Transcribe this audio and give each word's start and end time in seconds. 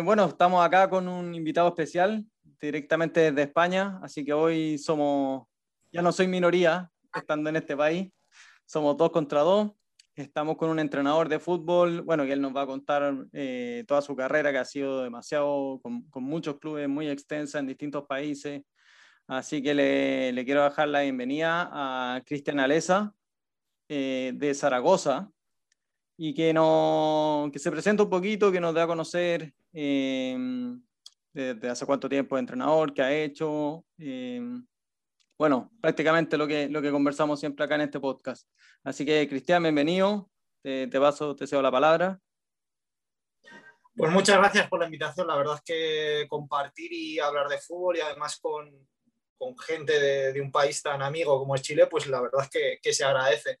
Eh, 0.00 0.02
bueno, 0.02 0.24
estamos 0.24 0.64
acá 0.64 0.88
con 0.88 1.06
un 1.08 1.34
invitado 1.34 1.68
especial 1.68 2.24
directamente 2.58 3.20
desde 3.20 3.42
España, 3.42 4.00
así 4.02 4.24
que 4.24 4.32
hoy 4.32 4.78
somos, 4.78 5.46
ya 5.92 6.00
no 6.00 6.10
soy 6.10 6.26
minoría 6.26 6.90
estando 7.14 7.50
en 7.50 7.56
este 7.56 7.76
país, 7.76 8.10
somos 8.64 8.96
dos 8.96 9.10
contra 9.10 9.42
dos. 9.42 9.72
Estamos 10.14 10.56
con 10.56 10.70
un 10.70 10.78
entrenador 10.78 11.28
de 11.28 11.38
fútbol, 11.38 12.00
bueno, 12.00 12.24
que 12.24 12.32
él 12.32 12.40
nos 12.40 12.56
va 12.56 12.62
a 12.62 12.66
contar 12.66 13.26
eh, 13.34 13.84
toda 13.86 14.00
su 14.00 14.16
carrera, 14.16 14.50
que 14.52 14.58
ha 14.58 14.64
sido 14.64 15.02
demasiado, 15.02 15.80
con, 15.82 16.02
muchos 16.14 16.58
clubes 16.58 16.88
muy 16.88 17.10
extensa 17.10 17.58
en 17.58 17.66
distintos 17.66 18.06
países. 18.06 18.62
Así 19.26 19.62
que 19.62 19.74
le, 19.74 20.32
le 20.32 20.44
quiero 20.46 20.64
dejar 20.64 20.88
la 20.88 21.02
bienvenida 21.02 21.68
a 21.70 22.22
Cristian 22.24 22.58
Alesa, 22.58 23.12
eh, 23.90 24.32
de 24.34 24.54
Zaragoza, 24.54 25.30
y 26.22 26.34
que, 26.34 26.52
no, 26.52 27.48
que 27.50 27.58
se 27.58 27.70
presente 27.70 28.02
un 28.02 28.10
poquito, 28.10 28.52
que 28.52 28.60
nos 28.60 28.74
dé 28.74 28.82
a 28.82 28.86
conocer 28.86 29.54
eh, 29.72 30.36
desde 31.32 31.70
hace 31.70 31.86
cuánto 31.86 32.10
tiempo 32.10 32.36
es 32.36 32.40
entrenador, 32.40 32.92
qué 32.92 33.00
ha 33.00 33.10
hecho. 33.10 33.86
Eh, 33.96 34.42
bueno, 35.38 35.72
prácticamente 35.80 36.36
lo 36.36 36.46
que, 36.46 36.68
lo 36.68 36.82
que 36.82 36.90
conversamos 36.90 37.40
siempre 37.40 37.64
acá 37.64 37.76
en 37.76 37.80
este 37.80 38.00
podcast. 38.00 38.46
Así 38.84 39.06
que, 39.06 39.26
Cristian, 39.30 39.62
bienvenido. 39.62 40.28
Te, 40.62 40.88
te 40.88 41.00
paso, 41.00 41.34
te 41.34 41.46
cedo 41.46 41.62
la 41.62 41.70
palabra. 41.70 42.20
Pues 43.96 44.12
muchas 44.12 44.36
gracias 44.36 44.68
por 44.68 44.80
la 44.80 44.84
invitación. 44.84 45.26
La 45.26 45.36
verdad 45.36 45.54
es 45.54 45.62
que 45.62 46.28
compartir 46.28 46.92
y 46.92 47.18
hablar 47.18 47.48
de 47.48 47.56
fútbol 47.56 47.96
y 47.96 48.00
además 48.00 48.38
con, 48.38 48.70
con 49.38 49.56
gente 49.56 49.98
de, 49.98 50.34
de, 50.34 50.40
un 50.42 50.52
país 50.52 50.82
tan 50.82 51.00
amigo 51.00 51.38
como 51.38 51.54
es 51.54 51.62
Chile, 51.62 51.86
pues 51.86 52.06
la 52.08 52.20
verdad 52.20 52.42
es 52.42 52.50
que, 52.50 52.78
que 52.82 52.92
se 52.92 53.04
agradece. 53.04 53.58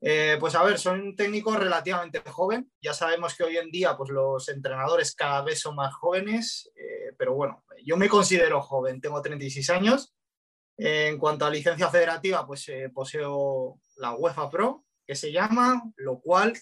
Eh, 0.00 0.36
pues 0.38 0.54
a 0.54 0.62
ver, 0.62 0.78
soy 0.78 1.00
un 1.00 1.16
técnico 1.16 1.56
relativamente 1.56 2.20
joven. 2.20 2.70
Ya 2.80 2.94
sabemos 2.94 3.34
que 3.34 3.44
hoy 3.44 3.56
en 3.56 3.70
día 3.70 3.96
pues, 3.96 4.10
los 4.10 4.48
entrenadores 4.48 5.14
cada 5.14 5.42
vez 5.42 5.60
son 5.60 5.74
más 5.74 5.94
jóvenes, 5.94 6.70
eh, 6.76 7.14
pero 7.18 7.34
bueno, 7.34 7.64
yo 7.84 7.96
me 7.96 8.08
considero 8.08 8.60
joven, 8.62 9.00
tengo 9.00 9.20
36 9.20 9.70
años. 9.70 10.14
Eh, 10.76 11.08
en 11.08 11.18
cuanto 11.18 11.44
a 11.44 11.50
licencia 11.50 11.88
federativa, 11.90 12.46
pues 12.46 12.70
poseo 12.94 13.80
la 13.96 14.14
UEFA 14.14 14.48
Pro, 14.48 14.84
que 15.04 15.16
se 15.16 15.32
llama, 15.32 15.82
lo 15.96 16.20
cual 16.20 16.52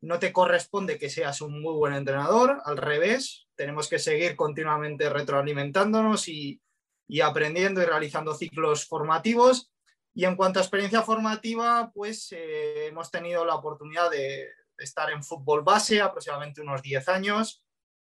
no 0.00 0.18
te 0.18 0.32
corresponde 0.32 0.98
que 0.98 1.10
seas 1.10 1.42
un 1.42 1.60
muy 1.60 1.74
buen 1.74 1.92
entrenador, 1.92 2.62
al 2.64 2.78
revés, 2.78 3.48
tenemos 3.54 3.88
que 3.88 3.98
seguir 3.98 4.36
continuamente 4.36 5.10
retroalimentándonos 5.10 6.28
y, 6.28 6.62
y 7.06 7.20
aprendiendo 7.20 7.82
y 7.82 7.84
realizando 7.84 8.34
ciclos 8.34 8.86
formativos 8.86 9.70
y 10.16 10.24
en 10.24 10.34
cuanto 10.34 10.58
a 10.58 10.62
experiencia 10.62 11.02
formativa, 11.02 11.92
pues 11.92 12.32
eh, 12.32 12.86
hemos 12.86 13.10
tenido 13.10 13.44
la 13.44 13.54
oportunidad 13.54 14.10
de, 14.10 14.48
estar 14.78 15.10
en 15.10 15.22
fútbol 15.22 15.62
base 15.62 16.00
aproximadamente 16.00 16.62
unos 16.62 16.80
10 16.80 17.08
años. 17.10 17.62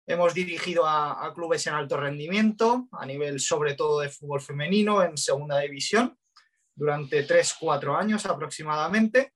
Hemos 0.06 0.34
dirigido 0.34 0.86
a, 0.88 1.34
clubes 1.36 1.68
en 1.68 1.74
alto 1.74 1.98
rendimiento, 1.98 2.88
a 2.94 3.06
nivel 3.06 3.42
sobre 3.42 3.74
todo 3.74 4.00
de 4.00 4.10
fútbol 4.10 4.40
femenino 4.40 5.04
en 5.04 5.18
segunda 5.18 5.60
división, 5.60 6.18
durante 6.74 7.28
3-4 7.28 8.00
años 8.00 8.26
aproximadamente. 8.26 9.34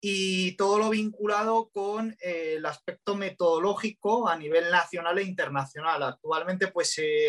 Y 0.00 0.56
todo 0.56 0.80
lo 0.80 0.90
vinculado 0.90 1.70
con 1.70 2.16
eh, 2.20 2.54
el 2.56 2.66
aspecto 2.66 3.14
metodológico 3.14 4.28
a 4.28 4.36
nivel 4.36 4.72
nacional 4.72 5.18
e 5.18 5.22
internacional. 5.22 6.02
Actualmente, 6.02 6.66
pues, 6.66 6.98
eh, 6.98 7.28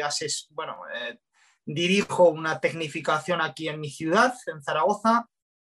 bueno, 0.49 0.77
eh, 0.95 1.19
Dirijo 1.65 2.29
una 2.29 2.59
tecnificación 2.59 3.41
aquí 3.41 3.69
en 3.69 3.79
mi 3.79 3.89
ciudad, 3.89 4.33
en 4.47 4.61
Zaragoza, 4.61 5.29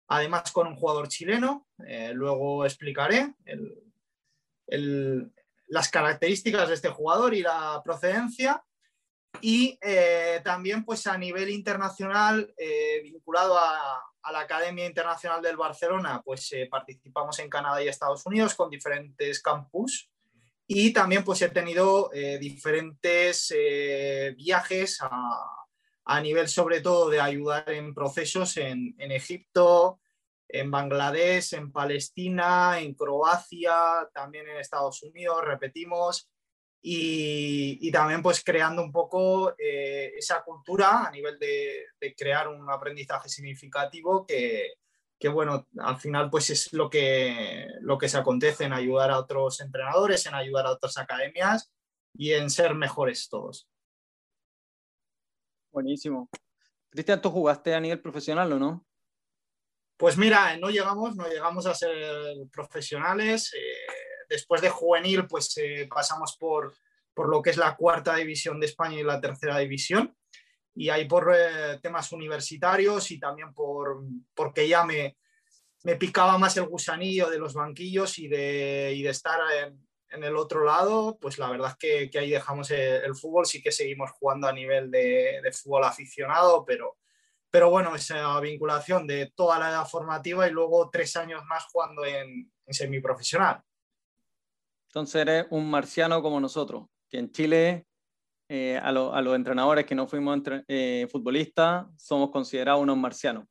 además 0.08 0.52
con 0.52 0.68
un 0.68 0.76
jugador 0.76 1.08
chileno. 1.08 1.68
Eh, 1.86 2.12
luego 2.14 2.66
explicaré 2.66 3.34
las 5.68 5.90
características 5.90 6.68
de 6.68 6.74
este 6.76 6.90
jugador 6.90 7.34
y 7.34 7.42
la 7.42 7.82
procedencia. 7.84 8.64
Y 9.42 9.78
eh, 9.82 10.42
también 10.44 10.86
pues 10.86 11.06
a 11.08 11.18
nivel 11.18 11.50
internacional, 11.50 12.54
eh, 12.58 13.02
vinculado 13.04 13.58
a, 13.58 14.02
la 14.32 14.40
Academia 14.40 14.88
Internacional 14.88 15.40
del 15.40 15.56
Barcelona, 15.56 16.20
pues 16.26 16.50
participamos 16.72 17.38
en 17.38 17.48
Canadá 17.48 17.84
y 17.84 17.88
Estados 17.88 18.26
Unidos 18.26 18.56
con 18.56 18.72
diferentes 18.72 19.40
campus. 19.40 20.10
Y 20.66 20.92
también 20.94 21.24
pues 21.24 21.44
he 21.44 21.50
tenido 21.50 22.10
diferentes 22.40 23.54
viajes 24.36 25.00
a, 25.04 25.65
a 26.06 26.22
nivel 26.22 26.48
sobre 26.48 26.82
todo 26.82 27.10
de 27.10 27.20
ayudar 27.20 27.70
en 27.72 27.94
procesos 27.94 28.58
en, 28.58 28.96
Egipto, 29.00 30.00
en 30.48 30.70
Bangladesh, 30.70 31.56
en 31.56 31.72
Palestina, 31.72 32.80
en 32.80 32.94
Croacia, 32.94 34.08
también 34.14 34.48
en 34.48 34.58
Estados 34.58 35.02
Unidos, 35.02 35.44
repetimos, 35.44 36.30
y, 36.88 37.92
también 37.92 38.22
pues 38.22 38.44
creando 38.44 38.84
un 38.84 38.92
poco 38.92 39.56
eh, 39.58 40.14
esa 40.16 40.44
cultura 40.44 41.08
a 41.08 41.12
nivel 41.12 41.40
de, 41.40 41.88
crear 42.16 42.48
un 42.48 42.70
aprendizaje 42.70 43.28
significativo 43.28 44.24
que, 44.28 44.74
que, 45.20 45.28
bueno, 45.28 45.68
al 45.80 45.98
final 45.98 46.30
pues 46.30 46.52
es 46.52 46.72
lo 46.74 46.88
que, 46.88 47.66
lo 47.82 47.98
que 47.98 48.08
se 48.08 48.20
acontece 48.20 48.66
en 48.66 48.74
ayudar 48.74 49.10
a 49.10 49.18
otros 49.18 49.60
entrenadores, 49.62 50.28
en 50.28 50.36
ayudar 50.36 50.68
a 50.68 50.72
otras 50.74 51.00
academias 51.00 51.72
y 52.14 52.34
en 52.34 52.52
ser 52.52 52.76
mejores 52.76 53.28
todos. 53.28 53.68
Buenísimo. 55.76 56.30
Cristian, 56.90 57.22
¿tú 57.22 57.30
jugaste 57.30 57.76
a 57.76 57.82
nivel 57.82 58.00
profesional 58.00 58.50
o 58.54 58.58
no? 58.58 58.86
Pues 59.98 60.18
mira, 60.18 60.56
no 60.56 60.70
llegamos, 60.70 61.18
no 61.18 61.28
llegamos 61.28 61.66
a 61.66 61.76
ser 61.76 61.92
profesionales. 62.50 63.54
Eh, 63.54 63.92
después 64.30 64.62
de 64.62 64.70
juvenil, 64.70 65.28
pues 65.28 65.54
eh, 65.58 65.86
pasamos 65.94 66.38
por, 66.40 66.74
por 67.14 67.28
lo 67.28 67.42
que 67.42 67.50
es 67.50 67.58
la 67.58 67.76
cuarta 67.76 68.16
división 68.16 68.58
de 68.58 68.68
España 68.68 68.98
y 68.98 69.04
la 69.04 69.20
tercera 69.20 69.58
división. 69.58 70.16
Y 70.74 70.88
ahí 70.88 71.10
por 71.10 71.36
eh, 71.36 71.78
temas 71.82 72.10
universitarios 72.14 73.12
y 73.12 73.20
también 73.20 73.54
por, 73.54 74.02
porque 74.34 74.70
ya 74.70 74.86
me, 74.86 75.18
me 75.84 75.98
picaba 75.98 76.38
más 76.38 76.56
el 76.56 76.68
gusanillo 76.68 77.30
de 77.30 77.38
los 77.38 77.54
banquillos 77.54 78.18
y 78.18 78.30
de, 78.30 78.94
y 78.96 79.04
de 79.04 79.10
estar 79.10 79.42
en, 79.62 79.86
en 80.16 80.24
el 80.24 80.36
otro 80.36 80.64
lado, 80.64 81.18
pues 81.20 81.38
la 81.38 81.50
verdad 81.50 81.72
es 81.72 82.10
que, 82.10 82.20
ahí 82.20 82.32
dejamos 82.32 82.72
el, 82.72 83.16
fútbol, 83.16 83.46
sí 83.46 83.62
que 83.62 83.72
seguimos 83.72 84.12
jugando 84.12 84.48
a 84.48 84.54
nivel 84.54 84.90
de, 84.90 85.42
fútbol 85.54 85.84
aficionado, 85.84 86.66
pero, 86.66 86.98
pero 87.52 87.70
bueno, 87.70 87.96
esa 87.96 88.40
vinculación 88.40 89.06
de 89.06 89.32
toda 89.36 89.60
la 89.60 89.70
edad 89.70 89.86
formativa 89.86 90.48
y 90.48 90.52
luego 90.52 90.90
tres 90.90 91.16
años 91.16 91.44
más 91.46 91.66
jugando 91.66 92.06
en, 92.06 92.52
semiprofesional. 92.68 93.62
Entonces 94.88 95.22
eres 95.22 95.46
un 95.52 95.70
marciano 95.70 96.22
como 96.22 96.40
nosotros, 96.40 96.86
que 97.10 97.20
en 97.20 97.32
Chile 97.32 97.86
eh, 98.50 98.78
a, 98.78 98.92
los 98.92 99.36
entrenadores 99.36 99.86
que 99.86 99.96
no 99.96 100.08
fuimos 100.08 100.40
eh, 100.68 101.08
futbolistas 101.12 101.88
somos 101.98 102.32
considerados 102.32 102.82
unos 102.82 102.98
marcianos. 102.98 103.46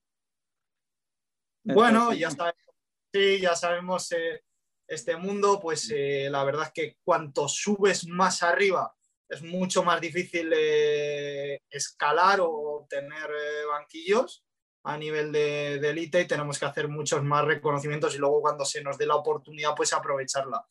bueno, 1.62 2.12
ya 2.12 2.30
sabemos, 2.30 2.74
sí, 3.12 3.40
ya 3.40 3.54
sabemos 3.54 4.12
eh, 4.12 4.42
este 4.86 5.16
mundo, 5.16 5.60
pues 5.60 5.90
eh, 5.94 6.28
la 6.30 6.44
verdad 6.44 6.66
es 6.66 6.72
que 6.72 6.96
cuanto 7.04 7.48
subes 7.48 8.06
más 8.06 8.42
arriba 8.42 8.94
es 9.28 9.42
mucho 9.42 9.82
más 9.82 10.00
difícil 10.00 10.52
eh, 10.54 11.60
escalar 11.70 12.40
o 12.42 12.86
tener 12.88 13.30
eh, 13.30 13.64
banquillos 13.66 14.44
a 14.84 14.98
nivel 14.98 15.32
de, 15.32 15.78
de 15.78 15.90
élite 15.90 16.20
y 16.20 16.26
tenemos 16.26 16.58
que 16.58 16.66
hacer 16.66 16.88
muchos 16.88 17.22
más 17.22 17.44
reconocimientos 17.44 18.14
y 18.14 18.18
luego 18.18 18.42
cuando 18.42 18.64
se 18.64 18.82
nos 18.82 18.98
dé 18.98 19.06
la 19.06 19.16
oportunidad 19.16 19.74
pues 19.74 19.92
aprovecharla. 19.92 20.66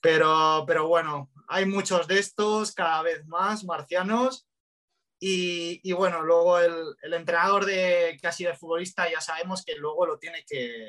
Pero, 0.00 0.64
pero 0.66 0.86
bueno, 0.86 1.30
hay 1.48 1.66
muchos 1.66 2.06
de 2.06 2.20
estos, 2.20 2.72
cada 2.72 3.02
vez 3.02 3.26
más 3.26 3.64
marcianos. 3.64 4.46
Y, 5.20 5.80
y 5.82 5.92
bueno, 5.92 6.22
luego 6.22 6.60
el, 6.60 6.94
el, 7.02 7.14
entrenador 7.14 7.64
de, 7.64 8.16
que 8.20 8.28
ha 8.28 8.32
sido 8.32 8.54
futbolista 8.54 9.10
ya 9.10 9.20
sabemos 9.20 9.64
que 9.64 9.74
luego 9.74 10.06
lo 10.06 10.16
tiene 10.20 10.44
que, 10.46 10.86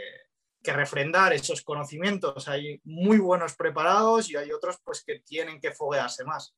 que 0.62 0.74
refrendar 0.74 1.34
esos 1.34 1.62
conocimientos. 1.62 2.48
Hay 2.48 2.82
muy 2.84 3.18
buenos 3.18 3.56
preparados 3.56 4.30
y 4.30 4.36
hay 4.36 4.52
otros 4.52 4.78
pues, 4.84 5.04
que 5.04 5.20
tienen 5.20 5.60
que 5.60 5.72
foguearse 5.72 6.24
más. 6.24 6.54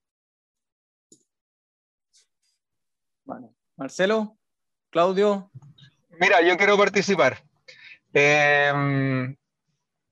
Marcelo, 3.77 4.37
Claudio. 4.89 5.51
Mira, 6.19 6.41
yo 6.41 6.57
quiero 6.57 6.77
participar. 6.77 7.43
Em, 8.13 9.35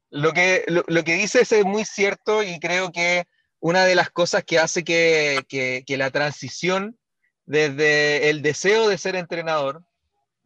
lo, 0.09 0.31
que, 0.31 0.63
lo, 0.68 1.03
que 1.03 1.15
dices 1.15 1.51
es 1.51 1.65
muy 1.65 1.83
cierto 1.83 2.44
y 2.44 2.59
creo 2.59 2.92
que 2.92 3.25
una 3.59 3.85
de 3.85 3.95
las 3.95 4.09
cosas 4.09 4.44
que 4.45 4.57
hace 4.57 4.83
que, 4.83 5.44
que 5.85 5.97
la 5.97 6.12
transición 6.12 6.97
desde 7.45 8.30
el 8.30 8.42
deseo 8.42 8.88
de 8.88 8.97
ser 8.97 9.15
entrenador 9.15 9.83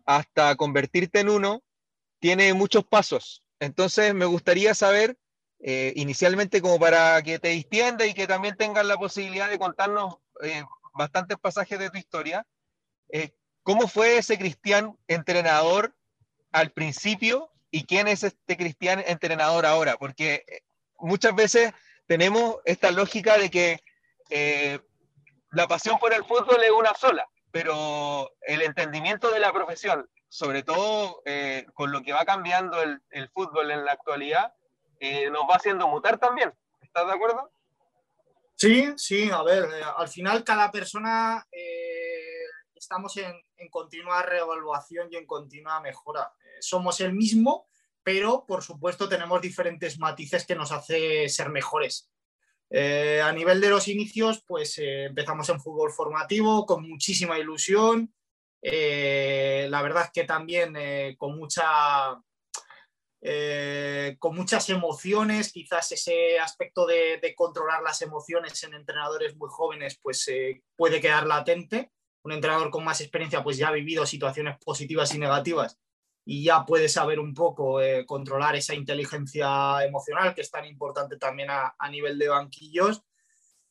hasta 0.06 0.56
convertirte 0.56 1.20
en 1.20 1.30
uno 1.30 1.62
tiene 2.24 2.54
muchos 2.54 2.86
pasos. 2.86 3.44
Entonces, 3.60 4.14
me 4.14 4.24
gustaría 4.24 4.74
saber, 4.74 5.18
eh, 5.60 5.92
inicialmente, 5.98 6.62
como 6.62 6.80
para 6.80 7.22
que 7.22 7.38
te 7.38 7.50
distienda 7.50 8.06
y 8.06 8.14
que 8.14 8.28
también 8.28 8.56
tengas 8.56 8.86
la 8.86 8.96
posibilidad 8.96 9.50
de 9.50 9.60
contarnos 9.60 10.20
eh, 10.42 10.64
bastantes 10.94 11.38
pasajes 11.38 11.78
de 11.78 11.90
tu 11.90 11.98
historia, 11.98 12.48
eh, 13.10 13.32
¿cómo 13.62 13.90
fue 13.90 14.20
ese 14.20 14.38
Cristian 14.38 14.98
entrenador 15.10 15.98
al 16.54 16.72
principio 16.72 17.52
y 17.72 17.84
quién 17.84 18.08
es 18.08 18.24
este 18.24 18.56
Cristian 18.56 19.04
entrenador 19.06 19.66
ahora? 19.66 19.98
Porque 19.98 20.46
muchas 21.00 21.36
veces 21.36 21.74
tenemos 22.08 22.56
esta 22.64 22.90
lógica 22.92 23.38
de 23.38 23.52
que 23.52 23.84
eh, 24.30 24.80
la 25.52 25.68
pasión 25.68 26.00
por 26.00 26.14
el 26.14 26.24
fútbol 26.24 26.64
es 26.64 26.72
una 26.72 26.94
sola, 26.94 27.28
pero 27.52 28.32
el 28.44 28.62
entendimiento 28.62 29.30
de 29.30 29.42
la 29.42 29.52
profesión, 29.52 30.10
sobre 30.34 30.64
todo 30.64 31.22
eh, 31.26 31.68
con 31.76 31.92
lo 31.92 32.02
que 32.02 32.12
va 32.12 32.26
cambiando 32.26 32.82
el, 32.82 33.00
el 33.12 33.30
fútbol 33.30 33.70
en 33.70 33.86
la 33.86 33.92
actualidad, 33.92 34.52
eh, 35.00 35.30
nos 35.30 35.44
va 35.44 35.58
haciendo 35.58 35.88
mutar 35.88 36.18
también. 36.18 36.52
¿Estás 36.82 37.06
de 37.06 37.14
acuerdo? 37.14 37.52
Sí, 38.56 38.94
sí, 38.98 39.30
a 39.30 39.44
ver, 39.44 39.66
al 39.96 40.08
final 40.08 40.44
cada 40.44 40.72
persona 40.72 41.46
estamos 42.74 43.16
en, 43.18 43.32
en, 43.58 43.70
continua 43.70 44.24
reevaluación 44.24 45.08
y 45.12 45.18
en 45.18 45.28
continua 45.28 45.80
mejora. 45.82 46.34
somos 46.62 47.00
el 47.02 47.14
mismo, 47.14 47.68
pero 48.02 48.44
por 48.48 48.64
supuesto 48.64 49.08
tenemos 49.08 49.40
diferentes 49.40 50.00
matices 50.00 50.48
que 50.48 50.56
nos 50.56 50.72
hace 50.72 51.30
ser 51.30 51.50
mejores. 51.50 52.12
Eh, 52.72 53.22
a 53.22 53.32
nivel 53.32 53.62
de 53.62 53.70
los 53.70 53.88
inicios, 53.88 54.44
pues 54.48 54.80
eh, 54.80 55.06
empezamos 55.06 55.48
en 55.50 55.62
fútbol 55.62 55.92
formativo 55.92 56.66
con 56.66 56.90
muchísima 56.90 57.38
ilusión. 57.38 58.12
Eh, 58.66 59.68
la 59.70 59.82
verdad 59.82 60.06
es 60.06 60.12
que 60.12 60.24
también 60.24 60.74
con, 61.18 61.38
mucha, 61.38 62.18
con 64.20 64.36
muchas 64.36 64.70
emociones, 64.70 65.52
quizás 65.52 65.92
ese 65.92 66.40
aspecto 66.40 66.86
de, 66.86 67.20
de, 67.22 67.36
controlar 67.36 67.84
las 67.84 68.02
emociones 68.02 68.64
en 68.64 68.74
entrenadores 68.74 69.36
muy 69.36 69.50
jóvenes 69.52 70.00
pues 70.02 70.32
puede 70.78 71.02
quedar 71.02 71.28
latente. 71.28 71.92
Un 72.24 72.32
entrenador 72.32 72.72
con 72.72 72.86
más 72.86 73.02
experiencia 73.02 73.44
pues 73.44 73.58
ya 73.58 73.68
ha 73.68 73.74
vivido 73.74 74.06
situaciones 74.06 74.58
positivas 74.64 75.14
y 75.14 75.20
negativas 75.20 75.78
y 76.26 76.44
ya 76.44 76.66
puede 76.66 76.88
saber 76.88 77.20
un 77.20 77.34
poco 77.34 77.82
eh, 77.82 78.06
controlar 78.06 78.56
esa 78.56 78.74
inteligencia 78.74 79.84
emocional 79.84 80.34
que 80.34 80.42
es 80.42 80.52
tan 80.52 80.66
importante 80.66 81.18
también 81.18 81.50
a 81.52 81.90
nivel 81.90 82.18
de 82.18 82.30
banquillos. 82.30 83.04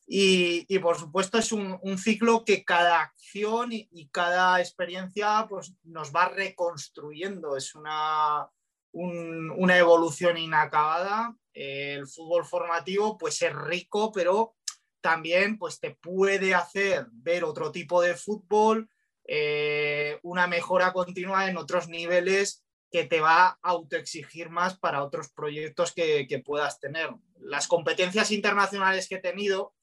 Y, 0.07 0.79
por 0.81 0.99
supuesto 0.99 1.39
es 1.39 1.53
un, 1.53 1.99
ciclo 1.99 2.45
que 2.45 2.65
cada 2.65 3.01
acción 3.01 3.71
y, 3.73 4.09
cada 4.11 4.61
experiencia 4.61 5.47
pues, 5.49 5.73
nos 5.85 6.13
va 6.13 6.29
reconstruyendo. 6.29 7.57
Es 7.57 7.75
una, 7.75 8.49
un, 8.93 9.51
una 9.51 9.79
evolución 9.79 10.37
inacabada. 10.37 11.35
El 11.55 12.07
fútbol 12.07 12.45
formativo 12.45 13.17
pues 13.17 13.41
es 13.43 13.55
rico, 13.55 14.11
pero 14.13 14.55
también 15.03 15.59
pues, 15.59 15.79
te 15.81 15.91
puede 15.91 16.55
hacer 16.55 17.07
ver 17.13 17.45
otro 17.45 17.71
tipo 17.71 18.01
de 18.01 18.15
fútbol, 18.15 18.89
eh, 19.25 20.19
una 20.23 20.47
mejora 20.47 20.93
continua 20.93 21.49
en 21.49 21.59
otros 21.59 21.89
niveles 21.89 22.65
que 22.91 23.05
te 23.05 23.21
va 23.21 23.47
a 23.47 23.59
autoexigir 23.63 24.51
más 24.51 24.79
para 24.79 25.03
otros 25.03 25.31
proyectos 25.31 25.93
que, 25.93 26.27
que, 26.27 26.39
puedas 26.39 26.79
tener. 26.81 27.11
Las 27.39 27.67
competencias 27.67 28.31
internacionales 28.31 29.09
que 29.09 29.17
he 29.17 29.21
tenido, 29.21 29.75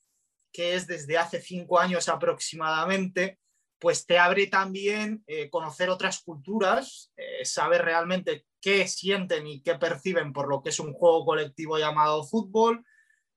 que 0.51 0.75
es 0.75 0.87
desde 0.87 1.17
hace 1.17 1.41
cinco 1.41 1.79
años 1.79 2.09
aproximadamente, 2.09 3.39
pues 3.79 4.05
te 4.05 4.19
abre 4.19 4.47
también 4.47 5.23
eh, 5.25 5.49
conocer 5.49 5.89
otras 5.89 6.19
culturas, 6.19 7.11
eh, 7.15 7.45
saber 7.45 7.83
realmente 7.83 8.45
qué 8.61 8.87
sienten 8.87 9.47
y 9.47 9.61
qué 9.61 9.75
perciben 9.75 10.33
por 10.33 10.49
lo 10.49 10.61
que 10.61 10.69
es 10.69 10.79
un 10.79 10.93
juego 10.93 11.25
colectivo 11.25 11.77
llamado 11.77 12.25
fútbol, 12.25 12.85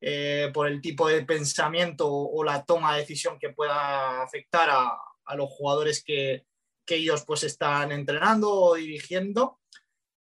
eh, 0.00 0.50
por 0.52 0.66
el 0.66 0.80
tipo 0.80 1.06
de 1.06 1.24
pensamiento 1.24 2.08
o 2.12 2.42
la 2.42 2.64
toma 2.64 2.94
de 2.94 3.02
decisión 3.02 3.38
que 3.38 3.50
pueda 3.50 4.20
afectar 4.20 4.68
a, 4.68 4.98
a 5.24 5.36
los 5.36 5.48
jugadores 5.48 6.02
que, 6.02 6.44
que, 6.84 6.96
ellos 6.96 7.24
pues 7.24 7.44
están 7.44 7.92
entrenando 7.92 8.50
o 8.50 8.74
dirigiendo. 8.74 9.60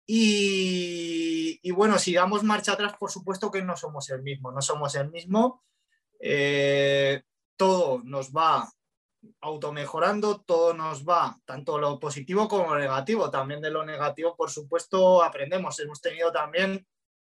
Y, 0.04 1.60
y, 1.62 1.70
bueno, 1.70 1.98
si 1.98 2.14
damos 2.14 2.42
marcha 2.42 2.72
atrás, 2.72 2.94
por 2.98 3.12
supuesto 3.12 3.52
que 3.52 3.62
no 3.62 3.76
somos 3.76 4.10
el 4.10 4.22
mismo, 4.22 4.50
no 4.50 4.62
somos 4.62 4.96
el 4.96 5.10
mismo. 5.10 5.62
Eh, 6.18 7.22
todo 7.56 8.00
nos 8.04 8.32
va 8.32 8.68
automejorando, 9.40 10.42
todo 10.42 10.74
nos 10.74 11.04
va, 11.04 11.36
tanto 11.44 11.78
lo 11.78 11.98
positivo 11.98 12.48
como 12.48 12.74
lo 12.74 12.80
negativo. 12.80 13.30
También 13.30 13.60
de 13.60 13.70
lo 13.70 13.84
negativo, 13.84 14.36
por 14.36 14.50
supuesto, 14.50 15.22
aprendemos. 15.22 15.78
Hemos 15.80 16.00
tenido 16.00 16.32
también, 16.32 16.86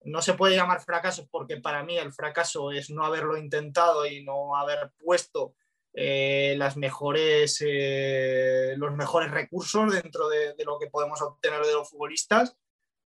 no 0.01 0.21
se 0.21 0.33
puede 0.33 0.55
llamar 0.55 0.81
fracasos 0.81 1.27
porque 1.29 1.57
para 1.57 1.83
mí 1.83 1.97
el 1.97 2.13
fracaso 2.13 2.71
es 2.71 2.89
no 2.89 3.05
haberlo 3.05 3.37
intentado 3.37 4.05
y 4.05 4.23
no 4.23 4.55
haber 4.55 4.91
puesto 4.97 5.55
eh, 5.93 6.55
las 6.57 6.77
mejores, 6.77 7.63
eh, 7.65 8.75
los 8.77 8.93
mejores 8.93 9.31
recursos 9.31 9.91
dentro 9.91 10.29
de, 10.29 10.53
de, 10.53 10.63
lo 10.63 10.77
que 10.77 10.87
podemos 10.87 11.21
obtener 11.21 11.65
de 11.65 11.73
los 11.73 11.89
futbolistas, 11.89 12.55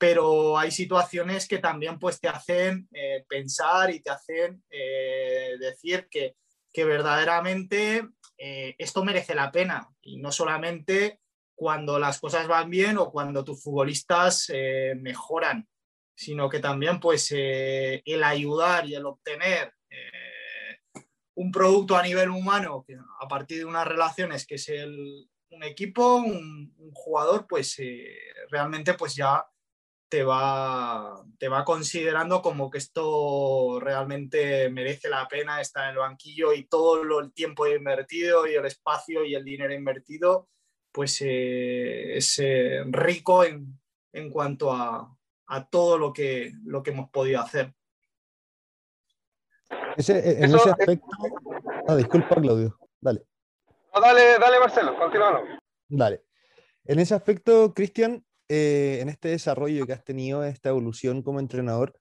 pero 0.07 0.59
hay 0.59 0.71
situaciones 0.71 1.49
que 1.49 1.61
también 1.61 1.99
pues, 1.99 2.21
te 2.21 2.29
hacen 2.29 2.87
eh, 2.93 3.25
pensar 3.27 3.91
y 3.91 4.01
te 4.01 4.11
hacen 4.11 4.63
eh, 4.69 5.57
decir 5.59 6.09
que, 6.11 6.37
que 6.71 6.85
verdaderamente 6.85 8.07
eh, 8.37 8.75
esto 8.77 9.03
merece 9.03 9.35
la 9.35 9.51
pena. 9.51 9.89
Y 10.03 10.19
no 10.19 10.31
solamente 10.31 11.21
cuando 11.55 11.99
las 11.99 12.21
cosas 12.21 12.47
van 12.47 12.69
bien 12.69 12.99
o 12.99 13.11
cuando 13.11 13.45
tus 13.45 13.63
futbolistas 13.63 14.53
mejoran, 14.97 15.67
sino 16.15 16.51
que 16.51 16.59
también 16.59 17.01
pues 17.01 17.29
el 17.33 18.25
ayudar 18.25 18.87
y 18.87 18.97
el 18.97 19.07
obtener 19.07 19.73
un 21.37 21.51
producto 21.51 21.97
a 21.97 22.03
nivel 22.03 22.29
humano 22.29 22.85
a 23.21 23.29
partir 23.29 23.59
de 23.59 23.65
unas 23.65 23.87
relaciones 23.87 24.47
que 24.47 24.57
es 24.57 24.69
el, 24.69 25.31
un 25.49 25.63
equipo, 25.63 26.17
un, 26.17 26.75
un 26.77 26.91
jugador, 26.93 27.47
pues 27.49 27.81
realmente 28.51 28.95
pues 28.95 29.15
ya 29.15 29.47
te 30.15 30.23
va, 30.23 31.25
te 31.41 31.49
va 31.49 31.65
considerando 31.65 32.41
como 32.41 32.71
que 32.71 32.79
esto 32.79 33.81
realmente 33.81 34.71
merece 34.71 35.09
la 35.09 35.27
pena 35.27 35.61
estar 35.61 35.87
en 35.87 35.91
el 35.91 35.97
banquillo 35.97 36.53
y 36.53 36.69
todo 36.69 37.03
lo, 37.03 37.19
el 37.19 37.33
tiempo 37.33 37.67
invertido 37.67 38.47
y 38.47 38.55
el 38.55 38.65
espacio 38.65 39.25
y 39.25 39.35
el 39.35 39.43
dinero 39.45 39.75
invertido, 39.75 40.49
pues 40.93 41.21
eh, 41.21 42.17
es 42.17 42.39
eh, 42.39 42.85
rico 42.87 43.43
en, 43.43 43.77
en 44.13 44.31
cuanto 44.31 44.71
a, 44.71 45.13
a, 45.49 45.69
todo 45.69 45.99
lo 45.99 46.13
que, 46.13 46.53
lo 46.65 46.81
que 46.85 46.93
hemos 46.93 47.11
podido 47.11 47.41
hacer. 47.41 47.75
Ese, 49.97 50.39
en 50.39 50.45
Eso, 50.45 50.59
ese 50.59 50.71
aspecto. 50.71 51.09
Ah, 51.89 51.97
disculpa, 51.97 52.37
Claudio. 52.37 52.79
Dale. 53.01 53.27
No, 53.93 54.01
dale, 54.01 54.39
dale, 54.39 54.61
Marcelo, 54.61 54.97
continuamos. 54.97 55.43
Dale. 55.89 56.23
En 56.85 57.01
ese 57.01 57.17
aspecto, 57.17 57.75
Cristian, 57.75 58.25
eh, 58.49 58.99
en 59.01 59.09
este 59.09 59.29
desarrollo 59.29 59.87
que 59.87 59.93
has 59.95 60.05
tenido, 60.05 60.45
esta 60.45 60.69
evolución 60.69 61.23
como 61.23 61.41
entrenador, 61.41 61.95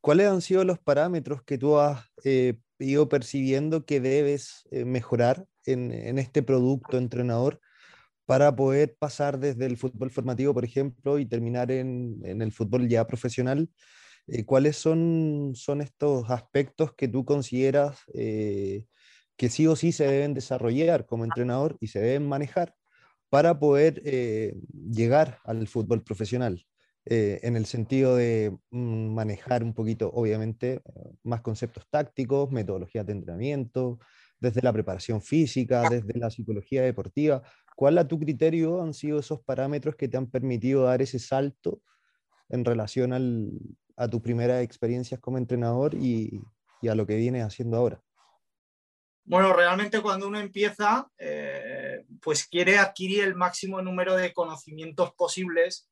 ¿cuáles 0.00 0.28
han 0.28 0.40
sido 0.42 0.64
los 0.64 0.78
parámetros 0.78 1.42
que 1.42 1.58
tú 1.58 1.78
has 1.78 2.04
eh, 2.24 2.58
ido 2.78 3.08
percibiendo 3.08 3.84
que 3.84 4.00
debes 4.00 4.66
eh, 4.70 4.84
mejorar 4.84 5.44
en, 5.66 6.18
este 6.18 6.42
producto 6.42 6.98
entrenador 6.98 7.60
para 8.26 8.54
poder 8.54 8.96
pasar 8.98 9.38
desde 9.38 9.66
el 9.66 9.76
fútbol 9.76 10.10
formativo, 10.10 10.54
por 10.54 10.64
ejemplo, 10.64 11.18
y 11.18 11.26
terminar 11.26 11.70
en, 11.72 12.20
el 12.24 12.52
fútbol 12.52 12.88
ya 12.88 13.06
profesional? 13.06 13.70
¿cuáles 14.44 14.76
son, 14.76 15.54
estos 15.80 16.30
aspectos 16.30 16.92
que 16.94 17.08
tú 17.08 17.24
consideras 17.24 18.04
que 19.38 19.48
sí 19.48 19.66
o 19.66 19.76
sí 19.76 19.92
se 19.92 20.04
deben 20.04 20.34
desarrollar 20.34 21.06
como 21.06 21.24
entrenador 21.24 21.78
y 21.80 21.86
se 21.86 22.00
deben 22.00 22.28
manejar 22.28 22.74
para 23.30 23.58
poder 23.58 24.02
eh, 24.04 24.54
llegar 24.90 25.38
al 25.44 25.66
fútbol 25.68 26.02
profesional? 26.02 26.64
Eh, 27.10 27.40
en 27.42 27.56
el 27.56 27.64
sentido 27.64 28.16
de 28.16 28.58
mm, 28.70 29.14
manejar 29.14 29.64
un 29.64 29.72
poquito, 29.72 30.10
obviamente, 30.12 30.82
más 31.22 31.40
conceptos 31.40 31.86
tácticos, 31.88 32.50
metodologías 32.50 33.06
de 33.06 33.12
entrenamiento, 33.12 33.98
desde 34.40 34.62
la 34.62 34.72
preparación 34.72 35.22
física, 35.22 35.88
desde 35.88 36.18
la 36.18 36.30
psicología 36.30 36.82
deportiva. 36.82 37.42
¿Cuál 37.74 37.98
a 37.98 38.06
tu 38.06 38.18
criterio 38.18 38.82
han 38.82 38.94
sido 38.94 39.20
esos 39.20 39.40
parámetros 39.40 39.96
que 39.96 40.08
te 40.08 40.16
han 40.16 40.30
permitido 40.30 40.84
dar 40.84 41.00
ese 41.02 41.18
salto 41.18 41.80
en 42.48 42.64
relación 42.64 43.12
al, 43.12 43.50
a 43.96 44.08
tus 44.08 44.20
primeras 44.20 44.62
experiencias 44.62 45.20
como 45.20 45.38
entrenador 45.38 45.94
y, 45.94 46.40
a 46.88 46.94
lo 46.94 47.06
que 47.06 47.16
vienes 47.16 47.44
haciendo 47.44 47.76
ahora? 47.76 48.00
Bueno, 49.24 49.52
realmente 49.52 50.00
cuando 50.00 50.28
uno 50.28 50.38
empieza, 50.38 51.10
eh, 51.18 51.87
pues 52.22 52.46
quiere 52.46 52.78
adquirir 52.78 53.24
el 53.24 53.34
máximo 53.34 53.82
número 53.82 54.16
de 54.16 54.32
conocimientos 54.32 55.12
posibles 55.14 55.88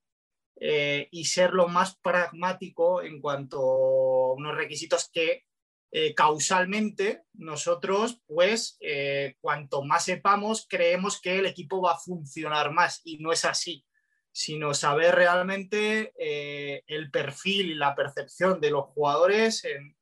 eh, 0.59 1.09
y 1.11 1.27
ser 1.27 1.53
lo 1.53 1.69
más 1.69 1.99
pragmático 1.99 3.03
en 3.03 3.21
cuanto 3.21 3.59
a 3.61 4.33
unos 4.35 4.57
requisitos 4.57 5.11
que 5.13 5.45
eh, 5.93 6.15
causalmente 6.15 7.23
nosotros, 7.35 8.23
pues, 8.27 8.79
eh, 8.81 9.37
cuanto 9.41 9.85
más 9.85 10.07
sepamos, 10.07 10.67
creemos 10.69 11.21
que 11.21 11.39
el 11.39 11.47
equipo 11.47 11.83
va 11.83 11.93
a 11.93 11.99
funcionar 11.99 12.73
más. 12.73 13.03
Y 13.05 13.19
no 13.19 13.33
es 13.33 13.45
así 13.45 13.85
sino 14.39 14.75
saber 14.75 15.15
realmente 15.15 16.13
el 16.19 17.11
perfil 17.11 17.71
y 17.71 17.75
la 17.75 17.95
percepción 17.95 18.61
de 18.61 18.71
los 18.71 18.85
jugadores 18.85 19.65
en, 19.65 19.97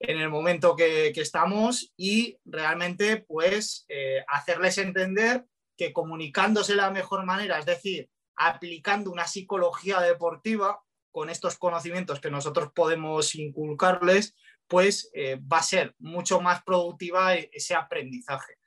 en 0.00 0.20
el 0.20 0.28
momento 0.28 0.76
que, 0.76 1.12
que, 1.14 1.22
estamos 1.22 1.90
y 1.96 2.36
realmente 2.44 3.24
pues 3.26 3.86
hacerles 4.28 4.76
entender 4.76 5.46
que 5.80 5.94
comunicándose 5.94 6.72
de 6.72 6.76
la 6.76 6.90
mejor 6.90 7.24
manera, 7.24 7.58
es 7.58 7.64
decir, 7.64 8.10
aplicando 8.36 9.10
una 9.10 9.26
psicología 9.26 9.98
deportiva, 9.98 10.82
con 11.10 11.30
estos 11.30 11.56
conocimientos 11.56 12.20
que 12.20 12.30
nosotros 12.30 12.70
podemos 12.74 13.34
inculcarles, 13.34 14.36
pues 14.66 15.10
eh, 15.14 15.40
va 15.40 15.56
a 15.56 15.62
ser 15.62 15.94
mucho 15.98 16.38
más 16.42 16.62
productiva 16.62 17.34
e-, 17.34 17.48
ese 17.54 17.74
aprendizaje. 17.74 18.58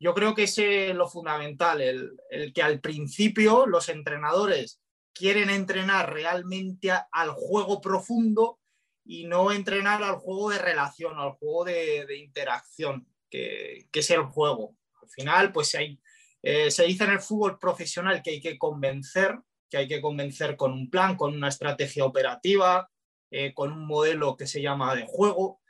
Yo 0.00 0.14
creo 0.14 0.34
que 0.34 0.44
es 0.44 0.58
lo 0.94 1.06
fundamental, 1.10 1.82
el, 1.82 2.52
que 2.54 2.62
al 2.62 2.80
principio 2.80 3.66
los 3.66 3.90
entrenadores 3.90 4.80
quieren 5.12 5.50
entrenar 5.50 6.10
realmente 6.10 6.90
al 7.12 7.32
juego 7.32 7.82
profundo 7.82 8.60
y 9.04 9.26
no 9.26 9.52
entrenar 9.52 10.02
al 10.02 10.16
juego 10.16 10.48
de 10.48 10.58
relación, 10.58 11.18
al 11.18 11.32
juego 11.32 11.64
de, 11.64 12.16
interacción, 12.16 13.06
que, 13.28 13.88
es 13.92 14.10
el 14.10 14.22
juego. 14.22 14.74
Al 15.02 15.08
final, 15.10 15.52
pues 15.52 15.74
hay, 15.74 16.00
eh, 16.42 16.70
se 16.72 16.84
dice 16.84 17.04
en 17.04 17.12
el 17.12 17.20
fútbol 17.20 17.58
profesional 17.58 18.20
que 18.22 18.30
hay 18.30 18.40
que 18.40 18.58
convencer, 18.58 19.38
que 19.70 19.76
hay 19.76 19.88
que 19.88 20.00
convencer 20.00 20.56
con 20.56 20.72
un 20.72 20.90
plan, 20.90 21.16
con 21.16 21.34
una 21.34 21.48
estrategia 21.48 22.04
operativa, 22.04 22.90
eh, 23.30 23.54
con 23.54 23.72
un 23.72 23.86
modelo 23.86 24.36
que 24.36 24.46
se 24.46 24.60
llama 24.60 24.94
de 24.94 25.06
juego, 25.06 25.60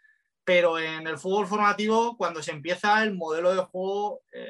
pero 0.44 0.78
en 0.78 1.06
el 1.06 1.18
fútbol 1.18 1.46
formativo, 1.46 2.16
cuando 2.16 2.42
se 2.42 2.50
empieza 2.50 3.02
el 3.04 3.14
modelo 3.14 3.54
de 3.54 3.62
juego, 3.62 4.22
eh, 4.32 4.46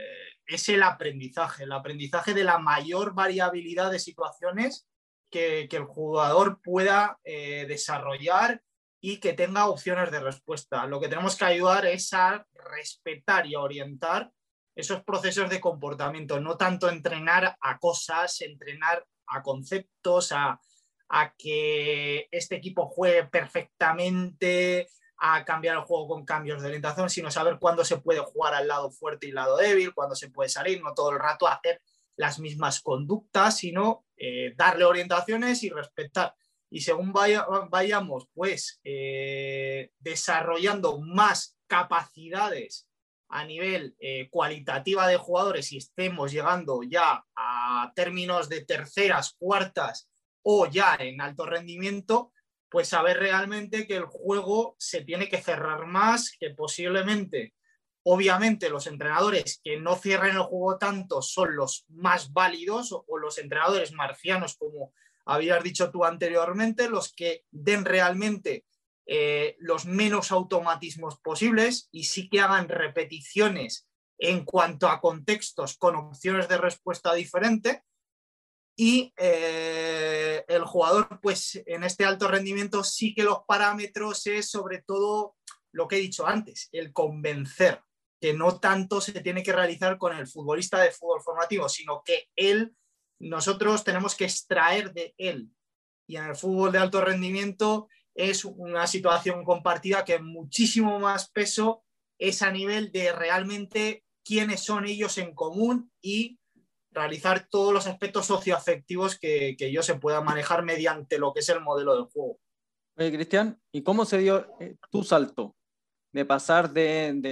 es 0.46 0.68
el 0.68 0.82
aprendizaje, 0.82 1.64
el 1.64 1.72
aprendizaje 1.72 2.34
de 2.34 2.44
la 2.44 2.58
mayor 2.58 3.14
variabilidad 3.14 3.90
de 3.90 3.98
situaciones 3.98 4.86
que, 5.30 5.68
el 5.70 5.84
jugador 5.84 6.60
pueda 6.62 7.18
desarrollar 7.24 8.62
y 9.00 9.18
que 9.18 9.32
tenga 9.32 9.66
opciones 9.66 10.10
de 10.10 10.20
respuesta. 10.20 10.86
Lo 10.86 11.00
que 11.00 11.08
tenemos 11.08 11.36
que 11.36 11.46
ayudar 11.46 11.86
es 11.86 12.12
a 12.12 12.46
respetar 12.52 13.46
y 13.46 13.54
a 13.54 13.60
orientar 13.60 14.30
esos 14.74 15.02
procesos 15.04 15.50
de 15.50 15.60
comportamiento, 15.60 16.40
no 16.40 16.56
tanto 16.56 16.88
entrenar 16.88 17.56
a 17.60 17.78
cosas, 17.78 18.40
entrenar 18.40 19.06
a 19.26 19.42
conceptos, 19.42 20.32
a, 20.32 20.60
que 21.36 22.26
este 22.30 22.56
equipo 22.56 22.86
juegue 22.86 23.24
perfectamente, 23.24 24.88
a 25.18 25.44
cambiar 25.44 25.76
el 25.76 25.82
juego 25.82 26.08
con 26.08 26.24
cambios 26.24 26.62
de 26.62 26.68
orientación, 26.68 27.10
sino 27.10 27.30
saber 27.30 27.58
cuándo 27.60 27.84
se 27.84 27.98
puede 27.98 28.20
jugar 28.20 28.54
al 28.54 28.66
lado 28.66 28.90
fuerte 28.90 29.26
y 29.26 29.30
al 29.30 29.36
lado 29.36 29.56
débil, 29.58 29.92
cuándo 29.92 30.14
se 30.14 30.30
puede 30.30 30.48
salir, 30.48 30.82
no 30.82 30.94
todo 30.94 31.10
el 31.10 31.18
rato 31.18 31.46
hacer 31.46 31.82
las 32.16 32.38
mismas 32.38 32.80
conductas, 32.80 33.58
sino 33.58 34.06
eh, 34.16 34.54
darle 34.56 34.84
orientaciones 34.84 35.62
y 35.62 35.68
respetar. 35.68 36.34
Y 36.70 36.80
según 36.80 37.12
vayamos 37.12 38.28
pues 38.32 38.80
eh, 38.82 39.90
desarrollando 39.98 40.98
más 40.98 41.58
capacidades 41.66 42.88
a 43.32 43.46
nivel 43.46 43.96
eh, 43.98 44.28
cualitativa 44.30 45.08
de 45.08 45.16
jugadores 45.16 45.72
y 45.72 45.78
estemos 45.78 46.30
llegando 46.30 46.82
ya 46.82 47.24
a 47.34 47.90
términos 47.96 48.50
de 48.50 48.64
terceras, 48.64 49.34
cuartas 49.38 50.10
o 50.42 50.66
ya 50.66 50.96
en 50.98 51.20
alto 51.20 51.46
rendimiento, 51.46 52.32
pues 52.68 52.88
saber 52.88 53.18
realmente 53.18 53.86
que 53.86 53.96
el 53.96 54.04
juego 54.04 54.76
se 54.78 55.02
tiene 55.02 55.30
que 55.30 55.40
cerrar 55.40 55.86
más, 55.86 56.36
que 56.38 56.50
posiblemente, 56.50 57.54
obviamente 58.02 58.68
los 58.68 58.86
entrenadores 58.86 59.60
que 59.64 59.80
no 59.80 59.96
cierren 59.96 60.36
el 60.36 60.42
juego 60.42 60.76
tanto 60.76 61.22
son 61.22 61.56
los 61.56 61.86
más 61.88 62.32
válidos 62.34 62.92
o 62.92 63.16
los 63.16 63.38
entrenadores 63.38 63.92
marcianos 63.92 64.56
como 64.56 64.92
habías 65.24 65.62
dicho 65.62 65.90
tú 65.90 66.04
anteriormente, 66.04 66.90
los 66.90 67.14
que 67.14 67.44
den 67.50 67.86
realmente 67.86 68.66
eh, 69.06 69.56
los 69.58 69.84
menos 69.84 70.30
automatismos 70.30 71.18
posibles 71.20 71.88
y 71.90 72.04
sí 72.04 72.28
que 72.28 72.40
hagan 72.40 72.68
repeticiones 72.68 73.88
en 74.18 74.44
cuanto 74.44 74.88
a 74.88 75.00
contextos 75.00 75.76
con 75.76 75.96
opciones 75.96 76.48
de 76.48 76.58
respuesta 76.58 77.12
diferente. 77.14 77.82
Y 78.76 79.12
eh, 79.16 80.44
el 80.48 80.64
jugador, 80.64 81.20
pues 81.20 81.60
en 81.66 81.84
este 81.84 82.04
alto 82.04 82.28
rendimiento 82.28 82.84
sí 82.84 83.14
que 83.14 83.24
los 83.24 83.40
parámetros 83.46 84.26
es 84.26 84.50
sobre 84.50 84.82
todo 84.82 85.36
lo 85.72 85.88
que 85.88 85.96
he 85.96 86.00
dicho 86.00 86.26
antes, 86.26 86.68
el 86.72 86.92
convencer, 86.92 87.82
que 88.20 88.32
no 88.34 88.60
tanto 88.60 89.00
se 89.00 89.20
tiene 89.20 89.42
que 89.42 89.52
realizar 89.52 89.98
con 89.98 90.16
el 90.16 90.26
futbolista 90.26 90.80
de 90.80 90.92
fútbol 90.92 91.22
formativo, 91.22 91.68
sino 91.68 92.02
que 92.04 92.28
él 92.36 92.74
nosotros 93.22 93.84
tenemos 93.84 94.14
que 94.14 94.24
extraer 94.24 94.92
de 94.92 95.14
él. 95.16 95.48
Y 96.08 96.16
en 96.16 96.24
el 96.24 96.36
fútbol 96.36 96.72
de 96.72 96.78
alto 96.78 97.00
rendimiento 97.00 97.88
es 98.14 98.44
una 98.44 98.86
situación 98.86 99.44
compartida 99.44 100.04
que 100.04 100.18
muchísimo 100.18 100.98
más 100.98 101.30
peso 101.30 101.84
es 102.18 102.42
a 102.42 102.50
nivel 102.50 102.92
de 102.92 103.12
realmente 103.12 104.04
quiénes 104.24 104.60
son 104.60 104.86
ellos 104.86 105.18
en 105.18 105.34
común 105.34 105.90
y 106.00 106.38
realizar 106.90 107.48
todos 107.48 107.72
los 107.72 107.86
aspectos 107.86 108.26
socioafectivos 108.26 109.18
que, 109.18 109.56
que 109.56 109.66
ellos 109.66 109.86
se 109.86 109.94
puedan 109.94 110.24
manejar 110.24 110.62
mediante 110.62 111.18
lo 111.18 111.32
que 111.32 111.40
es 111.40 111.48
el 111.48 111.60
modelo 111.60 111.94
del 111.94 112.04
juego. 112.04 112.38
Oye, 112.96 113.12
Cristian, 113.12 113.58
¿y 113.72 113.82
cómo 113.82 114.04
se 114.04 114.18
dio 114.18 114.46
eh, 114.60 114.76
tu 114.90 115.02
salto? 115.02 115.56
De 116.12 116.26
pasar 116.26 116.70
del 116.70 117.22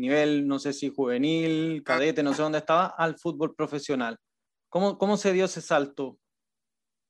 nivel, 0.00 0.46
no 0.46 0.60
sé 0.60 0.72
si 0.72 0.90
juvenil, 0.90 1.82
cadete, 1.82 2.22
no 2.22 2.32
sé 2.34 2.42
dónde 2.42 2.58
estaba, 2.58 2.86
al 2.86 3.18
fútbol 3.18 3.54
profesional. 3.56 4.16
¿Cómo, 4.68 5.16
se 5.16 5.32
dio 5.32 5.46
ese 5.46 5.60
salto? 5.60 6.18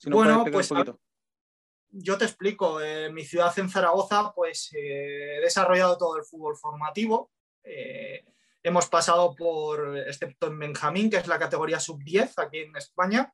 bueno, 0.06 0.44
pues 0.50 0.70
yo 1.90 2.18
te 2.18 2.24
explico. 2.24 2.80
En 2.80 3.14
mi 3.14 3.24
ciudad, 3.24 3.56
en 3.58 3.70
Zaragoza, 3.70 4.32
pues 4.34 4.70
eh, 4.72 5.36
he 5.36 5.40
desarrollado 5.40 5.96
todo 5.96 6.16
el 6.16 6.24
fútbol 6.24 6.56
formativo. 6.56 7.30
Eh, 7.64 8.24
hemos 8.62 8.88
pasado 8.88 9.34
por, 9.34 9.98
excepto 9.98 10.48
en 10.48 10.58
Benjamín, 10.58 11.10
que 11.10 11.18
es 11.18 11.26
la 11.26 11.38
categoría 11.38 11.80
sub-10 11.80 12.32
aquí 12.36 12.58
en 12.58 12.76
España, 12.76 13.32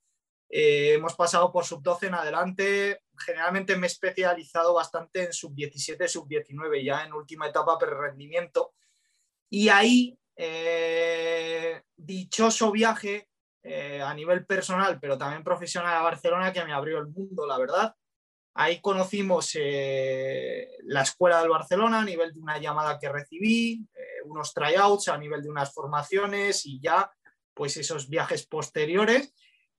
eh, 0.48 0.94
hemos 0.94 1.14
pasado 1.14 1.50
por 1.52 1.64
sub-12 1.64 2.08
en 2.08 2.14
adelante. 2.14 3.00
Generalmente 3.18 3.76
me 3.76 3.86
he 3.86 3.90
especializado 3.90 4.74
bastante 4.74 5.24
en 5.24 5.32
sub-17, 5.32 6.06
sub-19, 6.06 6.84
ya 6.84 7.04
en 7.04 7.12
última 7.12 7.48
etapa 7.48 7.78
pre-rendimiento. 7.78 8.74
Y 9.50 9.68
ahí, 9.68 10.18
dichoso 11.96 12.72
viaje, 12.72 13.28
eh, 13.66 14.02
a 14.02 14.12
nivel 14.12 14.44
personal, 14.44 15.00
pero 15.00 15.16
también 15.16 15.42
profesional 15.42 15.96
a 15.96 16.02
Barcelona, 16.02 16.52
que 16.52 16.62
me 16.66 16.74
abrió 16.74 16.98
el 16.98 17.06
mundo, 17.06 17.46
la 17.46 17.56
verdad. 17.56 17.94
Ahí 18.54 18.80
conocimos 18.80 19.50
eh, 19.54 20.76
la 20.84 21.02
escuela 21.02 21.40
del 21.40 21.50
Barcelona 21.50 22.00
a 22.00 22.04
nivel 22.04 22.32
de 22.32 22.40
una 22.40 22.58
llamada 22.58 22.98
que 22.98 23.08
recibí, 23.08 23.86
eh, 23.94 24.22
unos 24.24 24.54
tryouts 24.54 25.08
a 25.08 25.18
nivel 25.18 25.42
de 25.42 25.50
unas 25.50 25.72
formaciones 25.72 26.64
y 26.66 26.80
ya 26.80 27.10
pues 27.52 27.76
esos 27.76 28.08
viajes 28.08 28.46
posteriores 28.46 29.34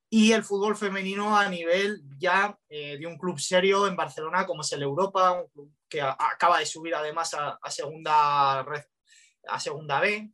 y 0.10 0.34
el 0.34 0.44
fútbol 0.44 0.76
femenino 0.76 1.38
a 1.38 1.50
nivel 1.50 2.02
ya 2.18 2.58
de 2.70 3.06
un 3.06 3.18
club 3.18 3.40
serio 3.40 3.88
en 3.88 3.96
Barcelona 3.96 4.46
como 4.46 4.62
es 4.62 4.72
el 4.72 4.84
Europa, 4.84 5.32
un 5.32 5.48
club 5.50 5.74
que 5.90 6.02
acaba 6.02 6.60
de 6.60 6.66
subir 6.66 6.96
además 6.96 7.34
a, 7.34 7.60
segunda, 7.70 8.60
a 8.60 9.60
segunda 9.60 10.00
B 10.00 10.32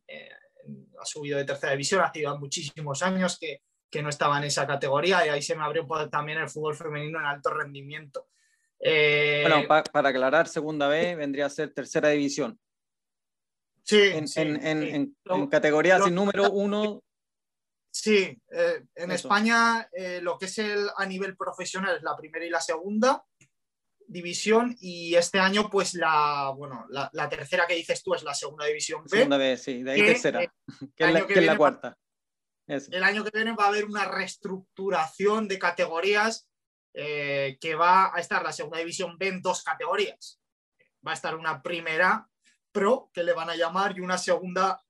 ha 1.02 1.06
subido 1.06 1.38
de 1.38 1.46
tercera 1.46 1.72
división, 1.72 2.02
hace 2.02 2.26
muchísimos 2.40 3.02
años 3.02 3.38
que, 3.40 3.62
no 4.02 4.08
estaba 4.08 4.38
en 4.38 4.46
esa 4.46 4.66
categoría 4.66 5.26
y 5.26 5.30
ahí 5.30 5.42
se 5.42 5.54
me 5.54 5.64
abrió 5.64 5.86
también 6.10 6.38
el 6.38 6.50
fútbol 6.50 6.78
femenino 6.78 7.20
en 7.20 7.26
alto 7.26 7.50
rendimiento. 7.50 8.30
Eh, 8.84 9.46
bueno, 9.48 9.68
para 9.68 10.10
aclarar, 10.10 10.48
segunda 10.48 10.88
B 10.88 11.16
vendría 11.16 11.46
a 11.46 11.50
ser 11.50 11.74
tercera 11.74 12.10
división. 12.10 12.60
Sí. 13.84 14.12
En, 14.36 15.16
categorías 15.50 16.04
sin 16.04 16.16
número 16.16 16.52
uno. 16.52 17.04
Sí, 17.94 18.38
eh, 18.52 18.86
en 18.96 19.12
España 19.12 19.88
eh, 19.92 20.20
lo 20.22 20.38
que 20.38 20.46
es 20.46 20.58
el 20.60 20.88
a 20.96 21.06
nivel 21.06 21.36
profesional 21.36 21.98
es 21.98 22.04
la 22.04 22.16
primera 22.16 22.46
y 22.46 22.50
la 22.50 22.62
segunda 22.62 23.26
división 24.08 24.76
y 24.80 25.16
este 25.16 25.40
año 25.40 25.70
pues 25.70 25.94
la, 25.94 26.54
bueno, 26.56 26.86
la, 26.90 27.30
tercera 27.30 27.68
que 27.68 27.76
dices 27.76 28.02
tú 28.02 28.14
es 28.14 28.24
la 28.24 28.34
segunda 28.34 28.66
división 28.66 29.04
B. 29.04 29.10
Segunda 29.10 29.38
B, 29.38 29.58
sí, 29.58 29.84
de 29.84 29.92
ahí 29.92 30.06
tercera, 30.06 30.40
que, 30.96 31.04
es 31.04 31.46
la, 31.46 31.58
cuarta. 31.58 31.98
El 32.68 33.04
año 33.04 33.24
que 33.24 33.32
viene 33.34 33.56
va 33.56 33.66
a 33.66 33.68
haber 33.68 33.86
una 33.86 34.06
reestructuración 34.06 35.48
de 35.50 35.60
categorías 35.60 36.48
eh, 36.94 37.58
que 37.60 37.76
va 37.76 38.16
a 38.16 38.20
estar 38.20 38.44
la 38.44 38.52
segunda 38.52 38.80
división 38.80 39.18
B 39.18 39.28
en 39.28 39.42
dos 39.42 39.64
categorías. 39.64 40.40
Va 41.06 41.12
a 41.12 41.16
estar 41.16 41.36
una 41.36 41.62
primera 41.62 42.28
pro, 42.72 43.10
que 43.14 43.24
le 43.24 43.34
van 43.34 43.50
a 43.50 43.56
llamar, 43.56 43.98
y 43.98 44.02
una 44.02 44.18
segunda 44.18 44.82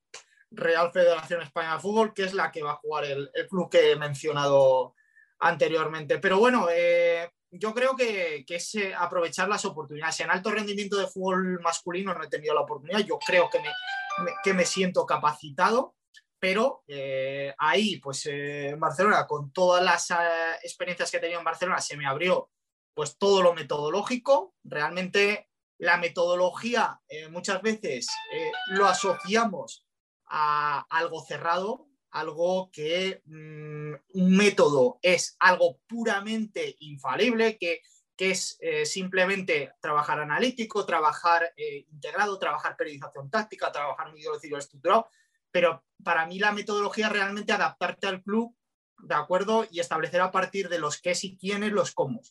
Real 0.50 0.92
Federación 0.92 1.42
Española 1.42 1.76
de 1.76 1.80
Fútbol, 1.80 2.14
que 2.14 2.24
es 2.24 2.34
la 2.34 2.52
que 2.52 2.62
va 2.62 2.72
a 2.72 2.76
jugar 2.76 3.04
el, 3.04 3.30
club 3.48 3.70
que 3.70 3.92
he 3.92 3.96
mencionado 3.96 4.94
anteriormente. 5.38 6.18
Pero 6.18 6.38
bueno, 6.38 6.68
eh, 6.70 7.30
yo 7.50 7.74
creo 7.74 7.96
que, 7.96 8.44
es 8.46 8.74
eh, 8.74 8.94
aprovechar 8.94 9.48
las 9.48 9.64
oportunidades. 9.64 10.20
En 10.20 10.30
alto 10.30 10.50
rendimiento 10.50 10.96
de 10.96 11.06
fútbol 11.06 11.60
masculino 11.60 12.14
no 12.14 12.24
he 12.24 12.28
tenido 12.28 12.54
la 12.54 12.62
oportunidad, 12.62 13.00
yo 13.00 13.18
creo 13.18 13.48
que 13.50 13.60
me, 13.60 13.70
que 14.42 14.54
me 14.54 14.64
siento 14.64 15.06
capacitado, 15.06 15.94
pero 16.42 16.82
eh, 16.88 17.54
ahí, 17.56 18.00
pues 18.00 18.26
eh, 18.26 18.70
en 18.70 18.80
Barcelona, 18.80 19.28
con 19.28 19.52
todas 19.52 19.80
las 19.80 20.08
experiencias 20.64 21.08
que 21.08 21.18
he 21.18 21.20
tenido 21.20 21.38
en 21.38 21.44
Barcelona, 21.44 21.80
se 21.80 21.96
me 21.96 22.04
abrió 22.04 22.50
pues 22.94 23.16
todo 23.16 23.42
lo 23.42 23.54
metodológico. 23.54 24.56
Realmente 24.64 25.48
la 25.78 25.98
metodología 25.98 27.00
muchas 27.30 27.62
veces 27.62 28.08
lo 28.70 28.86
asociamos 28.86 29.86
a 30.26 30.84
algo 30.90 31.24
cerrado, 31.24 31.86
algo 32.10 32.72
que 32.72 33.22
mm, 33.24 33.94
un 34.14 34.36
método 34.36 34.98
es 35.00 35.36
algo 35.38 35.78
puramente 35.86 36.74
infalible, 36.80 37.56
que, 37.56 37.82
que 38.16 38.32
es 38.32 38.58
eh, 38.60 38.84
simplemente 38.84 39.74
trabajar 39.80 40.18
analítico, 40.18 40.84
trabajar 40.84 41.52
eh, 41.56 41.86
integrado, 41.88 42.36
trabajar 42.36 42.76
periodización 42.76 43.30
táctica, 43.30 43.70
trabajar 43.70 44.12
ciclo 44.40 44.58
estructurado, 44.58 45.08
pero 45.52 45.84
para 46.02 46.26
mí 46.26 46.38
la 46.38 46.52
metodología 46.52 47.06
es 47.06 47.12
realmente 47.12 47.52
adaptarte 47.52 48.08
al 48.08 48.22
club, 48.22 48.56
¿de 48.98 49.14
acuerdo? 49.14 49.66
Y 49.70 49.80
establecer 49.80 50.20
a 50.20 50.32
partir 50.32 50.68
de 50.68 50.78
los 50.78 51.00
qué 51.00 51.12
y 51.22 51.36
quiénes 51.36 51.70
los 51.70 51.92
cómo. 51.92 52.22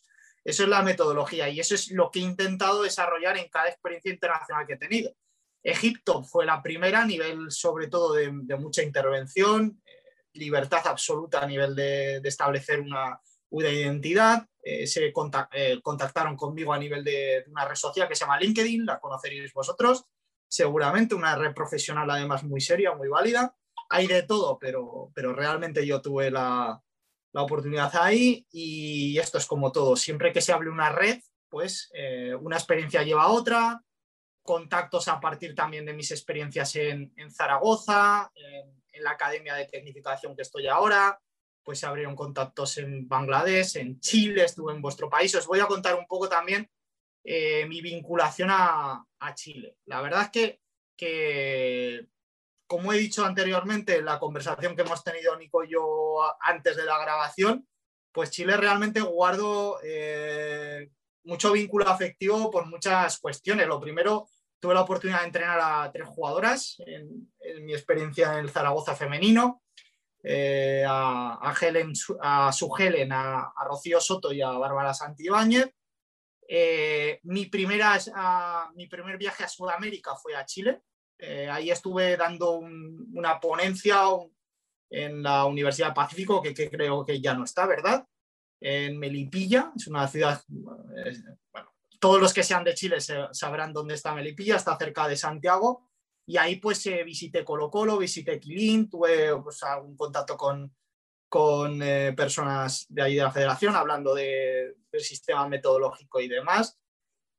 Eso 0.44 0.64
es 0.64 0.68
la 0.68 0.82
metodología 0.82 1.48
y 1.48 1.60
eso 1.60 1.74
es 1.74 1.90
lo 1.92 2.10
que 2.10 2.18
he 2.18 2.22
intentado 2.22 2.82
desarrollar 2.82 3.38
en 3.38 3.48
cada 3.48 3.68
experiencia 3.68 4.12
internacional 4.12 4.66
que 4.66 4.74
he 4.74 4.78
tenido. 4.78 5.14
Egipto 5.62 6.24
fue 6.24 6.44
la 6.44 6.60
primera 6.60 7.02
a 7.02 7.06
nivel 7.06 7.50
sobre 7.50 7.86
todo 7.86 8.14
de, 8.14 8.30
mucha 8.58 8.82
intervención, 8.82 9.80
eh, 9.86 10.02
libertad 10.32 10.84
absoluta 10.86 11.40
a 11.40 11.46
nivel 11.46 11.76
de, 11.76 12.16
establecer 12.24 12.80
una, 12.80 13.20
identidad. 13.50 14.44
Eh, 14.64 14.86
se 14.86 15.06
eh, 15.06 15.80
contactaron 15.82 16.36
conmigo 16.36 16.72
a 16.72 16.78
nivel 16.78 17.04
de, 17.04 17.44
una 17.46 17.64
red 17.64 17.76
social 17.76 18.08
que 18.08 18.16
se 18.16 18.24
llama 18.24 18.40
LinkedIn, 18.40 18.84
la 18.84 18.98
conoceréis 18.98 19.52
vosotros, 19.52 20.06
seguramente 20.52 21.14
una 21.14 21.34
red 21.34 21.54
profesional 21.54 22.10
además 22.10 22.44
muy 22.44 22.60
seria, 22.60 22.94
muy 22.94 23.08
válida. 23.08 23.56
Hay 23.88 24.06
de 24.06 24.22
todo, 24.22 24.58
pero, 24.58 25.10
pero 25.14 25.32
realmente 25.32 25.86
yo 25.86 26.02
tuve 26.02 26.30
la, 26.30 26.78
la 27.32 27.42
oportunidad 27.42 27.90
ahí 27.96 28.46
y 28.50 29.16
esto 29.18 29.38
es 29.38 29.46
como 29.46 29.72
todo. 29.72 29.96
Siempre 29.96 30.30
que 30.30 30.42
se 30.42 30.52
hable 30.52 30.68
una 30.68 30.90
red, 30.90 31.20
pues 31.48 31.90
una 32.40 32.56
experiencia 32.56 33.02
lleva 33.02 33.22
a 33.22 33.32
otra, 33.32 33.82
contactos 34.42 35.08
a 35.08 35.20
partir 35.20 35.54
también 35.54 35.86
de 35.86 35.94
mis 35.94 36.10
experiencias 36.10 36.76
en, 36.76 37.14
Zaragoza, 37.30 38.30
en, 38.34 39.02
la 39.02 39.12
Academia 39.12 39.54
de 39.54 39.64
Tecnificación 39.64 40.36
que 40.36 40.42
estoy 40.42 40.66
ahora, 40.66 41.18
pues 41.64 41.78
se 41.78 41.86
abrieron 41.86 42.14
contactos 42.14 42.76
en 42.76 43.08
Bangladesh, 43.08 43.78
en 43.78 43.98
Chile, 44.00 44.44
estuve 44.44 44.74
en 44.74 44.82
vuestro 44.82 45.08
país. 45.08 45.34
Os 45.34 45.46
voy 45.46 45.60
a 45.60 45.66
contar 45.66 45.94
un 45.94 46.06
poco 46.06 46.28
también 46.28 46.70
eh, 47.24 47.66
mi 47.66 47.80
vinculación 47.80 48.48
a, 48.50 49.04
Chile. 49.34 49.76
La 49.86 50.02
verdad 50.02 50.30
es 50.34 50.58
que, 50.96 52.06
como 52.66 52.92
he 52.92 52.98
dicho 52.98 53.24
anteriormente, 53.24 53.98
en 53.98 54.04
la 54.04 54.18
conversación 54.18 54.74
que 54.74 54.82
hemos 54.82 55.04
tenido 55.04 55.36
Nico 55.36 55.62
y 55.62 55.70
yo 55.70 56.18
antes 56.40 56.76
de 56.76 56.84
la 56.84 56.98
grabación, 56.98 57.68
pues 58.10 58.30
Chile 58.30 58.56
realmente 58.56 59.00
guardo 59.00 59.78
eh, 59.84 60.90
mucho 61.24 61.52
vínculo 61.52 61.88
afectivo 61.88 62.50
por 62.50 62.66
muchas 62.66 63.18
cuestiones. 63.18 63.66
Lo 63.66 63.80
primero, 63.80 64.26
tuve 64.62 64.74
la 64.74 64.82
oportunidad 64.82 65.20
de 65.20 65.26
entrenar 65.26 65.58
a 65.60 65.90
tres 65.92 66.08
jugadoras 66.08 66.76
en, 66.86 67.28
mi 67.64 67.72
experiencia 67.72 68.32
en 68.32 68.44
el 68.44 68.50
Zaragoza 68.50 68.94
femenino, 68.94 69.62
eh, 70.22 70.84
a, 70.86 71.54
Helen, 71.60 71.92
a 72.20 72.52
su 72.52 72.72
Helen, 72.76 73.12
a, 73.12 73.52
Rocío 73.66 74.00
Soto 74.00 74.32
y 74.32 74.40
a 74.40 74.50
Bárbara 74.50 74.94
Santibáñez. 74.94 75.68
Eh, 76.48 77.20
mi, 77.24 77.46
primera, 77.46 77.98
mi 78.74 78.86
primer 78.86 79.16
viaje 79.16 79.44
a 79.44 79.48
Sudamérica 79.48 80.14
fue 80.16 80.34
a 80.34 80.44
Chile. 80.44 80.82
Eh, 81.18 81.48
ahí 81.48 81.70
estuve 81.70 82.16
dando 82.16 82.58
una 82.58 83.38
ponencia 83.40 84.02
en 84.90 85.22
la 85.22 85.44
Universidad 85.44 85.94
Pacífico, 85.94 86.42
que, 86.42 86.52
creo 86.52 87.04
que 87.04 87.20
ya 87.20 87.34
no 87.34 87.44
está, 87.44 87.66
¿verdad? 87.66 88.06
en 88.62 88.96
Melipilla, 88.98 89.72
es 89.76 89.88
una 89.88 90.06
ciudad, 90.06 90.40
bueno, 90.48 91.72
todos 91.98 92.20
los 92.20 92.32
que 92.32 92.44
sean 92.44 92.64
de 92.64 92.74
Chile 92.74 92.98
sabrán 93.32 93.72
dónde 93.72 93.94
está 93.94 94.14
Melipilla, 94.14 94.56
está 94.56 94.76
cerca 94.78 95.08
de 95.08 95.16
Santiago, 95.16 95.88
y 96.26 96.36
ahí 96.36 96.56
pues 96.56 96.86
eh, 96.86 97.02
visité 97.04 97.44
Colo 97.44 97.70
Colo, 97.70 97.98
visité 97.98 98.38
Quilín, 98.38 98.88
tuve 98.88 99.36
pues, 99.42 99.60
contacto 99.96 100.36
con, 100.36 100.72
con 101.32 101.82
eh, 101.82 102.12
personas 102.14 102.84
de 102.90 103.00
ahí 103.00 103.14
de 103.14 103.22
la 103.22 103.30
federación 103.30 103.74
hablando 103.74 104.14
de, 104.14 104.74
del 104.92 105.00
sistema 105.00 105.48
metodológico 105.48 106.20
y 106.20 106.28
demás. 106.28 106.78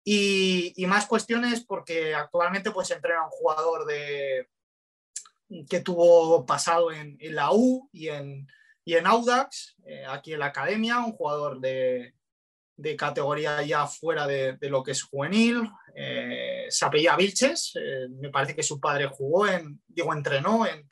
Y, 0.03 0.73
y, 0.75 0.87
más 0.87 1.05
cuestiones 1.05 1.63
porque 1.63 2.15
actualmente 2.15 2.71
pues 2.71 2.89
entrena 2.89 3.23
un 3.23 3.29
jugador 3.29 3.85
de, 3.85 4.49
que 5.69 5.81
tuvo 5.81 6.43
pasado 6.43 6.91
en, 6.91 7.17
en 7.19 7.35
la 7.35 7.53
U 7.53 7.87
y 7.93 8.07
en, 8.07 8.47
y 8.83 8.95
en 8.95 9.05
Audax, 9.05 9.75
eh, 9.85 10.05
aquí 10.07 10.33
en 10.33 10.39
la 10.39 10.47
academia, 10.47 10.99
un 10.99 11.11
jugador 11.11 11.59
de, 11.59 12.15
categoría 12.97 13.61
ya 13.61 13.85
fuera 13.85 14.25
de, 14.25 14.57
lo 14.61 14.81
que 14.81 14.91
es 14.93 15.03
juvenil, 15.03 15.69
eh, 15.95 16.65
se 16.69 16.83
apellía 16.83 17.15
Vilches, 17.15 17.73
eh, 17.75 18.07
me 18.09 18.31
parece 18.31 18.55
que 18.55 18.63
su 18.63 18.79
padre 18.79 19.05
jugó 19.05 19.47
en, 19.47 19.79
digo, 19.87 20.13
entrenó 20.13 20.65
en, 20.65 20.87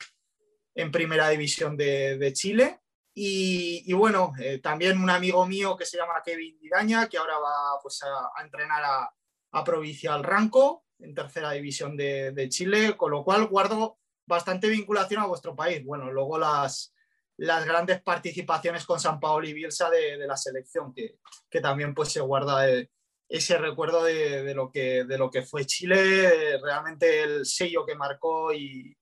primera 0.92 1.28
división 1.28 1.76
de, 1.76 2.32
Chile. 2.32 2.80
Y, 3.14 3.92
bueno, 3.92 4.32
también 4.62 4.98
un 4.98 5.10
amigo 5.10 5.46
mío 5.46 5.76
que 5.76 5.84
se 5.84 5.98
llama 5.98 6.22
Kevin 6.24 6.58
Didaña, 6.58 7.08
que 7.08 7.18
ahora 7.18 7.38
va 7.38 7.78
pues, 7.82 8.02
a, 8.02 8.42
entrenar 8.42 8.82
a, 8.82 9.14
a, 9.52 9.64
Provincial 9.64 10.24
Ranco 10.24 10.84
en 10.98 11.14
tercera 11.14 11.52
división 11.52 11.96
de, 11.96 12.46
Chile, 12.48 12.96
con 12.96 13.10
lo 13.10 13.22
cual 13.24 13.46
guardo 13.48 13.98
bastante 14.26 14.68
vinculación 14.68 15.20
a 15.20 15.26
vuestro 15.26 15.54
país. 15.54 15.84
Bueno, 15.84 16.10
luego 16.10 16.38
las, 16.38 16.94
las 17.36 17.64
grandes 17.66 18.00
participaciones 18.00 18.86
con 18.86 18.98
San 18.98 19.20
Paolo 19.20 19.46
y 19.46 19.52
Bielsa 19.52 19.90
de, 19.90 20.16
la 20.26 20.36
selección, 20.36 20.94
que, 20.94 21.18
que, 21.50 21.60
también 21.60 21.94
pues 21.94 22.10
se 22.10 22.20
guarda 22.20 22.68
eh, 22.70 22.90
ese 23.28 23.58
recuerdo 23.58 24.04
de, 24.04 24.54
lo 24.54 24.70
que, 24.70 25.04
de 25.04 25.18
lo 25.18 25.30
que 25.30 25.42
fue 25.42 25.66
Chile, 25.66 26.58
realmente 26.62 27.22
el 27.22 27.44
sello 27.44 27.84
que 27.84 27.94
marcó 27.94 28.52
y, 28.52 28.96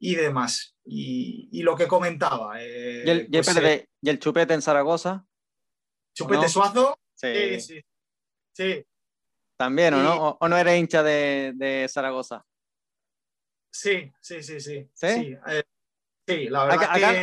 y 0.00 0.16
demás. 0.16 0.74
Y, 0.84 1.62
lo 1.62 1.76
que 1.76 1.86
comentaba. 1.86 2.60
Eh, 2.60 3.04
¿Y, 3.06 3.10
el, 3.10 3.28
pues, 3.30 3.56
eh, 3.56 3.86
¿Y, 4.02 4.08
el, 4.08 4.18
chupete 4.18 4.54
en 4.54 4.62
Zaragoza? 4.62 5.24
¿Chupete 6.14 6.48
Suazo? 6.48 6.98
Sí. 7.14 7.60
sí, 7.60 7.80
sí. 8.52 8.84
También, 9.56 9.94
¿o 9.94 10.02
no? 10.02 10.38
¿O, 10.40 10.48
no 10.48 10.56
eres 10.56 10.78
hincha 10.78 11.02
de, 11.02 11.52
de 11.54 11.86
Zaragoza? 11.88 12.44
Sí, 13.70 14.10
sí, 14.20 14.42
sí, 14.42 14.58
sí. 14.58 14.90
¿Sí? 14.94 15.36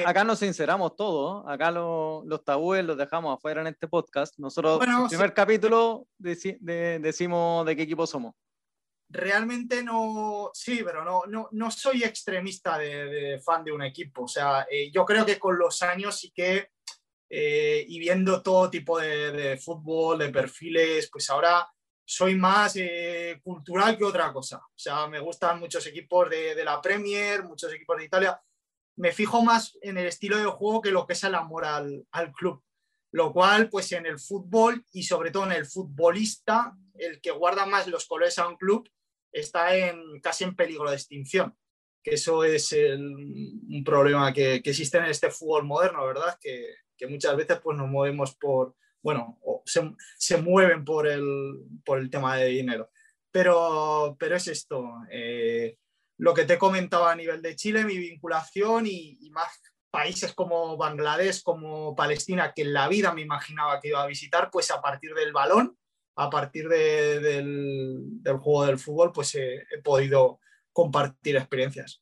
acá, 0.05 0.23
nos 0.23 0.39
sinceramos 0.39 0.95
todos, 0.95 1.45
acá 1.47 1.71
los 1.71 2.43
tabúes 2.43 2.85
los 2.85 2.97
dejamos 2.97 3.37
afuera 3.37 3.61
en 3.61 3.67
este 3.67 3.87
podcast. 3.87 4.37
Nosotros, 4.37 4.81
en 4.83 4.91
el 4.91 5.07
primer 5.07 5.33
capítulo, 5.33 6.07
decimos 6.17 7.65
de 7.65 7.75
qué 7.75 7.81
equipo 7.81 8.05
somos. 8.05 8.35
Realmente 9.09 9.83
no, 9.83 10.51
sí, 10.53 10.81
pero 10.83 11.03
no, 11.03 11.23
no, 11.27 11.47
no 11.51 11.71
soy 11.71 12.03
extremista 12.03 12.77
de, 12.77 13.39
fan 13.43 13.63
de 13.63 13.71
un 13.71 13.83
equipo. 13.83 14.23
O 14.23 14.27
sea, 14.27 14.67
eh, 14.69 14.91
yo 14.91 15.05
creo 15.05 15.25
que 15.25 15.39
con 15.39 15.57
los 15.57 15.81
años 15.81 16.19
sí 16.19 16.31
que, 16.31 16.71
eh, 17.29 17.85
y 17.87 17.99
viendo 17.99 18.41
todo 18.41 18.69
tipo 18.69 18.99
de, 18.99 19.59
fútbol, 19.63 20.19
de 20.19 20.29
perfiles, 20.29 21.09
pues 21.11 21.29
ahora 21.29 21.67
soy 22.05 22.35
más 22.35 22.75
eh, 22.75 23.39
cultural 23.43 23.97
que 23.97 24.03
otra 24.03 24.31
cosa. 24.33 24.57
O 24.57 24.77
sea, 24.77 25.07
me 25.07 25.19
gustan 25.19 25.59
muchos 25.59 25.85
equipos 25.87 26.29
de, 26.29 26.55
de, 26.55 26.65
la 26.65 26.81
Premier, 26.81 27.43
muchos 27.43 27.73
equipos 27.73 27.97
de 27.97 28.05
Italia 28.05 28.41
me 28.97 29.11
fijo 29.11 29.43
más 29.43 29.77
en 29.81 29.97
el 29.97 30.07
estilo 30.07 30.37
de 30.37 30.45
juego 30.45 30.81
que 30.81 30.91
lo 30.91 31.05
que 31.05 31.13
es 31.13 31.23
el 31.23 31.35
amor 31.35 31.65
al, 31.65 32.05
club. 32.33 32.63
Lo 33.11 33.31
cual, 33.31 33.69
pues 33.69 33.91
en 33.93 34.05
el 34.05 34.19
fútbol 34.19 34.85
y 34.91 35.03
sobre 35.03 35.31
todo 35.31 35.45
en 35.45 35.53
el 35.53 35.65
futbolista, 35.65 36.75
el 36.95 37.21
que 37.21 37.31
guarda 37.31 37.65
más 37.65 37.87
los 37.87 38.05
colores 38.05 38.37
a 38.37 38.47
un 38.47 38.57
club 38.57 38.89
está 39.39 39.75
en, 39.75 40.19
casi 40.21 40.43
en 40.43 40.55
peligro 40.55 40.89
de 40.89 40.95
extinción. 40.95 41.55
Que 42.03 42.15
eso 42.15 42.43
es 42.43 42.71
un 42.73 43.83
problema 43.85 44.31
que, 44.31 44.55
existe 44.55 44.97
en 44.97 45.05
este 45.05 45.29
fútbol 45.29 45.65
moderno, 45.65 46.05
¿verdad? 46.05 46.37
Que, 46.39 46.75
muchas 47.07 47.35
veces 47.35 47.59
pues, 47.61 47.77
nos 47.77 47.87
movemos 47.87 48.35
por, 48.35 48.75
bueno, 49.01 49.39
se, 49.65 50.37
mueven 50.37 50.83
por 50.83 51.07
el, 51.07 51.59
por 51.85 51.99
el 51.99 52.09
tema 52.09 52.37
de 52.37 52.47
dinero. 52.47 52.89
Pero, 53.31 54.15
pero 54.19 54.35
es 54.35 54.47
esto. 54.47 54.89
Eh, 55.11 55.77
lo 56.17 56.33
que 56.33 56.45
te 56.45 56.53
he 56.53 56.57
comentado 56.57 57.05
a 57.07 57.15
nivel 57.15 57.41
de 57.41 57.55
Chile, 57.55 57.85
mi 57.85 57.97
vinculación 57.97 58.87
y, 58.87 59.29
más 59.31 59.61
países 59.91 60.33
como 60.33 60.75
Bangladesh, 60.75 61.43
como 61.43 61.95
Palestina, 61.95 62.53
que 62.53 62.63
en 62.63 62.73
la 62.73 62.87
vida 62.87 63.13
me 63.13 63.21
imaginaba 63.21 63.79
que 63.79 63.89
iba 63.89 64.01
a 64.01 64.07
visitar, 64.07 64.49
pues 64.51 64.71
a 64.71 64.81
partir 64.81 65.13
del 65.13 65.31
balón, 65.31 65.76
a 66.17 66.29
partir 66.29 66.67
del, 66.67 68.21
juego 68.39 68.65
del 68.65 68.79
fútbol, 68.79 69.11
pues 69.13 69.35
he, 69.35 69.65
podido 69.83 70.39
compartir 70.73 71.37
experiencias. 71.37 72.01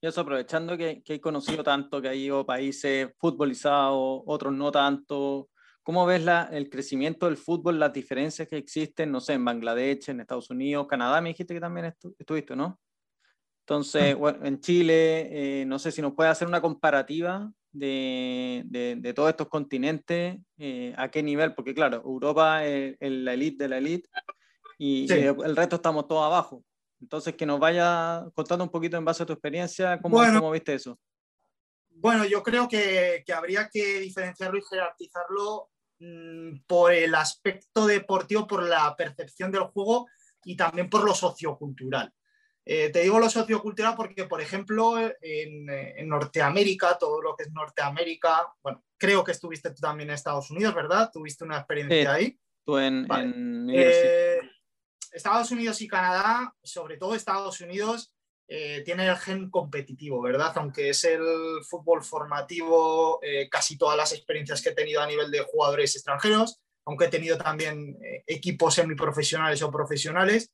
Y 0.00 0.06
eso 0.06 0.20
aprovechando 0.20 0.76
que, 0.76 1.02
que 1.02 1.14
he 1.14 1.20
conocido 1.20 1.62
tanto, 1.62 2.02
que 2.02 2.08
hay 2.08 2.28
países 2.44 3.10
futbolizados, 3.16 4.22
otros 4.26 4.52
no 4.52 4.70
tanto, 4.70 5.48
¿cómo 5.84 6.04
ves 6.04 6.24
la, 6.24 6.48
el 6.52 6.68
crecimiento 6.68 7.26
del 7.26 7.36
fútbol, 7.36 7.78
las 7.78 7.92
diferencias 7.92 8.48
que 8.48 8.56
existen, 8.56 9.12
no 9.12 9.20
sé, 9.20 9.34
en 9.34 9.44
Bangladesh, 9.44 10.10
en 10.10 10.20
Estados 10.20 10.50
Unidos, 10.50 10.88
Canadá, 10.88 11.20
me 11.20 11.30
dijiste 11.30 11.54
que 11.54 11.60
también 11.60 11.94
estuviste, 12.18 12.56
¿no? 12.56 12.80
Entonces, 13.60 14.14
bueno, 14.16 14.44
en 14.44 14.60
Chile, 14.60 15.60
eh, 15.60 15.64
no 15.64 15.78
sé 15.78 15.90
si 15.90 16.02
nos 16.02 16.14
puede 16.14 16.28
hacer 16.30 16.48
una 16.48 16.60
comparativa 16.60 17.50
de, 17.74 18.62
de, 19.00 19.14
todos 19.14 19.30
estos 19.30 19.48
continentes, 19.48 20.38
eh, 20.58 20.94
a 20.96 21.10
qué 21.10 21.22
nivel, 21.22 21.54
porque 21.54 21.74
claro, 21.74 22.02
Europa 22.04 22.64
es, 22.64 22.96
la 23.00 23.34
elite 23.34 23.64
de 23.64 23.68
la 23.68 23.78
elite 23.78 24.08
y, 24.78 25.10
el 25.12 25.56
resto 25.56 25.76
estamos 25.76 26.06
todos 26.06 26.24
abajo. 26.24 26.64
Entonces, 27.00 27.34
que 27.34 27.44
nos 27.44 27.58
vaya 27.58 28.24
contando 28.34 28.64
un 28.64 28.70
poquito 28.70 28.96
en 28.96 29.04
base 29.04 29.24
a 29.24 29.26
tu 29.26 29.32
experiencia, 29.32 30.00
¿cómo, 30.00 30.16
¿cómo 30.16 30.50
viste 30.52 30.74
eso? 30.74 30.98
Bueno, 31.90 32.24
yo 32.24 32.42
creo 32.42 32.68
que, 32.68 33.22
que, 33.26 33.32
habría 33.32 33.68
que 33.68 34.00
diferenciarlo 34.00 34.58
y 34.58 34.62
jerarquizarlo 34.62 35.70
mm, 35.98 36.60
por 36.66 36.92
el 36.92 37.14
aspecto 37.14 37.86
deportivo, 37.86 38.46
por 38.46 38.62
la 38.62 38.94
percepción 38.96 39.50
del 39.50 39.64
juego 39.64 40.06
y 40.44 40.56
también 40.56 40.88
por 40.88 41.04
lo 41.04 41.14
sociocultural. 41.14 42.12
Eh, 42.66 42.88
te 42.88 43.02
digo 43.02 43.18
lo 43.18 43.28
sociocultural 43.28 43.94
porque, 43.94 44.24
por 44.24 44.40
ejemplo, 44.40 44.94
en, 45.20 46.08
Norteamérica, 46.08 46.96
todo 46.98 47.20
lo 47.20 47.36
que 47.36 47.44
es 47.44 47.52
Norteamérica, 47.52 48.54
bueno, 48.62 48.82
creo 48.96 49.22
que 49.22 49.32
estuviste 49.32 49.70
tú 49.70 49.80
también 49.80 50.08
en 50.08 50.14
Estados 50.14 50.50
Unidos, 50.50 50.74
¿verdad? 50.74 51.10
¿Tuviste 51.12 51.44
una 51.44 51.58
experiencia 51.58 52.12
ahí? 52.12 52.38
Tú 52.64 52.78
en, 52.78 53.06
eh, 53.70 54.38
Estados 55.12 55.50
Unidos 55.50 55.80
y 55.82 55.88
Canadá, 55.88 56.54
sobre 56.62 56.96
todo 56.96 57.14
Estados 57.14 57.60
Unidos, 57.60 58.14
eh, 58.48 58.82
tiene 58.84 59.08
el 59.08 59.16
gen 59.16 59.50
competitivo, 59.50 60.22
¿verdad? 60.22 60.52
Aunque 60.56 60.90
es 60.90 61.04
el 61.04 61.22
fútbol 61.68 62.02
formativo, 62.02 63.20
casi 63.50 63.76
todas 63.76 63.96
las 63.96 64.12
experiencias 64.12 64.62
que 64.62 64.70
he 64.70 64.74
tenido 64.74 65.02
a 65.02 65.06
nivel 65.06 65.30
de 65.30 65.40
jugadores 65.40 65.94
extranjeros, 65.96 66.60
aunque 66.86 67.06
he 67.06 67.08
tenido 67.08 67.36
también 67.36 67.98
equipos 68.26 68.74
semiprofesionales 68.74 69.62
o 69.62 69.70
profesionales, 69.70 70.50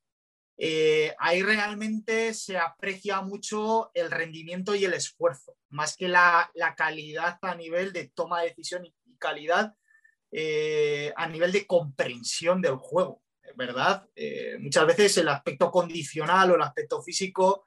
eh, 0.62 1.14
ahí 1.18 1.42
realmente 1.42 2.34
se 2.34 2.58
aprecia 2.58 3.22
mucho 3.22 3.90
el 3.94 4.10
rendimiento 4.10 4.74
y 4.74 4.84
el 4.84 4.92
esfuerzo, 4.92 5.56
más 5.70 5.96
que 5.96 6.06
la, 6.06 6.52
calidad 6.76 7.38
a 7.40 7.54
nivel 7.54 7.94
de 7.94 8.08
toma 8.08 8.42
de 8.42 8.50
decisión 8.50 8.84
y, 8.84 8.94
calidad 9.16 9.74
eh, 10.30 11.14
a 11.16 11.28
nivel 11.28 11.50
de 11.52 11.66
comprensión 11.66 12.60
del 12.60 12.76
juego, 12.76 13.22
¿verdad? 13.56 14.06
Eh, 14.14 14.58
muchas 14.60 14.86
veces 14.86 15.16
el 15.16 15.28
aspecto 15.28 15.70
condicional 15.70 16.50
o 16.50 16.56
el 16.56 16.62
aspecto 16.62 17.02
físico 17.02 17.64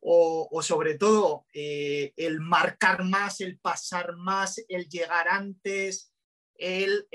o, 0.00 0.60
sobre 0.62 0.98
todo 0.98 1.46
el 1.52 2.40
marcar 2.40 3.04
más, 3.04 3.40
el 3.40 3.60
pasar 3.60 4.16
más, 4.16 4.60
el 4.66 4.88
llegar 4.88 5.28
antes, 5.28 6.12
el 6.56 7.06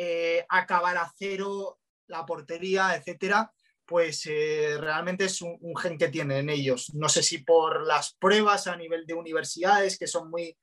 acabar 0.48 0.96
a 0.96 1.14
cero 1.18 1.82
la 2.08 2.26
portería, 2.26 2.96
etcétera, 2.96 3.52
pues 3.88 4.26
eh, 4.26 4.78
realmente 4.80 5.26
es 5.26 5.42
un, 5.42 5.58
gen 5.76 5.98
que 5.98 6.10
tienen 6.10 6.50
ellos. 6.50 6.94
No 6.94 7.10
sé 7.10 7.24
si 7.24 7.40
por 7.40 7.88
las 7.88 8.14
pruebas 8.14 8.68
a 8.68 8.76
nivel 8.76 9.06
de 9.06 9.14
universidades, 9.14 9.98
que 9.98 10.08
son 10.08 10.30
muy 10.30 10.58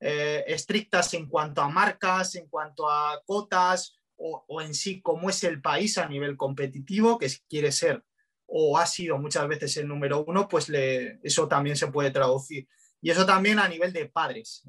eh, 0.00 0.44
estrictas 0.48 1.14
en 1.14 1.28
cuanto 1.28 1.62
a 1.62 1.68
marcas, 1.68 2.34
en 2.34 2.48
cuanto 2.48 2.90
a 2.90 3.22
cotas, 3.24 3.98
o, 4.16 4.60
en 4.60 4.74
sí 4.74 5.00
cómo 5.00 5.30
es 5.30 5.42
el 5.44 5.60
país 5.60 5.98
a 5.98 6.08
nivel 6.08 6.36
competitivo, 6.36 7.18
que 7.18 7.30
quiere 7.48 7.72
ser 7.72 8.02
o 8.46 8.76
ha 8.76 8.86
sido 8.86 9.18
muchas 9.18 9.48
veces 9.48 9.76
el 9.78 9.88
número 9.88 10.22
uno, 10.24 10.46
pues 10.48 10.70
eso 10.70 11.48
también 11.48 11.76
se 11.76 11.88
puede 11.88 12.10
traducir. 12.10 12.68
Y 13.00 13.10
eso 13.10 13.26
también 13.26 13.58
a 13.58 13.68
nivel 13.68 13.92
de 13.92 14.06
padres. 14.06 14.64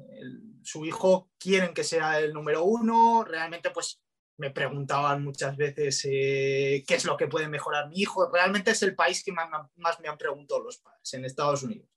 su 0.62 0.84
hijo 0.84 1.30
quieren 1.38 1.74
que 1.74 1.84
sea 1.84 2.18
el 2.18 2.32
número 2.32 2.64
uno, 2.64 3.22
realmente 3.22 3.70
pues 3.70 4.00
me 4.38 4.50
preguntaban 4.50 5.24
muchas 5.24 5.56
veces 5.56 6.02
eh, 6.04 6.84
qué 6.86 6.94
es 6.94 7.04
lo 7.04 7.16
que 7.16 7.26
puede 7.26 7.48
mejorar 7.48 7.88
mi 7.88 8.00
hijo. 8.00 8.30
Realmente 8.30 8.70
es 8.70 8.82
el 8.82 8.94
país 8.94 9.22
que 9.24 9.32
más, 9.32 9.48
me 10.00 10.08
han 10.08 10.18
preguntado 10.18 10.62
los 10.62 10.78
padres 10.78 11.14
en 11.14 11.24
Estados 11.24 11.62
Unidos. 11.62 11.88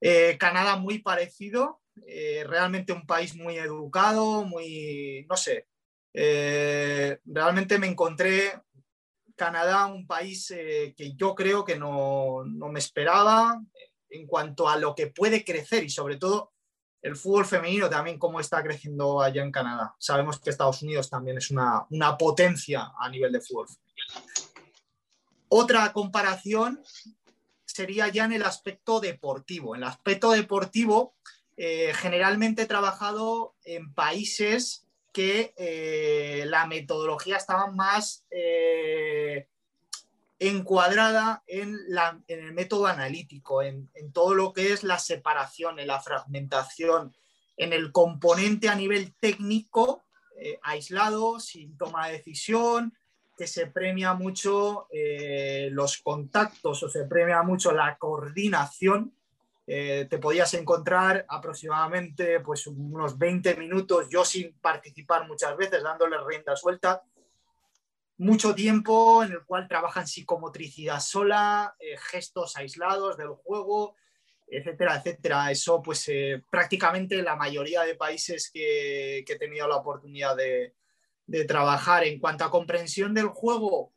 Eh, 0.00 0.36
Canadá 0.38 0.76
muy 0.76 0.98
parecido, 0.98 1.80
eh, 2.06 2.44
realmente 2.46 2.92
un 2.92 3.06
país 3.06 3.34
muy 3.34 3.56
educado, 3.56 4.44
muy, 4.44 5.26
no 5.28 5.36
sé, 5.36 5.68
realmente 6.12 7.78
me 7.78 7.88
encontré 7.88 8.52
Canadá 9.34 9.86
un 9.86 10.06
país 10.06 10.46
que 10.48 11.14
yo 11.16 11.34
creo 11.34 11.64
que 11.64 11.76
no, 11.76 12.44
no 12.44 12.68
me 12.68 12.78
esperaba 12.78 13.60
en 14.10 14.26
cuanto 14.26 14.68
a 14.68 14.76
lo 14.76 14.94
que 14.94 15.08
puede 15.08 15.44
crecer 15.44 15.82
y 15.82 15.90
sobre 15.90 16.16
todo 16.16 16.53
el 17.04 17.16
fútbol 17.16 17.44
femenino 17.44 17.90
también 17.90 18.18
cómo 18.18 18.40
está 18.40 18.62
creciendo 18.62 19.20
allá 19.20 19.42
en 19.42 19.52
Canadá. 19.52 19.94
Sabemos 19.98 20.40
que 20.40 20.48
Estados 20.48 20.80
Unidos 20.80 21.10
también 21.10 21.36
es 21.36 21.50
una, 21.50 21.86
potencia 22.18 22.92
a 22.98 23.10
nivel 23.10 23.30
de 23.30 23.42
fútbol 23.42 23.68
femenino. 23.68 24.32
Otra 25.48 25.92
comparación 25.92 26.82
sería 27.66 28.08
ya 28.08 28.24
en 28.24 28.32
el 28.32 28.42
aspecto 28.42 29.00
deportivo. 29.00 29.74
En 29.74 29.82
el 29.82 29.88
aspecto 29.88 30.30
deportivo, 30.30 31.14
eh, 31.58 31.92
generalmente 31.94 32.62
he 32.62 32.66
trabajado 32.66 33.54
en 33.64 33.92
países 33.92 34.86
que 35.12 35.52
eh, 35.58 36.44
la 36.46 36.66
metodología 36.66 37.36
estaba 37.36 37.66
más 37.66 38.24
eh, 38.30 39.48
encuadrada 40.48 41.42
en, 41.46 41.78
el 42.28 42.52
método 42.52 42.86
analítico, 42.86 43.62
en, 43.62 43.88
todo 44.12 44.34
lo 44.34 44.52
que 44.52 44.72
es 44.72 44.82
la 44.82 44.98
separación, 44.98 45.78
en 45.78 45.88
la 45.88 46.00
fragmentación, 46.00 47.14
en 47.56 47.72
el 47.72 47.92
componente 47.92 48.68
a 48.68 48.74
nivel 48.74 49.14
técnico, 49.20 50.04
eh, 50.36 50.58
aislado, 50.62 51.38
sin 51.38 51.76
toma 51.76 52.06
de 52.06 52.14
decisión, 52.14 52.94
que 53.36 53.46
se 53.46 53.66
premia 53.66 54.14
mucho 54.14 54.86
eh, 54.90 55.68
los 55.72 55.98
contactos 55.98 56.82
o 56.82 56.88
se 56.88 57.04
premia 57.04 57.42
mucho 57.42 57.72
la 57.72 57.96
coordinación. 57.96 59.14
Eh, 59.66 60.06
te 60.10 60.18
podías 60.18 60.52
encontrar 60.54 61.24
aproximadamente 61.28 62.40
pues, 62.40 62.66
unos 62.66 63.16
20 63.16 63.56
minutos, 63.56 64.08
yo 64.10 64.24
sin 64.24 64.52
participar 64.60 65.26
muchas 65.26 65.56
veces, 65.56 65.82
dándole 65.82 66.16
rienda 66.26 66.54
suelta, 66.54 67.02
mucho 68.16 68.54
tiempo 68.54 69.24
en 69.24 69.32
el 69.32 69.44
cual 69.44 69.66
trabajan 69.68 70.06
psicomotricidad 70.06 71.00
sola, 71.00 71.74
eh, 71.78 71.96
gestos 71.98 72.56
aislados 72.56 73.16
del 73.16 73.30
juego, 73.30 73.96
etcétera, 74.46 74.96
etcétera. 74.96 75.50
Eso, 75.50 75.82
pues 75.82 76.08
eh, 76.08 76.42
prácticamente 76.48 77.20
la 77.22 77.36
mayoría 77.36 77.82
de 77.82 77.96
países 77.96 78.50
que, 78.52 79.18
he 79.18 79.38
tenido 79.38 79.66
la 79.66 79.76
oportunidad 79.76 80.36
de, 80.36 80.74
trabajar 81.48 82.04
en 82.04 82.20
cuanto 82.20 82.44
a 82.44 82.50
comprensión 82.50 83.14
del 83.14 83.28
juego, 83.28 83.92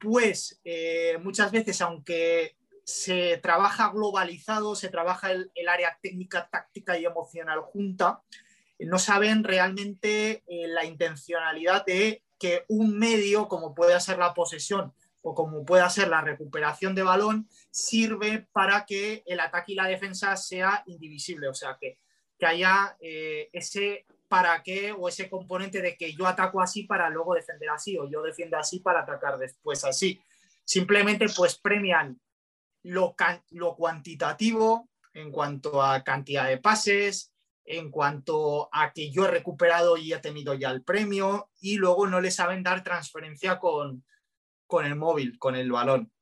pues 0.00 0.60
eh, 0.64 1.16
muchas 1.22 1.52
veces, 1.52 1.80
aunque 1.80 2.56
se 2.84 3.38
trabaja 3.38 3.90
globalizado, 3.90 4.74
se 4.74 4.88
trabaja 4.88 5.30
el, 5.30 5.52
el 5.54 5.68
área 5.68 5.96
técnica, 6.02 6.48
táctica 6.50 6.98
y 6.98 7.04
emocional 7.04 7.60
junta, 7.60 8.20
no 8.80 8.98
saben 8.98 9.44
realmente 9.44 10.42
la 10.48 10.84
intencionalidad 10.84 11.86
de 11.86 12.24
que 12.42 12.64
un 12.66 12.98
medio, 12.98 13.46
como 13.46 13.72
puede 13.72 14.00
ser 14.00 14.18
la 14.18 14.34
posesión 14.34 14.92
o 15.20 15.32
como 15.32 15.64
pueda 15.64 15.88
ser 15.88 16.08
la 16.08 16.22
recuperación 16.22 16.92
de 16.92 17.04
balón, 17.04 17.48
sirve 17.70 18.48
para 18.52 18.84
que 18.84 19.22
el 19.26 19.38
ataque 19.38 19.72
y 19.72 19.74
la 19.76 19.86
defensa 19.86 20.36
sea 20.36 20.82
indivisible, 20.86 21.46
o 21.46 21.54
sea, 21.54 21.78
que, 21.80 21.98
que 22.36 22.46
haya 22.46 22.96
eh, 23.00 23.48
ese 23.52 24.06
para 24.26 24.60
qué 24.64 24.90
o 24.90 25.08
ese 25.08 25.30
componente 25.30 25.80
de 25.80 25.96
que 25.96 26.14
yo 26.14 26.26
ataco 26.26 26.60
así 26.60 26.82
para 26.82 27.08
luego 27.10 27.34
defender 27.34 27.70
así 27.70 27.96
o 27.96 28.10
yo 28.10 28.22
defiendo 28.22 28.58
así 28.58 28.80
para 28.80 29.02
atacar 29.02 29.38
después 29.38 29.84
así. 29.84 30.20
Simplemente 30.64 31.26
pues 31.36 31.56
premian 31.56 32.20
lo, 32.82 33.14
lo 33.50 33.76
cuantitativo 33.76 34.88
en 35.14 35.30
cuanto 35.30 35.80
a 35.80 36.02
cantidad 36.02 36.48
de 36.48 36.58
pases, 36.58 37.31
en 37.64 37.90
cuanto 37.90 38.68
a 38.72 38.92
que 38.92 39.10
yo 39.10 39.24
he 39.24 39.30
recuperado 39.30 39.96
y 39.96 40.12
he 40.12 40.18
tenido 40.18 40.54
ya 40.54 40.70
el 40.70 40.82
premio 40.82 41.50
y 41.60 41.76
luego 41.76 42.06
no 42.06 42.20
le 42.20 42.30
saben 42.30 42.62
dar 42.62 42.82
transferencia 42.82 43.58
con, 43.58 44.04
el 44.84 44.96
móvil, 44.96 45.38
con 45.38 45.54
el 45.54 45.70
balón. 45.70 46.12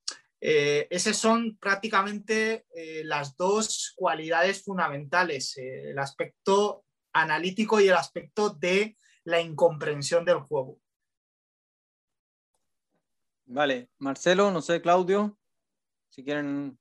Eh, 0.41 0.87
esas 0.91 1.17
son 1.17 1.57
prácticamente 1.59 2.67
eh, 2.75 3.03
las 3.05 3.37
dos 3.37 3.93
cualidades 3.97 4.65
fundamentales, 4.65 5.57
eh, 5.59 5.91
el 5.91 5.99
aspecto 5.99 6.85
analítico 7.13 7.81
y 7.81 7.89
el 7.89 7.95
aspecto 7.95 8.51
de 8.51 8.97
la 9.25 9.41
incomprensión 9.41 10.25
del 10.25 10.41
juego. 10.41 10.81
Vale, 13.47 13.91
Marcelo, 13.99 14.51
no 14.51 14.63
sé, 14.63 14.81
Claudio, 14.81 15.39
si 16.09 16.25
quieren... 16.25 16.79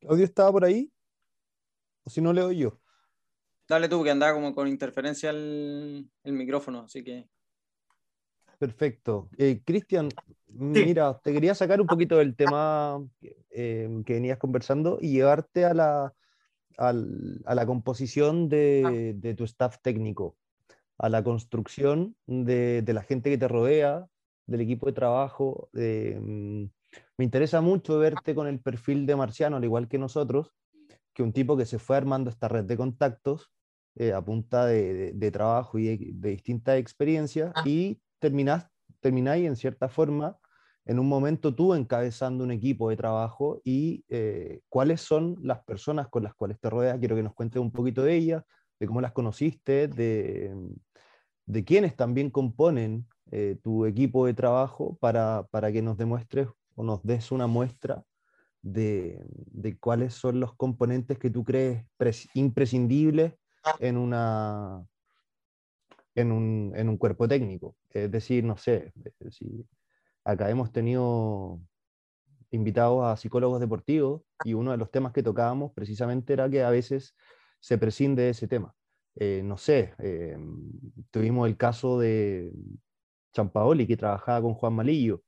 Claudio 0.00 0.24
estaba 0.24 0.50
por 0.50 0.64
ahí 0.64 0.90
o 2.10 2.12
si 2.12 2.20
no 2.20 2.32
leo 2.32 2.50
yo. 2.50 2.80
Dale 3.68 3.88
tú, 3.88 4.02
que 4.02 4.10
andaba 4.10 4.34
como 4.34 4.52
con 4.52 4.66
interferencia 4.66 5.30
el, 5.30 6.10
micrófono, 6.24 6.80
así 6.80 7.04
que. 7.04 7.28
Perfecto. 8.58 9.30
Eh, 9.38 9.62
Cristian, 9.64 10.08
mira, 10.48 11.18
te 11.22 11.32
quería 11.32 11.54
sacar 11.54 11.80
un 11.80 11.86
poquito 11.86 12.18
del 12.18 12.34
tema 12.34 13.00
eh, 13.50 14.02
que 14.04 14.14
venías 14.14 14.38
conversando 14.38 14.98
y 15.00 15.12
llevarte 15.12 15.64
a 15.64 15.72
la, 15.72 16.12
a 16.76 16.92
la 17.54 17.66
composición 17.66 18.48
de, 18.48 19.14
de, 19.16 19.34
tu 19.34 19.44
staff 19.44 19.78
técnico, 19.80 20.36
a 20.98 21.08
la 21.08 21.22
construcción 21.22 22.16
de, 22.26 22.82
de, 22.82 22.92
la 22.92 23.02
gente 23.02 23.30
que 23.30 23.38
te 23.38 23.48
rodea, 23.48 24.06
del 24.46 24.62
equipo 24.62 24.86
de 24.86 24.92
trabajo. 24.92 25.70
Mm, 25.72 26.64
me 27.16 27.24
interesa 27.24 27.60
mucho 27.60 27.98
verte 27.98 28.34
con 28.34 28.48
el 28.48 28.58
perfil 28.58 29.06
de 29.06 29.14
Marciano, 29.14 29.58
al 29.58 29.64
igual 29.64 29.86
que 29.88 29.96
nosotros, 29.96 30.52
que 31.12 31.22
un 31.22 31.32
tipo 31.32 31.56
que 31.56 31.66
se 31.66 31.78
fue 31.78 31.96
armando 31.96 32.30
esta 32.30 32.48
red 32.48 32.64
de 32.64 32.76
contactos 32.76 33.50
eh, 33.96 34.12
a 34.12 34.24
punta 34.24 34.66
de, 34.66 35.30
trabajo 35.32 35.78
y 35.78 36.12
de, 36.12 36.30
distintas 36.30 36.78
experiencias 36.78 37.52
ah. 37.54 37.62
y 37.64 38.00
terminás, 38.18 38.66
termináis 39.00 39.46
en 39.46 39.56
cierta 39.56 39.88
forma 39.88 40.38
en 40.84 40.98
un 40.98 41.08
momento 41.08 41.54
tú 41.54 41.74
encabezando 41.74 42.42
un 42.42 42.50
equipo 42.50 42.90
de 42.90 42.96
trabajo 42.96 43.60
y 43.64 44.04
eh, 44.08 44.60
cuáles 44.68 45.00
son 45.00 45.36
las 45.42 45.62
personas 45.62 46.08
con 46.08 46.22
las 46.22 46.34
cuales 46.34 46.58
te 46.58 46.70
rodeas. 46.70 46.98
Quiero 46.98 47.16
que 47.16 47.22
nos 47.22 47.34
cuentes 47.34 47.60
un 47.60 47.70
poquito 47.70 48.02
de 48.02 48.16
ellas, 48.16 48.42
de 48.78 48.86
cómo 48.86 49.00
las 49.00 49.12
conociste, 49.12 49.88
de, 49.88 50.52
de 51.46 51.64
quienes 51.64 51.94
también 51.96 52.30
componen 52.30 53.06
eh, 53.30 53.58
tu 53.62 53.86
equipo 53.86 54.26
de 54.26 54.34
trabajo 54.34 54.96
para, 55.00 55.46
para, 55.50 55.70
que 55.70 55.82
nos 55.82 55.96
demuestres 55.96 56.48
o 56.74 56.82
nos 56.82 57.02
des 57.02 57.30
una 57.30 57.46
muestra 57.46 58.02
de, 58.62 59.22
de 59.26 59.78
cuáles 59.78 60.14
son 60.14 60.40
los 60.40 60.54
componentes 60.54 61.18
que 61.18 61.30
tú 61.30 61.44
crees 61.44 61.84
imprescindibles 62.34 63.34
en, 63.78 63.96
una, 63.96 64.84
en, 66.14 66.32
un, 66.32 66.72
en 66.74 66.88
un 66.88 66.96
cuerpo 66.96 67.28
técnico. 67.28 67.76
Es 67.90 68.10
decir, 68.10 68.44
no 68.44 68.56
sé, 68.56 68.92
si 69.30 69.66
acá 70.24 70.50
hemos 70.50 70.72
tenido 70.72 71.60
invitados 72.50 73.04
a 73.04 73.16
psicólogos 73.16 73.60
deportivos 73.60 74.22
y 74.44 74.54
uno 74.54 74.72
de 74.72 74.76
los 74.76 74.90
temas 74.90 75.12
que 75.12 75.22
tocábamos 75.22 75.72
precisamente 75.72 76.32
era 76.32 76.48
que 76.50 76.62
a 76.62 76.70
veces 76.70 77.14
se 77.60 77.78
prescinde 77.78 78.22
de 78.22 78.30
ese 78.30 78.48
tema. 78.48 78.74
Eh, 79.16 79.42
no 79.44 79.56
sé, 79.56 79.94
eh, 79.98 80.36
tuvimos 81.10 81.48
el 81.48 81.56
caso 81.56 81.98
de 81.98 82.52
Champaoli 83.32 83.86
que 83.86 83.96
trabajaba 83.96 84.42
con 84.42 84.54
Juan 84.54 84.74
Malillo 84.74 85.22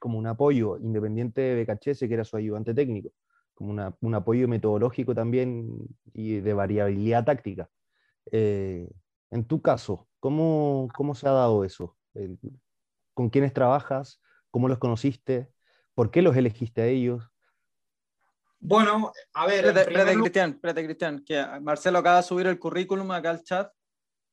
como 0.00 0.18
un 0.18 0.26
apoyo 0.26 0.78
independiente 0.78 1.40
de 1.40 1.54
Becachese, 1.54 2.08
que 2.08 2.14
era 2.14 2.24
su 2.24 2.36
ayudante 2.36 2.74
técnico, 2.74 3.10
como 3.54 3.94
un 4.00 4.14
apoyo 4.14 4.48
metodológico 4.48 5.14
también 5.14 5.86
y 6.12 6.40
de 6.40 6.54
variabilidad 6.54 7.24
táctica. 7.24 7.70
Eh, 8.32 8.90
en 9.30 9.44
tu 9.44 9.62
caso, 9.62 10.08
¿cómo, 10.18 10.88
¿cómo, 10.96 11.14
se 11.14 11.28
ha 11.28 11.32
dado 11.32 11.64
eso? 11.64 11.96
¿Con 13.14 13.30
quiénes 13.30 13.52
trabajas? 13.52 14.20
¿Cómo 14.50 14.66
los 14.66 14.78
conociste? 14.78 15.52
¿Por 15.94 16.10
qué 16.10 16.22
los 16.22 16.36
elegiste 16.36 16.82
a 16.82 16.86
ellos? 16.86 17.30
Bueno, 18.58 19.12
a 19.34 19.46
ver. 19.46 19.66
Espérate, 19.66 20.14
Cristian, 20.14 20.50
espérate, 20.50 20.84
Cristian, 20.84 21.24
que 21.24 21.44
Marcelo 21.60 21.98
acaba 21.98 22.16
de 22.16 22.22
subir 22.22 22.46
el 22.46 22.58
currículum 22.58 23.10
acá 23.12 23.30
al 23.30 23.42
chat. 23.42 23.70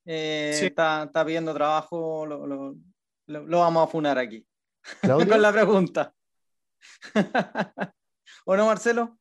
Eh, 0.06 0.52
está, 0.64 1.04
está, 1.04 1.26
pidiendo 1.26 1.54
trabajo, 1.54 2.26
lo, 2.26 2.48
lo, 2.48 2.76
lo, 3.26 3.60
vamos 3.60 3.84
a 3.84 3.92
funar 3.92 4.18
aquí. 4.18 4.47
Con 5.02 5.42
la 5.42 5.52
pregunta. 5.52 6.14
¿O 8.46 8.56
no, 8.56 8.66
Marcelo? 8.66 9.18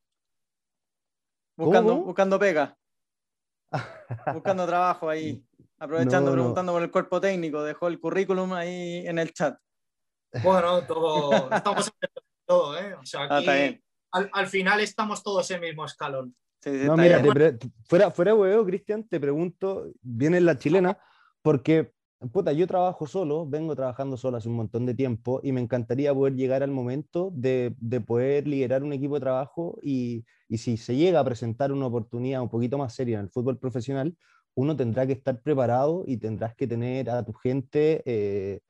Buscando, 1.57 1.97
buscando 1.97 2.39
pega. 2.39 2.77
buscando 4.35 4.67
trabajo 4.67 5.09
ahí. 5.09 5.43
Aprovechando, 5.79 6.33
preguntando 6.33 6.73
por 6.73 6.83
el 6.83 6.91
cuerpo 6.91 7.21
técnico. 7.21 7.63
Dejó 7.63 7.89
el 7.89 8.01
currículum 8.01 8.53
ahí 8.53 9.07
en 9.07 9.19
el 9.19 9.33
chat. 9.33 9.59
Bueno, 10.43 10.85
todo, 10.87 11.51
estamos 11.53 11.91
todo, 12.45 12.79
¿eh? 12.79 12.95
O 12.95 13.05
sea, 13.05 13.27
ah, 13.31 13.39
aquí, 13.39 13.81
al, 14.13 14.47
final 14.47 14.81
estamos 14.81 15.23
todos 15.23 15.51
en 15.51 15.57
el 15.63 15.71
mismo 15.71 15.85
escalón. 15.85 16.35
no, 16.65 16.97
mira, 16.97 17.23
fuera, 17.85 18.11
fuera 18.11 18.35
huevo, 18.35 18.65
Cristian, 18.65 19.07
te 19.09 19.21
pregunto, 19.21 19.91
viene 20.03 20.41
la 20.41 20.59
chilena, 20.59 20.99
porque 21.43 21.93
puta, 22.33 22.53
yo 22.53 22.67
trabajo 22.67 23.07
solo, 23.07 23.47
vengo 23.47 23.77
trabajando 23.77 24.17
solo 24.17 24.39
hace 24.39 24.49
un 24.49 24.57
montón 24.57 24.87
de 24.87 24.95
tiempo 24.95 25.41
y 25.43 25.53
me 25.53 25.61
encantaría 25.61 26.15
poder 26.15 26.35
llegar 26.35 26.63
al 26.63 26.71
momento 26.71 27.31
de, 27.35 27.75
de 27.79 28.01
poder 28.01 28.49
liderar 28.49 28.83
un 28.83 28.93
equipo 28.93 29.15
de 29.15 29.21
trabajo 29.21 29.79
y, 29.83 30.25
y, 30.49 30.59
si 30.59 30.77
se 30.77 30.97
llega 30.97 31.21
a 31.21 31.25
presentar 31.25 31.73
una 31.73 31.87
oportunidad 31.87 32.43
un 32.43 32.49
poquito 32.49 32.79
más 32.79 32.95
seria 32.95 33.19
en 33.19 33.27
el 33.27 33.31
fútbol 33.31 33.59
profesional, 33.59 34.17
uno 34.55 34.75
tendrá 34.75 35.07
que 35.07 35.13
estar 35.13 35.41
preparado 35.43 36.05
y 36.07 36.17
tendrás 36.17 36.55
que 36.55 36.67
tener 36.67 37.11
a 37.11 37.23
tu 37.25 37.33
gente 37.35 38.03
eh, 38.07 38.61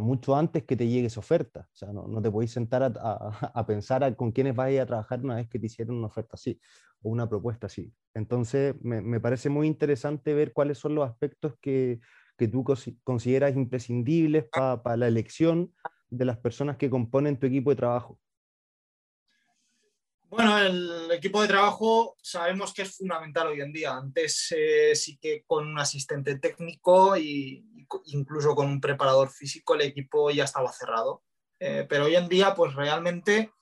mucho 0.00 0.34
antes 0.34 0.64
que 0.64 0.76
te 0.76 0.88
llegue 0.88 1.06
esa 1.06 1.20
oferta. 1.20 1.68
O 1.72 1.76
sea, 1.76 1.92
no, 1.92 2.08
no 2.08 2.22
te 2.22 2.30
podéis 2.30 2.50
sentar 2.52 2.82
a, 2.82 2.86
a, 2.86 3.66
pensar 3.66 4.16
con 4.16 4.32
quiénes 4.32 4.56
vais 4.56 4.80
a 4.80 4.86
trabajar 4.86 5.22
una 5.22 5.36
vez 5.36 5.48
que 5.48 5.58
te 5.58 5.66
hicieron 5.66 5.96
una 5.96 6.06
oferta 6.06 6.30
así 6.34 6.58
o 7.02 7.10
una 7.10 7.28
propuesta 7.28 7.66
así. 7.66 7.92
Entonces, 8.14 8.74
me, 8.80 9.00
me 9.02 9.20
parece 9.20 9.50
muy 9.50 9.66
interesante 9.66 10.34
ver 10.34 10.52
cuáles 10.52 10.78
son 10.78 10.94
los 10.94 11.08
aspectos 11.08 11.54
que, 11.60 12.00
que 12.36 12.48
tú 12.48 12.64
consideras 13.02 13.56
imprescindibles 13.56 14.44
para 14.44 14.96
la 14.96 15.08
elección 15.08 15.74
de 16.10 16.24
las 16.24 16.38
personas 16.38 16.76
que 16.76 16.90
componen 16.90 17.38
tu 17.38 17.46
equipo 17.46 17.70
de 17.70 17.76
trabajo. 17.76 18.18
Bueno, 20.28 20.58
el 20.58 21.10
equipo 21.12 21.40
de 21.40 21.48
trabajo 21.48 22.16
sabemos 22.20 22.74
que 22.74 22.82
es 22.82 22.96
fundamental 22.96 23.46
hoy 23.46 23.60
en 23.60 23.72
día. 23.72 23.96
Antes 23.96 24.52
eh, 24.56 24.94
sí 24.94 25.18
que 25.18 25.44
con 25.46 25.66
un 25.66 25.78
asistente 25.78 26.38
técnico 26.38 27.14
e 27.14 27.62
incluso 28.06 28.54
con 28.54 28.66
un 28.66 28.80
preparador 28.80 29.30
físico 29.30 29.74
el 29.74 29.82
equipo 29.82 30.30
ya 30.30 30.44
estaba 30.44 30.72
cerrado. 30.72 31.22
Eh, 31.60 31.86
pero 31.88 32.06
hoy 32.06 32.16
en 32.16 32.28
día, 32.28 32.54
pues 32.54 32.74
realmente 32.74 33.52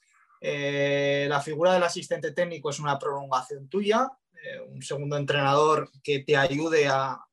eh, 0.40 1.26
la 1.28 1.40
figura 1.40 1.74
del 1.74 1.82
asistente 1.82 2.32
técnico 2.32 2.70
es 2.70 2.80
una 2.80 2.98
prolongación 2.98 3.68
tuya, 3.68 4.10
un 4.68 4.82
segundo 4.82 5.16
entrenador 5.16 5.90
que 6.02 6.18
te 6.20 6.36
ayude 6.36 6.86
a, 6.86 7.24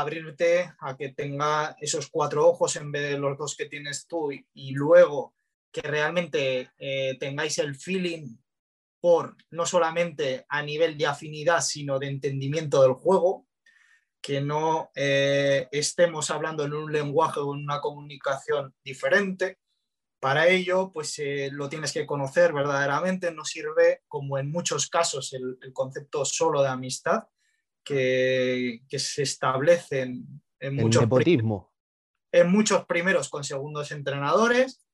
abrirte, 0.00 0.72
a 0.80 0.96
que 0.96 1.10
tenga 1.10 1.76
esos 1.80 2.08
cuatro 2.10 2.48
ojos 2.48 2.76
en 2.76 2.90
vez 2.92 3.10
de 3.10 3.18
los 3.18 3.36
dos 3.38 3.56
que 3.56 3.66
tienes 3.66 4.06
tú 4.06 4.30
y, 4.32 4.72
luego 4.72 5.34
que 5.70 5.82
realmente 5.82 6.70
tengáis 7.18 7.58
el 7.58 7.74
feeling 7.74 8.36
por 9.00 9.36
no 9.50 9.66
solamente 9.66 10.46
a 10.48 10.62
nivel 10.62 10.96
de 10.96 11.06
afinidad, 11.06 11.60
sino 11.60 11.98
de 11.98 12.06
entendimiento 12.06 12.82
del 12.82 12.92
juego, 12.92 13.46
que 14.22 14.40
no 14.40 14.92
eh, 14.94 15.68
estemos 15.72 16.30
hablando 16.30 16.64
en 16.64 16.72
un 16.72 16.92
lenguaje 16.92 17.40
o 17.40 17.52
en 17.54 17.64
una 17.64 17.80
comunicación 17.80 18.72
diferente. 18.84 19.58
Para 20.20 20.46
ello, 20.46 20.92
pues 20.92 21.18
eh, 21.18 21.50
lo 21.50 21.68
tienes 21.68 21.92
que 21.92 22.06
conocer 22.06 22.52
verdaderamente. 22.52 23.32
No 23.32 23.44
sirve, 23.44 24.02
como 24.06 24.38
en 24.38 24.52
muchos 24.52 24.88
casos, 24.88 25.32
el, 25.32 25.58
concepto 25.72 26.24
solo 26.24 26.62
de 26.62 26.68
amistad, 26.68 27.24
que, 27.84 28.80
se 28.88 29.22
establece 29.22 30.00
en, 30.00 30.76
muchos, 30.76 31.06
en 32.32 32.50
muchos 32.50 32.84
primeros 32.86 33.28
con 33.28 33.44
segundos 33.44 33.92
entrenadores 33.92 34.84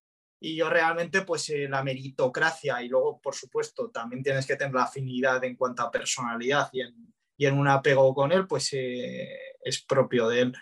y 0.41 0.57
yo 0.57 0.71
realmente 0.71 1.23
pues 1.23 1.49
eh, 1.51 1.69
la 1.69 1.83
meritocracia 1.83 2.83
y 2.83 2.89
luego 2.89 3.21
por 3.21 3.35
supuesto 3.35 3.91
también 3.91 4.23
tienes 4.23 4.47
que 4.47 4.57
tener 4.57 4.75
la 4.75 4.85
afinidad 4.85 5.43
en 5.45 5.57
cuanto 5.57 5.83
a 5.83 5.91
personalidad 5.91 6.69
y 6.73 6.83
en, 6.83 7.15
y 7.37 7.47
en 7.47 7.59
un 7.59 7.69
apego 7.69 8.15
con 8.15 8.33
él 8.33 8.47
pues 8.47 8.73
eh, 8.73 9.29
es 9.63 9.83
propio 9.83 10.29
de 10.29 10.41
él. 10.43 10.57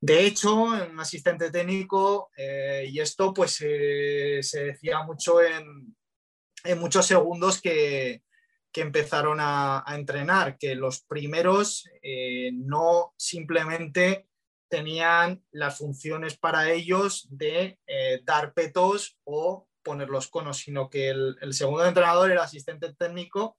De 0.00 0.24
hecho, 0.24 0.54
un 0.54 1.00
asistente 1.00 1.50
técnico, 1.50 2.30
eh, 2.36 2.86
y 2.88 3.00
esto 3.00 3.34
pues 3.34 3.54
se 3.54 4.64
decía 4.64 5.02
mucho 5.02 5.42
en, 5.42 5.96
en 6.62 6.78
muchos 6.78 7.04
segundos 7.04 7.60
que, 7.60 8.22
que 8.72 8.82
empezaron 8.82 9.38
a, 9.40 9.84
entrenar, 9.88 10.58
que 10.58 10.74
los 10.74 11.00
primeros 11.00 11.88
no 12.52 13.14
simplemente 13.16 14.28
tenían 14.68 15.42
las 15.50 15.78
funciones 15.78 16.36
para 16.36 16.70
ellos 16.70 17.26
de 17.30 17.78
eh, 17.86 18.20
dar 18.24 18.52
petos 18.52 19.18
o 19.24 19.66
poner 19.82 20.08
los 20.08 20.28
conos, 20.28 20.58
sino 20.58 20.90
que 20.90 21.08
el, 21.08 21.54
segundo 21.54 21.86
entrenador, 21.86 22.30
el 22.30 22.38
asistente 22.38 22.94
técnico, 22.94 23.58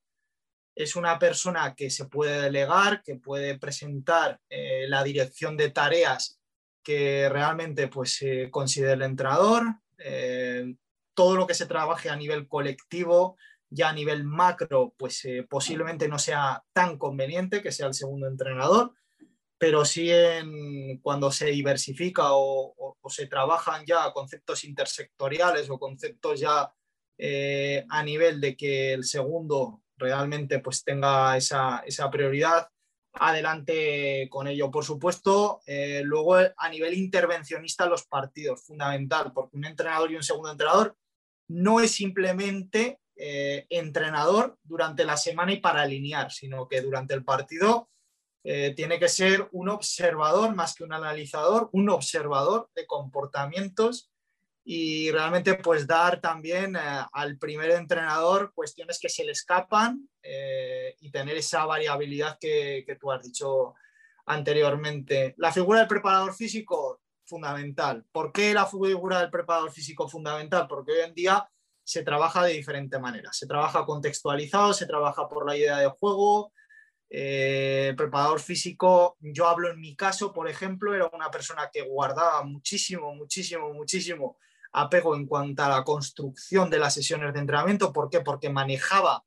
es 0.75 0.95
una 0.95 1.19
persona 1.19 1.75
que 1.75 1.89
se 1.89 2.05
puede 2.05 2.41
delegar, 2.41 3.01
que 3.03 3.15
puede 3.15 3.57
presentar 3.57 4.39
eh, 4.49 4.85
la 4.87 5.03
dirección 5.03 5.57
de 5.57 5.71
tareas 5.71 6.39
que 6.83 7.27
realmente 7.29 7.87
pues, 7.87 8.23
considere 8.51 8.93
el 8.93 9.01
entrenador, 9.01 9.63
eh, 9.97 10.75
todo 11.13 11.35
lo 11.35 11.45
que 11.45 11.53
se 11.53 11.65
trabaje 11.65 12.09
a 12.09 12.15
nivel 12.15 12.47
colectivo, 12.47 13.35
ya 13.69 13.89
a 13.89 13.93
nivel 13.93 14.23
macro, 14.23 14.93
pues 14.97 15.27
posiblemente 15.49 16.07
no 16.07 16.19
sea 16.19 16.63
tan 16.73 16.97
conveniente 16.97 17.61
que 17.61 17.71
sea 17.71 17.87
el 17.87 17.93
segundo 17.93 18.27
entrenador, 18.27 18.93
pero 19.59 19.83
sí 19.83 20.09
en, 20.09 20.99
cuando 20.99 21.31
se 21.31 21.47
diversifica 21.47 22.29
o, 22.31 22.97
se 23.09 23.27
trabajan 23.27 23.85
ya 23.85 24.11
conceptos 24.13 24.63
intersectoriales 24.63 25.69
o 25.69 25.77
conceptos 25.77 26.39
ya 26.39 26.71
eh, 27.17 27.85
a 27.89 28.01
nivel 28.03 28.39
de 28.39 28.55
que 28.55 28.93
el 28.93 29.03
segundo 29.03 29.81
realmente 29.97 30.59
pues 30.59 30.83
tenga 30.83 31.35
esa, 31.35 31.83
prioridad, 32.09 32.69
adelante 33.13 34.29
con 34.29 34.47
ello. 34.47 34.71
Por 34.71 34.85
supuesto, 34.85 35.59
eh, 35.65 36.03
luego 36.05 36.35
a 36.35 36.69
nivel 36.69 36.93
intervencionista 36.93 37.85
los 37.85 38.05
partidos, 38.05 38.63
fundamental, 38.63 39.33
porque 39.33 39.57
un 39.57 39.65
entrenador 39.65 40.11
y 40.11 40.15
un 40.15 40.23
segundo 40.23 40.51
entrenador 40.51 40.95
no 41.49 41.81
es 41.81 41.91
simplemente 41.91 42.99
eh, 43.21 43.67
entrenador 43.69 44.57
durante 44.63 45.03
la 45.03 45.17
semana 45.17 45.51
y 45.51 45.57
para 45.57 45.81
alinear, 45.81 46.31
sino 46.31 46.69
que 46.69 46.79
durante 46.79 47.13
el 47.13 47.25
partido 47.25 47.89
eh, 48.45 48.73
tiene 48.77 48.97
que 48.97 49.09
ser 49.09 49.49
un 49.51 49.67
observador 49.67 50.55
más 50.55 50.73
que 50.73 50.85
un 50.85 50.93
analizador, 50.93 51.69
un 51.73 51.89
observador 51.89 52.69
de 52.73 52.87
comportamientos 52.87 54.09
y 54.63 55.11
realmente 55.11 55.55
pues 55.55 55.85
dar 55.85 56.21
también 56.21 56.77
eh, 56.77 56.79
al 57.11 57.37
primer 57.37 57.71
entrenador 57.71 58.53
cuestiones 58.53 58.99
que 59.01 59.09
se 59.09 59.25
le 59.25 59.33
escapan 59.33 60.07
y 61.01 61.11
tener 61.11 61.35
esa 61.35 61.65
variabilidad 61.65 62.37
que, 62.39 62.85
que, 62.87 62.95
tú 62.95 63.11
has 63.11 63.21
dicho 63.21 63.73
anteriormente. 64.27 65.33
La 65.37 65.51
figura 65.51 65.79
del 65.79 65.89
preparador 65.89 66.33
físico, 66.33 67.01
fundamental. 67.25 68.05
¿Por 68.13 68.31
qué 68.31 68.53
la 68.53 68.65
figura 68.65 69.19
del 69.19 69.29
preparador 69.29 69.73
físico 69.73 70.07
fundamental? 70.07 70.67
Porque 70.69 70.93
hoy 70.93 70.99
en 71.01 71.13
día 71.13 71.49
se 71.89 72.03
trabaja 72.03 72.43
de 72.43 72.53
diferente 72.53 72.99
manera. 72.99 73.29
Se 73.33 73.47
trabaja 73.47 73.85
contextualizado, 73.85 74.73
se 74.73 74.85
trabaja 74.85 75.27
por 75.27 75.45
la 75.47 75.55
idea 75.55 75.77
de 75.79 75.87
juego, 75.87 76.51
Eh, 77.11 77.95
preparador 77.97 78.39
físico, 78.39 79.17
yo 79.19 79.47
hablo 79.47 79.71
en 79.71 79.79
mi 79.79 79.95
caso, 79.95 80.31
por 80.31 80.47
ejemplo, 80.47 80.93
era 80.93 81.09
una 81.11 81.31
persona 81.31 81.71
que 81.73 81.81
guardaba 81.81 82.43
muchísimo, 82.43 83.15
muchísimo, 83.15 83.73
muchísimo 83.73 84.37
apego 84.73 85.15
en 85.15 85.25
cuanto 85.25 85.63
a 85.63 85.69
la 85.69 85.83
construcción 85.83 86.69
de 86.69 86.77
las 86.77 86.93
sesiones 86.93 87.33
de 87.33 87.39
entrenamiento. 87.39 87.91
¿Por 87.91 88.11
qué? 88.11 88.21
Porque 88.21 88.51
manejaba 88.51 89.23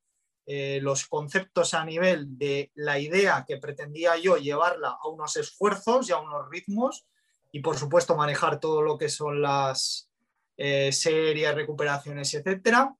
eh, 0.46 0.78
los 0.80 1.08
conceptos 1.08 1.74
a 1.74 1.84
nivel 1.84 2.38
de 2.38 2.70
la 2.74 3.00
idea 3.00 3.44
que 3.48 3.56
pretendía 3.56 4.16
yo 4.16 4.36
llevarla 4.36 4.90
a 5.02 5.08
unos 5.08 5.36
esfuerzos 5.36 6.08
y 6.08 6.12
a 6.12 6.20
unos 6.20 6.48
ritmos 6.52 7.04
y 7.50 7.62
por 7.62 7.76
supuesto 7.76 8.14
manejar 8.14 8.60
todo 8.60 8.80
lo 8.82 8.96
que 8.96 9.08
son 9.08 9.42
las 9.42 10.08
eh, 10.56 10.90
recuperaciones, 11.54 12.32
etcétera. 12.34 12.94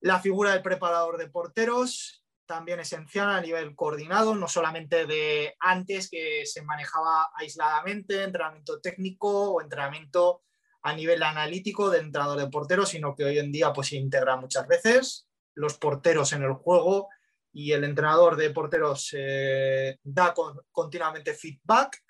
La 0.00 0.20
figura 0.20 0.52
del 0.52 0.62
preparador 0.62 1.18
de 1.18 1.28
porteros, 1.28 2.24
también 2.46 2.80
esencial 2.80 3.30
a 3.30 3.40
nivel 3.40 3.74
coordinado, 3.74 4.34
no 4.34 4.48
solamente 4.48 5.06
de 5.06 5.54
antes 5.60 6.08
que 6.08 6.46
se 6.46 6.62
manejaba 6.62 7.30
aisladamente, 7.34 8.22
entrenamiento 8.22 8.80
técnico 8.80 9.52
o 9.52 9.60
entrenamiento 9.60 10.42
a 10.82 10.94
nivel 10.94 11.22
analítico 11.22 11.90
de 11.90 11.98
entrenador 11.98 12.38
de 12.38 12.48
porteros, 12.48 12.88
sino 12.90 13.14
que 13.14 13.24
hoy 13.24 13.38
en 13.38 13.52
día 13.52 13.72
pues 13.72 13.88
se 13.88 13.96
integra 13.96 14.36
muchas 14.36 14.66
veces 14.66 15.28
los 15.54 15.76
porteros 15.76 16.32
en 16.32 16.44
el 16.44 16.52
juego 16.52 17.08
y 17.52 17.72
el 17.72 17.84
entrenador 17.84 18.36
de 18.36 18.50
porteros 18.50 19.10
eh, 19.12 19.98
da 20.02 20.32
continuamente 20.70 21.34
feedback 21.34 22.02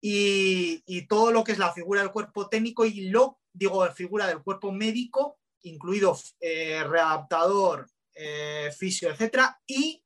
y, 0.00 0.82
y, 0.86 1.06
todo 1.06 1.32
lo 1.32 1.42
que 1.42 1.52
es 1.52 1.58
la 1.58 1.72
figura 1.72 2.02
del 2.02 2.12
cuerpo 2.12 2.48
técnico 2.48 2.84
y 2.84 3.08
lo, 3.08 3.40
digo, 3.54 3.88
figura 3.92 4.26
del 4.26 4.42
cuerpo 4.42 4.72
médico, 4.72 5.38
incluido 5.62 6.18
eh, 6.40 6.82
readaptador, 6.84 7.88
eh, 8.14 8.70
fisio, 8.76 9.10
etcétera, 9.10 9.60
y 9.66 10.02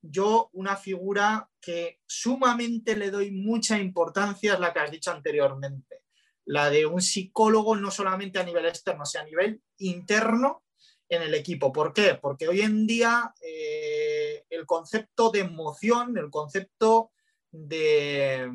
yo 0.00 0.48
una 0.52 0.76
figura 0.76 1.48
que 1.60 2.00
sumamente 2.06 2.96
le 2.96 3.10
doy 3.10 3.30
mucha 3.30 3.78
importancia 3.78 4.54
es 4.54 4.60
la 4.60 4.72
que 4.72 4.80
has 4.80 4.90
dicho 4.90 5.10
anteriormente, 5.10 6.02
la 6.44 6.70
de 6.70 6.86
un 6.86 7.02
psicólogo 7.02 7.76
no 7.76 7.90
solamente 7.90 8.38
a 8.38 8.44
nivel 8.44 8.66
externo, 8.66 9.04
sino 9.04 9.22
a 9.22 9.26
nivel 9.26 9.62
interno 9.78 10.64
en 11.08 11.22
el 11.22 11.34
equipo. 11.34 11.72
¿Por 11.72 11.92
qué? 11.92 12.18
Porque 12.20 12.48
hoy 12.48 12.62
en 12.62 12.86
día 12.86 13.34
eh, 13.40 14.44
el 14.48 14.64
concepto 14.64 15.30
de 15.30 15.40
emoción, 15.40 16.16
el 16.16 16.30
concepto 16.30 17.12
de, 17.50 18.48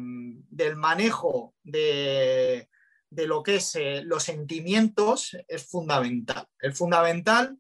del 0.50 0.76
manejo 0.76 1.54
de, 1.64 2.68
de, 3.10 3.28
lo 3.28 3.44
que 3.44 3.56
es 3.56 3.76
eh, 3.76 4.02
los 4.04 4.24
sentimientos 4.24 5.36
es 5.48 5.66
fundamental. 5.66 6.48
Es 6.60 6.78
fundamental 6.78 7.58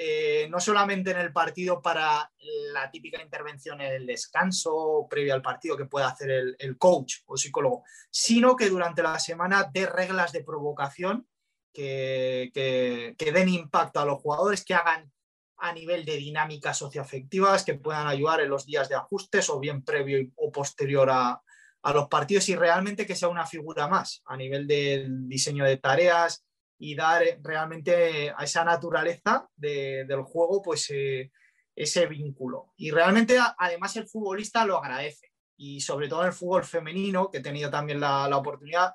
eh, 0.00 0.46
no 0.48 0.60
solamente 0.60 1.10
en 1.10 1.18
el 1.18 1.32
partido 1.32 1.82
para 1.82 2.30
la 2.72 2.88
típica 2.88 3.20
intervención 3.20 3.80
en 3.80 3.94
el 3.94 4.06
descanso 4.06 5.08
previo 5.10 5.34
al 5.34 5.42
partido 5.42 5.76
que 5.76 5.86
puede 5.86 6.06
hacer 6.06 6.30
el, 6.56 6.78
coach 6.78 7.16
o 7.26 7.36
psicólogo, 7.36 7.82
sino 8.08 8.54
que 8.54 8.68
durante 8.68 9.02
la 9.02 9.18
semana 9.18 9.68
de 9.72 9.86
reglas 9.86 10.30
de 10.30 10.44
provocación 10.44 11.26
que, 11.72 12.52
que, 12.54 13.32
den 13.32 13.48
impacto 13.48 13.98
a 13.98 14.04
los 14.04 14.22
jugadores, 14.22 14.64
que 14.64 14.74
hagan 14.74 15.12
a 15.56 15.72
nivel 15.72 16.04
de 16.04 16.16
dinámicas 16.16 16.78
socioafectivas, 16.78 17.64
que 17.64 17.74
puedan 17.74 18.06
ayudar 18.06 18.40
en 18.40 18.50
los 18.50 18.66
días 18.66 18.88
de 18.88 18.94
ajustes 18.94 19.50
o 19.50 19.58
bien 19.58 19.82
previo 19.82 20.30
o 20.36 20.52
posterior 20.52 21.10
a, 21.10 21.42
a 21.82 21.92
los 21.92 22.08
partidos 22.08 22.48
y 22.48 22.56
realmente 22.56 23.06
que 23.06 23.14
sea 23.14 23.28
una 23.28 23.46
figura 23.46 23.88
más 23.88 24.22
a 24.26 24.36
nivel 24.36 24.66
del 24.66 25.28
diseño 25.28 25.64
de 25.64 25.76
tareas, 25.76 26.44
y 26.78 26.94
dar 26.94 27.22
realmente 27.42 28.32
a 28.36 28.44
esa 28.44 28.64
naturaleza 28.64 29.48
del 29.56 30.22
juego 30.22 30.62
pues 30.62 30.88
eh, 30.90 31.32
ese 31.74 32.06
vínculo. 32.06 32.72
Y 32.76 32.90
realmente 32.90 33.38
además 33.58 33.96
el 33.96 34.08
futbolista 34.08 34.64
lo 34.64 34.78
agradece. 34.78 35.32
Y 35.56 35.80
sobre 35.80 36.08
todo 36.08 36.20
en 36.22 36.28
el 36.28 36.32
fútbol 36.32 36.64
femenino, 36.64 37.30
que 37.30 37.38
he 37.38 37.42
tenido 37.42 37.68
también 37.68 37.98
la, 37.98 38.28
oportunidad, 38.36 38.94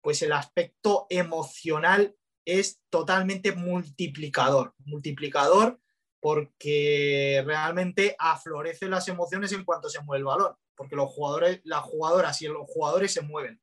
pues 0.00 0.22
el 0.22 0.32
aspecto 0.32 1.06
emocional 1.10 2.14
es 2.44 2.80
totalmente 2.88 3.52
multiplicador, 3.52 4.74
multiplicador 4.78 5.80
porque 6.20 7.42
realmente 7.44 8.14
aflorece 8.18 8.88
las 8.88 9.08
emociones 9.08 9.52
en 9.52 9.64
cuanto 9.64 9.88
se 9.90 10.00
mueve 10.02 10.20
el 10.20 10.24
balón, 10.24 10.54
porque 10.76 10.96
los 10.96 11.10
jugadores, 11.10 11.60
las 11.64 11.82
jugadoras 11.82 12.40
y 12.42 12.48
los 12.48 12.66
jugadores 12.66 13.12
se 13.12 13.22
mueven. 13.22 13.60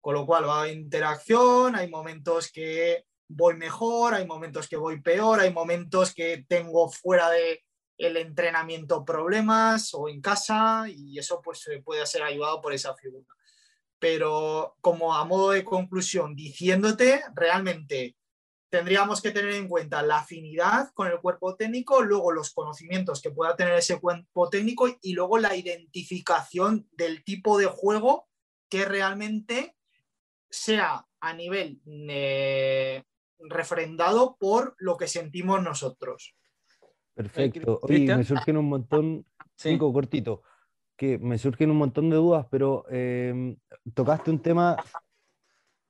Con 0.00 0.14
lo 0.14 0.26
cual 0.26 0.48
va 0.48 0.56
a 0.56 0.60
haber 0.62 0.76
interacción, 0.76 1.76
hay 1.76 1.88
momentos 1.88 2.50
que 2.50 3.04
voy 3.28 3.56
mejor, 3.56 4.14
hay 4.14 4.26
momentos 4.26 4.68
que 4.68 4.76
voy 4.76 5.00
peor, 5.00 5.40
hay 5.40 5.52
momentos 5.52 6.12
que 6.14 6.44
tengo 6.48 6.90
fuera 6.90 7.30
de 7.30 7.64
el 7.98 8.16
entrenamiento 8.16 9.04
problemas 9.04 9.94
o 9.94 10.08
en 10.08 10.20
casa 10.20 10.84
y 10.88 11.18
eso 11.18 11.40
pues 11.42 11.68
puede 11.84 12.04
ser 12.06 12.22
ayudado 12.22 12.60
por 12.60 12.72
esa 12.72 12.94
figura. 12.94 13.26
Pero 13.98 14.76
como 14.80 15.14
a 15.14 15.24
modo 15.24 15.52
de 15.52 15.64
conclusión, 15.64 16.34
diciéndote, 16.34 17.22
realmente 17.34 18.16
tendríamos 18.72 19.20
que 19.20 19.32
tener 19.32 19.52
en 19.52 19.68
cuenta 19.68 20.02
la 20.02 20.20
afinidad 20.20 20.92
con 20.94 21.06
el 21.06 21.20
cuerpo 21.20 21.56
técnico, 21.56 22.00
luego 22.00 22.32
los 22.32 22.54
conocimientos 22.54 23.20
que 23.20 23.30
pueda 23.30 23.54
tener 23.54 23.74
ese 23.74 24.00
cuerpo 24.00 24.48
técnico 24.48 24.88
y 25.02 25.12
luego 25.12 25.36
la 25.36 25.54
identificación 25.54 26.88
del 26.92 27.22
tipo 27.22 27.58
de 27.58 27.66
juego 27.66 28.30
que 28.70 28.86
realmente 28.86 29.76
sea 30.48 31.06
a 31.20 31.34
nivel 31.34 31.82
eh, 31.84 33.04
refrendado 33.40 34.38
por 34.40 34.74
lo 34.78 34.96
que 34.96 35.06
sentimos 35.06 35.62
nosotros. 35.62 36.34
Perfecto. 37.12 37.78
Oye, 37.82 38.16
me 38.16 38.24
surgen 38.24 38.56
un 38.56 38.70
montón, 38.70 39.26
cinco 39.54 39.92
cortito, 39.92 40.44
que 40.96 41.18
me 41.18 41.36
surgen 41.36 41.70
un 41.70 41.76
montón 41.76 42.08
de 42.08 42.16
dudas, 42.16 42.46
pero 42.50 42.86
em, 42.88 43.54
tocaste 43.92 44.30
un 44.30 44.40
tema, 44.40 44.82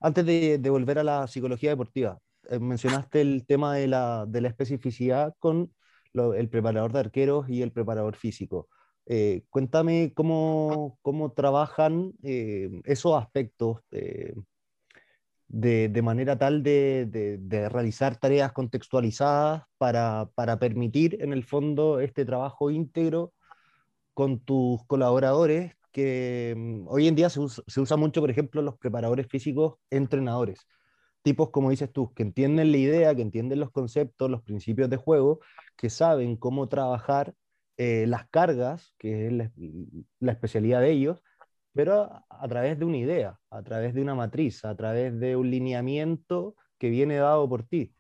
antes 0.01 0.27
de, 0.27 0.59
volver 0.69 0.99
a 0.99 1.05
la 1.05 1.29
psicología 1.29 1.71
deportiva, 1.71 2.19
eh, 2.51 2.59
mencionaste 2.59 3.21
el 3.21 3.47
tema 3.47 3.75
de 3.75 3.89
la, 3.89 4.27
de 4.27 4.41
la 4.41 4.49
especificidad 4.49 5.35
con 5.39 5.73
el 6.15 6.49
preparador 6.49 6.93
de 6.93 7.01
arqueros 7.01 7.49
y 7.49 7.63
el 7.63 7.73
preparador 7.73 8.17
físico. 8.17 8.69
Eh, 9.07 9.45
cuéntame 9.51 10.13
cómo, 10.15 10.99
cómo 11.03 11.33
trabajan 11.33 12.13
eh, 12.23 12.71
esos 12.85 13.21
aspectos 13.21 13.79
de, 15.49 16.03
manera 16.03 16.39
tal 16.39 16.63
de, 16.63 17.69
realizar 17.71 18.17
tareas 18.17 18.53
contextualizadas 18.53 19.65
para, 19.79 20.31
permitir 20.61 21.19
en 21.21 21.33
el 21.33 21.45
fondo 21.45 22.01
este 22.01 22.25
trabajo 22.25 22.71
íntegro 22.71 23.33
con 24.15 24.41
tus 24.41 24.85
colaboradores, 24.87 25.75
que 25.93 26.55
mm, 26.57 26.89
hoy 26.89 27.09
en 27.09 27.15
día 27.15 27.31
se 27.31 27.41
usa, 27.41 27.97
mucho, 27.97 28.21
por 28.21 28.31
ejemplo, 28.31 28.63
los 28.63 28.77
preparadores 28.79 29.27
físicos 29.29 29.77
entrenadores. 29.91 30.67
Tipos, 31.23 31.51
como 31.51 31.71
dices 31.71 31.93
tú, 31.93 32.13
que 32.15 32.23
entienden 32.23 32.73
la 32.73 32.79
idea, 32.79 33.15
que 33.15 33.23
entienden 33.23 33.61
los 33.61 33.71
conceptos, 33.71 34.31
los 34.31 34.43
principios 34.43 34.91
de 34.91 34.97
juego, 34.97 35.41
que 35.77 35.89
saben 35.91 36.37
cómo 36.37 36.69
trabajar 36.69 37.35
eh, 37.77 38.07
las 38.09 38.29
cargas, 38.29 38.95
que 38.99 39.29
es 39.29 39.51
la 40.21 40.33
especialidad 40.33 40.81
de 40.81 40.91
ellos, 40.91 41.23
pero 41.73 42.25
a, 42.29 42.49
través 42.49 42.79
de 42.79 42.85
una 42.85 42.99
idea, 42.99 43.39
a 43.51 43.63
través 43.63 43.95
de 43.95 44.03
una 44.03 44.15
matriz, 44.15 44.65
a 44.65 44.77
través 44.77 45.19
de 45.19 45.37
un 45.37 45.51
lineamiento 45.51 46.55
que 46.79 46.91
viene 46.91 47.17
dado 47.17 47.49
por 47.49 47.63
ti. 47.65 47.95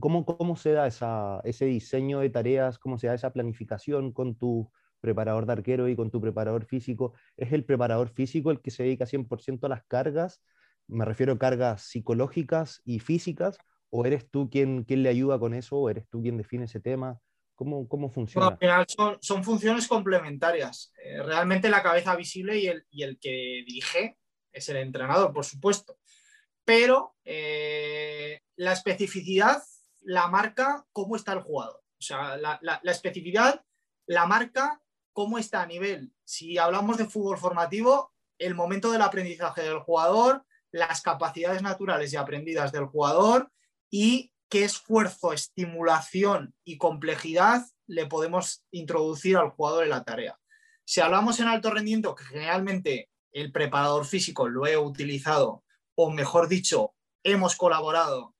¿Cómo, 0.00 0.24
cómo 0.24 0.56
se 0.56 0.72
da 0.72 0.86
esa, 0.86 1.40
ese 1.44 1.64
diseño 1.64 2.20
de 2.20 2.30
tareas? 2.30 2.78
¿Cómo 2.78 2.98
se 2.98 3.06
da 3.06 3.14
esa 3.14 3.32
planificación 3.32 4.12
con 4.12 4.36
tu 4.36 4.70
preparador 5.00 5.46
de 5.46 5.52
arquero 5.52 5.88
y 5.88 5.96
con 5.96 6.10
tu 6.10 6.20
preparador 6.20 6.64
físico? 6.64 7.14
¿Es 7.36 7.52
el 7.52 7.64
preparador 7.64 8.10
físico 8.10 8.50
el 8.50 8.60
que 8.60 8.70
se 8.70 8.82
dedica 8.84 9.06
100% 9.06 9.64
a 9.66 9.68
las 9.70 9.82
cargas? 9.84 10.42
Me 10.88 11.04
refiero 11.04 11.34
a 11.34 11.38
cargas 11.38 11.82
psicológicas 11.82 12.82
y 12.84 12.98
físicas. 12.98 13.58
¿O 13.90 14.04
eres 14.04 14.30
tú 14.30 14.50
quien, 14.50 14.84
quien 14.84 15.02
le 15.02 15.08
ayuda 15.08 15.38
con 15.38 15.54
eso? 15.54 15.76
¿O 15.76 15.88
eres 15.88 16.06
tú 16.08 16.20
quien 16.20 16.36
define 16.36 16.64
ese 16.64 16.80
tema? 16.80 17.18
¿Cómo, 17.54 17.88
cómo 17.88 18.10
funciona? 18.10 18.58
son, 19.20 19.44
funciones 19.44 19.88
complementarias. 19.88 20.92
Eh, 21.02 21.22
realmente 21.22 21.70
la 21.70 21.82
cabeza 21.82 22.14
visible 22.14 22.58
y 22.58 22.66
el, 22.66 22.86
y 22.90 23.02
el, 23.02 23.18
que 23.18 23.64
dirige 23.66 24.18
es 24.52 24.68
el 24.68 24.76
entrenador, 24.76 25.32
por 25.32 25.44
supuesto. 25.44 25.98
Pero 26.64 27.16
eh, 27.24 28.42
la 28.56 28.72
especificidad 28.72 29.62
la 30.02 30.28
marca 30.28 30.86
cómo 30.92 31.16
está 31.16 31.32
el 31.32 31.40
jugador. 31.40 31.82
O 31.98 32.02
sea, 32.02 32.36
la, 32.36 32.58
la, 32.62 32.80
la 32.82 32.92
especificidad 32.92 33.64
la 34.06 34.26
marca 34.26 34.80
cómo 35.12 35.38
está 35.38 35.62
a 35.62 35.66
nivel. 35.66 36.12
Si 36.24 36.58
hablamos 36.58 36.96
de 36.96 37.06
fútbol 37.06 37.38
formativo, 37.38 38.14
el 38.38 38.54
momento 38.54 38.92
del 38.92 39.02
aprendizaje 39.02 39.62
del 39.62 39.80
jugador, 39.80 40.44
las 40.70 41.00
capacidades 41.00 41.62
naturales 41.62 42.12
y 42.12 42.16
aprendidas 42.16 42.72
del 42.72 42.86
jugador 42.86 43.50
y 43.90 44.32
qué 44.48 44.64
esfuerzo, 44.64 45.32
estimulación 45.32 46.54
y 46.64 46.78
complejidad 46.78 47.64
le 47.86 48.06
podemos 48.06 48.64
introducir 48.70 49.36
al 49.36 49.50
jugador 49.50 49.84
en 49.84 49.90
la 49.90 50.04
tarea. 50.04 50.38
Si 50.84 51.00
hablamos 51.00 51.38
en 51.40 51.48
alto 51.48 51.70
rendimiento, 51.70 52.14
que 52.14 52.24
generalmente 52.24 53.10
el 53.32 53.52
preparador 53.52 54.06
físico 54.06 54.48
lo 54.48 54.66
he 54.66 54.76
utilizado, 54.76 55.64
o 55.94 56.10
mejor 56.10 56.48
dicho, 56.48 56.94
hemos 57.22 57.56
colaborado 57.56 58.34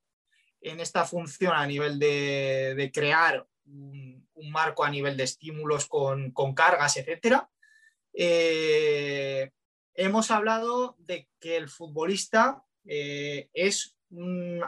en 0.60 0.80
esta 0.80 1.04
función 1.04 1.52
a 1.52 1.66
nivel 1.66 1.98
de, 1.98 2.90
crear 2.92 3.46
un, 3.66 4.26
marco 4.50 4.84
a 4.84 4.90
nivel 4.90 5.16
de 5.16 5.24
estímulos 5.24 5.86
con, 5.86 6.32
cargas, 6.54 6.96
etc. 6.96 7.42
Eh, 8.12 9.50
hemos 9.98 10.30
hablado 10.30 10.96
de 10.98 11.28
que 11.40 11.56
el 11.56 11.68
futbolista 11.68 12.64
eh, 12.86 13.50
es 13.52 13.96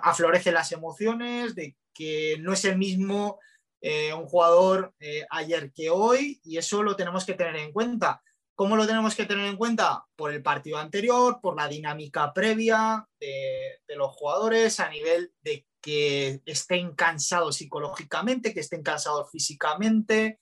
aflorece 0.02 0.52
las 0.52 0.72
emociones, 0.72 1.54
de 1.54 1.76
que 1.94 2.36
no 2.40 2.52
es 2.52 2.64
el 2.66 2.76
mismo 2.76 3.38
eh, 3.80 4.12
un 4.12 4.26
jugador 4.26 4.92
ayer 5.30 5.72
que 5.72 5.88
hoy 5.88 6.38
y 6.44 6.58
eso 6.58 6.82
lo 6.82 6.96
tenemos 6.96 7.24
que 7.24 7.34
tener 7.34 7.56
en 7.56 7.72
cuenta. 7.72 8.22
¿Cómo 8.54 8.76
lo 8.76 8.86
tenemos 8.86 9.14
que 9.14 9.24
tener 9.24 9.46
en 9.46 9.56
cuenta? 9.56 10.04
Por 10.16 10.32
el 10.32 10.42
partido 10.42 10.76
anterior, 10.76 11.38
por 11.40 11.56
la 11.56 11.68
dinámica 11.68 12.34
previa 12.34 13.08
de, 13.18 13.80
de 13.88 13.96
los 13.96 14.10
jugadores 14.12 14.80
a 14.80 14.90
nivel 14.90 15.32
de 15.40 15.64
que 15.80 16.42
estén 16.44 16.94
cansados 16.94 17.56
psicológicamente, 17.56 18.52
que 18.52 18.60
estén 18.60 18.82
cansados 18.82 19.30
físicamente, 19.30 20.40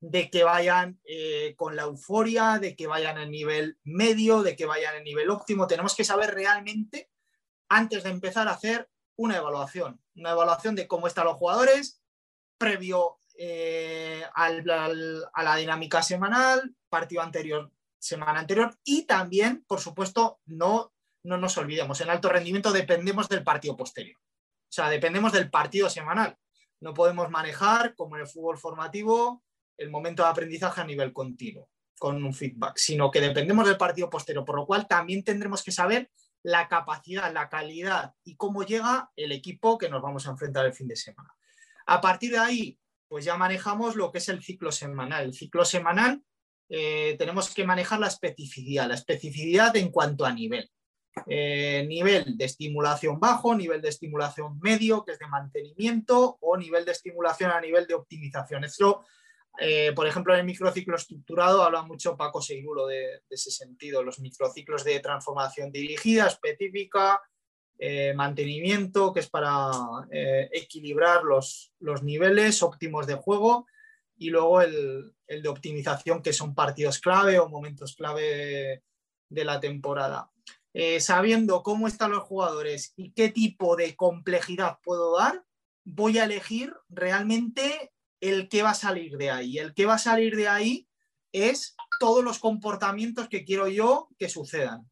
de 0.00 0.30
que 0.30 0.44
vayan 0.44 1.00
eh, 1.04 1.54
con 1.56 1.76
la 1.76 1.82
euforia, 1.82 2.58
de 2.58 2.76
que 2.76 2.86
vayan 2.86 3.18
en 3.18 3.30
nivel 3.30 3.78
medio, 3.84 4.42
de 4.42 4.56
que 4.56 4.66
vayan 4.66 4.96
en 4.96 5.04
nivel 5.04 5.30
óptimo. 5.30 5.66
Tenemos 5.66 5.94
que 5.96 6.04
saber 6.04 6.34
realmente, 6.34 7.10
antes 7.68 8.04
de 8.04 8.10
empezar 8.10 8.48
a 8.48 8.52
hacer 8.52 8.88
una 9.16 9.36
evaluación, 9.36 10.00
una 10.14 10.30
evaluación 10.30 10.74
de 10.74 10.86
cómo 10.86 11.06
están 11.06 11.24
los 11.24 11.36
jugadores 11.36 12.02
previo 12.56 13.18
eh, 13.36 14.24
a 14.34 14.50
la 14.50 15.56
dinámica 15.56 16.02
semanal, 16.02 16.74
partido 16.88 17.22
anterior, 17.22 17.72
semana 17.98 18.40
anterior 18.40 18.76
y 18.84 19.04
también, 19.06 19.64
por 19.66 19.80
supuesto, 19.80 20.40
no, 20.46 20.92
no 21.22 21.36
nos 21.36 21.56
olvidemos, 21.58 22.00
en 22.00 22.10
alto 22.10 22.28
rendimiento 22.28 22.72
dependemos 22.72 23.28
del 23.28 23.44
partido 23.44 23.76
posterior. 23.76 24.18
O 24.18 24.72
sea, 24.72 24.88
dependemos 24.90 25.32
del 25.32 25.50
partido 25.50 25.88
semanal. 25.88 26.36
No 26.80 26.94
podemos 26.94 27.30
manejar, 27.30 27.94
como 27.94 28.16
en 28.16 28.22
el 28.22 28.28
fútbol 28.28 28.58
formativo, 28.58 29.42
el 29.78 29.90
momento 29.90 30.22
de 30.22 30.28
aprendizaje 30.28 30.80
a 30.80 30.84
nivel 30.84 31.12
continuo, 31.12 31.70
con 31.98 32.22
un 32.22 32.34
feedback, 32.34 32.76
sino 32.76 33.10
que 33.10 33.20
dependemos 33.20 33.66
del 33.66 33.76
partido 33.76 34.10
posterior, 34.10 34.44
por 34.44 34.56
lo 34.56 34.66
cual 34.66 34.86
también 34.86 35.24
tendremos 35.24 35.62
que 35.62 35.72
saber 35.72 36.10
la 36.42 36.68
capacidad, 36.68 37.32
la 37.32 37.48
calidad 37.48 38.14
y 38.24 38.36
cómo 38.36 38.62
llega 38.62 39.10
el 39.16 39.32
equipo 39.32 39.78
que 39.78 39.88
nos 39.88 40.02
vamos 40.02 40.26
a 40.26 40.30
enfrentar 40.30 40.66
el 40.66 40.74
fin 40.74 40.88
de 40.88 40.96
semana. 40.96 41.34
A 41.86 42.00
partir 42.00 42.32
de 42.32 42.38
ahí, 42.38 42.78
pues 43.08 43.24
ya 43.24 43.36
manejamos 43.36 43.96
lo 43.96 44.12
que 44.12 44.18
es 44.18 44.28
el 44.28 44.42
ciclo 44.42 44.70
semanal. 44.70 45.24
El 45.24 45.34
ciclo 45.34 45.64
semanal 45.64 46.22
eh, 46.68 47.16
tenemos 47.18 47.52
que 47.54 47.64
manejar 47.64 47.98
la 47.98 48.08
especificidad, 48.08 48.86
la 48.86 48.94
especificidad 48.94 49.74
en 49.76 49.90
cuanto 49.90 50.24
a 50.24 50.32
nivel. 50.32 50.70
Eh, 51.26 51.84
nivel 51.88 52.36
de 52.36 52.44
estimulación 52.44 53.18
bajo, 53.18 53.54
nivel 53.54 53.82
de 53.82 53.88
estimulación 53.88 54.60
medio, 54.60 55.04
que 55.04 55.12
es 55.12 55.18
de 55.18 55.26
mantenimiento, 55.26 56.38
o 56.40 56.56
nivel 56.56 56.84
de 56.84 56.92
estimulación 56.92 57.50
a 57.50 57.60
nivel 57.60 57.86
de 57.86 57.94
optimización. 57.94 58.64
Esto, 58.64 59.04
eh, 59.60 59.92
por 59.94 60.06
ejemplo, 60.06 60.32
en 60.34 60.40
el 60.40 60.46
microciclo 60.46 60.96
estructurado 60.96 61.62
habla 61.62 61.82
mucho 61.82 62.16
Paco 62.16 62.40
Seguro 62.40 62.86
de, 62.86 63.22
ese 63.28 63.50
sentido, 63.50 64.02
los 64.02 64.20
microciclos 64.20 64.84
de 64.84 65.00
transformación 65.00 65.70
dirigida, 65.72 66.26
específica, 66.26 67.20
eh, 67.78 68.12
mantenimiento, 68.14 69.12
que 69.12 69.20
es 69.20 69.30
para 69.30 69.70
equilibrar 70.52 71.22
los, 71.22 71.72
niveles 72.02 72.62
óptimos 72.62 73.06
de 73.06 73.14
juego, 73.14 73.66
y 74.16 74.30
luego 74.30 74.62
el, 74.62 75.14
de 75.26 75.48
optimización, 75.48 76.22
que 76.22 76.32
son 76.32 76.54
partidos 76.54 76.98
clave 76.98 77.38
o 77.38 77.48
momentos 77.48 77.94
clave 77.94 78.82
de 79.28 79.44
la 79.44 79.60
temporada. 79.60 80.30
Eh, 80.74 81.00
sabiendo 81.00 81.62
cómo 81.62 81.88
están 81.88 82.12
los 82.12 82.24
jugadores 82.24 82.92
y 82.96 83.12
qué 83.12 83.30
tipo 83.30 83.74
de 83.74 83.96
complejidad 83.96 84.78
puedo 84.82 85.16
dar, 85.16 85.44
voy 85.84 86.18
a 86.18 86.24
elegir 86.24 86.74
realmente 86.88 87.92
el 88.20 88.48
que 88.48 88.62
va 88.62 88.70
a 88.70 88.74
salir 88.74 89.16
de 89.16 89.30
ahí. 89.30 89.58
El 89.58 89.74
que 89.74 89.86
va 89.86 89.94
a 89.94 89.98
salir 89.98 90.36
de 90.36 90.48
ahí 90.48 90.88
es 91.32 91.76
todos 92.00 92.24
los 92.24 92.38
comportamientos 92.38 93.28
que 93.28 93.44
quiero 93.44 93.68
yo 93.68 94.08
que 94.18 94.28
sucedan. 94.28 94.88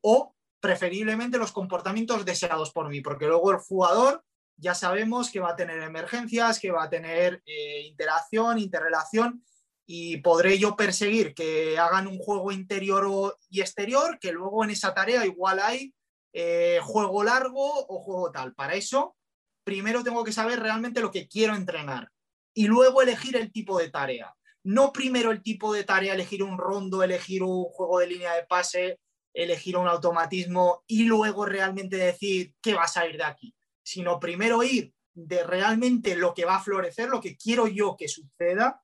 O 0.00 0.34
preferiblemente 0.60 1.38
los 1.38 1.52
comportamientos 1.52 2.24
deseados 2.24 2.70
por 2.72 2.88
mí, 2.88 3.00
porque 3.00 3.26
luego 3.26 3.50
el 3.50 3.58
jugador 3.58 4.24
ya 4.56 4.74
sabemos 4.74 5.30
que 5.30 5.40
va 5.40 5.50
a 5.50 5.56
tener 5.56 5.80
emergencias, 5.82 6.58
que 6.58 6.70
va 6.70 6.84
a 6.84 6.90
tener 6.90 7.42
eh, 7.46 7.82
interacción, 7.86 8.58
interrelación 8.58 9.42
y 9.86 10.18
podré 10.18 10.58
yo 10.58 10.76
perseguir 10.76 11.34
que 11.34 11.78
hagan 11.78 12.06
un 12.06 12.18
juego 12.18 12.52
interior 12.52 13.38
y 13.48 13.60
exterior, 13.60 14.18
que 14.20 14.32
luego 14.32 14.62
en 14.62 14.70
esa 14.70 14.92
tarea 14.92 15.24
igual 15.24 15.60
hay 15.60 15.94
eh, 16.32 16.78
juego 16.82 17.24
largo 17.24 17.86
o 17.88 18.00
juego 18.00 18.30
tal. 18.30 18.54
Para 18.54 18.74
eso, 18.74 19.16
primero 19.64 20.04
tengo 20.04 20.22
que 20.22 20.32
saber 20.32 20.60
realmente 20.60 21.00
lo 21.00 21.10
que 21.10 21.26
quiero 21.26 21.54
entrenar 21.54 22.10
y 22.54 22.66
luego 22.66 23.02
elegir 23.02 23.36
el 23.36 23.52
tipo 23.52 23.78
de 23.78 23.90
tarea. 23.90 24.34
No 24.62 24.92
primero 24.92 25.30
el 25.30 25.42
tipo 25.42 25.72
de 25.72 25.84
tarea, 25.84 26.14
elegir 26.14 26.42
un 26.42 26.58
rondo, 26.58 27.02
elegir 27.02 27.42
un 27.42 27.64
juego 27.64 27.98
de 27.98 28.06
línea 28.08 28.34
de 28.34 28.44
pase, 28.44 29.00
elegir 29.32 29.76
un 29.76 29.88
automatismo 29.88 30.82
y 30.86 31.04
luego 31.04 31.46
realmente 31.46 31.96
decir 31.96 32.54
qué 32.60 32.74
va 32.74 32.84
a 32.84 32.88
salir 32.88 33.16
de 33.16 33.24
aquí, 33.24 33.54
sino 33.82 34.18
primero 34.20 34.62
ir 34.62 34.92
de 35.14 35.44
realmente 35.44 36.16
lo 36.16 36.34
que 36.34 36.44
va 36.44 36.56
a 36.56 36.62
florecer, 36.62 37.08
lo 37.08 37.20
que 37.20 37.36
quiero 37.36 37.66
yo 37.66 37.96
que 37.96 38.08
suceda 38.08 38.82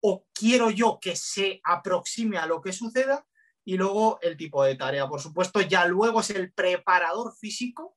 o 0.00 0.26
quiero 0.32 0.70
yo 0.70 0.98
que 1.00 1.16
se 1.16 1.60
aproxime 1.64 2.38
a 2.38 2.46
lo 2.46 2.60
que 2.60 2.72
suceda 2.72 3.26
y 3.64 3.76
luego 3.76 4.18
el 4.20 4.36
tipo 4.36 4.62
de 4.62 4.74
tarea. 4.76 5.08
Por 5.08 5.20
supuesto, 5.20 5.60
ya 5.60 5.86
luego 5.86 6.20
es 6.20 6.30
el 6.30 6.52
preparador 6.52 7.34
físico 7.34 7.96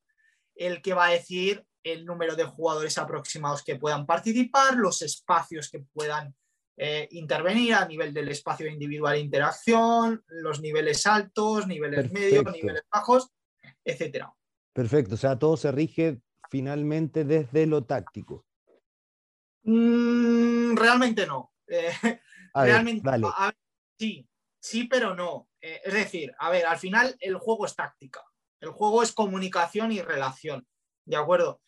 el 0.56 0.82
que 0.82 0.94
va 0.94 1.08
a 1.08 1.12
decir 1.12 1.66
el 1.92 2.06
número 2.06 2.36
de 2.36 2.46
jugadores 2.46 2.98
aproximados 2.98 3.64
que 3.64 3.76
puedan 3.76 4.06
participar, 4.06 4.76
los 4.76 5.02
espacios 5.02 5.70
que 5.70 5.80
puedan 5.80 6.36
eh, 6.80 7.08
intervenir 7.12 7.74
a 7.74 7.88
nivel 7.88 8.14
del 8.14 8.30
espacio 8.30 8.68
individual 8.68 9.16
de 9.16 9.22
interacción, 9.22 10.24
los 10.28 10.62
niveles 10.62 11.08
altos, 11.08 11.66
niveles 11.66 12.12
medios, 12.12 12.46
niveles 12.52 12.84
bajos, 12.92 13.32
etc. 13.84 14.28
Perfecto, 14.74 15.16
o 15.16 15.18
sea, 15.18 15.40
todo 15.40 15.58
se 15.58 15.72
rige 15.72 16.22
finalmente 16.52 17.24
desde 17.24 17.66
lo 17.66 17.84
táctico. 17.84 18.46
Mm, 19.64 20.76
realmente 20.76 21.26
no. 21.26 21.52
Eh, 21.70 21.92
realmente, 22.72 23.04
sí, 24.00 24.26
sí, 24.58 24.86
pero 24.86 25.14
no. 25.14 25.50
Eh, 25.60 25.82
es 25.84 25.94
decir, 25.94 26.34
a 26.40 26.50
ver, 26.50 26.66
al 26.66 26.78
final 26.78 27.16
el 27.20 27.36
juego 27.36 27.66
es 27.66 27.76
táctica, 27.76 28.24
el 28.62 28.70
juego 28.70 29.04
es 29.04 29.12
comunicación 29.12 29.92
y 29.92 30.02
relación, 30.02 30.66
¿de 31.06 31.18
acuerdo? 31.18 31.60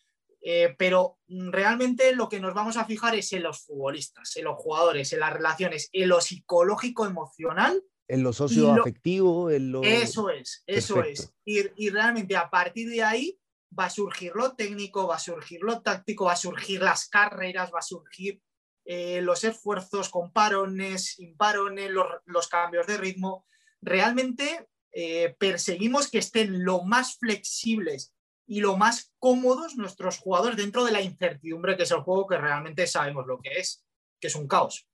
Eh, 0.42 0.74
pero 0.78 1.18
realmente 1.28 2.14
lo 2.14 2.28
que 2.28 2.40
nos 2.40 2.54
vamos 2.54 2.76
a 2.76 2.84
fijar 2.84 3.14
es 3.14 3.32
en 3.32 3.42
los 3.42 3.60
futbolistas, 3.66 4.36
en 4.36 4.44
los 4.44 4.56
jugadores, 4.56 5.12
en 5.12 5.20
las 5.20 5.32
relaciones, 5.32 5.88
en 5.92 6.08
lo 6.08 6.20
psicológico, 6.20 7.06
emocional. 7.06 7.82
En 8.08 8.22
lo 8.22 8.32
socioafectivo, 8.32 9.50
en 9.50 9.70
lo... 9.70 9.82
Eso 9.82 10.30
es, 10.30 10.64
eso 10.66 11.02
es. 11.02 11.32
Y, 11.44 11.60
y 11.76 11.90
realmente 11.90 12.36
a 12.36 12.50
partir 12.50 12.88
de 12.88 13.02
ahí 13.02 13.38
va 13.78 13.84
a 13.84 13.90
surgir 13.90 14.32
lo 14.34 14.54
técnico, 14.56 15.06
va 15.06 15.16
a 15.16 15.20
surgir 15.20 15.60
lo 15.62 15.80
táctico, 15.82 16.24
va 16.24 16.32
a 16.32 16.36
surgir 16.36 16.82
las 16.82 17.08
carreras, 17.08 17.70
va 17.72 17.78
a 17.78 17.82
surgir 17.82 18.42
eh, 18.84 19.20
los 19.22 19.44
esfuerzos 19.44 20.08
con 20.08 20.32
parones, 20.32 21.14
sin 21.14 21.36
parones, 21.36 21.90
los, 21.90 22.48
cambios 22.48 22.86
de 22.86 22.96
ritmo. 22.96 23.46
Realmente 23.80 24.66
eh, 24.92 25.36
perseguimos 25.38 26.10
que 26.10 26.18
estén 26.18 26.64
lo 26.64 26.82
más 26.82 27.16
flexibles 27.18 28.12
y 28.50 28.58
lo 28.58 28.76
más 28.76 29.14
cómodos 29.20 29.76
nuestros 29.76 30.18
jugadores 30.18 30.56
dentro 30.56 30.84
de 30.84 30.90
la 30.90 31.00
incertidumbre 31.00 31.76
que 31.76 31.84
es 31.84 31.90
el 31.92 32.00
juego 32.00 32.26
que 32.26 32.36
realmente 32.36 32.84
sabemos 32.88 33.24
lo 33.24 33.38
que 33.38 33.60
es, 33.60 33.86
que 34.18 34.26
es 34.26 34.34
un 34.34 34.48
caos. 34.48 34.88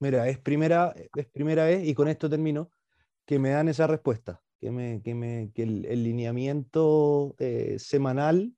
Mira, 0.00 0.28
es 0.28 0.40
primera, 0.40 0.92
es 1.14 1.26
primera 1.26 1.66
vez, 1.66 1.86
y 1.86 1.94
con 1.94 2.08
esto 2.08 2.28
termino, 2.28 2.68
que 3.24 3.38
me 3.38 3.50
dan 3.50 3.68
esa 3.68 3.86
respuesta, 3.86 4.42
que, 4.58 4.72
me, 4.72 5.02
que, 5.02 5.14
me, 5.14 5.52
que 5.54 5.62
el, 5.62 6.02
lineamiento 6.02 7.36
eh, 7.38 7.76
semanal 7.78 8.52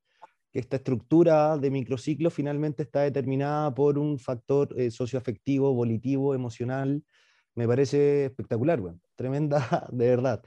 que 0.51 0.61
esta 0.61 0.77
estructura 0.77 1.59
de 1.59 1.71
microciclo 1.71 2.31
finalmente 2.31 2.85
está 2.85 3.03
determinada 3.03 3.75
por 3.75 3.99
un 3.99 4.19
factor 4.19 4.75
eh, 4.81 4.91
socioafectivo, 4.91 5.75
volitivo, 5.75 6.35
emocional. 6.35 7.05
Me 7.55 7.69
parece 7.69 8.25
espectacular, 8.25 8.81
bueno, 8.81 8.99
tremenda, 9.15 9.87
de 9.93 10.09
verdad. 10.09 10.43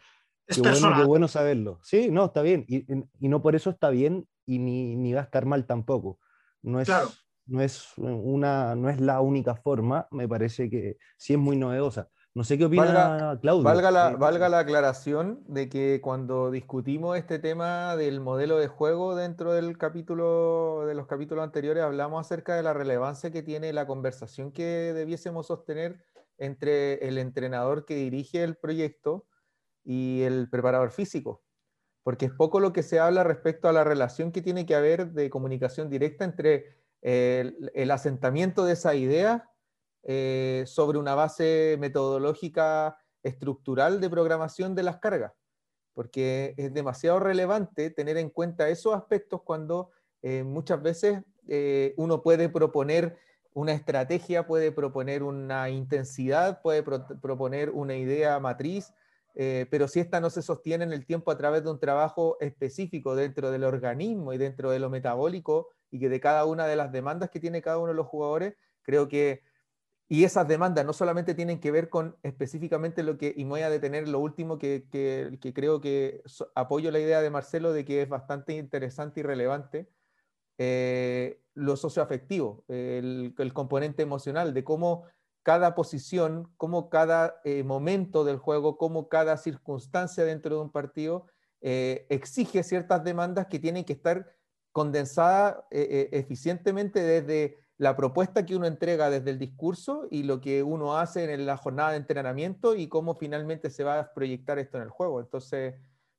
Qué 0.55 0.61
bueno, 0.61 0.93
qué 0.95 1.03
bueno 1.03 1.27
saberlo. 1.27 1.79
Sí, 1.83 2.09
no, 2.11 2.25
está 2.25 2.41
bien. 2.41 2.65
Y, 2.67 2.85
no 3.27 3.41
por 3.41 3.55
eso 3.55 3.69
está 3.69 3.89
bien 3.89 4.27
y 4.45 4.59
ni, 4.59 4.95
ni, 4.95 5.13
va 5.13 5.21
a 5.21 5.23
estar 5.23 5.45
mal 5.45 5.65
tampoco. 5.65 6.19
No 6.61 6.79
es, 6.79 6.89
no, 7.45 7.61
es 7.61 7.93
una, 7.97 8.75
no 8.75 8.89
es 8.89 8.99
la 8.99 9.21
única 9.21 9.55
forma, 9.55 10.07
me 10.11 10.27
parece 10.27 10.69
que 10.69 10.97
sí 11.17 11.33
es 11.33 11.39
muy 11.39 11.57
novedosa. 11.57 12.09
No 12.33 12.45
sé 12.45 12.57
qué 12.57 12.65
opina 12.65 12.85
valga, 12.85 13.39
Claudio. 13.41 13.63
Valga 13.63 13.91
la, 13.91 14.09
valga 14.11 14.47
la, 14.47 14.59
aclaración 14.59 15.43
de 15.47 15.67
que 15.67 15.99
cuando 16.01 16.49
discutimos 16.49 17.17
este 17.17 17.39
tema 17.39 17.97
del 17.97 18.21
modelo 18.21 18.57
de 18.57 18.69
juego 18.69 19.15
dentro 19.15 19.51
del 19.51 19.77
capítulo, 19.77 20.85
de 20.87 20.95
los 20.95 21.07
capítulos 21.07 21.43
anteriores, 21.43 21.83
hablamos 21.83 22.25
acerca 22.25 22.55
de 22.55 22.63
la 22.63 22.73
relevancia 22.73 23.31
que 23.31 23.43
tiene 23.43 23.73
la 23.73 23.85
conversación 23.85 24.53
que 24.53 24.93
debiésemos 24.93 25.47
sostener 25.47 26.05
entre 26.37 27.05
el 27.05 27.17
entrenador 27.17 27.85
que 27.85 27.95
dirige 27.95 28.43
el 28.43 28.55
proyecto 28.55 29.25
y 29.83 30.21
el 30.21 30.49
preparador 30.49 30.91
físico. 30.91 31.43
Porque 32.03 32.25
es 32.25 32.31
poco 32.31 32.59
lo 32.59 32.73
que 32.73 32.83
se 32.83 32.99
habla 32.99 33.23
respecto 33.23 33.67
a 33.67 33.73
la 33.73 33.83
relación 33.83 34.31
que 34.31 34.41
tiene 34.41 34.65
que 34.65 34.75
haber 34.75 35.11
de 35.11 35.29
comunicación 35.29 35.89
directa 35.89 36.25
entre 36.25 36.77
el, 37.01 37.71
el 37.73 37.91
asentamiento 37.91 38.65
de 38.65 38.73
esa 38.73 38.95
idea 38.95 39.51
eh, 40.03 40.63
sobre 40.65 40.97
una 40.97 41.13
base 41.13 41.77
metodológica 41.79 42.97
estructural 43.21 44.01
de 44.01 44.09
programación 44.09 44.73
de 44.73 44.81
las 44.81 44.97
cargas, 44.97 45.33
porque 45.93 46.55
es 46.57 46.73
demasiado 46.73 47.19
relevante 47.19 47.91
tener 47.91 48.17
en 48.17 48.31
cuenta 48.31 48.69
esos 48.69 48.95
aspectos 48.95 49.43
cuando 49.43 49.91
eh, 50.23 50.43
muchas 50.43 50.81
veces 50.81 51.21
eh, 51.47 51.93
uno 51.97 52.23
puede 52.23 52.49
proponer 52.49 53.15
una 53.53 53.73
estrategia, 53.73 54.47
puede 54.47 54.71
proponer 54.71 55.21
una 55.21 55.69
intensidad, 55.69 56.63
puede 56.63 56.81
proponer 56.81 57.69
una 57.69 57.95
idea 57.95 58.39
matriz, 58.39 58.91
pero 59.33 59.87
si 59.87 59.99
esta 59.99 60.19
no 60.19 60.29
se 60.29 60.41
sostiene 60.41 60.83
en 60.83 60.93
el 60.93 61.05
tiempo 61.05 61.31
a 61.31 61.37
través 61.37 61.63
de 61.63 61.71
un 61.71 61.79
trabajo 61.79 62.37
específico 62.39 63.15
dentro 63.15 63.51
del 63.51 63.63
organismo 63.63 64.33
y 64.33 64.37
dentro 64.37 64.71
de 64.71 64.79
lo 64.79 64.89
metabólico 64.89 65.69
y 65.89 65.99
que 65.99 66.09
de 66.09 66.19
cada 66.19 66.45
una 66.45 66.67
de 66.67 66.75
las 66.75 66.91
demandas 66.91 67.29
que 67.29 67.39
tiene 67.39 67.61
cada 67.61 67.77
uno 67.77 67.89
de 67.89 67.95
los 67.95 68.07
jugadores, 68.07 68.55
creo 68.83 69.07
que 69.07 69.41
y 70.11 70.25
esas 70.25 70.45
demandas 70.45 70.85
no 70.85 70.91
solamente 70.91 71.33
tienen 71.33 71.61
que 71.61 71.71
ver 71.71 71.87
con 71.87 72.17
específicamente 72.21 73.01
lo 73.01 73.17
que, 73.17 73.33
y 73.33 73.45
me 73.45 73.51
voy 73.51 73.61
a 73.61 73.69
detener 73.69 74.09
lo 74.09 74.19
último 74.19 74.57
que, 74.57 74.85
que, 74.91 75.53
creo 75.53 75.79
que 75.79 76.21
apoyo 76.53 76.91
la 76.91 76.99
idea 76.99 77.21
de 77.21 77.29
Marcelo 77.29 77.71
de 77.71 77.85
que 77.85 78.01
es 78.01 78.09
bastante 78.09 78.57
interesante 78.57 79.21
y 79.21 79.23
relevante, 79.23 79.87
eh, 80.57 81.39
lo 81.53 81.77
socioafectivo, 81.77 82.65
el, 82.67 83.33
componente 83.53 84.03
emocional, 84.03 84.53
de 84.53 84.65
cómo 84.65 85.05
cada 85.43 85.75
posición, 85.75 86.51
cómo 86.57 86.89
cada 86.89 87.41
eh, 87.43 87.63
momento 87.63 88.23
del 88.23 88.37
juego, 88.37 88.77
cómo 88.77 89.09
cada 89.09 89.37
circunstancia 89.37 90.23
dentro 90.23 90.55
de 90.55 90.61
un 90.61 90.71
partido 90.71 91.27
eh, 91.61 92.05
exige 92.09 92.63
ciertas 92.63 93.03
demandas 93.03 93.47
que 93.47 93.59
tienen 93.59 93.85
que 93.85 93.93
estar 93.93 94.33
condensadas 94.71 95.57
eficientemente 95.69 97.03
desde 97.03 97.57
la 97.77 97.95
propuesta 97.95 98.45
que 98.45 98.55
uno 98.55 98.67
entrega 98.67 99.09
desde 99.09 99.31
el 99.31 99.39
discurso 99.39 100.07
y 100.09 100.23
lo 100.23 100.39
que 100.39 100.63
uno 100.63 100.97
hace 100.97 101.33
en 101.33 101.45
la 101.45 101.57
jornada 101.57 101.91
de 101.91 101.97
entrenamiento 101.97 102.75
y 102.75 102.87
cómo 102.87 103.15
finalmente 103.15 103.69
se 103.69 103.83
va 103.83 103.99
a 103.99 104.13
proyectar 104.13 104.59
esto 104.59 104.77
en 104.77 104.83
el 104.83 104.89
juego. 104.89 105.19
Entonces, 105.19 105.75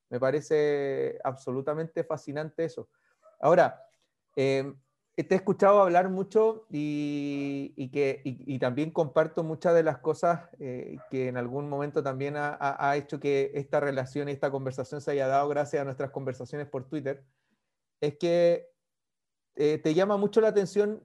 me 0.09 0.19
parece 0.19 1.17
absolutamente 1.23 2.03
fascinante 2.03 2.65
eso. 2.65 2.89
Ahora, 3.39 3.81
te 5.15 5.35
he 5.35 5.37
escuchado 5.37 5.79
hablar 5.79 6.09
mucho 6.09 6.65
y, 6.71 7.89
que, 7.89 8.21
y, 8.23 8.57
también 8.57 8.89
comparto 8.89 9.43
muchas 9.43 9.75
de 9.75 9.83
las 9.83 9.99
cosas 9.99 10.49
eh, 10.59 10.97
que 11.11 11.27
en 11.27 11.37
algún 11.37 11.69
momento 11.69 12.01
también 12.01 12.33
ha, 12.35 12.95
hecho 12.97 13.19
que 13.19 13.51
esta 13.53 13.79
relación 13.79 14.27
y 14.27 14.31
esta 14.31 14.49
conversación 14.49 15.01
se 15.01 15.11
haya 15.11 15.27
dado 15.27 15.47
gracias 15.49 15.83
a 15.83 15.85
nuestras 15.85 16.09
conversaciones 16.09 16.67
por 16.67 16.89
Twitter. 16.89 17.23
Es 18.01 18.17
que 18.17 18.71
eh, 19.55 19.77
te 19.77 19.93
llama 19.93 20.17
mucho 20.17 20.41
la 20.41 20.47
atención 20.47 21.03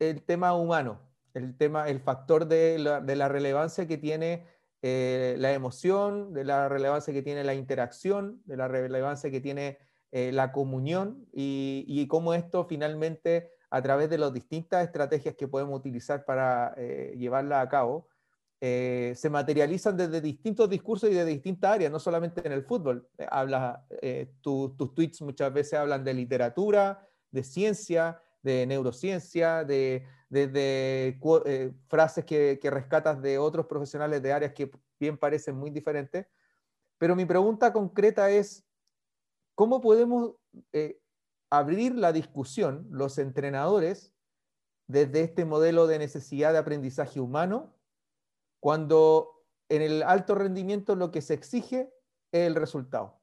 el 0.00 0.22
tema 0.22 0.52
humano, 0.52 1.00
el, 1.32 1.56
tema, 1.56 1.88
el 1.88 2.00
factor 2.00 2.46
de 2.46 2.78
la, 2.78 3.28
relevancia 3.28 3.86
que 3.88 3.96
tiene 3.96 4.44
eh, 4.82 5.34
la 5.38 5.54
emoción, 5.54 6.34
de 6.34 6.44
la 6.44 6.68
relevancia 6.68 7.14
que 7.14 7.22
tiene 7.22 7.42
la 7.42 7.54
interacción, 7.54 8.42
de 8.44 8.58
la 8.58 8.68
relevancia 8.68 9.30
que 9.30 9.40
tiene 9.40 9.78
eh, 10.12 10.32
la 10.32 10.52
comunión 10.52 11.26
y, 11.32 12.06
cómo 12.08 12.34
esto 12.34 12.64
finalmente 12.64 13.50
a 13.70 13.82
través 13.82 14.08
de 14.08 14.18
las 14.18 14.32
distintas 14.32 14.84
estrategias 14.84 15.34
que 15.34 15.48
podemos 15.48 15.78
utilizar 15.78 16.24
para 16.24 16.74
eh, 16.76 17.14
llevarla 17.16 17.60
a 17.60 17.68
cabo, 17.68 18.08
se 18.58 19.30
materializan 19.30 19.96
desde 19.96 20.20
distintos 20.20 20.68
discursos 20.68 21.08
y 21.10 21.14
de 21.14 21.24
distintas 21.24 21.72
áreas, 21.72 21.92
no 21.92 22.00
solamente 22.00 22.44
en 22.44 22.52
el 22.52 22.64
fútbol. 22.64 23.08
habla, 23.30 23.86
tus 24.40 24.94
tweets 24.94 25.22
muchas 25.22 25.52
veces 25.52 25.74
hablan 25.74 26.02
de 26.02 26.14
literatura, 26.14 27.06
de 27.30 27.44
ciencia, 27.44 28.20
de 28.46 28.66
neurociencia, 28.66 29.64
de, 29.64 30.06
eh, 30.32 31.72
frases 31.88 32.24
que, 32.24 32.58
rescatas 32.62 33.20
de 33.20 33.38
otros 33.38 33.66
profesionales 33.66 34.22
de 34.22 34.32
áreas 34.32 34.52
que 34.52 34.70
bien 34.98 35.18
parecen 35.18 35.56
muy 35.56 35.70
diferentes. 35.70 36.26
Pero 36.98 37.14
mi 37.16 37.24
pregunta 37.24 37.72
concreta 37.72 38.30
es, 38.30 38.64
¿cómo 39.56 39.80
podemos 39.80 40.34
eh, 40.72 41.00
abrir 41.50 41.96
la 41.96 42.12
discusión, 42.12 42.86
los 42.90 43.18
entrenadores, 43.18 44.12
desde 44.86 45.22
este 45.22 45.44
modelo 45.44 45.88
de 45.88 45.98
necesidad 45.98 46.52
de 46.52 46.58
aprendizaje 46.58 47.18
humano, 47.18 47.74
cuando 48.60 49.44
en 49.68 49.82
el 49.82 50.04
alto 50.04 50.36
rendimiento 50.36 50.94
lo 50.94 51.10
que 51.10 51.22
se 51.22 51.34
exige 51.34 51.92
es 52.30 52.46
el 52.46 52.54
resultado? 52.54 53.18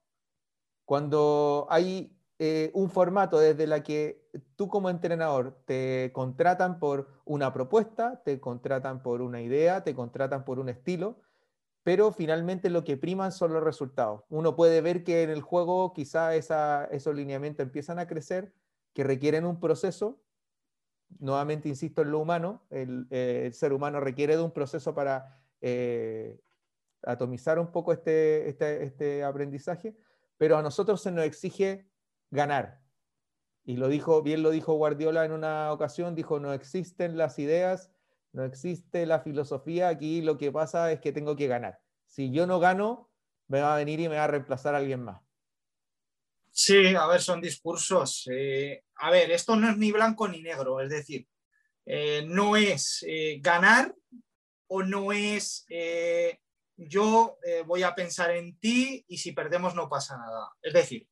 Cuando 0.86 1.68
hay 1.70 2.18
eh, 2.40 2.72
un 2.74 2.90
formato 2.90 3.40
desde 3.40 3.68
la 3.68 3.84
que 3.84 4.28
tú 4.56 4.68
como 4.68 4.90
entrenador 4.90 5.62
te 5.66 6.12
contratan 6.14 6.80
por 6.80 7.08
una 7.26 7.54
propuesta, 7.54 8.22
te 8.26 8.42
contratan 8.42 9.04
por 9.04 9.22
una 9.22 9.42
idea, 9.42 9.84
te 9.84 9.94
contratan 9.94 10.44
por 10.44 10.60
un 10.60 10.68
estilo, 10.68 11.22
pero 11.84 12.14
finalmente 12.14 12.70
lo 12.70 12.84
que 12.86 12.98
priman 12.98 13.32
son 13.32 13.54
los 13.54 13.62
resultados. 13.62 14.24
Uno 14.30 14.56
puede 14.56 14.82
ver 14.82 15.04
que 15.04 15.24
en 15.24 15.30
el 15.30 15.42
juego 15.42 15.94
quizá 15.94 16.34
esos 16.36 17.16
lineamientos 17.16 17.64
empiezan 17.64 18.00
a 18.00 18.08
crecer, 18.08 18.54
que 18.94 19.04
requieren 19.04 19.46
un 19.46 19.60
proceso. 19.60 20.22
Nuevamente 21.20 21.68
insisto 21.68 22.02
en 22.02 22.12
lo 22.12 22.20
humano, 22.20 22.66
el, 22.70 23.08
eh, 23.12 23.52
ser 23.54 23.74
humano 23.74 24.00
requiere 24.00 24.38
de 24.38 24.44
un 24.44 24.52
proceso 24.52 24.96
para 24.96 25.44
eh, 25.62 26.40
atomizar 27.04 27.60
un 27.60 27.72
poco 27.72 27.92
este, 27.92 28.48
este, 28.48 28.84
este 28.84 29.24
aprendizaje, 29.24 29.96
pero 30.38 30.58
a 30.58 30.64
nosotros 30.64 31.02
se 31.02 31.12
nos 31.12 31.26
exige 31.26 31.90
ganar. 32.32 32.82
Y 33.66 33.76
lo 33.78 33.90
dijo, 33.90 34.22
bien 34.24 34.42
lo 34.42 34.52
dijo 34.52 34.74
Guardiola 34.74 35.26
en 35.26 35.34
una 35.34 35.72
ocasión, 35.72 36.16
dijo, 36.16 36.40
no 36.40 36.54
existen 36.54 37.18
las 37.18 37.40
ideas, 37.40 37.92
no 38.34 38.44
existe 38.44 39.06
la 39.06 39.20
filosofía, 39.20 39.90
aquí 39.90 40.22
lo 40.22 40.38
que 40.38 40.52
pasa 40.52 40.92
es 40.92 41.00
que 41.00 41.12
tengo 41.12 41.36
que 41.36 41.48
ganar. 41.48 41.80
Si 42.08 42.32
yo 42.32 42.46
no 42.48 42.60
gano, 42.60 43.12
me 43.48 43.62
va 43.62 43.76
a 43.76 43.78
venir 43.78 44.00
y 44.00 44.10
me 44.10 44.16
va 44.16 44.26
a 44.26 44.28
reemplazar 44.28 44.76
alguien 44.76 45.04
más. 45.04 45.22
Sí, 46.52 46.96
a 46.96 47.08
ver, 47.08 47.22
son 47.22 47.42
discursos. 47.42 48.28
Eh, 48.32 48.84
a 48.96 49.12
ver, 49.12 49.32
esto 49.32 49.56
no 49.56 49.70
es 49.70 49.78
ni 49.78 49.92
blanco 49.92 50.28
ni 50.28 50.42
negro, 50.42 50.82
es 50.82 50.90
decir, 50.90 51.28
eh, 51.86 52.24
no 52.28 52.56
es 52.56 53.04
eh, 53.08 53.40
ganar 53.42 53.96
o 54.68 54.84
no 54.84 55.12
es 55.12 55.66
yo 56.76 57.38
voy 57.68 57.84
a 57.84 57.94
pensar 57.94 58.32
en 58.32 58.58
ti 58.58 59.06
y 59.08 59.20
si 59.20 59.32
perdemos 59.32 59.76
no 59.76 59.88
pasa 59.88 60.18
nada. 60.18 60.50
Es 60.60 60.74
decir, 60.74 61.08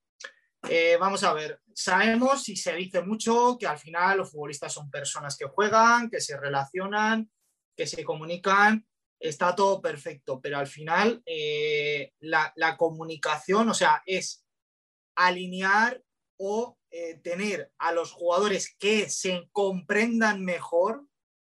eh, 0.69 0.97
vamos 0.99 1.23
a 1.23 1.33
ver, 1.33 1.59
sabemos 1.73 2.47
y 2.49 2.55
se 2.55 2.75
dice 2.75 3.01
mucho 3.01 3.57
que 3.59 3.67
al 3.67 3.79
final 3.79 4.19
los 4.19 4.31
futbolistas 4.31 4.73
son 4.73 4.91
personas 4.91 5.35
que 5.37 5.45
juegan, 5.45 6.09
que 6.09 6.21
se 6.21 6.37
relacionan, 6.37 7.31
que 7.75 7.87
se 7.87 8.03
comunican, 8.03 8.85
está 9.19 9.55
todo 9.55 9.81
perfecto, 9.81 10.39
pero 10.39 10.57
al 10.57 10.67
final 10.67 11.21
eh, 11.25 12.13
la, 12.19 12.53
comunicación, 12.77 13.69
o 13.69 13.73
sea, 13.73 14.03
es 14.05 14.45
alinear 15.15 16.01
o 16.37 16.77
eh, 16.91 17.19
tener 17.23 17.71
a 17.79 17.91
los 17.91 18.11
jugadores 18.11 18.75
que 18.77 19.09
se 19.09 19.49
comprendan 19.51 20.43
mejor 20.43 21.05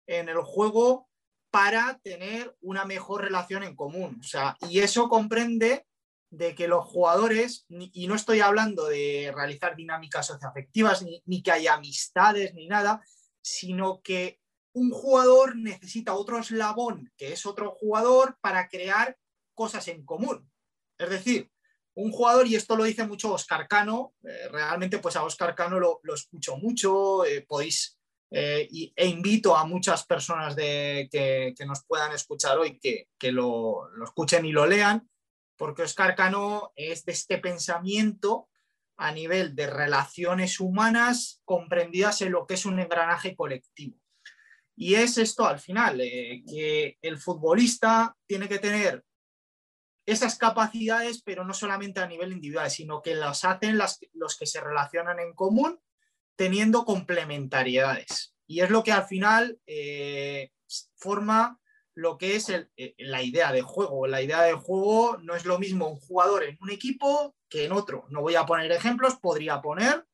en 0.07 0.29
el 0.29 0.41
juego 0.41 1.09
para 1.51 1.99
tener 1.99 2.55
una 2.61 2.85
mejor 2.85 3.23
relación 3.23 3.63
en 3.63 3.75
común. 3.75 4.17
O 4.19 4.23
sea, 4.23 4.57
y 4.69 4.79
eso 4.79 5.07
comprende 5.07 5.85
de 6.33 6.55
que 6.55 6.67
los 6.67 6.83
jugadores, 6.85 7.67
y 7.69 8.07
no 8.07 8.15
estoy 8.15 8.39
hablando 8.39 8.87
de 8.87 9.31
realizar 9.35 9.75
dinámicas 9.75 10.25
socioafectivas, 10.25 11.03
ni, 11.03 11.21
ni 11.27 11.43
que 11.43 11.51
haya 11.51 11.75
amistades, 11.75 12.55
ni 12.55 12.67
nada, 12.67 13.03
sino 13.41 14.01
que 14.01 14.39
un 14.73 14.89
jugador 14.89 15.55
necesita 15.55 16.15
otro 16.15 16.39
eslabón, 16.39 17.13
que 17.17 17.33
es 17.33 17.45
otro 17.45 17.69
jugador, 17.69 18.37
para 18.41 18.67
crear 18.67 19.15
cosas 19.53 19.87
en 19.89 20.03
común. 20.03 20.51
Es 20.97 21.11
decir, 21.11 21.51
un 21.93 22.11
jugador, 22.11 22.47
y 22.47 22.55
esto 22.55 22.75
lo 22.75 22.83
dice 22.83 23.05
mucho 23.05 23.31
Oscar 23.31 23.67
Cano, 23.67 24.15
eh, 24.23 24.49
realmente 24.51 24.97
pues 24.97 25.15
a 25.15 25.23
Oscar 25.23 25.53
Cano 25.53 25.79
lo, 25.79 26.01
escucho 26.15 26.57
mucho, 26.57 27.25
eh, 27.25 27.45
podéis, 27.47 27.99
eh, 28.31 28.67
e 28.95 29.05
invito 29.05 29.55
a 29.55 29.65
muchas 29.65 30.03
personas 30.07 30.55
de, 30.55 31.07
que, 31.11 31.53
nos 31.67 31.85
puedan 31.85 32.11
escuchar 32.11 32.57
hoy 32.57 32.79
que, 32.79 33.31
lo, 33.31 33.87
lo, 33.89 34.05
escuchen 34.05 34.43
y 34.45 34.51
lo 34.51 34.65
lean, 34.65 35.07
porque 35.63 35.83
Oscar 35.83 36.13
Cano 36.13 36.73
es 36.75 37.05
de 37.05 37.13
este 37.13 37.37
pensamiento 37.37 38.49
a 38.97 39.13
nivel 39.13 39.55
de 39.55 39.67
relaciones 39.67 40.59
humanas 40.59 41.41
comprendidas 41.45 42.21
en 42.21 42.33
lo 42.33 42.45
que 42.45 42.55
es 42.55 42.65
un 42.65 42.81
engranaje 42.81 43.33
colectivo. 43.33 43.97
Y 44.75 44.95
es 44.95 45.17
esto 45.17 45.47
al 45.47 45.59
final, 45.61 46.01
eh, 46.01 46.43
que 46.45 46.97
el 47.01 47.17
futbolista 47.17 48.13
tiene 48.27 48.49
que 48.49 48.59
tener 48.59 49.05
esas 50.05 50.37
capacidades, 50.37 51.23
pero 51.23 51.45
no 51.45 51.53
solamente 51.53 52.01
a 52.01 52.07
nivel 52.07 52.33
individual, 52.33 52.69
sino 52.69 53.01
que 53.01 53.15
las 53.15 53.45
hacen 53.45 53.77
los 53.77 54.37
que 54.37 54.45
se 54.45 54.59
relacionan 54.59 55.21
en 55.21 55.33
común, 55.33 55.79
teniendo 56.35 56.83
complementariedades. 56.83 58.35
Y 58.47 58.59
es 58.59 58.69
lo 58.69 58.83
que 58.83 58.91
al 58.91 59.05
final 59.05 59.57
eh, 59.65 60.51
forma 60.97 61.57
lo 61.95 62.17
que 62.17 62.35
es 62.35 62.49
eh, 62.49 62.95
la 62.97 63.21
idea 63.21 63.51
de 63.51 63.61
juego. 63.61 64.07
La 64.07 64.21
idea 64.21 64.41
de 64.41 64.53
juego 64.53 65.17
no 65.17 65.35
es 65.35 65.45
lo 65.45 65.59
mismo 65.59 65.87
un 65.87 65.99
jugador 65.99 66.43
en 66.43 66.57
un 66.61 66.71
equipo 66.71 67.35
que 67.49 67.65
en 67.65 67.71
otro. 67.71 68.05
No 68.09 68.21
voy 68.21 68.35
a 68.35 68.45
poner 68.45 68.71
ejemplos, 68.71 69.17
podría 69.19 69.61
poner 69.61 70.05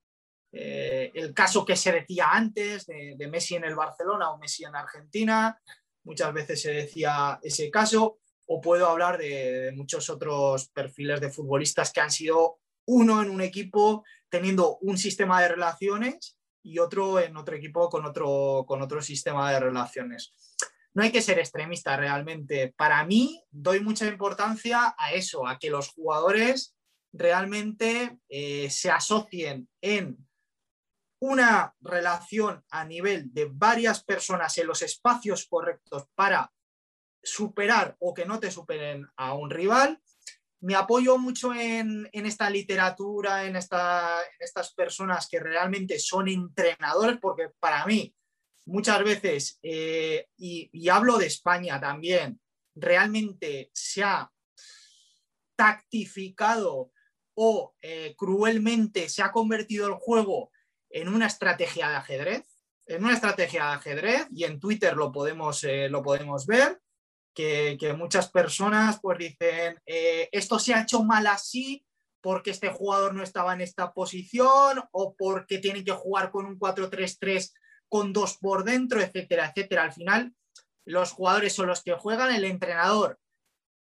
eh, 0.51 1.11
el 1.13 1.33
caso 1.33 1.63
que 1.63 1.75
se 1.75 1.91
decía 1.91 2.29
antes 2.31 2.87
de, 2.87 3.27
Messi 3.29 3.55
en 3.55 3.65
el 3.65 3.75
Barcelona 3.75 4.31
o 4.31 4.37
Messi 4.37 4.63
en 4.63 4.75
Argentina, 4.75 5.59
muchas 6.03 6.33
veces 6.33 6.61
se 6.61 6.71
decía 6.71 7.39
ese 7.43 7.69
caso, 7.69 8.19
o 8.47 8.59
puedo 8.59 8.87
hablar 8.87 9.17
de, 9.19 9.71
muchos 9.75 10.09
otros 10.09 10.69
perfiles 10.69 11.21
de 11.21 11.29
futbolistas 11.29 11.91
que 11.91 12.01
han 12.01 12.11
sido 12.11 12.59
uno 12.85 13.21
en 13.21 13.29
un 13.29 13.41
equipo 13.41 14.03
teniendo 14.27 14.77
un 14.81 14.97
sistema 14.97 15.41
de 15.41 15.49
relaciones 15.49 16.37
y 16.63 16.79
otro 16.79 17.19
en 17.19 17.37
otro 17.37 17.55
equipo 17.55 17.87
con 17.89 18.05
otro, 18.05 18.65
con 18.67 18.81
otro 18.81 19.01
sistema 19.01 19.51
de 19.51 19.59
relaciones. 19.59 20.33
No 20.93 21.03
hay 21.03 21.11
que 21.11 21.21
ser 21.21 21.39
extremista 21.39 21.95
realmente. 21.97 22.73
Para 22.75 23.03
mí 23.05 23.43
doy 23.51 23.79
mucha 23.79 24.07
importancia 24.07 24.95
a 24.97 25.13
eso, 25.13 25.47
a 25.47 25.59
que 25.59 25.69
los 25.69 25.89
jugadores 25.89 26.75
realmente 27.13 28.19
eh, 28.27 28.69
se 28.69 28.91
asocien 28.91 29.67
en 29.81 30.17
una 31.21 31.75
relación 31.81 32.63
a 32.69 32.85
nivel 32.85 33.33
de 33.33 33.49
varias 33.51 34.03
personas 34.03 34.57
en 34.57 34.67
los 34.67 34.81
espacios 34.81 35.45
correctos 35.47 36.05
para 36.15 36.51
superar 37.21 37.95
o 37.99 38.13
que 38.13 38.25
no 38.25 38.39
te 38.39 38.51
superen 38.51 39.05
a 39.17 39.33
un 39.33 39.49
rival. 39.49 40.01
Me 40.61 40.75
apoyo 40.75 41.17
mucho 41.17 41.53
en, 41.53 42.09
esta 42.11 42.49
literatura, 42.49 43.45
en, 43.45 43.55
estas 43.55 44.73
personas 44.75 45.27
que 45.29 45.39
realmente 45.39 45.99
son 45.99 46.27
entrenadores, 46.27 47.17
porque 47.21 47.49
para 47.59 47.85
mí 47.85 48.13
muchas 48.65 49.03
veces, 49.03 49.59
eh, 49.63 50.27
y, 50.37 50.89
hablo 50.89 51.17
de 51.17 51.27
España 51.27 51.79
también, 51.79 52.39
realmente 52.75 53.69
se 53.73 54.03
ha 54.03 54.31
tactificado 55.55 56.91
o 57.35 57.75
eh, 57.81 58.15
cruelmente 58.17 59.09
se 59.09 59.21
ha 59.21 59.31
convertido 59.31 59.87
el 59.87 59.93
juego 59.93 60.51
en 60.89 61.09
una 61.09 61.27
estrategia 61.27 61.89
de 61.89 61.95
ajedrez, 61.95 62.45
en 62.85 63.03
una 63.03 63.13
estrategia 63.13 63.65
de 63.65 63.73
ajedrez, 63.73 64.27
y 64.31 64.43
en 64.45 64.59
Twitter 64.59 64.95
lo 64.95 65.11
podemos, 65.11 65.63
eh, 65.63 65.89
lo 65.89 66.01
podemos 66.01 66.45
ver, 66.45 66.79
que, 67.33 67.77
muchas 67.97 68.29
personas 68.29 68.99
pues 69.01 69.17
dicen, 69.17 69.79
esto 69.85 70.59
se 70.59 70.73
ha 70.73 70.81
hecho 70.81 71.05
mal 71.05 71.25
así 71.27 71.85
porque 72.21 72.51
este 72.51 72.69
jugador 72.69 73.13
no 73.13 73.23
estaba 73.23 73.53
en 73.53 73.61
esta 73.61 73.93
posición 73.93 74.83
o 74.91 75.15
porque 75.15 75.59
tienen 75.59 75.85
que 75.85 75.91
jugar 75.91 76.31
con 76.31 76.45
un 76.45 76.59
4-3-3 76.59 77.53
con 77.89 78.13
dos 78.13 78.37
por 78.37 78.63
dentro, 78.63 79.01
etcétera, 79.01 79.47
etcétera. 79.47 79.83
Al 79.83 79.93
final, 79.93 80.33
los 80.85 81.11
jugadores 81.11 81.53
son 81.53 81.67
los 81.67 81.83
que 81.83 81.93
juegan, 81.93 82.33
el 82.33 82.45
entrenador 82.45 83.19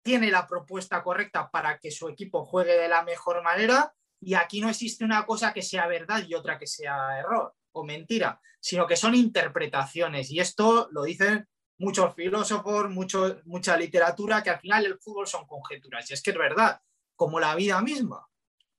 tiene 0.01 0.31
la 0.31 0.47
propuesta 0.47 1.03
correcta 1.03 1.49
para 1.51 1.79
que 1.79 1.91
su 1.91 2.07
equipo 2.07 2.45
juegue 2.45 2.77
de 2.77 2.87
la 2.87 3.03
mejor 3.03 3.43
manera 3.43 3.93
y 4.21 4.35
aquí 4.35 4.61
no 4.61 4.69
existe 4.69 5.03
una 5.03 5.25
cosa 5.25 5.53
que 5.53 5.61
sea 5.61 5.85
verdad 5.87 6.23
y 6.25 6.33
otra 6.33 6.57
que 6.57 6.65
sea 6.65 7.19
error 7.19 7.53
o 7.73 7.83
mentira, 7.83 8.39
sino 8.59 8.87
que 8.87 8.95
son 8.95 9.15
interpretaciones. 9.15 10.31
Y 10.31 10.39
esto 10.39 10.87
lo 10.91 11.03
dicen 11.03 11.47
muchos 11.77 12.15
filósofos, 12.15 12.89
mucho, 12.89 13.41
mucha 13.45 13.77
literatura, 13.77 14.41
que 14.41 14.49
al 14.49 14.59
final 14.59 14.85
el 14.85 14.97
fútbol 14.97 15.27
son 15.27 15.45
conjeturas. 15.45 16.09
Y 16.09 16.13
es 16.13 16.21
que 16.21 16.31
es 16.31 16.37
verdad, 16.37 16.79
como 17.15 17.39
la 17.39 17.53
vida 17.55 17.81
misma. 17.81 18.27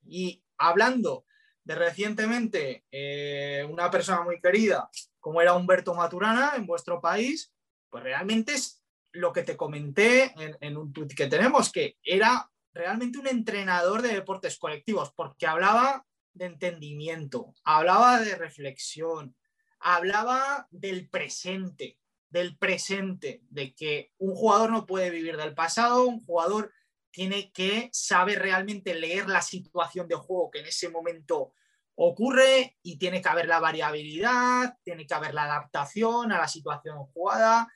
Y 0.06 0.42
hablando 0.56 1.26
de 1.62 1.74
recientemente 1.74 2.84
eh, 2.90 3.66
una 3.70 3.90
persona 3.90 4.22
muy 4.22 4.40
querida, 4.40 4.88
como 5.28 5.42
era 5.42 5.52
Humberto 5.52 5.94
Maturana 5.94 6.54
en 6.56 6.64
vuestro 6.64 7.02
país, 7.02 7.52
pues 7.90 8.02
realmente 8.02 8.54
es 8.54 8.82
lo 9.12 9.30
que 9.30 9.42
te 9.42 9.58
comenté 9.58 10.32
en, 10.58 10.74
un 10.78 10.90
tweet 10.90 11.08
que 11.08 11.26
tenemos, 11.26 11.70
que 11.70 11.98
era 12.02 12.50
realmente 12.72 13.18
un 13.18 13.26
entrenador 13.26 14.00
de 14.00 14.14
deportes 14.14 14.56
colectivos, 14.58 15.12
porque 15.14 15.46
hablaba 15.46 16.06
de 16.32 16.46
entendimiento, 16.46 17.52
hablaba 17.62 18.20
de 18.20 18.36
reflexión, 18.36 19.36
hablaba 19.80 20.66
del 20.70 21.10
presente, 21.10 21.98
del 22.30 22.56
presente, 22.56 23.42
de 23.50 23.74
que 23.74 24.14
un 24.16 24.34
jugador 24.34 24.70
no 24.70 24.86
puede 24.86 25.10
vivir 25.10 25.36
del 25.36 25.52
pasado, 25.52 26.06
un 26.06 26.24
jugador 26.24 26.72
tiene 27.10 27.52
que 27.52 27.90
saber 27.92 28.38
realmente 28.38 28.94
leer 28.94 29.28
la 29.28 29.42
situación 29.42 30.08
de 30.08 30.16
juego 30.16 30.50
que 30.50 30.60
en 30.60 30.68
ese 30.68 30.88
momento 30.88 31.52
ocurre 32.00 32.76
y 32.80 32.96
tiene 32.96 33.20
que 33.20 33.28
haber 33.28 33.48
la 33.48 33.58
variabilidad, 33.58 34.76
tiene 34.84 35.04
que 35.04 35.14
haber 35.14 35.34
la 35.34 35.44
adaptación 35.44 36.30
a 36.30 36.38
la 36.38 36.46
situación 36.46 36.98
jugada. 37.06 37.66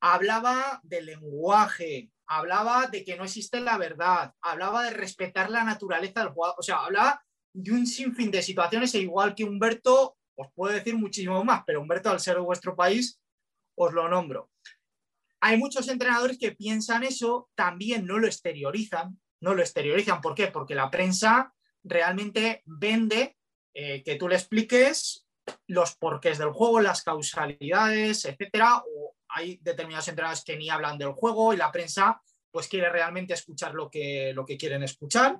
Hablaba 0.00 0.80
del 0.82 1.06
lenguaje, 1.06 2.10
hablaba 2.26 2.88
de 2.88 3.04
que 3.04 3.16
no 3.16 3.22
existe 3.22 3.60
la 3.60 3.78
verdad, 3.78 4.34
hablaba 4.42 4.82
de 4.82 4.90
respetar 4.90 5.48
la 5.48 5.62
naturaleza 5.62 6.20
del 6.20 6.30
jugador, 6.32 6.56
o 6.58 6.62
sea, 6.62 6.84
hablaba 6.84 7.22
de 7.52 7.70
un 7.70 7.86
sinfín 7.86 8.32
de 8.32 8.42
situaciones, 8.42 8.92
e 8.96 8.98
igual 8.98 9.36
que 9.36 9.44
Humberto, 9.44 10.16
os 10.34 10.48
puedo 10.54 10.74
decir 10.74 10.96
muchísimo 10.96 11.44
más, 11.44 11.62
pero 11.64 11.80
Humberto, 11.80 12.10
al 12.10 12.18
ser 12.18 12.34
de 12.34 12.42
vuestro 12.42 12.74
país, 12.74 13.20
os 13.76 13.92
lo 13.92 14.08
nombro. 14.08 14.50
Hay 15.40 15.56
muchos 15.56 15.86
entrenadores 15.88 16.36
que 16.36 16.50
piensan 16.50 17.04
eso, 17.04 17.48
también 17.54 18.06
no 18.06 18.18
lo 18.18 18.26
exteriorizan, 18.26 19.20
no 19.40 19.54
lo 19.54 19.62
exteriorizan. 19.62 20.20
¿Por 20.20 20.34
qué? 20.34 20.48
Porque 20.48 20.74
la 20.74 20.90
prensa 20.90 21.54
realmente 21.84 22.62
vende 22.66 23.37
eh, 23.80 24.02
que 24.02 24.16
tú 24.16 24.26
le 24.26 24.34
expliques 24.34 25.24
los 25.68 25.94
porqués 25.94 26.36
del 26.36 26.50
juego, 26.50 26.80
las 26.80 27.04
causalidades, 27.04 28.24
etcétera, 28.24 28.82
o 28.82 29.14
hay 29.28 29.60
determinados 29.62 30.08
entrenadores 30.08 30.42
que 30.42 30.56
ni 30.56 30.68
hablan 30.68 30.98
del 30.98 31.12
juego 31.12 31.54
y 31.54 31.58
la 31.58 31.70
prensa 31.70 32.20
pues 32.50 32.66
quiere 32.66 32.90
realmente 32.90 33.34
escuchar 33.34 33.74
lo 33.74 33.88
que, 33.88 34.32
lo 34.34 34.44
que 34.44 34.56
quieren 34.56 34.82
escuchar. 34.82 35.38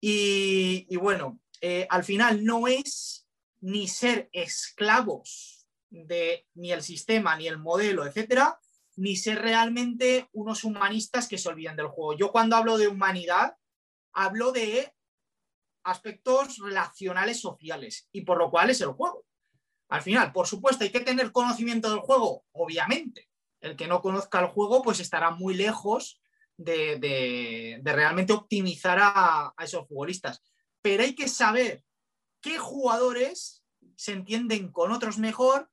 Y, 0.00 0.94
bueno, 0.98 1.40
eh, 1.60 1.84
al 1.90 2.04
final 2.04 2.44
no 2.44 2.68
es 2.68 3.26
ni 3.60 3.88
ser 3.88 4.28
esclavos 4.32 5.66
de 5.90 6.46
ni 6.54 6.70
el 6.70 6.84
sistema, 6.84 7.36
ni 7.36 7.48
el 7.48 7.58
modelo, 7.58 8.06
etcétera, 8.06 8.60
ni 8.94 9.16
ser 9.16 9.42
realmente 9.42 10.28
unos 10.30 10.62
humanistas 10.62 11.26
que 11.26 11.38
se 11.38 11.48
olviden 11.48 11.74
del 11.74 11.88
juego. 11.88 12.16
Yo 12.16 12.30
cuando 12.30 12.54
hablo 12.54 12.78
de 12.78 12.86
humanidad, 12.86 13.56
hablo 14.12 14.52
de 14.52 14.92
aspectos 15.90 16.58
relacionales 16.58 17.40
sociales 17.40 18.08
y 18.12 18.22
por 18.22 18.38
lo 18.38 18.50
cual 18.50 18.70
es 18.70 18.80
el 18.80 18.88
juego. 18.88 19.24
Al 19.88 20.02
final, 20.02 20.32
por 20.32 20.46
supuesto, 20.46 20.84
hay 20.84 20.90
que 20.90 21.00
tener 21.00 21.32
conocimiento 21.32 21.90
del 21.90 22.00
juego, 22.00 22.44
obviamente. 22.52 23.28
El 23.60 23.74
que 23.74 23.88
no 23.88 24.02
conozca 24.02 24.40
el 24.40 24.46
juego, 24.46 24.82
pues 24.82 25.00
estará 25.00 25.30
muy 25.30 25.54
lejos 25.54 26.20
de, 26.56 27.80
realmente 27.82 28.32
optimizar 28.32 28.98
a, 29.00 29.54
esos 29.60 29.88
futbolistas. 29.88 30.42
Pero 30.82 31.02
hay 31.02 31.14
que 31.14 31.26
saber 31.26 31.82
qué 32.40 32.58
jugadores 32.58 33.64
se 33.96 34.12
entienden 34.12 34.70
con 34.70 34.92
otros 34.92 35.18
mejor, 35.18 35.70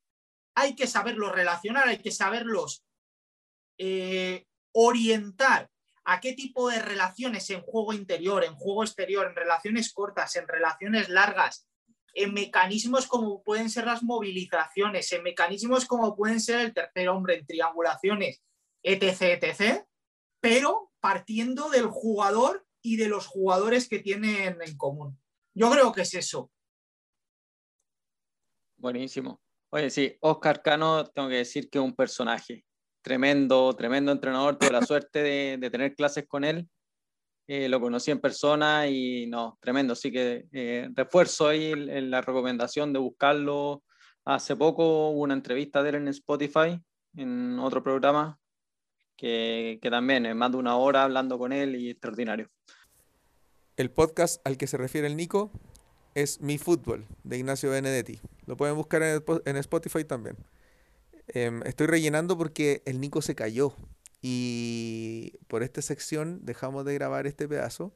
hay 0.54 0.74
que 0.74 0.86
saberlos 0.86 1.32
relacionar, 1.32 1.88
hay 1.88 1.98
que 1.98 2.10
saberlos 2.10 2.84
eh, 3.78 4.46
orientar 4.72 5.70
a 6.08 6.20
qué 6.20 6.34
tipo 6.34 6.70
de 6.70 6.80
relaciones 6.80 7.50
en 7.50 7.60
juego 7.62 7.92
interior, 7.92 8.44
en 8.44 8.54
juego 8.54 8.84
exterior, 8.84 9.26
en 9.26 9.34
relaciones 9.34 9.92
cortas, 9.92 10.36
en 10.36 10.46
relaciones 10.46 11.08
largas, 11.08 11.68
en 12.14 12.32
mecanismos 12.32 13.08
como 13.08 13.42
pueden 13.42 13.68
ser 13.68 13.86
las 13.86 14.04
movilizaciones, 14.04 15.12
en 15.12 15.24
mecanismos 15.24 15.84
como 15.84 16.14
pueden 16.16 16.40
ser 16.40 16.60
el 16.60 16.72
tercer 16.72 17.08
hombre 17.08 17.38
en 17.38 17.46
triangulaciones, 17.46 18.40
etc., 18.84 19.42
etc., 19.42 19.84
pero 20.40 20.92
partiendo 21.00 21.70
del 21.70 21.86
jugador 21.86 22.64
y 22.82 22.96
de 22.96 23.08
los 23.08 23.26
jugadores 23.26 23.88
que 23.88 23.98
tienen 23.98 24.62
en 24.62 24.76
común. 24.76 25.18
Yo 25.54 25.70
creo 25.70 25.92
que 25.92 26.02
es 26.02 26.14
eso. 26.14 26.52
Buenísimo. 28.76 29.40
Oye, 29.70 29.90
sí, 29.90 30.16
Oscar 30.20 30.62
Cano, 30.62 31.04
tengo 31.06 31.28
que 31.28 31.36
decir 31.36 31.68
que 31.68 31.78
es 31.78 31.84
un 31.84 31.96
personaje 31.96 32.65
tremendo, 33.06 33.72
tremendo 33.74 34.10
entrenador. 34.10 34.58
Tuve 34.58 34.72
la 34.72 34.84
suerte 34.84 35.22
de, 35.22 35.70
tener 35.70 35.94
clases 35.94 36.26
con 36.26 36.42
él 36.42 36.68
eh, 37.46 37.68
lo 37.68 37.80
conocí 37.80 38.10
en 38.10 38.18
persona 38.18 38.88
y 38.88 39.28
no, 39.28 39.56
tremendo. 39.60 39.92
Así 39.92 40.10
que 40.10 40.48
eh, 40.50 40.88
refuerzo 40.92 41.46
ahí 41.46 41.72
la 41.76 42.20
recomendación 42.20 42.92
de 42.92 42.98
buscarlo. 42.98 43.84
Hace 44.24 44.56
poco 44.56 45.10
hubo 45.10 45.20
una 45.20 45.34
entrevista 45.34 45.84
de 45.84 45.90
él 45.90 45.94
en 45.94 46.08
Spotify, 46.08 46.82
en 47.14 47.60
otro 47.60 47.80
programa, 47.80 48.40
que, 49.16 49.78
que 49.80 49.88
también 49.88 50.26
es 50.26 50.34
más 50.34 50.50
de 50.50 50.56
una 50.56 50.74
hora 50.74 51.04
hablando 51.04 51.38
con 51.38 51.52
él 51.52 51.76
y 51.76 51.90
extraordinario. 51.90 52.50
El 53.76 53.92
podcast 53.92 54.44
al 54.44 54.58
que 54.58 54.66
se 54.66 54.78
refiere 54.78 55.06
el 55.06 55.16
Nico 55.16 55.52
es 56.16 56.40
Mi 56.40 56.58
Fútbol, 56.58 57.06
de 57.22 57.38
Ignacio 57.38 57.70
Benedetti. 57.70 58.18
Lo 58.46 58.56
pueden 58.56 58.74
buscar 58.74 59.02
en, 59.04 59.56
Spotify 59.58 60.02
también. 60.02 60.36
Em, 61.28 61.62
estoy 61.64 61.86
rellenando 61.86 62.38
porque 62.38 62.82
el 62.86 63.00
Nico 63.00 63.20
se 63.22 63.34
cayó 63.34 63.74
y 64.22 65.38
por 65.48 65.62
esta 65.62 65.82
sección 65.82 66.44
dejamos 66.44 66.84
de 66.84 66.94
grabar 66.94 67.26
este 67.26 67.48
pedazo. 67.48 67.94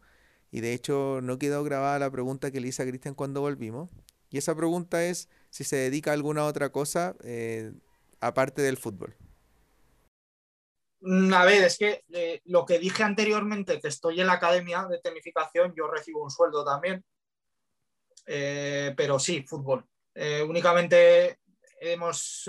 Y 0.53 0.61
de 0.61 0.75
hecho 0.75 1.21
no 1.23 1.39
quedó 1.39 1.63
grabada 1.63 1.99
la 1.99 2.11
pregunta 2.11 2.51
que 2.51 2.61
le 2.61 2.69
hice 2.69 2.83
a 2.83 2.87
Cristian 2.87 3.15
cuando 3.15 3.41
volvimos. 3.41 3.89
Y 4.31 4.39
esa 4.39 4.55
pregunta 4.55 5.05
es 5.05 5.29
si 5.51 5.65
se 5.65 5.77
dedica 5.77 6.11
a 6.11 6.15
alguna 6.15 6.45
otra 6.45 6.71
cosa 6.71 7.17
eh, 7.25 7.73
aparte 8.21 8.63
del 8.63 8.77
fútbol. 8.77 9.17
Mm, 11.01 11.33
a 11.33 11.45
ver, 11.45 11.65
es 11.65 11.79
que 11.79 12.05
eh, 12.13 12.41
lo 12.45 12.65
que 12.65 12.79
dije 12.79 13.03
anteriormente, 13.03 13.81
que 13.81 13.89
estoy 13.89 14.21
en 14.21 14.27
la 14.27 14.35
academia 14.35 14.85
de 14.85 15.01
tecnificación, 15.01 15.75
yo 15.77 15.89
recibo 15.89 16.23
un 16.23 16.31
sueldo 16.31 16.65
también. 16.65 17.05
Eh, 18.27 18.95
pero 18.97 19.19
sí, 19.19 19.43
fútbol. 19.43 19.85
únicamente 20.47 21.40
hemos 21.81 22.49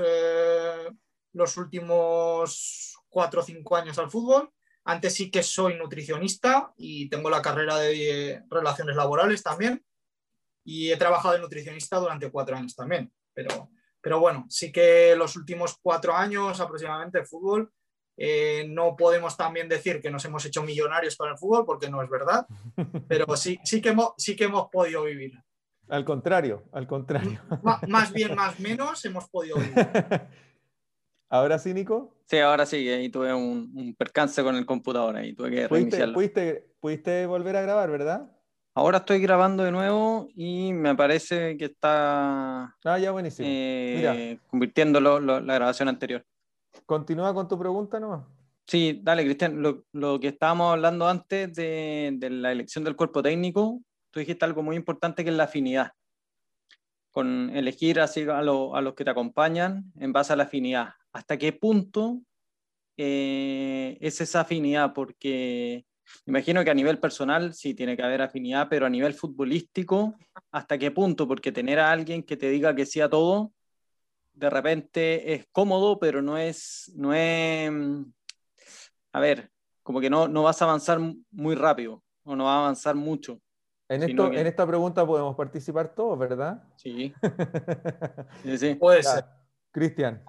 los 1.33 1.57
últimos 1.57 2.97
cuatro 3.09 3.41
o 3.41 3.43
cinco 3.43 3.75
años 3.75 3.97
al 3.97 4.11
fútbol. 4.11 4.51
Antes 4.83 5.13
sí 5.13 5.29
que 5.29 5.43
soy 5.43 5.75
nutricionista 5.75 6.73
y 6.77 7.07
tengo 7.09 7.29
la 7.29 7.41
carrera 7.41 7.77
de 7.77 8.43
relaciones 8.49 8.95
laborales 8.95 9.43
también. 9.43 9.83
Y 10.63 10.91
he 10.91 10.97
trabajado 10.97 11.33
de 11.33 11.41
nutricionista 11.41 11.97
durante 11.97 12.31
cuatro 12.31 12.55
años 12.55 12.75
también. 12.75 13.11
Pero, 13.33 13.69
pero 14.01 14.19
bueno, 14.19 14.45
sí 14.49 14.71
que 14.71 15.15
los 15.15 15.35
últimos 15.35 15.77
cuatro 15.81 16.15
años 16.15 16.59
aproximadamente 16.59 17.19
el 17.19 17.27
fútbol 17.27 17.71
eh, 18.17 18.65
no 18.67 18.95
podemos 18.95 19.37
también 19.37 19.69
decir 19.69 20.01
que 20.01 20.11
nos 20.11 20.25
hemos 20.25 20.45
hecho 20.45 20.61
millonarios 20.61 21.15
con 21.15 21.29
el 21.29 21.37
fútbol 21.37 21.65
porque 21.65 21.89
no 21.89 22.03
es 22.03 22.09
verdad, 22.09 22.45
pero 23.07 23.35
sí, 23.35 23.59
sí, 23.63 23.81
que, 23.81 23.89
hemos, 23.89 24.13
sí 24.17 24.35
que 24.35 24.43
hemos 24.43 24.69
podido 24.69 25.03
vivir. 25.03 25.33
Al 25.91 26.05
contrario, 26.05 26.63
al 26.71 26.87
contrario. 26.87 27.41
más 27.89 28.13
bien, 28.13 28.33
más 28.33 28.57
menos, 28.61 29.03
hemos 29.03 29.27
podido. 29.27 29.57
¿Ahora 31.29 31.59
sí, 31.59 31.73
Nico? 31.73 32.15
Sí, 32.27 32.39
ahora 32.39 32.65
sí, 32.65 32.87
ahí 32.87 33.09
tuve 33.09 33.33
un, 33.33 33.93
percance 33.97 34.41
con 34.41 34.55
el 34.55 34.65
computador 34.65 35.17
ahí, 35.17 35.33
tuve 35.33 35.51
que. 35.51 35.67
¿Pudiste, 35.67 36.65
pudiste, 36.79 37.25
volver 37.25 37.57
a 37.57 37.61
grabar, 37.61 37.91
verdad? 37.91 38.31
Ahora 38.73 38.99
estoy 38.99 39.19
grabando 39.19 39.65
de 39.65 39.71
nuevo 39.71 40.29
y 40.33 40.71
me 40.71 40.95
parece 40.95 41.57
que 41.57 41.65
está 41.65 42.73
ah, 42.85 42.97
ya 42.97 43.11
buenísimo. 43.11 43.49
Eh, 43.51 44.39
convirtiendo 44.47 45.01
la 45.01 45.55
grabación 45.55 45.89
anterior. 45.89 46.25
Continúa 46.85 47.33
con 47.33 47.49
tu 47.49 47.59
pregunta 47.59 47.99
¿no? 47.99 48.29
Sí, 48.65 49.01
dale, 49.03 49.25
Cristian. 49.25 49.61
Lo, 49.61 50.19
que 50.21 50.29
estábamos 50.29 50.71
hablando 50.71 51.05
antes 51.05 51.53
de, 51.53 52.11
de, 52.15 52.29
la 52.29 52.53
elección 52.53 52.85
del 52.85 52.95
cuerpo 52.95 53.21
técnico, 53.21 53.81
tú 54.11 54.19
dijiste 54.19 54.45
algo 54.45 54.61
muy 54.63 54.75
importante 54.75 55.23
que 55.23 55.29
es 55.29 55.35
la 55.35 55.45
afinidad. 55.45 55.93
Con 57.11 57.49
elegir 57.55 57.99
así 57.99 58.25
a, 58.29 58.41
los 58.41 58.93
que 58.93 59.03
te 59.03 59.09
acompañan 59.09 59.91
en 59.99 60.13
base 60.13 60.33
a 60.33 60.35
la 60.35 60.43
afinidad. 60.43 60.93
¿Hasta 61.11 61.37
qué 61.37 61.51
punto 61.51 62.21
eh, 62.95 63.97
es 63.99 64.21
esa 64.21 64.41
afinidad? 64.41 64.93
Porque 64.93 65.85
imagino 66.25 66.63
que 66.63 66.71
a 66.71 66.75
nivel 66.75 66.99
personal 66.99 67.53
sí 67.53 67.73
tiene 67.73 67.97
que 67.97 68.03
haber 68.03 68.21
afinidad, 68.21 68.67
pero 68.69 68.85
a 68.85 68.89
nivel 68.89 69.13
futbolístico, 69.13 70.15
¿hasta 70.51 70.77
qué 70.77 70.91
punto? 70.91 71.27
Porque 71.27 71.51
tener 71.51 71.79
a 71.79 71.91
alguien 71.91 72.23
que 72.23 72.37
te 72.37 72.49
diga 72.49 72.75
que 72.75 72.85
sí 72.85 73.01
a 73.01 73.09
todo 73.09 73.51
de 74.33 74.49
repente 74.49 75.33
es 75.33 75.45
cómodo, 75.51 75.99
pero 75.99 76.21
no 76.21 76.37
es, 76.37 76.91
no 76.95 77.13
es, 77.13 77.71
a 79.11 79.19
ver, 79.19 79.51
como 79.83 79.99
que 79.99 80.09
no, 80.09 80.27
no 80.27 80.43
vas 80.43 80.61
a 80.61 80.65
avanzar 80.65 80.99
muy 81.31 81.55
rápido 81.55 82.03
o 82.23 82.35
no 82.35 82.45
va 82.45 82.55
a 82.55 82.59
avanzar 82.59 82.95
mucho. 82.95 83.41
En, 83.91 84.03
esto, 84.03 84.31
en 84.31 84.47
esta 84.47 84.65
pregunta 84.65 85.05
podemos 85.05 85.35
participar 85.35 85.93
todos, 85.93 86.17
¿verdad? 86.17 86.63
Sí. 86.77 87.13
sí, 88.43 88.57
sí. 88.57 88.75
Puede 88.75 89.03
ser. 89.03 89.25
Cristian. 89.69 90.23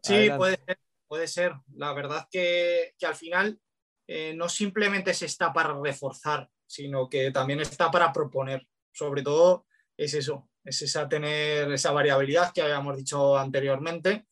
Sí, 0.00 0.30
puede 0.36 0.56
ser, 0.64 0.78
puede 1.08 1.26
ser. 1.26 1.52
La 1.74 1.92
verdad 1.94 2.28
que, 2.30 2.94
que 2.96 3.06
al 3.06 3.16
final 3.16 3.58
eh, 4.06 4.34
no 4.36 4.48
simplemente 4.48 5.14
se 5.14 5.26
está 5.26 5.52
para 5.52 5.74
reforzar, 5.80 6.48
sino 6.64 7.08
que 7.08 7.32
también 7.32 7.58
está 7.58 7.90
para 7.90 8.12
proponer. 8.12 8.68
Sobre 8.92 9.22
todo 9.22 9.66
es 9.96 10.14
eso, 10.14 10.48
es 10.62 10.80
esa 10.82 11.08
tener 11.08 11.72
esa 11.72 11.90
variabilidad 11.90 12.52
que 12.52 12.62
habíamos 12.62 12.96
dicho 12.96 13.36
anteriormente. 13.36 14.26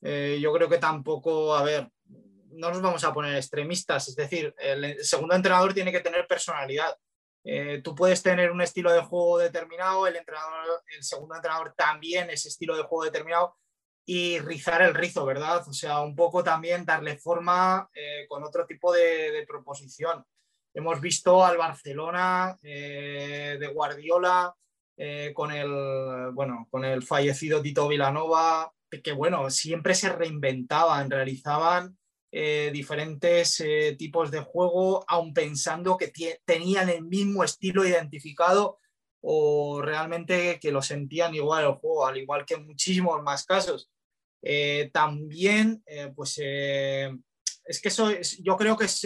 Eh, 0.00 0.38
yo 0.40 0.50
creo 0.54 0.70
que 0.70 0.78
tampoco, 0.78 1.54
a 1.54 1.62
ver, 1.62 1.90
no 2.52 2.70
nos 2.70 2.80
vamos 2.80 3.04
a 3.04 3.12
poner 3.12 3.36
extremistas, 3.36 4.08
es 4.08 4.16
decir, 4.16 4.54
el 4.56 5.04
segundo 5.04 5.34
entrenador 5.34 5.74
tiene 5.74 5.92
que 5.92 6.00
tener 6.00 6.26
personalidad. 6.26 6.96
Eh, 7.50 7.80
tú 7.82 7.94
puedes 7.94 8.22
tener 8.22 8.50
un 8.50 8.60
estilo 8.60 8.92
de 8.92 9.00
juego 9.00 9.38
determinado, 9.38 10.06
el, 10.06 10.16
entrenador, 10.16 10.82
el 10.94 11.02
segundo 11.02 11.34
entrenador 11.34 11.72
también 11.74 12.28
ese 12.28 12.48
estilo 12.48 12.76
de 12.76 12.82
juego 12.82 13.04
determinado 13.04 13.56
y 14.04 14.38
rizar 14.40 14.82
el 14.82 14.94
rizo, 14.94 15.24
¿verdad? 15.24 15.66
O 15.66 15.72
sea, 15.72 16.00
un 16.00 16.14
poco 16.14 16.44
también 16.44 16.84
darle 16.84 17.16
forma 17.16 17.88
eh, 17.94 18.26
con 18.28 18.44
otro 18.44 18.66
tipo 18.66 18.92
de, 18.92 19.44
proposición. 19.48 20.24
Hemos 20.74 21.00
visto 21.00 21.44
al 21.44 21.56
Barcelona 21.56 22.58
de 22.62 23.70
Guardiola, 23.72 24.54
eh, 25.00 25.32
con, 25.32 25.52
el, 25.52 26.32
bueno, 26.32 26.66
con 26.72 26.84
el 26.84 27.04
fallecido 27.04 27.62
Tito 27.62 27.86
Vilanova, 27.86 28.72
que 29.04 29.12
bueno, 29.12 29.48
siempre 29.48 29.94
se 29.94 30.08
reinventaban, 30.08 31.08
realizaban 31.08 31.96
eh, 32.30 32.70
diferentes 32.72 33.60
eh, 33.60 33.96
tipos 33.98 34.30
de 34.30 34.40
juego, 34.40 35.04
aun 35.08 35.32
pensando 35.32 35.96
que 35.96 36.12
tenían 36.44 36.88
el 36.88 37.04
mismo 37.04 37.44
estilo 37.44 37.86
identificado 37.86 38.78
o 39.20 39.80
realmente 39.82 40.58
que 40.60 40.70
lo 40.70 40.82
sentían 40.82 41.34
igual 41.34 41.64
el 41.64 41.72
juego, 41.72 42.06
al 42.06 42.18
igual 42.18 42.44
que 42.44 42.54
en 42.54 42.66
muchísimos 42.66 43.22
más 43.22 43.44
casos. 43.44 43.90
también, 44.92 45.82
pues 46.14 46.38
es 46.38 47.80
que 47.82 47.88
eso 47.88 48.10
yo 48.40 48.56
creo 48.56 48.76
que 48.76 48.84
es 48.84 49.04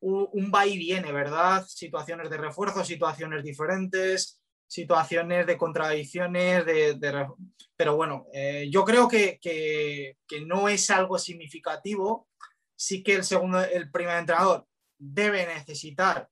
un, 0.00 0.28
un 0.32 0.52
va 0.52 0.66
y 0.66 0.78
viene, 0.78 1.12
¿verdad? 1.12 1.64
Situaciones 1.66 2.30
de 2.30 2.38
refuerzo, 2.38 2.84
situaciones 2.84 3.44
diferentes, 3.44 4.41
situaciones 4.72 5.46
de 5.46 5.58
contradicciones, 5.58 6.64
de, 6.64 7.28
pero 7.76 7.94
bueno, 7.94 8.24
eh, 8.32 8.70
yo 8.70 8.86
creo 8.86 9.06
que, 9.06 9.38
que, 9.38 10.40
no 10.46 10.66
es 10.66 10.88
algo 10.88 11.18
significativo. 11.18 12.26
Sí 12.74 13.02
que 13.02 13.16
el, 13.16 13.24
segundo, 13.24 13.62
el 13.62 13.90
primer 13.90 14.16
entrenador 14.16 14.66
debe 14.96 15.46
necesitar 15.46 16.26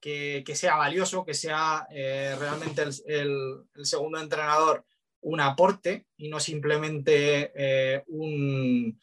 que, 0.00 0.42
que 0.44 0.56
sea 0.56 0.74
valioso, 0.74 1.24
que 1.24 1.34
sea 1.34 1.86
eh, 1.88 2.34
realmente 2.36 2.82
el, 2.82 3.62
el, 3.76 3.86
segundo 3.86 4.18
entrenador 4.18 4.84
un 5.20 5.40
aporte 5.40 6.08
y 6.16 6.28
no 6.28 6.40
simplemente 6.40 7.52
eh, 7.54 8.02
un, 8.08 9.00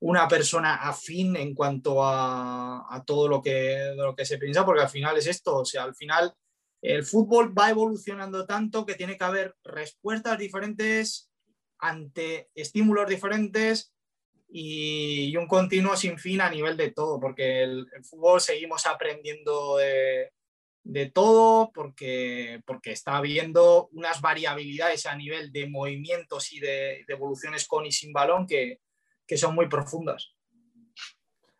una 0.00 0.26
persona 0.26 0.74
afín 0.74 1.36
en 1.36 1.54
cuanto 1.54 2.04
a, 2.04 2.92
a 2.92 3.04
todo 3.04 3.28
lo 3.28 3.40
que, 3.40 3.94
lo 3.96 4.16
que 4.16 4.24
se 4.24 4.38
piensa, 4.38 4.64
porque 4.64 4.82
al 4.82 4.90
final 4.90 5.16
es 5.16 5.28
esto, 5.28 5.58
o 5.58 5.64
sea, 5.64 5.84
al 5.84 5.94
final 5.94 6.34
el 6.82 7.04
fútbol 7.04 7.56
va 7.56 7.70
evolucionando 7.70 8.44
tanto 8.44 8.84
que 8.84 8.96
tiene 8.96 9.16
que 9.16 9.24
haber 9.24 9.54
respuestas 9.62 10.36
diferentes 10.36 11.30
ante 11.78 12.50
estímulos 12.54 13.08
diferentes 13.08 13.94
y, 14.48 15.34
un 15.36 15.46
continuo 15.46 15.96
sin 15.96 16.18
fin 16.18 16.40
a 16.40 16.50
nivel 16.50 16.76
de 16.76 16.90
todo, 16.90 17.18
porque 17.20 17.62
el, 17.62 17.86
fútbol 18.02 18.40
seguimos 18.40 18.86
aprendiendo 18.86 19.78
de, 19.78 21.10
todo, 21.14 21.70
porque, 21.72 22.60
porque 22.66 22.90
está 22.90 23.16
habiendo 23.16 23.88
unas 23.92 24.20
variabilidades 24.20 25.06
a 25.06 25.16
nivel 25.16 25.52
de 25.52 25.68
movimientos 25.68 26.52
y 26.52 26.60
de, 26.60 27.04
evoluciones 27.08 27.66
con 27.66 27.86
y 27.86 27.92
sin 27.92 28.12
balón 28.12 28.46
que, 28.46 28.80
son 29.36 29.54
muy 29.54 29.66
profundas. 29.66 30.34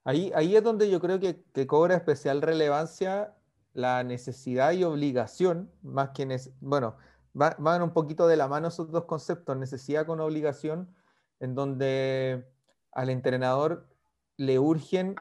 Ahí, 0.05 0.31
ahí 0.35 0.57
es 0.57 0.62
donde 0.62 0.91
yo 0.91 1.01
creo 1.01 1.18
que, 1.18 1.43
que 1.55 1.66
cobra 1.66 1.97
especial 1.97 2.43
relevancia 2.43 3.35
la 3.75 4.03
necesidad 4.05 4.73
y 4.73 4.85
obligación, 4.85 5.70
más 5.83 6.11
que, 6.11 6.39
bueno, 6.61 6.97
van 7.33 7.83
un 7.83 7.93
poquito 7.93 8.27
de 8.27 8.37
la 8.37 8.49
mano 8.49 8.68
esos 8.68 8.91
dos 8.91 9.05
conceptos, 9.05 9.57
necesidad 9.57 10.07
con 10.07 10.20
obligación, 10.20 10.95
en 11.41 11.55
donde 11.55 12.47
al 12.93 13.11
entrenador 13.11 13.89
le 14.37 14.59
urgen, 14.59 15.16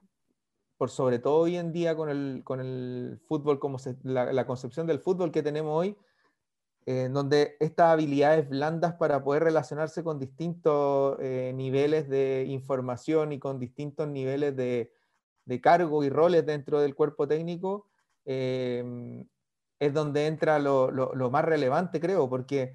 por 0.78 0.90
sobre 0.90 1.20
todo 1.20 1.36
hoy 1.36 1.58
en 1.58 1.72
día 1.72 1.96
con 1.96 2.10
el, 2.10 2.42
con 2.44 2.60
el 2.60 3.22
fútbol, 3.28 3.60
como 3.60 3.78
la, 4.04 4.46
concepción 4.46 4.88
del 4.88 5.00
fútbol 5.00 5.32
que 5.32 5.44
tenemos 5.44 5.78
hoy, 5.78 5.98
en 6.86 7.14
donde 7.14 7.56
estas 7.60 7.94
habilidades 7.94 8.50
blandas 8.50 8.96
para 8.96 9.24
poder 9.24 9.44
relacionarse 9.44 10.04
con 10.04 10.20
distintos 10.20 11.18
eh, 11.20 11.54
niveles 11.56 12.10
de 12.10 12.46
información 12.48 13.32
y 13.32 13.40
con 13.40 13.60
distintos 13.60 14.08
niveles 14.08 14.56
de, 14.56 14.92
de 15.46 15.62
cargo 15.62 16.04
y 16.04 16.10
roles 16.10 16.46
dentro 16.46 16.80
del 16.80 16.96
cuerpo 16.96 17.28
técnico, 17.28 17.91
Em, 18.26 19.26
es 19.80 19.94
donde 19.94 20.28
entra 20.28 20.60
lo, 20.60 20.92
más 21.32 21.44
relevante, 21.44 22.00
creo, 22.00 22.30
porque 22.30 22.74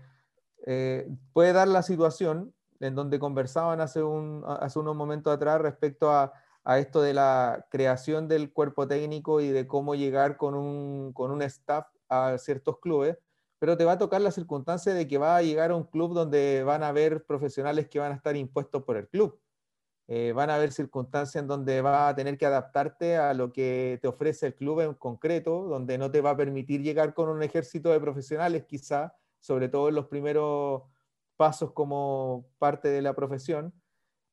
eh, 0.67 1.09
puede 1.33 1.53
dar 1.53 1.69
la 1.69 1.83
situación 1.83 2.53
en 2.81 2.95
donde 2.95 3.19
conversaban 3.19 3.81
hace, 3.81 4.03
un, 4.03 4.43
hace 4.45 4.79
unos 4.79 4.97
momentos 4.97 5.33
atrás 5.33 5.61
respecto 5.61 6.11
a, 6.11 6.33
esto 6.79 7.01
de 7.01 7.15
la 7.15 7.65
creación 7.71 8.27
del 8.27 8.53
cuerpo 8.53 8.89
técnico 8.89 9.41
y 9.41 9.51
de 9.51 9.69
cómo 9.69 9.95
llegar 9.95 10.37
con 10.37 10.55
un, 10.55 11.13
con 11.13 11.31
un 11.31 11.43
staff 11.43 11.87
a 12.09 12.37
ciertos 12.39 12.81
clubes, 12.81 13.17
pero 13.61 13.77
te 13.77 13.85
va 13.85 13.93
a 13.93 13.99
tocar 13.99 14.21
la 14.21 14.33
circunstancia 14.33 14.93
de 14.93 15.07
que 15.07 15.17
va 15.17 15.37
a 15.37 15.43
llegar 15.43 15.71
a 15.71 15.77
un 15.77 15.85
club 15.85 16.13
donde 16.13 16.65
van 16.65 16.83
a 16.83 16.89
haber 16.89 17.25
profesionales 17.25 17.89
que 17.89 18.01
van 18.01 18.11
a 18.11 18.17
estar 18.17 18.35
impuestos 18.37 18.83
por 18.83 18.97
el 18.97 19.09
club. 19.09 19.39
Eh, 20.09 20.33
van 20.33 20.51
a 20.51 20.55
haber 20.55 20.71
circunstancias 20.71 21.43
en 21.43 21.49
donde 21.49 21.83
va 21.83 22.09
a 22.09 22.15
tener 22.15 22.39
que 22.39 22.47
adaptarte 22.47 23.17
a 23.17 23.35
lo 23.35 23.53
que 23.53 23.99
te 24.01 24.07
ofrece 24.07 24.47
el 24.47 24.55
club 24.55 24.81
en 24.81 24.95
concreto, 24.95 25.65
donde 25.65 25.99
no 25.99 26.11
te 26.11 26.21
va 26.21 26.31
a 26.31 26.37
permitir 26.37 26.83
llegar 26.83 27.13
con 27.13 27.29
un 27.29 27.43
ejército 27.43 27.91
de 27.91 27.99
profesionales 27.99 28.65
quizá, 28.67 29.17
sobre 29.41 29.69
todo 29.69 29.89
en 29.89 29.97
los 29.97 30.07
primeros 30.07 30.83
pasos 31.37 31.73
como 31.73 32.47
parte 32.59 32.89
de 32.89 33.03
la 33.03 33.15
profesión, 33.15 33.75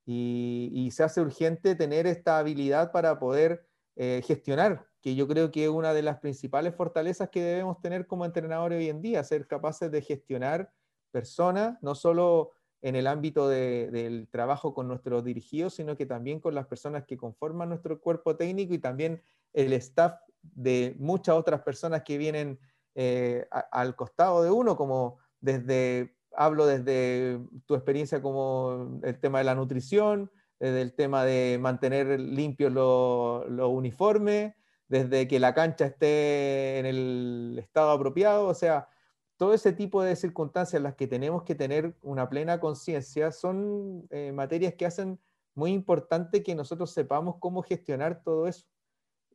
y, 0.06 0.90
se 0.92 1.04
hace 1.04 1.22
urgente 1.22 1.76
tener 1.76 2.08
esta 2.08 2.38
habilidad 2.38 2.92
para 2.92 3.20
poder 3.20 3.66
eh, 3.96 4.22
gestionar, 4.26 4.88
que 5.02 5.16
yo 5.16 5.28
creo 5.28 5.50
que 5.52 5.64
es 5.64 5.70
una 5.70 5.94
de 5.94 6.04
las 6.04 6.20
principales 6.20 6.76
fortalezas 6.76 7.30
que 7.30 7.42
debemos 7.42 7.82
tener 7.82 8.06
como 8.06 8.26
entrenadores 8.26 8.80
hoy 8.80 8.90
en 8.90 9.02
día, 9.02 9.24
ser 9.24 9.48
capaces 9.48 9.90
de 9.92 10.02
gestionar 10.02 10.72
personas, 11.12 11.82
no 11.82 11.96
solo 11.96 12.52
en 12.84 12.98
el 12.98 13.08
ámbito 13.08 13.48
del 13.48 14.28
trabajo 14.30 14.74
con 14.74 14.90
nuestros 14.90 15.24
dirigidos, 15.24 15.76
sino 15.76 15.96
que 15.96 16.06
también 16.06 16.42
con 16.42 16.54
las 16.54 16.68
personas 16.68 17.06
que 17.06 17.16
conforman 17.16 17.70
nuestro 17.70 18.00
cuerpo 18.02 18.36
técnico 18.36 18.74
y 18.74 18.78
también 18.78 19.22
el 19.54 19.72
staff 19.72 20.20
de 20.42 20.94
muchas 21.00 21.36
otras 21.36 21.62
personas 21.62 22.04
que 22.04 22.18
vienen 22.18 22.60
eh, 22.96 23.48
al 23.72 23.96
costado 23.96 24.44
de 24.44 24.52
uno, 24.52 24.76
como 24.76 25.18
desde, 25.40 26.18
hablo 26.36 26.66
desde 26.66 27.40
tu 27.66 27.76
experiencia 27.76 28.22
como 28.22 29.00
el 29.02 29.18
tema 29.18 29.38
de 29.38 29.46
la 29.46 29.56
nutrición, 29.56 30.30
desde 30.60 30.82
el 30.82 30.94
tema 30.94 31.24
de 31.24 31.58
mantener 31.62 32.20
limpios 32.20 32.74
los 32.74 33.50
lo 33.50 33.70
uniformes, 33.70 34.56
desde 34.90 35.30
que 35.30 35.40
la 35.40 35.54
cancha 35.54 35.86
esté 35.86 36.80
en 36.80 36.86
el 36.86 37.60
estado 37.60 37.92
apropiado, 37.92 38.46
o 38.46 38.54
sea, 38.54 38.90
todo 39.38 39.54
ese 39.54 39.74
tipo 39.74 40.04
de 40.04 40.16
circunstancias 40.16 40.76
en 40.76 40.84
las 40.84 40.96
que 40.96 41.08
tenemos 41.08 41.44
que 41.44 41.56
tener 41.56 41.96
una 42.02 42.30
plena 42.30 42.60
conciencia 42.60 43.32
son 43.32 44.08
eh, 44.10 44.32
materias 44.32 44.74
que 44.76 44.86
hacen 44.86 45.20
muy 45.56 45.72
importante 45.72 46.44
que 46.44 46.56
nosotros 46.56 46.92
sepamos 46.92 47.36
cómo 47.40 47.62
gestionar 47.62 48.24
todo 48.24 48.48
eso. 48.48 48.66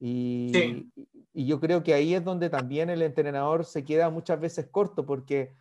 Y, 0.01 0.91
y, 1.33 1.47
yo 1.47 1.59
creo 1.59 1.83
que 1.83 1.95
ahí 1.95 2.15
es 2.15 2.25
donde 2.25 2.51
también 2.51 2.89
el 2.89 3.03
entrenador 3.03 3.65
se 3.65 3.85
queda 3.85 4.11
muchas 4.11 4.41
veces 4.41 4.69
corto, 4.69 5.05
porque 5.05 5.53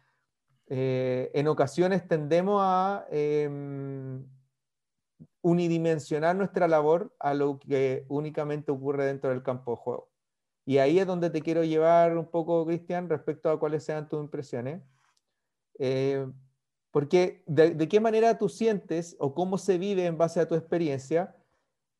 eh, 0.68 1.32
en 1.34 1.48
ocasiones 1.48 2.08
tendemos 2.08 2.60
a 2.62 3.06
em, 3.10 4.26
unidimensionar 5.42 6.36
nuestra 6.36 6.68
labor 6.68 7.16
a 7.20 7.34
lo 7.34 7.58
que 7.60 8.06
únicamente 8.10 8.72
ocurre 8.72 9.06
dentro 9.06 9.30
del 9.30 9.44
campo 9.44 9.72
de 9.72 9.78
juego. 9.78 10.10
Y 10.68 10.80
ahí 10.80 11.00
es 11.00 11.08
donde 11.08 11.30
te 11.30 11.42
quiero 11.42 11.64
llevar 11.64 12.18
un 12.18 12.26
poco, 12.26 12.66
Cristian, 12.66 13.08
respecto 13.08 13.50
a 13.50 13.58
cuáles 13.58 13.86
sean 13.86 14.10
tus 14.10 14.20
impresiones. 14.20 14.84
Eh, 15.80 16.28
porque 16.92 17.42
de, 17.48 17.88
qué 17.88 18.02
manera 18.02 18.38
tú 18.38 18.50
sientes 18.50 19.16
o 19.18 19.34
cómo 19.34 19.58
se 19.58 19.78
vive 19.78 20.06
en 20.06 20.18
base 20.18 20.42
a 20.42 20.48
tu 20.50 20.56
experiencia 20.56 21.38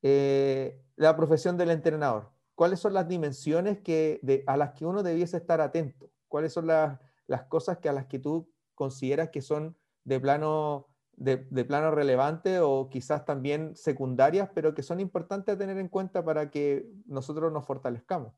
eh, 0.02 0.84
la 0.98 1.16
profesión 1.16 1.56
del 1.56 1.72
entrenador. 1.72 2.30
¿Cuáles 2.56 2.82
son 2.82 2.94
las 2.94 3.08
dimensiones 3.08 3.80
que, 3.80 4.20
a 4.48 4.58
las 4.58 4.74
que 4.74 4.86
uno 4.86 5.02
debiese 5.02 5.38
estar 5.38 5.62
atento? 5.62 6.12
¿Cuáles 6.28 6.52
son 6.52 6.68
las, 6.68 7.00
las 7.26 7.44
cosas 7.44 7.78
que 7.78 7.88
a 7.88 7.94
las 7.94 8.08
que 8.08 8.20
tú 8.20 8.52
consideras 8.76 9.30
que 9.30 9.42
son 9.42 9.78
de 10.04 10.20
plano 10.20 10.90
de, 11.16 11.38
plano 11.66 11.92
relevante 11.92 12.60
o 12.60 12.90
quizás 12.90 13.24
también 13.24 13.76
secundarias, 13.78 14.50
pero 14.54 14.76
que 14.76 14.84
son 14.84 15.00
importantes 15.00 15.56
a 15.56 15.58
tener 15.58 15.78
en 15.78 15.88
cuenta 15.88 16.24
para 16.24 16.52
que 16.52 16.92
nosotros 17.06 17.52
nos 17.52 17.66
fortalezcamos. 17.66 18.34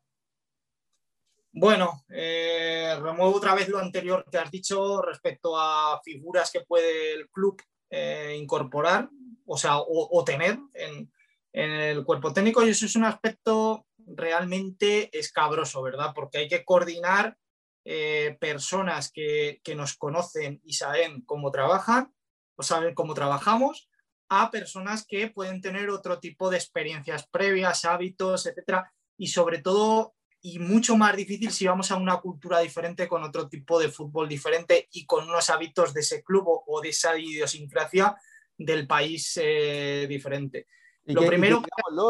Bueno, 1.52 2.04
eh, 2.08 2.96
remuevo 3.00 3.36
otra 3.36 3.54
vez 3.56 3.68
lo 3.68 3.78
anterior 3.78 4.24
que 4.30 4.38
has 4.38 4.50
dicho 4.50 5.02
respecto 5.02 5.58
a 5.58 6.00
figuras 6.04 6.50
que 6.52 6.60
puede 6.60 7.14
el 7.14 7.28
club 7.28 7.60
eh, 7.90 8.36
incorporar, 8.38 9.10
o 9.46 9.56
sea, 9.56 9.78
o, 9.78 10.24
tener 10.24 10.60
en, 10.74 11.10
el 11.52 12.04
cuerpo 12.04 12.32
técnico, 12.32 12.64
y 12.64 12.70
eso 12.70 12.86
es 12.86 12.94
un 12.94 13.04
aspecto 13.04 13.84
realmente 14.06 15.10
escabroso, 15.18 15.82
¿verdad? 15.82 16.12
Porque 16.14 16.38
hay 16.38 16.48
que 16.48 16.64
coordinar 16.64 17.36
eh, 17.84 18.36
personas 18.40 19.10
que, 19.10 19.60
que, 19.64 19.74
nos 19.74 19.96
conocen 19.96 20.60
y 20.62 20.74
saben 20.74 21.22
cómo 21.22 21.50
trabajan 21.50 22.14
o 22.54 22.62
saber 22.62 22.94
cómo 22.94 23.14
trabajamos, 23.14 23.90
a 24.28 24.52
personas 24.52 25.04
que 25.04 25.26
pueden 25.26 25.60
tener 25.60 25.90
otro 25.90 26.20
tipo 26.20 26.48
de 26.48 26.58
experiencias 26.58 27.26
previas, 27.26 27.84
hábitos, 27.84 28.46
etcétera, 28.46 28.92
y 29.18 29.26
sobre 29.26 29.60
todo 29.60 30.14
y 30.42 30.58
mucho 30.58 30.96
más 30.96 31.16
difícil 31.16 31.50
si 31.50 31.66
vamos 31.66 31.90
a 31.90 31.96
una 31.96 32.18
cultura 32.20 32.60
diferente 32.60 33.06
con 33.06 33.22
otro 33.22 33.48
tipo 33.48 33.78
de 33.78 33.88
fútbol 33.88 34.28
diferente 34.28 34.88
y 34.92 35.04
con 35.04 35.28
unos 35.28 35.50
hábitos 35.50 35.92
de 35.92 36.00
ese 36.00 36.22
club 36.22 36.44
o, 36.66 36.80
de 36.80 36.88
esa 36.88 37.18
idiosincrasia 37.18 38.16
del 38.56 38.86
país 38.86 39.38
eh, 39.42 40.06
diferente. 40.08 40.66
Lo 41.04 41.26
primero 41.26 41.62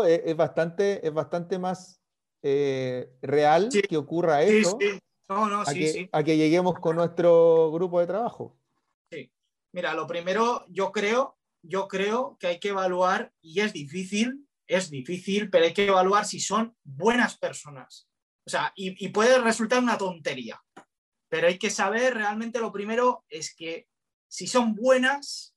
es, 0.06 0.36
bastante, 0.36 1.06
es 1.06 1.12
bastante 1.12 1.58
más 1.58 2.00
eh, 2.42 3.10
real 3.22 3.68
que 3.88 3.96
ocurra 3.96 4.42
eso 4.42 4.78
a, 5.28 5.72
que, 5.72 6.08
a 6.10 6.22
que 6.22 6.36
lleguemos 6.36 6.78
con 6.78 6.96
nuestro 6.96 7.70
grupo 7.72 8.00
de 8.00 8.06
trabajo. 8.06 8.56
Mira, 9.72 9.94
lo 9.94 10.06
primero, 10.06 10.64
yo 10.68 10.90
creo, 10.90 11.38
yo 11.62 11.86
creo 11.86 12.36
que 12.40 12.48
hay 12.48 12.58
que 12.58 12.70
evaluar, 12.70 13.32
y 13.40 13.60
es 13.60 13.72
difícil, 13.72 14.48
es 14.66 14.90
difícil, 14.90 15.48
pero 15.48 15.64
hay 15.64 15.72
que 15.72 15.86
evaluar 15.86 16.24
si 16.24 16.40
son 16.40 16.76
buenas 16.82 17.38
personas. 17.38 18.09
O 18.50 18.58
sea, 18.58 18.72
y, 18.74 19.08
puede 19.10 19.38
resultar 19.38 19.80
una 19.80 19.96
tontería, 19.96 20.60
pero 21.28 21.46
hay 21.46 21.56
que 21.56 21.70
saber 21.70 22.14
realmente 22.14 22.58
lo 22.58 22.72
primero 22.72 23.24
es 23.28 23.54
que 23.54 23.86
si 24.26 24.48
son 24.48 24.74
buenas 24.74 25.54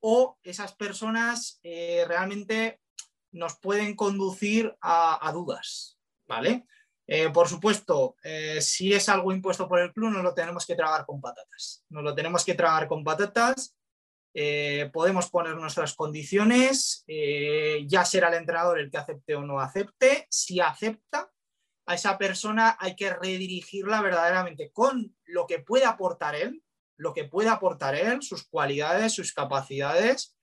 o 0.00 0.38
esas 0.42 0.76
personas 0.76 1.58
eh, 1.62 2.04
realmente 2.06 2.82
nos 3.32 3.58
pueden 3.58 3.96
conducir 3.96 4.76
a, 4.82 5.30
dudas, 5.32 5.98
¿vale? 6.28 6.66
Eh, 7.06 7.30
por 7.30 7.48
supuesto, 7.48 8.16
eh, 8.22 8.60
si 8.60 8.92
es 8.92 9.08
algo 9.08 9.32
impuesto 9.32 9.66
por 9.66 9.80
el 9.80 9.94
club, 9.94 10.10
no 10.10 10.22
lo 10.22 10.34
tenemos 10.34 10.66
que 10.66 10.74
tragar 10.74 11.06
con 11.06 11.22
patatas. 11.22 11.86
No 11.88 12.02
lo 12.02 12.14
tenemos 12.14 12.44
que 12.44 12.52
tragar 12.52 12.86
con 12.86 13.02
patatas. 13.02 13.74
Podemos 14.92 15.30
poner 15.30 15.56
nuestras 15.56 15.94
condiciones, 15.94 17.06
ya 17.06 18.04
será 18.04 18.28
el 18.28 18.34
entrenador 18.34 18.78
el 18.78 18.90
que 18.90 18.98
acepte 18.98 19.34
o 19.34 19.40
no 19.40 19.58
acepte. 19.58 20.26
Si 20.28 20.60
acepta, 20.60 21.30
a 21.86 21.94
esa 21.94 22.18
persona 22.18 22.76
hay 22.80 22.96
que 22.96 23.14
redirigirla 23.14 24.02
verdaderamente 24.02 24.70
con 24.72 25.16
lo 25.24 25.46
que 25.46 25.60
puede 25.60 25.84
aportar 25.84 26.34
él, 26.34 26.62
lo 26.96 27.14
que 27.14 27.24
puede 27.24 27.48
aportar 27.48 27.94
él, 27.94 28.22
sus 28.22 28.46
cualidades, 28.46 29.14
sus 29.14 29.32
capacidades, 29.32 30.36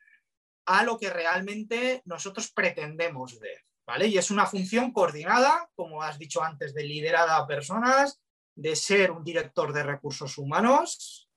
a 0.65 0.83
lo 0.83 0.97
que 0.97 1.09
realmente 1.09 2.01
nosotros 2.05 2.51
pretendemos 2.51 3.39
ver. 3.39 3.65
Y 4.05 4.17
es 4.17 4.31
una 4.31 4.45
función 4.45 4.93
coordinada, 4.93 5.69
como 5.75 6.01
has 6.01 6.17
dicho 6.17 6.41
antes, 6.41 6.73
de 6.73 6.85
liderar 6.85 7.29
a 7.29 7.45
personas, 7.45 8.21
de 8.55 8.75
ser 8.75 9.11
un 9.11 9.23
director 9.25 9.73
de 9.73 9.83
recursos 9.83 10.37
humanos 10.37 11.29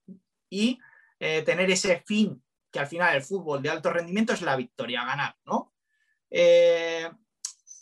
y 0.49 0.79
eh, 1.19 1.43
tener 1.43 1.69
ese 1.71 2.05
fin, 2.07 2.41
que 2.71 2.79
al 2.79 2.87
final 2.87 3.17
el 3.17 3.23
fútbol 3.23 3.63
de 3.63 3.71
alto 3.71 3.91
rendimiento 3.91 4.33
es 4.33 4.43
la 4.43 4.55
victoria, 4.55 5.05
ganar, 5.05 5.35
¿no? 5.45 5.75
Eh, 6.31 7.11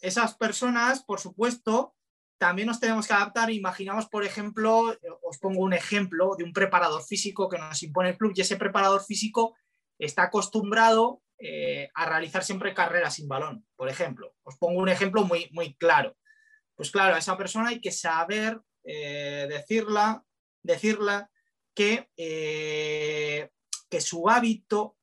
esas 0.01 0.35
personas, 0.35 1.03
por 1.03 1.20
supuesto, 1.20 1.95
también 2.39 2.68
nos 2.68 2.80
tenemos 2.80 3.07
que 3.07 3.14
adaptar. 3.14 3.51
Imaginamos, 3.51 4.07
por 4.09 4.24
ejemplo, 4.24 4.97
os 5.22 5.39
pongo 5.39 5.62
un 5.62 5.72
ejemplo 5.72 6.35
de 6.37 6.45
un 6.45 6.53
preparador 6.53 7.03
físico 7.05 7.49
que 7.49 7.59
nos 7.59 7.82
impone 7.82 8.11
el 8.11 8.18
club 8.18 8.32
y 8.35 8.41
ese 8.41 8.57
preparador 8.57 9.03
físico 9.05 9.55
está 9.99 10.24
acostumbrado 10.24 11.22
eh, 11.39 11.91
a 11.95 12.07
realizar 12.07 12.45
siempre 12.45 12.74
carreras 12.74 13.14
sin 13.14 13.28
balón, 13.28 13.66
por 13.76 13.89
ejemplo. 13.89 14.35
Os 14.43 14.57
pongo 14.57 14.80
un 14.80 14.89
ejemplo 14.89 15.24
muy, 15.24 15.49
muy 15.53 15.74
claro. 15.74 16.16
Pues 16.74 16.91
claro, 16.91 17.14
a 17.14 17.18
esa 17.18 17.37
persona 17.37 17.70
hay 17.70 17.80
que 17.80 17.93
saber 17.93 18.61
eh, 18.85 19.47
decirla, 19.49 20.24
decirla 20.62 21.30
que, 21.74 22.09
eh, 22.16 23.51
que 23.89 24.01
su 24.01 24.28
hábito 24.28 24.97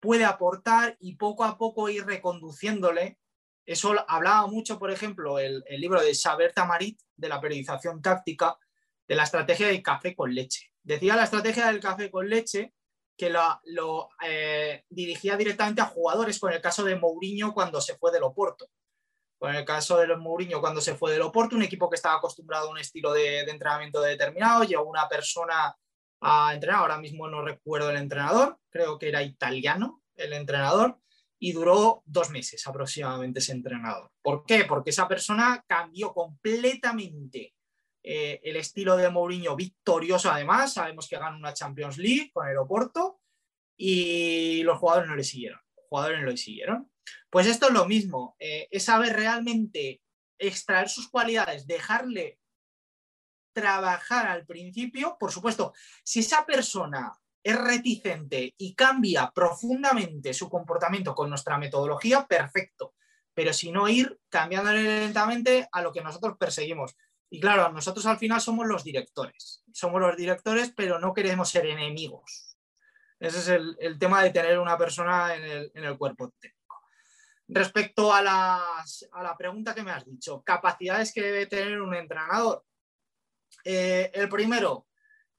puede 0.00 0.24
aportar 0.24 0.96
y 1.00 1.16
poco 1.16 1.44
a 1.44 1.58
poco 1.58 1.88
ir 1.88 2.06
reconduciéndole. 2.06 3.18
Eso 3.66 3.94
hablaba 4.08 4.46
mucho, 4.46 4.78
por 4.78 4.90
ejemplo, 4.90 5.38
el, 5.38 5.62
el 5.66 5.80
libro 5.80 6.00
de 6.00 6.14
Saber 6.14 6.52
Tamarit, 6.52 7.00
de 7.16 7.28
la 7.28 7.40
periodización 7.40 8.00
táctica, 8.00 8.56
de 9.06 9.14
la 9.14 9.24
estrategia 9.24 9.66
del 9.66 9.82
café 9.82 10.14
con 10.14 10.34
leche. 10.34 10.72
Decía 10.82 11.16
la 11.16 11.24
estrategia 11.24 11.66
del 11.66 11.80
café 11.80 12.10
con 12.10 12.28
leche 12.28 12.72
que 13.16 13.30
lo, 13.30 14.10
eh, 14.24 14.84
dirigía 14.90 15.36
directamente 15.36 15.80
a 15.80 15.86
jugadores, 15.86 16.38
con 16.38 16.52
el 16.52 16.60
caso 16.60 16.84
de 16.84 16.96
Mourinho 16.96 17.54
cuando 17.54 17.80
se 17.80 17.96
fue 17.96 18.12
del 18.12 18.22
Oporto. 18.22 18.68
Con 19.38 19.54
el 19.54 19.64
caso 19.64 19.98
de 19.98 20.14
Mourinho 20.16 20.60
cuando 20.60 20.80
se 20.80 20.94
fue 20.94 21.12
del 21.12 21.22
Oporto, 21.22 21.56
un 21.56 21.62
equipo 21.62 21.88
que 21.88 21.96
estaba 21.96 22.16
acostumbrado 22.16 22.68
a 22.68 22.70
un 22.70 22.78
estilo 22.78 23.12
de, 23.12 23.40
entrenamiento 23.40 24.00
determinado, 24.00 24.64
llegó 24.64 24.84
una 24.84 25.08
persona 25.08 25.74
a 26.20 26.54
entrenar, 26.54 26.80
ahora 26.80 26.98
mismo 26.98 27.28
no 27.28 27.42
recuerdo 27.42 27.90
el 27.90 27.96
entrenador, 27.96 28.58
creo 28.70 28.98
que 28.98 29.08
era 29.08 29.22
italiano 29.22 30.02
el 30.14 30.32
entrenador, 30.32 30.98
y 31.38 31.52
duró 31.52 32.02
dos 32.06 32.30
meses 32.30 32.66
aproximadamente 32.66 33.40
ese 33.40 33.52
entrenador. 33.52 34.10
¿Por 34.22 34.44
qué? 34.44 34.64
Porque 34.64 34.90
esa 34.90 35.06
persona 35.06 35.64
cambió 35.66 36.12
completamente 36.12 37.54
eh, 38.02 38.40
el 38.44 38.56
estilo 38.56 38.96
de 38.96 39.10
Mourinho 39.10 39.56
victorioso 39.56 40.30
además, 40.30 40.74
sabemos 40.74 41.08
que 41.08 41.18
gana 41.18 41.36
una 41.36 41.52
Champions 41.52 41.98
League 41.98 42.30
con 42.32 42.46
el 42.48 42.56
y 43.78 44.62
los 44.62 44.78
jugadores 44.78 45.08
no 45.08 45.16
le 45.16 45.24
siguieron, 45.24 45.60
los 45.76 45.86
jugadores 45.88 46.20
no 46.20 46.30
le 46.30 46.36
siguieron. 46.36 46.90
Pues 47.28 47.46
esto 47.46 47.66
es 47.66 47.72
lo 47.72 47.86
mismo, 47.86 48.36
eh, 48.38 48.68
es 48.70 48.84
saber 48.84 49.14
realmente 49.14 50.00
extraer 50.38 50.88
sus 50.88 51.08
cualidades, 51.08 51.66
dejarle 51.66 52.38
trabajar 53.52 54.28
al 54.28 54.46
principio, 54.46 55.16
por 55.18 55.32
supuesto, 55.32 55.72
si 56.04 56.20
esa 56.20 56.44
persona 56.46 57.12
es 57.46 57.56
reticente 57.56 58.56
y 58.58 58.74
cambia 58.74 59.30
profundamente 59.32 60.34
su 60.34 60.50
comportamiento 60.50 61.14
con 61.14 61.28
nuestra 61.28 61.56
metodología, 61.58 62.26
perfecto. 62.26 62.94
Pero 63.32 63.52
si 63.52 63.70
no, 63.70 63.88
ir 63.88 64.18
cambiándole 64.28 64.82
lentamente 64.82 65.68
a 65.70 65.80
lo 65.80 65.92
que 65.92 66.02
nosotros 66.02 66.36
perseguimos. 66.40 66.96
Y 67.30 67.38
claro, 67.38 67.70
nosotros 67.70 68.04
al 68.06 68.18
final 68.18 68.40
somos 68.40 68.66
los 68.66 68.82
directores. 68.82 69.62
Somos 69.72 70.00
los 70.00 70.16
directores, 70.16 70.72
pero 70.76 70.98
no 70.98 71.14
queremos 71.14 71.48
ser 71.48 71.66
enemigos. 71.66 72.56
Ese 73.20 73.38
es 73.38 73.48
el, 73.48 73.96
tema 73.96 74.24
de 74.24 74.30
tener 74.30 74.58
una 74.58 74.76
persona 74.76 75.36
en 75.36 75.84
el, 75.84 75.96
cuerpo 75.96 76.34
técnico. 76.40 76.82
Respecto 77.46 78.12
a, 78.12 78.18
a, 78.18 79.22
la 79.22 79.36
pregunta 79.36 79.72
que 79.72 79.84
me 79.84 79.92
has 79.92 80.04
dicho, 80.04 80.42
capacidades 80.42 81.12
que 81.12 81.22
debe 81.22 81.46
tener 81.46 81.80
un 81.80 81.94
entrenador. 81.94 82.64
Eh, 83.62 84.10
el 84.14 84.28
primero 84.28 84.88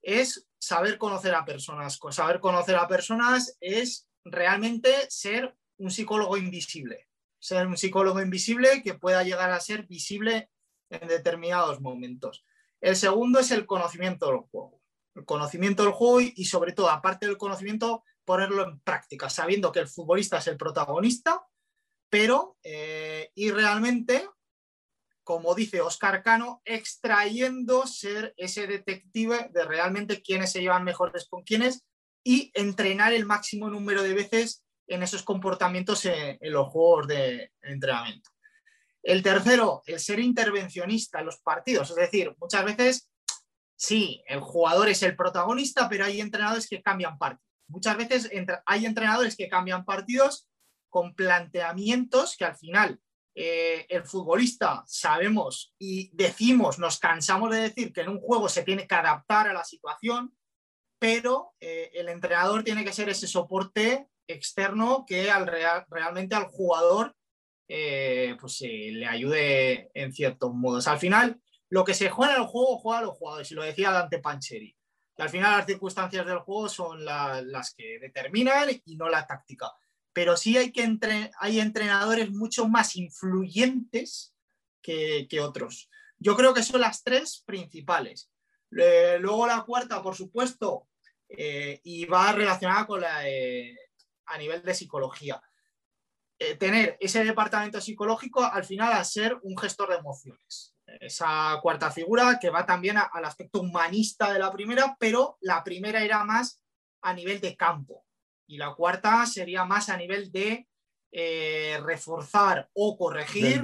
es 0.01 0.47
saber 0.59 0.97
conocer 0.97 1.35
a 1.35 1.45
personas. 1.45 1.99
Saber 2.11 2.39
conocer 2.39 2.75
a 2.75 2.87
personas 2.87 3.57
es 3.59 4.07
realmente 4.23 4.91
ser 5.09 5.55
un 5.77 5.91
psicólogo 5.91 6.37
invisible. 6.37 7.07
Ser 7.39 7.67
un 7.67 7.77
psicólogo 7.77 8.21
invisible 8.21 8.81
que 8.83 8.95
pueda 8.95 9.23
llegar 9.23 9.51
a 9.51 9.59
ser 9.59 9.85
visible 9.87 10.49
en 10.89 11.07
determinados 11.07 11.81
momentos. 11.81 12.43
El 12.81 12.95
segundo 12.95 13.39
es 13.39 13.51
el 13.51 13.65
conocimiento 13.65 14.27
del 14.27 14.39
juego 14.51 14.77
el 15.17 15.25
conocimiento 15.25 15.83
del 15.83 15.93
juego 15.93 16.21
y, 16.21 16.45
sobre 16.45 16.73
todo, 16.73 16.89
aparte 16.89 17.25
del 17.25 17.37
conocimiento, 17.37 18.03
ponerlo 18.23 18.63
en 18.63 18.79
práctica, 18.79 19.29
sabiendo 19.29 19.71
que 19.71 19.79
el 19.79 19.87
futbolista 19.87 20.37
es 20.37 20.47
el 20.47 20.57
protagonista, 20.57 21.45
pero 22.09 22.57
eh, 22.63 23.31
y 23.33 23.51
realmente, 23.51 24.29
como 25.27 25.53
dice 25.53 25.81
Oscar 25.81 26.23
Cano, 26.23 26.61
extrayendo 26.63 27.85
ser 27.85 28.33
ese 28.37 28.65
detective 28.65 29.49
de 29.53 29.65
realmente 29.65 30.21
quiénes 30.21 30.53
se 30.53 30.61
llevan 30.61 30.85
mejores 30.85 31.27
con 31.27 31.43
quiénes 31.43 31.83
y 32.23 32.49
entrenar 32.53 33.11
el 33.11 33.25
máximo 33.25 33.69
número 33.69 34.03
de 34.03 34.13
veces 34.13 34.63
en 34.87 35.03
esos 35.03 35.23
comportamientos 35.23 36.05
en 36.05 36.37
los 36.43 36.69
juegos 36.69 37.09
de 37.09 37.51
entrenamiento. 37.61 38.29
El 39.03 39.21
tercero, 39.21 39.81
el 39.85 39.99
ser 39.99 40.19
intervencionista 40.19 41.19
en 41.19 41.25
los 41.25 41.39
partidos, 41.39 41.89
es 41.89 41.97
decir, 41.97 42.33
muchas 42.39 42.63
veces 42.63 43.09
sí, 43.75 44.23
el 44.27 44.39
jugador 44.39 44.87
es 44.87 45.03
el 45.03 45.17
protagonista, 45.17 45.89
pero 45.89 46.05
hay 46.05 46.21
entrenadores 46.21 46.69
que 46.69 46.81
cambian 46.81 47.17
partidos. 47.17 47.45
Muchas 47.67 47.97
veces 47.97 48.31
hay 48.65 48.85
entrenadores 48.85 49.35
que 49.35 49.49
cambian 49.49 49.83
partidos 49.83 50.47
con 50.87 51.13
planteamientos 51.15 52.37
que 52.37 52.45
al 52.45 52.55
final 52.55 53.01
eh, 53.39 53.85
el 53.89 54.03
futbolista 54.03 54.83
sabemos 54.87 55.71
y 55.77 56.09
decimos, 56.11 56.79
nos 56.79 56.97
cansamos 56.97 57.51
de 57.51 57.61
decir 57.61 57.93
que 57.93 58.01
en 58.01 58.09
un 58.09 58.19
juego 58.19 58.49
se 58.49 58.63
tiene 58.63 58.87
que 58.87 58.95
adaptar 58.95 59.47
a 59.47 59.53
la 59.53 59.63
situación, 59.63 60.35
pero 60.97 61.53
eh, 61.59 61.91
el 61.93 62.09
entrenador 62.09 62.63
tiene 62.63 62.83
que 62.83 62.91
ser 62.91 63.09
ese 63.09 63.27
soporte 63.27 64.07
externo 64.25 65.05
que 65.07 65.29
al 65.29 65.45
realmente 65.45 66.33
al 66.33 66.45
jugador 66.45 67.15
eh, 67.67 68.35
pues, 68.41 68.59
le 68.61 69.05
ayude 69.05 69.91
en 69.93 70.11
ciertos 70.13 70.51
modos. 70.55 70.87
Al 70.87 70.97
final, 70.97 71.39
lo 71.69 71.83
que 71.83 71.93
se 71.93 72.09
juega 72.09 72.33
en 72.33 72.41
el 72.41 72.47
juego, 72.47 72.79
juega 72.79 72.99
a 72.99 73.03
los 73.03 73.17
jugadores. 73.17 73.51
Y 73.51 73.53
lo 73.53 73.61
decía 73.61 73.91
Dante 73.91 74.17
Pancheri. 74.17 74.75
Al 75.19 75.29
final 75.29 75.57
las 75.57 75.67
circunstancias 75.67 76.25
del 76.25 76.39
juego 76.39 76.69
son 76.69 77.05
las 77.05 77.75
que 77.75 77.99
determinan 77.99 78.69
y 78.83 78.95
no 78.95 79.07
la 79.09 79.27
táctica. 79.27 79.71
Pero 80.17 80.35
sí 80.35 80.57
hay, 80.57 80.71
que 80.71 80.99
hay 81.39 81.59
entrenadores 81.59 82.31
mucho 82.31 82.67
más 82.67 82.95
influyentes 82.95 84.33
que, 84.81 85.27
otros. 85.39 85.91
Yo 86.17 86.35
creo 86.35 86.55
que 86.55 86.63
son 86.63 86.81
las 86.81 87.03
tres 87.03 87.43
principales. 87.45 88.31
luego 88.71 89.45
la 89.45 89.61
cuarta, 89.61 90.01
por 90.01 90.15
supuesto, 90.15 90.87
eh, 91.29 91.81
y 91.83 92.05
va 92.05 92.31
relacionada 92.31 92.87
con 92.87 93.01
la 93.01 93.21
a 94.25 94.37
nivel 94.39 94.63
de 94.63 94.73
psicología. 94.73 95.39
Eh, 96.39 96.55
tener 96.55 96.97
ese 96.99 97.23
departamento 97.23 97.79
psicológico 97.79 98.43
al 98.43 98.65
final 98.65 98.93
a 98.93 99.03
ser 99.03 99.37
un 99.43 99.55
gestor 99.55 99.89
de 99.89 99.97
emociones 99.97 100.73
esa 100.99 101.59
cuarta 101.61 101.91
figura 101.91 102.39
que 102.41 102.49
va 102.49 102.65
también 102.65 102.97
al 102.97 103.23
aspecto 103.23 103.61
humanista 103.61 104.33
de 104.33 104.39
la 104.39 104.51
primera, 104.51 104.97
pero 104.99 105.37
la 105.41 105.63
primera 105.63 106.01
era 106.01 106.23
más 106.23 106.59
a 107.03 107.13
nivel 107.13 107.39
de 107.39 107.55
campo 107.55 108.06
y 108.47 108.57
la 108.57 108.73
cuarta 108.73 109.25
sería 109.25 109.65
más 109.65 109.89
a 109.89 109.97
nivel 109.97 110.31
de 110.31 110.67
eh, 111.11 111.79
reforzar 111.83 112.69
o 112.73 112.97
corregir 112.97 113.61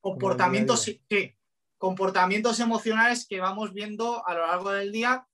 comportamientos, 0.00 0.90
comportamientos 1.78 2.60
emocionales 2.60 3.26
que 3.26 3.40
vamos 3.40 3.72
viendo 3.72 4.26
a 4.26 4.34
lo 4.34 4.46
largo 4.46 4.70
del 4.70 4.92
día 4.92 5.26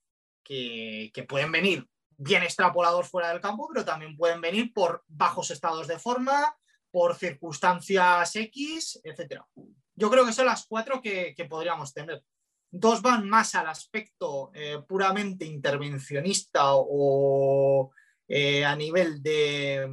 que, 0.43 1.11
que 1.13 1.23
pueden 1.23 1.51
venir 1.51 1.87
bien 2.17 2.43
extrapolados 2.43 3.07
fuera 3.07 3.29
del 3.29 3.39
campo, 3.39 3.69
pero 3.71 3.85
también 3.85 4.17
pueden 4.17 4.41
venir 4.41 4.73
por 4.73 5.03
bajos 5.07 5.51
estados 5.51 5.87
de 5.87 5.97
forma, 5.97 6.53
por 6.91 7.15
circunstancias 7.15 8.35
X, 8.35 8.99
etcétera. 9.03 9.47
Yo 9.95 10.09
creo 10.09 10.25
que 10.25 10.33
son 10.33 10.45
las 10.45 10.65
cuatro 10.65 11.01
que, 11.01 11.35
podríamos 11.49 11.93
tener. 11.93 12.23
Dos 12.71 13.01
van 13.01 13.27
más 13.27 13.55
al 13.55 13.67
aspecto 13.67 14.51
eh, 14.53 14.79
puramente 14.87 15.45
intervencionista 15.45 16.73
o 16.73 17.91
eh, 18.29 18.63
a 18.63 18.75
nivel 18.75 19.21
de, 19.21 19.85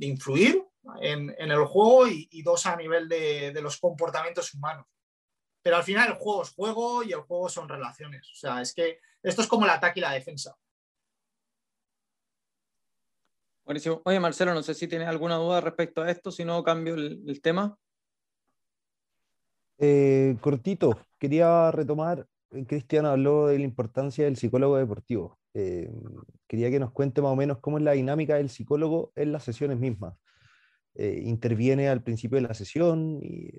influir 0.00 0.62
en, 1.00 1.34
el 1.38 1.64
juego 1.64 2.06
y, 2.06 2.42
dos 2.42 2.66
a 2.66 2.76
nivel 2.76 3.08
de, 3.08 3.58
los 3.60 3.78
comportamientos 3.78 4.54
humanos. 4.54 4.86
Pero 5.62 5.76
al 5.76 5.82
final 5.82 6.08
el 6.08 6.14
juego 6.14 6.42
es 6.42 6.50
juego 6.50 7.02
y 7.02 7.12
el 7.12 7.22
juego 7.22 7.48
son 7.48 7.68
relaciones. 7.68 8.30
O 8.30 8.36
sea, 8.36 8.62
es 8.62 8.72
que 8.72 9.00
esto 9.22 9.42
es 9.42 9.48
como 9.48 9.64
el 9.64 9.70
ataque 9.70 9.98
y 9.98 10.02
la 10.02 10.12
defensa. 10.12 10.56
Buenísimo. 13.64 14.00
Oye, 14.04 14.20
Marcelo, 14.20 14.54
no 14.54 14.62
sé 14.62 14.74
si 14.74 14.86
tienes 14.86 15.08
alguna 15.08 15.34
duda 15.34 15.60
respecto 15.60 16.02
a 16.02 16.10
esto, 16.10 16.30
si 16.30 16.44
no 16.44 16.62
cambio 16.62 16.94
el 16.94 17.40
tema. 17.42 17.76
Eh, 19.80 20.36
cortito, 20.40 20.98
quería 21.18 21.70
retomar, 21.70 22.26
eh, 22.50 22.66
Cristian 22.66 23.06
habló 23.06 23.46
de 23.46 23.58
la 23.58 23.64
importancia 23.64 24.24
del 24.24 24.36
psicólogo 24.36 24.76
deportivo. 24.76 25.37
Eh, 25.54 25.90
quería 26.46 26.70
que 26.70 26.78
nos 26.78 26.92
cuente 26.92 27.22
más 27.22 27.32
o 27.32 27.36
menos 27.36 27.58
cómo 27.58 27.78
es 27.78 27.84
la 27.84 27.92
dinámica 27.92 28.36
del 28.36 28.50
psicólogo 28.50 29.12
en 29.16 29.32
las 29.32 29.44
sesiones 29.44 29.78
mismas. 29.78 30.14
interviene 30.94 31.88
al 31.88 32.02
principio 32.02 32.36
de 32.36 32.48
la 32.48 32.54
sesión 32.54 33.20
y 33.22 33.50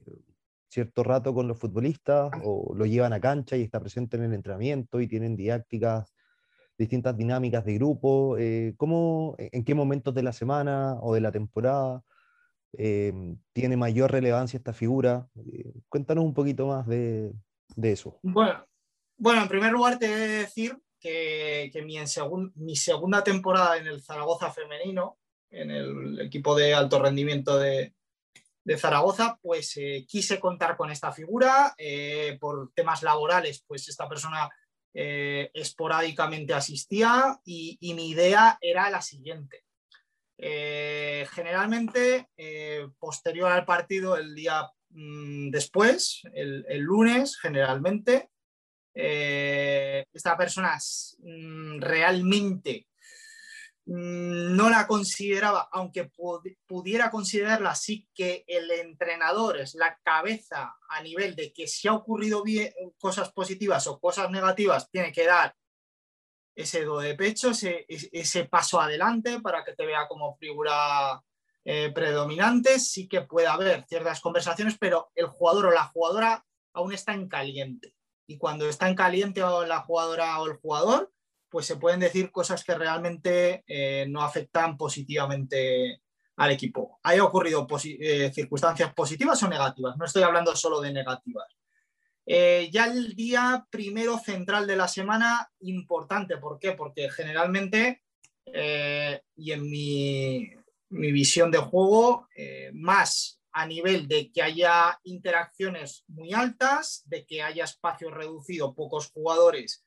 cierto 0.67 1.03
rato 1.03 1.33
con 1.33 1.47
los 1.47 1.57
futbolistas 1.57 2.31
o 2.43 2.73
lo 2.75 2.85
llevan 2.85 3.13
a 3.13 3.19
cancha 3.21 3.55
y 3.55 3.63
está 3.63 3.79
presente 3.79 4.17
en 4.17 4.23
el 4.23 4.33
entrenamiento 4.33 4.99
y 4.99 5.07
tienen 5.07 5.35
didácticas, 5.35 6.13
distintas 6.77 7.15
dinámicas 7.17 7.63
de 7.65 7.75
grupo. 7.75 8.35
¿cómo, 8.77 9.35
¿En 9.37 9.63
qué 9.63 9.73
momentos 9.73 10.13
de 10.13 10.23
la 10.23 10.33
semana 10.33 10.97
o 11.01 11.13
de 11.13 11.21
la 11.21 11.31
temporada? 11.31 12.03
Eh, 12.73 13.35
tiene 13.53 13.77
mayor 13.77 14.11
relevancia 14.11 14.57
esta 14.57 14.73
figura. 14.73 15.27
Eh, 15.35 15.73
cuéntanos 15.87 16.23
un 16.23 16.33
poquito 16.33 16.67
más 16.67 16.87
de, 16.87 17.33
eso. 17.81 18.19
Bueno, 18.21 18.65
bueno, 19.17 19.41
en 19.41 19.47
primer 19.47 19.71
lugar 19.71 19.97
te 19.97 20.05
he 20.05 20.15
de 20.15 20.27
decir 20.39 20.77
que, 20.99 21.71
mi, 22.55 22.75
segunda 22.75 23.23
temporada 23.23 23.77
en 23.77 23.87
el 23.87 24.01
Zaragoza 24.01 24.51
femenino, 24.51 25.17
en 25.49 25.71
el 25.71 26.19
equipo 26.21 26.55
de 26.55 26.73
alto 26.73 27.01
rendimiento 27.01 27.57
de, 27.57 27.93
Zaragoza, 28.77 29.39
pues 29.41 29.75
eh, 29.77 30.05
quise 30.07 30.39
contar 30.39 30.77
con 30.77 30.91
esta 30.91 31.11
figura. 31.11 31.75
por 32.39 32.71
temas 32.75 33.01
laborales, 33.01 33.63
pues 33.65 33.87
esta 33.89 34.07
persona 34.07 34.47
esporádicamente 34.93 36.53
asistía 36.53 37.39
y 37.43 37.93
mi 37.95 38.09
idea 38.09 38.59
era 38.61 38.91
la 38.91 39.01
siguiente 39.01 39.63
eh, 40.41 41.27
generalmente, 41.33 42.29
eh, 42.37 42.87
posterior 42.97 43.51
al 43.51 43.65
partido, 43.65 44.15
el 44.15 44.33
día 44.33 44.71
mm, 44.91 45.49
después, 45.49 46.21
el, 46.33 46.79
lunes, 46.79 47.37
generalmente, 47.37 48.29
eh, 49.01 50.05
esta 50.11 50.35
persona 50.35 50.77
mm, 51.19 51.79
realmente 51.79 52.87
mm, 53.85 54.55
no 54.55 54.69
la 54.69 54.85
consideraba, 54.87 55.69
aunque 55.71 56.11
pudiera 56.67 57.09
considerarla 57.09 57.71
así, 57.71 58.09
que 58.13 58.43
el 58.45 58.69
entrenador 58.71 59.57
es 59.57 59.75
la 59.75 59.97
cabeza 60.03 60.75
a 60.89 61.01
nivel 61.01 61.35
de 61.35 61.53
que 61.53 61.65
si 61.65 61.87
ha 61.87 61.93
ocurrido 61.93 62.43
bien, 62.43 62.73
cosas 62.99 63.31
positivas 63.31 63.87
o 63.87 63.99
cosas 63.99 64.29
negativas, 64.31 64.89
tiene 64.91 65.13
que 65.13 65.25
dar 65.25 65.55
ese 66.53 66.83
do 66.83 66.99
de 66.99 67.15
pecho, 67.15 67.51
ese, 67.51 68.45
paso 68.45 68.81
adelante 68.81 69.39
para 69.39 69.63
que 69.63 69.75
te 69.75 69.85
vea 69.85 70.09
como 70.09 70.35
figura 70.35 71.23
eh, 71.63 71.89
predominante. 71.93 72.79
Sí 72.79 73.07
que 73.07 73.21
puede 73.21 73.47
haber 73.47 73.85
ciertas 73.87 74.19
conversaciones, 74.19 74.77
pero 74.77 75.09
el 75.15 75.27
jugador 75.27 75.67
o 75.67 75.71
la 75.71 75.85
jugadora 75.85 76.45
aún 76.73 76.91
está 76.91 77.13
en 77.13 77.29
caliente. 77.29 77.95
Y 78.29 78.37
cuando 78.37 78.69
está 78.69 78.87
en 78.87 78.93
caliente 78.93 79.41
o 79.41 79.65
la 79.65 79.79
jugadora 79.79 80.39
o 80.39 80.45
el 80.45 80.57
jugador, 80.57 81.11
pues 81.49 81.65
se 81.65 81.77
pueden 81.77 81.99
decir 81.99 82.31
cosas 82.31 82.63
que 82.63 82.75
realmente 82.75 83.63
eh, 83.65 84.05
no 84.07 84.21
afectan 84.21 84.77
positivamente 84.77 86.03
al 86.35 86.51
equipo. 86.51 86.99
¿Hay 87.01 87.19
ocurrido 87.19 87.65
eh, 87.83 88.31
circunstancias 88.31 88.93
positivas 88.93 89.41
o 89.41 89.49
negativas? 89.49 89.97
No 89.97 90.05
estoy 90.05 90.21
hablando 90.21 90.55
solo 90.55 90.79
de 90.79 90.93
negativas. 90.93 91.47
Eh, 92.23 92.69
ya 92.71 92.85
el 92.85 93.15
día 93.15 93.65
primero 93.71 94.19
central 94.19 94.67
de 94.67 94.75
la 94.75 94.87
semana, 94.87 95.51
importante. 95.61 96.37
¿Por 96.37 96.59
qué? 96.59 96.73
Porque 96.73 97.09
generalmente, 97.09 98.03
y 98.45 99.51
en 99.51 99.63
mi, 99.63 100.51
visión 100.91 101.49
de 101.49 101.57
juego, 101.57 102.27
más 102.73 103.38
a 103.51 103.65
nivel 103.65 104.07
de 104.07 104.31
que 104.31 104.41
haya 104.41 104.99
interacciones 105.03 106.03
muy 106.07 106.33
altas, 106.33 107.03
de 107.05 107.25
que 107.25 107.41
haya 107.41 107.63
espacio 107.63 108.11
reducido, 108.11 108.75
pocos 108.75 109.11
jugadores 109.11 109.83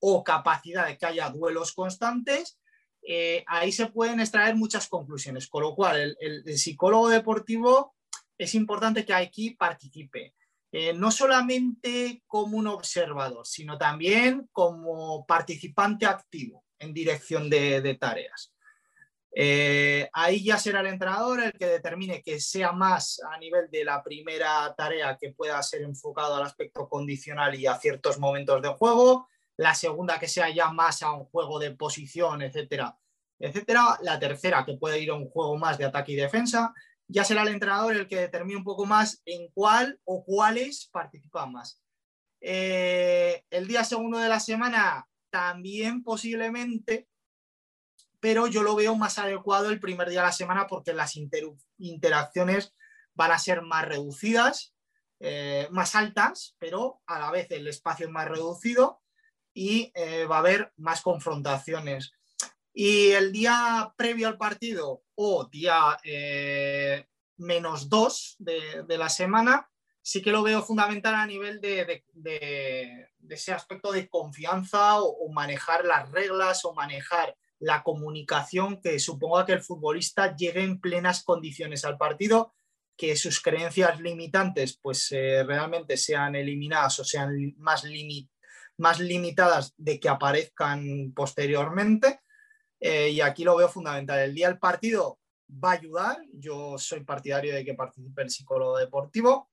o 0.00 0.22
capacidad 0.22 0.86
de 0.86 0.98
que 0.98 1.06
haya 1.06 1.30
duelos 1.30 1.72
constantes, 1.72 2.58
eh, 3.06 3.44
ahí 3.46 3.70
se 3.70 3.86
pueden 3.86 4.20
extraer 4.20 4.56
muchas 4.56 4.88
conclusiones, 4.88 5.48
con 5.48 5.62
lo 5.62 5.74
cual 5.74 6.16
el, 6.18 6.58
psicólogo 6.58 7.08
deportivo 7.08 7.94
es 8.38 8.54
importante 8.54 9.04
que 9.04 9.14
aquí 9.14 9.50
participe. 9.50 10.34
Eh, 10.72 10.92
no 10.92 11.10
solamente 11.12 12.22
como 12.26 12.56
un 12.56 12.66
observador, 12.66 13.46
sino 13.46 13.78
también 13.78 14.48
como 14.50 15.24
participante 15.24 16.04
activo 16.04 16.64
en 16.80 16.92
dirección 16.92 17.48
de, 17.48 17.96
tareas. 18.00 18.53
Eh, 19.36 20.08
ahí 20.12 20.44
ya 20.44 20.58
será 20.58 20.80
el 20.80 20.86
entrenador 20.86 21.42
el 21.42 21.52
que 21.52 21.66
determine 21.66 22.22
que 22.22 22.38
sea 22.38 22.70
más 22.70 23.20
a 23.32 23.36
nivel 23.38 23.68
de 23.68 23.84
la 23.84 24.00
primera 24.00 24.72
tarea 24.76 25.18
que 25.20 25.32
pueda 25.32 25.60
ser 25.62 25.82
enfocado 25.82 26.36
al 26.36 26.44
aspecto 26.44 26.88
condicional 26.88 27.54
y 27.56 27.66
a 27.66 27.76
ciertos 27.76 28.20
momentos 28.20 28.62
de 28.62 28.68
juego, 28.68 29.28
la 29.56 29.74
segunda 29.74 30.20
que 30.20 30.28
sea 30.28 30.50
ya 30.50 30.70
más 30.70 31.02
a 31.02 31.12
un 31.12 31.24
juego 31.24 31.58
de 31.58 31.72
posición, 31.72 32.42
etcétera, 32.42 32.96
etcétera, 33.40 33.98
la 34.02 34.20
tercera 34.20 34.64
que 34.64 34.76
puede 34.76 35.00
ir 35.00 35.10
a 35.10 35.14
un 35.14 35.28
juego 35.28 35.56
más 35.56 35.78
de 35.78 35.86
ataque 35.86 36.12
y 36.12 36.16
defensa, 36.16 36.72
ya 37.08 37.24
será 37.24 37.42
el 37.42 37.48
entrenador 37.48 37.94
el 37.94 38.06
que 38.06 38.20
determine 38.20 38.58
un 38.58 38.64
poco 38.64 38.86
más 38.86 39.20
en 39.24 39.48
cuál 39.52 39.98
o 40.04 40.24
cuáles 40.24 40.88
participan 40.92 41.52
más. 41.52 41.80
Eh, 42.40 43.42
el 43.50 43.66
día 43.66 43.82
segundo 43.84 44.18
de 44.18 44.28
la 44.28 44.38
semana 44.38 45.08
también 45.30 46.04
posiblemente, 46.04 47.08
pero 48.24 48.46
yo 48.46 48.62
lo 48.62 48.74
veo 48.74 48.96
más 48.96 49.18
adecuado 49.18 49.68
el 49.68 49.78
primer 49.78 50.08
día 50.08 50.20
de 50.20 50.28
la 50.28 50.32
semana 50.32 50.66
porque 50.66 50.94
las 50.94 51.14
interacciones 51.76 52.74
van 53.12 53.32
a 53.32 53.38
ser 53.38 53.60
más 53.60 53.86
reducidas, 53.86 54.74
eh, 55.20 55.68
más 55.70 55.94
altas, 55.94 56.56
pero 56.58 57.02
a 57.06 57.18
la 57.18 57.30
vez 57.30 57.50
el 57.50 57.68
espacio 57.68 58.06
es 58.06 58.12
más 58.12 58.26
reducido 58.26 59.02
y 59.52 59.92
eh, 59.94 60.24
va 60.24 60.36
a 60.36 60.38
haber 60.38 60.72
más 60.78 61.02
confrontaciones. 61.02 62.12
Y 62.72 63.10
el 63.10 63.30
día 63.30 63.92
previo 63.94 64.28
al 64.28 64.38
partido 64.38 65.02
o 65.16 65.44
día 65.44 65.98
eh, 66.02 67.06
menos 67.36 67.90
dos 67.90 68.36
de, 68.38 68.86
la 68.88 69.10
semana, 69.10 69.68
sí 70.00 70.22
que 70.22 70.32
lo 70.32 70.42
veo 70.42 70.62
fundamental 70.62 71.14
a 71.14 71.26
nivel 71.26 71.60
de, 71.60 72.02
ese 73.28 73.52
aspecto 73.52 73.92
de 73.92 74.08
confianza 74.08 75.02
o, 75.02 75.30
manejar 75.30 75.84
las 75.84 76.10
reglas 76.10 76.64
o 76.64 76.72
manejar 76.72 77.36
la 77.64 77.82
comunicación 77.82 78.80
que 78.82 78.98
suponga 78.98 79.46
que 79.46 79.54
el 79.54 79.62
futbolista 79.62 80.36
llegue 80.36 80.62
en 80.62 80.80
plenas 80.80 81.24
condiciones 81.24 81.86
al 81.86 81.96
partido, 81.96 82.54
que 82.94 83.16
sus 83.16 83.40
creencias 83.40 84.00
limitantes 84.00 84.78
pues 84.80 85.10
eh, 85.12 85.42
realmente 85.44 85.96
sean 85.96 86.36
eliminadas 86.36 87.00
o 87.00 87.04
sean 87.04 87.54
más, 87.56 87.84
más 88.76 89.00
limitadas 89.00 89.72
de 89.78 89.98
que 89.98 90.10
aparezcan 90.10 91.12
posteriormente 91.16 92.20
eh, 92.80 93.08
y 93.08 93.22
aquí 93.22 93.44
lo 93.44 93.56
veo 93.56 93.68
fundamental. 93.68 94.18
El 94.20 94.34
día 94.34 94.48
del 94.48 94.58
partido 94.58 95.18
va 95.48 95.70
a 95.70 95.76
ayudar. 95.76 96.18
Yo 96.34 96.76
soy 96.76 97.02
partidario 97.02 97.54
de 97.54 97.64
que 97.64 97.72
participe 97.72 98.22
el 98.22 98.30
psicólogo 98.30 98.76
deportivo. 98.76 99.50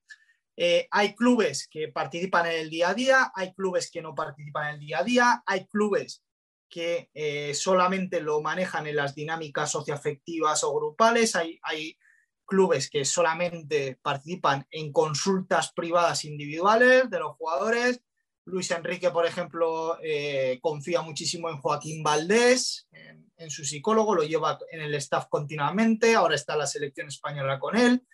Eh, 0.58 0.86
hay 0.92 1.16
clubes 1.16 1.70
que 1.72 1.88
participan 1.88 2.48
en 2.48 2.60
el 2.60 2.70
día 2.70 2.90
a 2.90 2.94
día, 2.94 3.32
hay 3.34 3.54
clubes 3.54 3.90
que 3.90 4.02
no 4.02 4.14
participan 4.14 4.68
en 4.68 4.74
el 4.74 4.80
día 4.82 5.00
a 5.00 5.04
día, 5.04 5.44
hay 5.46 5.66
clubes 5.68 6.26
que 6.72 7.12
eh, 7.14 7.54
solamente 7.54 8.22
lo 8.22 8.42
manejan 8.42 8.88
en 8.88 8.96
las 8.96 9.14
dinámicas 9.14 9.70
socioafectivas 9.72 10.64
o 10.64 10.74
grupales, 10.74 11.36
hay, 11.36 11.60
hay 11.62 11.98
clubes 12.46 12.90
que 12.90 13.06
solamente 13.06 14.00
participan 14.02 14.66
en 14.72 14.92
consultas 14.92 15.72
privadas 15.74 16.26
individuales 16.26 17.10
de 17.10 17.20
los 17.20 17.36
jugadores, 17.36 18.02
Luis 18.46 18.72
Enrique, 18.72 19.12
por 19.12 19.26
ejemplo, 19.26 19.98
eh, 20.02 20.60
confía 20.62 21.02
muchísimo 21.02 21.50
en 21.50 21.58
Joaquín 21.58 22.02
Valdés, 22.02 22.88
en, 22.92 23.50
su 23.50 23.66
psicólogo, 23.66 24.14
lo 24.14 24.24
lleva 24.24 24.60
en 24.72 24.82
el 24.82 24.94
staff 24.96 25.26
continuamente, 25.28 26.16
ahora 26.16 26.36
está 26.36 26.56
la 26.56 26.68
selección 26.68 27.08
española 27.08 27.60
con 27.60 27.76
él. 27.76 28.06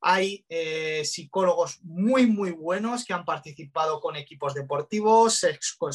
Hay 0.00 0.46
eh, 0.48 1.04
psicólogos 1.04 1.80
muy, 1.82 2.26
muy 2.26 2.52
buenos 2.52 3.04
que 3.04 3.12
han 3.12 3.24
participado 3.24 4.00
con 4.00 4.16
equipos 4.16 4.54
deportivos, 4.54 5.34
Sexco 5.34 5.90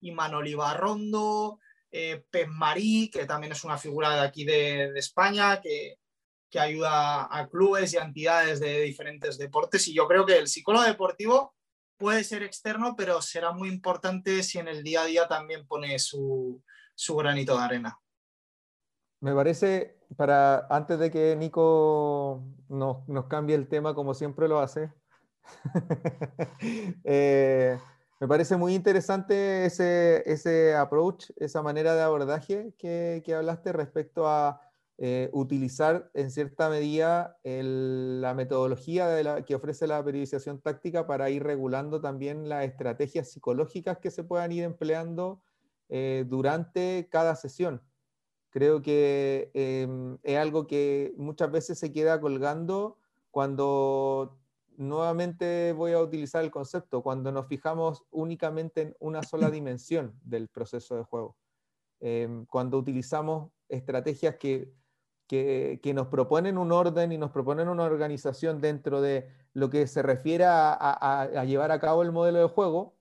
Imanol 0.00 0.48
Ibarrondo, 0.48 1.60
eh, 1.90 2.24
Marí, 2.48 3.10
que 3.10 3.26
también 3.26 3.52
es 3.52 3.64
una 3.64 3.78
figura 3.78 4.14
de 4.14 4.20
aquí 4.20 4.44
de, 4.44 4.92
España, 4.96 5.60
que, 5.60 5.98
que 6.50 6.60
ayuda 6.60 7.28
a 7.30 7.48
clubes 7.48 7.92
y 7.92 7.96
a 7.96 8.04
entidades 8.04 8.60
de 8.60 8.80
diferentes 8.82 9.38
deportes. 9.38 9.88
Y 9.88 9.94
yo 9.94 10.06
creo 10.06 10.26
que 10.26 10.38
el 10.38 10.48
psicólogo 10.48 10.84
deportivo 10.84 11.54
puede 11.98 12.24
ser 12.24 12.42
externo, 12.42 12.94
pero 12.96 13.20
será 13.20 13.52
muy 13.52 13.68
importante 13.68 14.42
si 14.42 14.58
en 14.58 14.68
el 14.68 14.82
día 14.82 15.02
a 15.02 15.06
día 15.06 15.28
también 15.28 15.66
pone 15.66 15.98
su, 15.98 16.62
granito 17.16 17.56
de 17.56 17.64
arena. 17.64 17.98
Me 19.20 19.34
parece, 19.34 19.98
para 20.16 20.66
antes 20.70 20.98
de 20.98 21.10
que 21.10 21.34
Nico 21.36 22.44
nos, 22.68 23.26
cambie 23.28 23.56
el 23.56 23.68
tema 23.68 23.94
como 23.94 24.14
siempre 24.14 24.46
lo 24.46 24.60
hace, 24.60 24.92
eh, 27.04 27.78
me 28.20 28.28
parece 28.28 28.56
muy 28.56 28.74
interesante 28.74 29.66
ese, 29.66 30.22
ese 30.30 30.74
approach, 30.74 31.30
esa 31.36 31.62
manera 31.62 31.94
de 31.94 32.02
abordaje 32.02 32.74
que, 32.78 33.22
que 33.24 33.34
hablaste 33.34 33.72
respecto 33.72 34.28
a 34.28 34.60
eh, 35.00 35.30
utilizar 35.32 36.10
en 36.12 36.28
cierta 36.32 36.68
medida 36.68 37.38
la 37.44 38.34
metodología 38.34 39.44
que 39.44 39.54
ofrece 39.54 39.86
la 39.86 40.04
periodización 40.04 40.60
táctica 40.60 41.06
para 41.06 41.30
ir 41.30 41.44
regulando 41.44 42.00
también 42.00 42.48
las 42.48 42.64
estrategias 42.64 43.30
psicológicas 43.30 43.98
que 43.98 44.10
se 44.10 44.24
puedan 44.24 44.50
ir 44.50 44.64
empleando 44.64 45.40
eh, 45.88 46.24
durante 46.26 47.08
cada 47.12 47.36
sesión. 47.36 47.80
Creo 48.50 48.82
que 48.82 49.52
em, 49.54 50.18
es 50.24 50.36
algo 50.36 50.66
que 50.66 51.14
muchas 51.16 51.52
veces 51.52 51.78
se 51.78 51.92
queda 51.92 52.20
colgando 52.20 52.98
cuando 53.30 54.36
nuevamente 54.78 55.72
voy 55.72 55.92
a 55.92 56.00
utilizar 56.00 56.42
el 56.42 56.50
concepto, 56.50 57.02
cuando 57.02 57.30
nos 57.30 57.46
fijamos 57.46 58.04
únicamente 58.10 58.82
en 58.82 58.96
una 59.00 59.22
sola 59.22 59.50
dimensión 59.50 60.18
del 60.22 60.48
proceso 60.48 60.96
de 60.96 61.04
juego. 61.04 61.36
Em, 62.00 62.46
cuando 62.46 62.78
utilizamos 62.78 63.50
estrategias 63.68 64.36
que 64.36 64.72
que, 65.28 65.92
nos 65.94 66.08
proponen 66.08 66.58
un 66.58 66.72
orden 66.72 67.12
y 67.12 67.18
nos 67.18 67.30
proponen 67.30 67.68
una 67.68 67.84
organización 67.84 68.60
dentro 68.60 69.00
de 69.00 69.28
lo 69.52 69.68
que 69.70 69.86
se 69.86 70.02
refiere 70.02 70.44
a, 70.46 71.44
llevar 71.46 71.70
a 71.70 71.80
cabo 71.80 72.02
el 72.02 72.12
modelo 72.12 72.38
de 72.38 72.48
juego, 72.48 72.96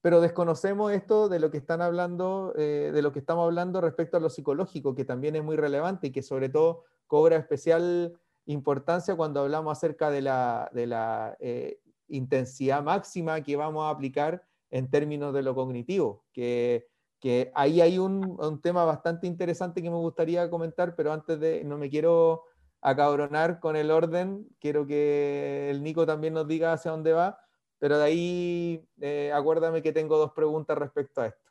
pero 0.00 0.20
desconocemos 0.20 0.92
esto 0.92 1.28
de 1.28 1.40
lo 1.40 1.50
que 1.50 1.58
están 1.58 1.82
hablando, 1.82 2.54
eh, 2.56 2.90
de 2.92 3.02
lo 3.02 3.12
que 3.12 3.18
estamos 3.18 3.44
hablando 3.44 3.80
respecto 3.80 4.16
a 4.16 4.20
lo 4.20 4.30
psicológico, 4.30 4.94
que 4.94 5.04
también 5.04 5.36
es 5.36 5.44
muy 5.44 5.56
relevante 5.56 6.08
y 6.08 6.12
que 6.12 6.22
sobre 6.22 6.48
todo 6.48 6.84
cobra 7.06 7.36
especial 7.36 8.18
importancia 8.46 9.14
cuando 9.14 9.40
hablamos 9.40 9.76
acerca 9.76 10.10
de 10.10 10.22
la, 10.22 11.36
eh, 11.40 11.78
intensidad 12.08 12.82
máxima 12.82 13.40
que 13.42 13.56
vamos 13.56 13.84
a 13.84 13.90
aplicar 13.90 14.44
en 14.70 14.90
términos 14.90 15.32
de 15.32 15.42
lo 15.42 15.54
cognitivo, 15.54 16.24
que 16.32 16.86
que 17.22 17.52
ahí 17.54 17.80
hay 17.80 18.00
un, 18.00 18.60
tema 18.60 18.84
bastante 18.84 19.28
interesante 19.28 19.80
que 19.80 19.88
me 19.88 19.96
gustaría 19.96 20.50
comentar, 20.50 20.96
pero 20.96 21.12
antes 21.12 21.38
de, 21.38 21.62
no 21.62 21.78
me 21.78 21.88
quiero 21.88 22.42
acabronar 22.80 23.60
con 23.60 23.76
el 23.76 23.92
orden, 23.92 24.44
quiero 24.58 24.84
que 24.88 25.70
el 25.70 25.84
Nico 25.84 26.04
también 26.04 26.34
nos 26.34 26.48
diga 26.48 26.72
hacia 26.72 26.90
dónde 26.90 27.12
va, 27.12 27.38
pero 27.78 27.96
de 27.96 28.04
ahí 28.04 28.88
eh, 29.00 29.30
acuérdame 29.32 29.82
que 29.82 29.92
tengo 29.92 30.18
dos 30.18 30.32
preguntas 30.32 30.76
respecto 30.76 31.20
a 31.20 31.28
esto. 31.28 31.48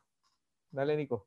Dale, 0.70 0.94
Nico. 0.94 1.26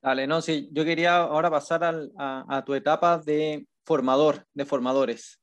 Dale, 0.00 0.28
no, 0.28 0.40
sí, 0.40 0.68
yo 0.70 0.84
quería 0.84 1.16
ahora 1.16 1.50
pasar 1.50 1.82
a, 2.16 2.62
tu 2.64 2.72
etapa 2.74 3.18
de 3.18 3.66
formador, 3.84 4.46
de 4.54 4.64
formadores, 4.64 5.40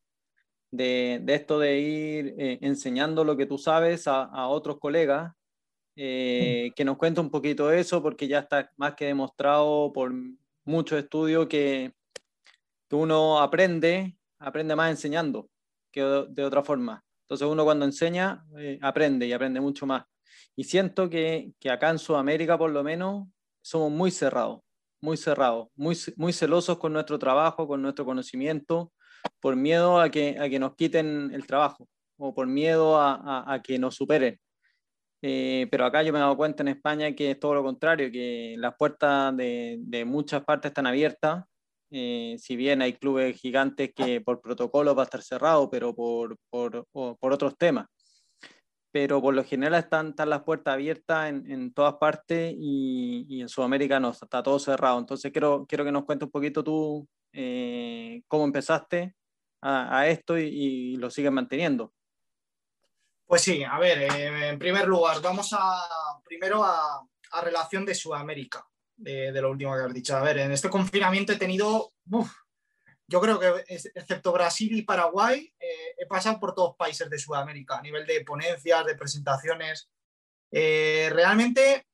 de, 0.72 1.24
esto 1.28 1.60
de 1.60 1.80
ir 1.80 2.36
eh, 2.38 2.60
enseñando 2.62 3.24
lo 3.24 3.38
que 3.38 3.46
tú 3.46 3.58
sabes 3.58 4.08
a, 4.08 4.24
a 4.24 4.48
otros 4.48 4.80
colegas 4.80 5.34
eh, 5.96 6.72
que 6.76 6.86
nos 6.86 6.98
cuente 6.98 7.20
un 7.20 7.30
poquito 7.30 7.72
eso, 7.72 8.02
porque 8.02 8.28
ya 8.28 8.40
está 8.40 8.72
más 8.78 8.96
que 8.96 9.06
demostrado 9.06 9.92
por 9.94 10.14
muchos 10.64 10.98
estudios 10.98 11.48
que, 11.48 11.94
que 12.90 12.96
uno 12.96 13.40
aprende, 13.40 14.16
aprende 14.40 14.76
más 14.76 14.90
enseñando 14.90 15.50
que 15.92 16.02
de, 16.02 16.44
otra 16.44 16.64
forma. 16.64 17.04
Entonces 17.24 17.48
uno 17.48 17.66
cuando 17.66 17.86
enseña, 17.86 18.46
eh, 18.58 18.80
aprende 18.82 19.28
y 19.28 19.34
aprende 19.34 19.60
mucho 19.60 19.86
más. 19.86 20.06
Y 20.56 20.64
siento 20.64 21.10
que, 21.10 21.52
que, 21.60 21.70
acá 21.70 21.90
en 21.90 22.00
Sudamérica, 22.00 22.58
por 22.58 22.72
lo 22.72 22.84
menos, 22.84 23.28
somos 23.62 23.92
muy 23.92 24.12
cerrados, 24.12 24.62
muy 25.02 25.18
cerrados, 25.18 25.68
muy, 25.76 25.98
muy 26.16 26.32
celosos 26.34 26.78
con 26.78 26.94
nuestro 26.94 27.18
trabajo, 27.20 27.68
con 27.68 27.82
nuestro 27.82 28.06
conocimiento, 28.06 28.92
por 29.40 29.56
miedo 29.56 30.00
a 30.00 30.10
que, 30.10 30.38
a 30.40 30.50
que 30.50 30.60
nos 30.60 30.76
quiten 30.76 31.32
el 31.34 31.46
trabajo 31.46 31.88
o 32.18 32.34
por 32.34 32.48
miedo 32.48 32.98
a, 32.98 33.16
a, 33.16 33.54
a 33.54 33.62
que 33.62 33.80
nos 33.80 33.96
superen. 33.96 34.40
Eh, 35.24 35.68
pero 35.70 35.86
acá 35.86 36.02
yo 36.02 36.12
me 36.12 36.20
he 36.20 36.22
dado 36.22 36.38
cuenta 36.38 36.64
en 36.64 36.70
España 36.70 37.14
que 37.14 37.32
es 37.32 37.40
todo 37.40 37.54
lo 37.54 37.64
contrario, 37.64 38.12
que 38.12 38.56
las 38.58 38.76
puertas 38.76 39.36
de, 39.38 39.78
de 39.80 40.06
muchas 40.06 40.44
partes 40.44 40.70
están 40.70 40.88
abiertas. 40.88 41.46
Eh, 41.92 42.38
si 42.40 42.56
bien 42.56 42.82
hay 42.82 42.94
clubes 42.94 43.40
gigantes 43.40 43.92
que 43.94 44.22
por 44.22 44.42
protocolo 44.42 44.96
va 44.96 45.04
a 45.04 45.06
estar 45.06 45.22
cerrado, 45.22 45.70
pero 45.70 45.94
por, 45.94 46.38
por, 46.50 46.88
por 46.92 47.34
otros 47.34 47.58
temas. 47.58 47.86
Pero 48.92 49.22
por 49.22 49.34
lo 49.34 49.44
general 49.44 49.80
están, 49.80 50.10
están 50.10 50.30
las 50.30 50.44
puertas 50.44 50.74
abiertas 50.74 51.30
en, 51.30 51.50
en 51.50 51.74
todas 51.74 51.96
partes 51.96 52.54
y, 52.58 53.26
y, 53.30 53.42
en 53.42 53.50
Sudamérica 53.50 54.00
no, 54.00 54.12
está 54.12 54.44
todo 54.44 54.60
cerrado. 54.60 55.00
Entonces 55.00 55.32
quiero, 55.32 55.66
quiero 55.68 55.86
que 55.86 55.92
nos 55.92 56.04
cuentes 56.04 56.26
un 56.26 56.32
poquito 56.32 56.64
tú 56.64 57.08
eh, 57.34 58.22
cómo 58.28 58.44
empezaste 58.44 59.16
a, 59.62 60.00
a 60.00 60.08
esto 60.08 60.38
y, 60.38 60.44
y, 60.44 60.96
lo 60.98 61.10
sigues 61.10 61.32
manteniendo. 61.32 61.94
Pues 63.26 63.42
sí, 63.44 63.64
a 63.64 63.80
ver, 63.80 64.00
eh, 64.00 64.50
en 64.50 64.60
primer 64.60 64.88
lugar, 64.88 65.22
vamos 65.22 65.54
a 65.54 66.20
primero 66.26 66.64
a, 66.64 67.08
a 67.32 67.42
relación 67.42 67.86
de 67.86 67.96
Sudamérica, 67.96 68.68
de, 68.98 69.32
de, 69.32 69.42
lo 69.42 69.52
último 69.52 69.74
que 69.74 69.84
has 69.84 69.94
dicho. 69.94 70.18
A 70.18 70.22
ver, 70.22 70.40
en 70.40 70.52
este 70.52 70.70
confinamiento 70.70 71.32
he 71.32 71.38
tenido, 71.38 71.94
uf, 72.10 72.30
yo 73.12 73.20
creo 73.20 73.38
que 73.38 73.66
excepto 73.68 74.32
Brasil 74.32 74.74
y 74.78 74.84
Paraguay, 74.84 75.54
eh, 75.60 75.96
he 75.98 76.06
pasado 76.06 76.40
por 76.40 76.56
todos 76.56 76.78
países 76.78 77.10
de 77.10 77.20
Sudamérica 77.20 77.78
a 77.78 77.82
nivel 77.82 78.08
de 78.08 78.24
ponencias, 78.24 78.86
de 78.86 78.96
presentaciones. 78.96 79.90
Eh, 80.50 81.10
realmente 81.12 81.88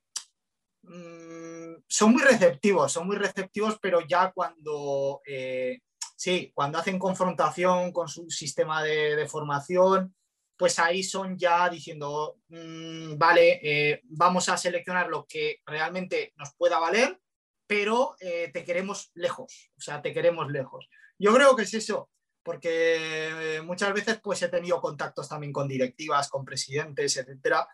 mmm, 0.84 1.74
son 1.88 2.12
muy 2.14 2.22
receptivos, 2.22 2.92
son 2.92 3.08
muy 3.08 3.16
receptivos, 3.16 3.80
pero 3.82 4.02
ya 4.02 4.32
cuando, 4.32 5.22
eh, 5.26 5.80
sí, 6.16 6.52
cuando 6.54 6.78
hacen 6.78 7.00
confrontación 7.00 7.92
con 7.92 8.08
su 8.08 8.30
sistema 8.30 8.84
de, 8.84 9.28
formación, 9.28 10.16
pues 10.56 10.78
ahí 10.78 11.02
son 11.02 11.36
ya 11.36 11.68
diciendo, 11.68 12.38
mmm, 12.50 13.18
vale, 13.18 13.60
eh, 13.64 14.02
vamos 14.04 14.50
a 14.50 14.58
seleccionar 14.58 15.10
lo 15.10 15.26
que 15.26 15.62
realmente 15.66 16.32
nos 16.36 16.54
pueda 16.56 16.78
valer, 16.78 17.20
pero 17.66 18.16
te 18.20 18.64
queremos 18.64 19.12
lejos, 19.14 19.72
o 19.78 19.82
sea, 19.82 20.02
te 20.02 20.14
queremos 20.14 20.50
lejos. 20.50 20.88
Yo 21.20 21.34
creo 21.34 21.56
que 21.56 21.64
es 21.64 21.74
eso, 21.74 22.10
porque 22.44 23.62
muchas 23.66 23.94
veces 23.94 24.20
pues 24.22 24.42
he 24.42 24.50
tenido 24.50 24.80
contactos 24.80 25.28
también 25.28 25.52
con 25.52 25.68
directivas, 25.68 26.30
con 26.30 26.46
presidentes, 26.46 27.18
etcétera, 27.18 27.68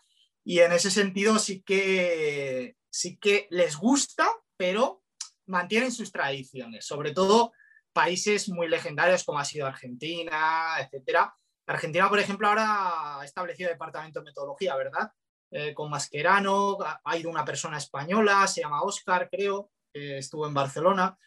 y 0.44 0.60
en 0.60 0.72
ese 0.72 0.92
sentido 0.92 1.40
sí 1.40 1.62
que, 1.62 2.76
sí 2.90 3.18
que 3.18 3.48
les 3.52 3.78
gusta, 3.78 4.28
pero 4.58 5.04
mantienen 5.46 5.92
sus 5.92 6.12
tradiciones, 6.12 6.86
sobre 6.86 7.12
todo 7.12 7.54
países 7.92 8.50
muy 8.50 8.68
legendarios 8.68 9.24
como 9.24 9.40
ha 9.40 9.46
sido 9.46 9.68
Argentina, 9.68 10.76
etcétera, 10.80 11.36
Argentina, 11.66 12.10
por 12.10 12.20
ejemplo, 12.20 12.48
ahora 12.48 13.20
ha 13.20 13.26
establecido 13.26 13.70
departamento 13.70 14.20
de 14.20 14.26
metodología, 14.26 14.76
¿verdad? 14.76 15.12
Eh, 15.50 15.74
con 15.74 15.90
Mascherano, 15.90 16.78
ha 17.04 17.18
ido 17.18 17.30
una 17.30 17.46
persona 17.46 17.78
española, 17.78 18.48
se 18.48 18.62
llama 18.62 18.82
Oscar, 18.82 19.30
creo, 19.30 19.72
eh, 19.94 20.18
estuvo 20.18 20.48
en 20.48 20.54
Barcelona, 20.54 21.18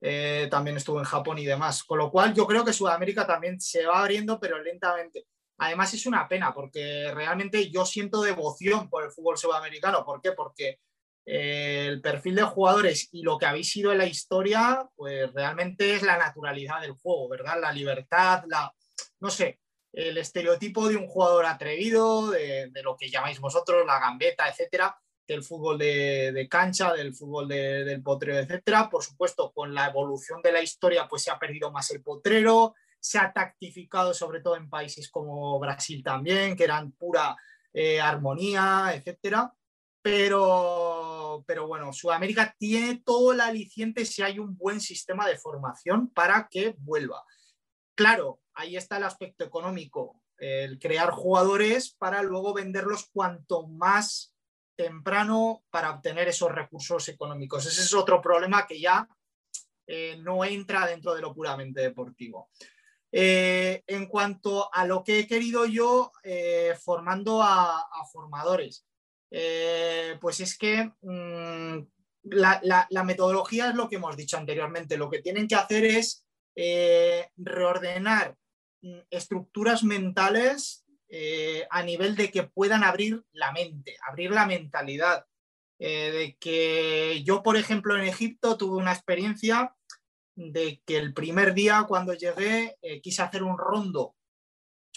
eh, 0.00 0.48
también 0.50 0.76
estuvo 0.76 0.98
en 0.98 1.04
Japón 1.04 1.38
y 1.38 1.44
demás. 1.44 1.84
Con 1.84 1.98
lo 1.98 2.10
cual, 2.10 2.34
yo 2.34 2.46
creo 2.46 2.64
que 2.64 2.72
Sudamérica 2.72 3.26
también 3.26 3.60
se 3.60 3.86
va 3.86 4.00
abriendo, 4.00 4.40
pero 4.40 4.62
lentamente. 4.62 5.26
Además, 5.58 5.92
es 5.92 6.06
una 6.06 6.26
pena 6.26 6.54
porque 6.54 7.12
realmente 7.14 7.70
yo 7.70 7.84
siento 7.84 8.22
devoción 8.22 8.88
por 8.88 9.04
el 9.04 9.10
fútbol 9.10 9.36
sudamericano. 9.36 10.04
¿Por 10.04 10.22
qué? 10.22 10.32
Porque 10.32 10.80
eh, 11.26 11.86
el 11.88 12.00
perfil 12.00 12.36
de 12.36 12.42
jugadores 12.44 13.08
y 13.12 13.22
lo 13.22 13.36
que 13.36 13.46
habéis 13.46 13.70
sido 13.70 13.92
en 13.92 13.98
la 13.98 14.06
historia, 14.06 14.88
pues 14.96 15.30
realmente 15.34 15.94
es 15.94 16.02
la 16.02 16.16
naturalidad 16.16 16.80
del 16.80 16.92
juego, 16.92 17.28
¿verdad? 17.28 17.60
La 17.60 17.72
libertad, 17.72 18.44
la, 18.48 18.72
no 19.20 19.28
sé, 19.28 19.60
el 19.92 20.16
estereotipo 20.16 20.88
de 20.88 20.96
un 20.96 21.06
jugador 21.06 21.44
atrevido, 21.44 22.30
de, 22.30 22.70
de, 22.70 22.82
lo 22.82 22.96
que 22.96 23.10
llamáis 23.10 23.38
vosotros, 23.38 23.84
la 23.86 23.98
gambeta, 23.98 24.48
etcétera, 24.48 24.96
del 25.30 25.44
fútbol 25.44 25.78
de, 25.78 26.48
cancha, 26.50 26.92
del 26.92 27.14
fútbol 27.14 27.46
de, 27.46 27.84
del 27.84 28.02
potrero, 28.02 28.40
etcétera. 28.40 28.90
Por 28.90 29.04
supuesto, 29.04 29.52
con 29.52 29.72
la 29.72 29.86
evolución 29.86 30.42
de 30.42 30.50
la 30.50 30.60
historia, 30.60 31.06
pues 31.08 31.22
se 31.22 31.30
ha 31.30 31.38
perdido 31.38 31.70
más 31.70 31.88
el 31.92 32.02
potrero, 32.02 32.74
se 32.98 33.16
ha 33.16 33.32
tactificado 33.32 34.12
sobre 34.12 34.40
todo 34.40 34.56
en 34.56 34.68
países 34.68 35.08
como 35.08 35.56
Brasil 35.60 36.02
también, 36.02 36.56
que 36.56 36.64
eran 36.64 36.90
pura 36.90 37.36
eh, 37.72 38.00
armonía, 38.00 38.90
etcétera. 38.92 39.54
Pero, 40.02 41.44
pero 41.46 41.68
bueno, 41.68 41.92
Sudamérica 41.92 42.56
tiene 42.58 43.00
todo 43.04 43.32
el 43.32 43.40
aliciente 43.40 44.06
si 44.06 44.22
hay 44.22 44.40
un 44.40 44.56
buen 44.56 44.80
sistema 44.80 45.28
de 45.28 45.38
formación 45.38 46.10
para 46.10 46.48
que 46.50 46.74
vuelva. 46.78 47.22
Claro, 47.94 48.40
ahí 48.54 48.76
está 48.76 48.96
el 48.96 49.04
aspecto 49.04 49.44
económico, 49.44 50.20
el 50.38 50.80
crear 50.80 51.10
jugadores 51.10 51.94
para 51.94 52.22
luego 52.22 52.52
venderlos 52.52 53.10
cuanto 53.12 53.68
más 53.68 54.34
temprano 54.80 55.64
para 55.70 55.90
obtener 55.90 56.28
esos 56.28 56.50
recursos 56.50 57.06
económicos. 57.10 57.66
Ese 57.66 57.82
es 57.82 57.92
otro 57.92 58.22
problema 58.22 58.66
que 58.66 58.80
ya 58.80 59.06
eh, 59.86 60.16
no 60.22 60.42
entra 60.42 60.86
dentro 60.86 61.14
de 61.14 61.20
lo 61.20 61.34
puramente 61.34 61.82
deportivo. 61.82 62.48
Eh, 63.12 63.82
en 63.86 64.06
cuanto 64.06 64.72
a 64.72 64.86
lo 64.86 65.04
que 65.04 65.18
he 65.18 65.26
querido 65.26 65.66
yo 65.66 66.12
eh, 66.22 66.74
formando 66.82 67.42
a, 67.42 67.84
formadores, 68.10 68.86
pues 70.20 70.40
es 70.40 70.56
que 70.56 70.90
mmm, 71.02 71.78
la, 72.22 73.04
metodología 73.04 73.68
es 73.68 73.74
lo 73.74 73.88
que 73.88 73.96
hemos 73.96 74.16
dicho 74.16 74.38
anteriormente. 74.38 74.96
Lo 74.96 75.10
que 75.10 75.20
tienen 75.20 75.46
que 75.46 75.56
hacer 75.56 75.84
es 75.84 76.24
reordenar 77.36 78.34
estructuras 79.10 79.84
mentales 79.84 80.86
eh, 81.12 81.66
a 81.70 81.82
nivel 81.82 82.14
de 82.14 82.30
que 82.30 82.44
puedan 82.44 82.84
abrir 82.84 83.24
la 83.32 83.50
mente, 83.50 83.96
abrir 84.08 84.30
la 84.30 84.46
mentalidad. 84.46 85.26
Eh, 85.80 86.12
de 86.12 86.36
que 86.36 87.22
yo, 87.24 87.42
por 87.42 87.56
ejemplo, 87.56 87.96
en 87.96 88.04
Egipto 88.04 88.56
tuve 88.56 88.76
una 88.76 88.92
experiencia 88.92 89.74
de 90.36 90.80
que 90.86 90.98
el 90.98 91.12
primer 91.12 91.52
día 91.54 91.84
cuando 91.88 92.14
llegué 92.14 92.76
eh, 92.82 93.00
quise 93.00 93.22
hacer 93.22 93.42
un 93.42 93.58
rondo, 93.58 94.14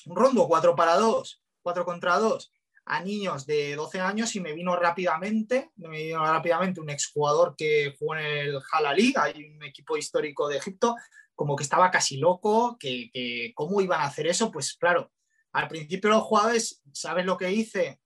un 0.06 0.16
rondo 0.16 0.48
4 0.48 0.76
para 0.76 0.98
2, 0.98 1.42
4 1.64 1.86
contra 1.86 2.20
2 2.20 2.52
a 2.86 3.02
niños 3.02 3.46
de 3.46 3.76
12 3.76 4.02
años 4.02 4.36
y 4.36 4.42
me 4.42 4.54
vino 4.54 4.76
rápidamente, 4.76 5.72
me 5.78 5.90
vino 5.90 6.24
rápidamente 6.26 6.82
un 6.82 6.90
exjugador 6.90 7.56
que 7.56 7.96
jugó 7.98 8.18
en 8.18 8.26
el 8.26 8.60
Jalali, 8.60 9.14
hay 9.18 9.46
un 9.46 9.64
equipo 9.64 9.96
histórico 9.96 10.50
de 10.50 10.58
Egipto, 10.58 10.96
como 11.34 11.56
que 11.56 11.64
estaba 11.64 11.90
casi 11.90 12.18
loco, 12.18 12.78
que, 12.78 13.54
cómo 13.56 13.80
iban 13.80 14.02
a 14.02 14.06
hacer 14.06 14.28
eso, 14.28 14.52
pues 14.52 14.74
claro, 14.74 15.12
al 15.54 15.68
principio 15.68 16.10
los 16.10 16.24
jugadores, 16.24 16.82
¿sabes 16.92 17.26
lo 17.26 17.38
que 17.38 17.52
hice? 17.52 18.00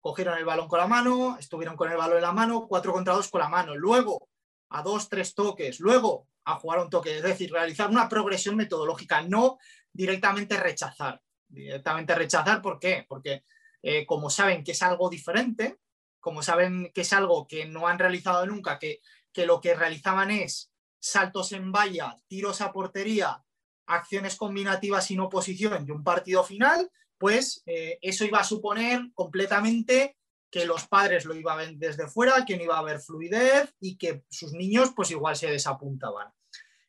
Cogieron 0.00 0.38
el 0.38 0.44
balón 0.44 0.68
con 0.68 0.78
la 0.78 0.86
mano, 0.86 1.36
estuvieron 1.38 1.76
con 1.76 1.90
el 1.90 1.96
balón 1.96 2.16
en 2.16 2.22
la 2.22 2.32
mano, 2.32 2.66
cuatro 2.68 2.92
contra 2.92 3.14
dos 3.14 3.28
con 3.28 3.40
la 3.40 3.48
mano, 3.48 3.76
luego 3.76 4.28
a 4.70 4.82
dos, 4.82 5.08
tres 5.08 5.34
toques, 5.34 5.80
luego 5.80 6.28
a 6.44 6.54
jugar 6.54 6.80
un 6.80 6.90
toque, 6.90 7.16
es 7.16 7.22
decir, 7.22 7.52
realizar 7.52 7.90
una 7.90 8.08
progresión 8.08 8.56
metodológica, 8.56 9.22
no 9.22 9.58
directamente 9.92 10.56
rechazar. 10.56 11.20
Directamente 11.48 12.14
rechazar, 12.14 12.62
¿por 12.62 12.78
qué? 12.78 13.04
Porque 13.06 13.44
eh, 13.82 14.06
como 14.06 14.30
saben 14.30 14.64
que 14.64 14.72
es 14.72 14.82
algo 14.82 15.10
diferente, 15.10 15.78
como 16.20 16.42
saben 16.42 16.90
que 16.94 17.02
es 17.02 17.12
algo 17.12 17.46
que 17.46 17.66
no 17.66 17.88
han 17.88 17.98
realizado 17.98 18.46
nunca, 18.46 18.78
que, 18.78 19.00
que 19.32 19.44
lo 19.44 19.60
que 19.60 19.74
realizaban 19.74 20.30
es 20.30 20.72
saltos 21.00 21.52
en 21.52 21.72
valla, 21.72 22.18
tiros 22.28 22.60
a 22.60 22.72
portería, 22.72 23.42
acciones 23.86 24.36
combinativas 24.36 25.06
sin 25.06 25.20
oposición 25.20 25.84
y 25.86 25.90
un 25.90 26.04
partido 26.04 26.44
final, 26.44 26.90
pues 27.18 27.62
eh, 27.66 27.98
eso 28.02 28.24
iba 28.24 28.40
a 28.40 28.44
suponer 28.44 29.10
completamente 29.14 30.16
que 30.50 30.66
los 30.66 30.86
padres 30.86 31.24
lo 31.24 31.34
iban 31.34 31.54
a 31.54 31.62
ver 31.62 31.74
desde 31.76 32.08
fuera, 32.08 32.44
que 32.44 32.56
no 32.56 32.64
iba 32.64 32.76
a 32.76 32.80
haber 32.80 33.00
fluidez 33.00 33.74
y 33.80 33.96
que 33.96 34.24
sus 34.28 34.52
niños 34.52 34.92
pues 34.94 35.10
igual 35.10 35.34
se 35.34 35.50
desapuntaban. 35.50 36.28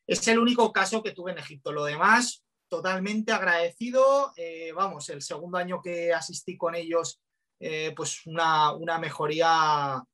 Es 0.06 0.26
el 0.28 0.38
único 0.38 0.70
caso 0.72 1.02
que 1.02 1.12
tuve 1.12 1.32
en 1.32 1.38
Egipto. 1.38 1.72
Lo 1.72 1.84
demás, 1.84 2.44
totalmente 2.68 3.32
agradecido. 3.32 4.32
Eh, 4.36 4.72
vamos, 4.72 5.08
el 5.08 5.22
segundo 5.22 5.56
año 5.56 5.80
que 5.82 6.12
asistí 6.12 6.58
con 6.58 6.74
ellos, 6.74 7.22
eh, 7.58 7.94
pues 7.96 8.26
una, 8.26 8.72
una 8.72 8.98
mejoría 8.98 10.04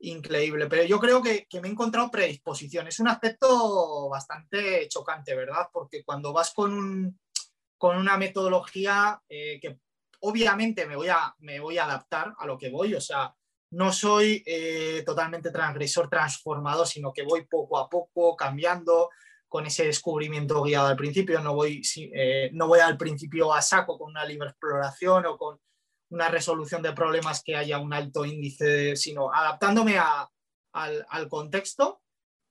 increíble. 0.00 0.66
Pero 0.66 0.84
yo 0.84 0.98
creo 0.98 1.22
que, 1.22 1.46
que, 1.48 1.60
me 1.60 1.68
he 1.68 1.70
encontrado 1.70 2.10
predisposición. 2.10 2.86
Es 2.88 3.00
un 3.00 3.08
aspecto 3.08 4.08
bastante 4.08 4.88
chocante, 4.88 5.34
¿verdad? 5.34 5.68
Porque 5.72 6.04
cuando 6.04 6.32
vas 6.32 6.52
con, 6.52 6.72
un, 6.72 7.20
con 7.76 7.96
una 7.96 8.16
metodología 8.16 9.20
eh, 9.28 9.58
que 9.60 9.78
obviamente 10.20 10.86
me 10.86 10.96
voy, 10.96 11.08
a, 11.08 11.34
me 11.38 11.60
voy 11.60 11.78
a 11.78 11.84
adaptar 11.84 12.34
a 12.38 12.46
lo 12.46 12.58
que 12.58 12.70
voy, 12.70 12.94
o 12.94 13.00
sea, 13.00 13.34
no 13.70 13.92
soy 13.92 14.42
eh, 14.46 15.02
totalmente 15.04 15.50
transgresor, 15.50 16.08
transformado, 16.08 16.86
sino 16.86 17.12
que 17.12 17.22
voy 17.22 17.44
poco 17.44 17.78
a 17.78 17.88
poco 17.88 18.34
cambiando 18.34 19.10
con 19.46 19.66
ese 19.66 19.84
descubrimiento 19.84 20.62
guiado 20.62 20.88
al 20.88 20.96
principio. 20.96 21.40
No 21.40 21.54
voy, 21.54 21.82
eh, 22.14 22.50
no 22.52 22.66
voy 22.66 22.80
al 22.80 22.96
principio 22.96 23.52
a 23.52 23.60
saco 23.60 23.98
con 23.98 24.10
una 24.10 24.24
libre 24.24 24.48
exploración 24.48 25.26
o 25.26 25.36
con 25.36 25.60
una 26.10 26.28
resolución 26.28 26.82
de 26.82 26.92
problemas 26.92 27.42
que 27.42 27.56
haya 27.56 27.78
un 27.78 27.92
alto 27.92 28.24
índice, 28.24 28.96
sino 28.96 29.32
adaptándome 29.32 29.98
a, 29.98 30.28
al, 30.72 31.06
al, 31.08 31.28
contexto. 31.28 32.02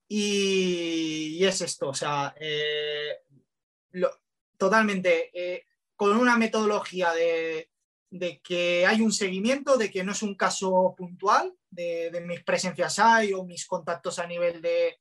Y, 0.08 1.44
es 1.44 1.62
esto, 1.62 1.90
o 1.90 1.94
sea, 1.94 2.34
eh, 2.40 3.20
lo, 3.92 4.10
totalmente 4.58 5.32
eh, 5.34 5.66
con 5.96 6.16
una 6.18 6.38
metodología 6.38 7.12
de, 7.14 7.70
de, 8.12 8.40
que 8.42 8.86
hay 8.86 9.02
un 9.02 9.12
seguimiento, 9.12 9.78
de 9.78 9.92
que 9.92 10.04
no 10.04 10.14
es 10.14 10.22
un 10.24 10.36
caso 10.36 10.94
puntual, 10.98 11.54
de, 11.70 12.10
de 12.12 12.22
mis 12.22 12.44
presencias 12.44 13.00
hay 13.00 13.34
o 13.34 13.44
mis 13.44 13.66
contactos 13.66 14.20
a 14.20 14.28
nivel 14.28 14.62
de, 14.62 15.00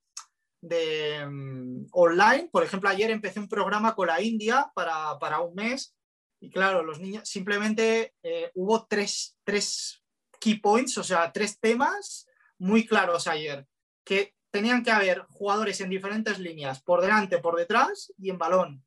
de 0.61 1.25
um, 1.27 1.87
online. 1.93 2.49
Por 2.51 2.65
ejemplo, 2.65 2.89
ayer 2.89 3.11
empecé 3.11 3.39
un 3.39 3.49
programa 3.49 3.95
con 3.95 4.09
la 4.09 4.21
India 4.21 4.71
para, 4.75 5.19
para 5.19 5.41
un 5.41 5.55
mes 5.55 5.96
Y 6.41 6.51
claro, 6.51 6.83
los 6.83 7.01
niños, 7.01 7.29
simplemente 7.29 8.15
eh, 8.23 8.51
hubo 8.55 8.87
tres, 8.87 9.37
tres 9.45 10.03
key 10.39 10.59
points, 10.61 10.99
o 10.99 11.05
sea, 11.05 11.33
tres 11.33 11.59
temas 11.59 12.27
muy 12.59 12.87
claros 12.87 13.27
ayer, 13.27 13.67
que 14.05 14.35
tenían 14.51 14.83
que 14.83 14.91
haber 14.91 15.23
jugadores 15.29 15.81
en 15.81 15.91
diferentes 15.91 16.39
líneas, 16.39 16.83
por 16.83 17.01
delante, 17.01 17.39
por 17.39 17.57
detrás 17.57 18.13
y 18.19 18.31
en 18.31 18.39
balón. 18.39 18.85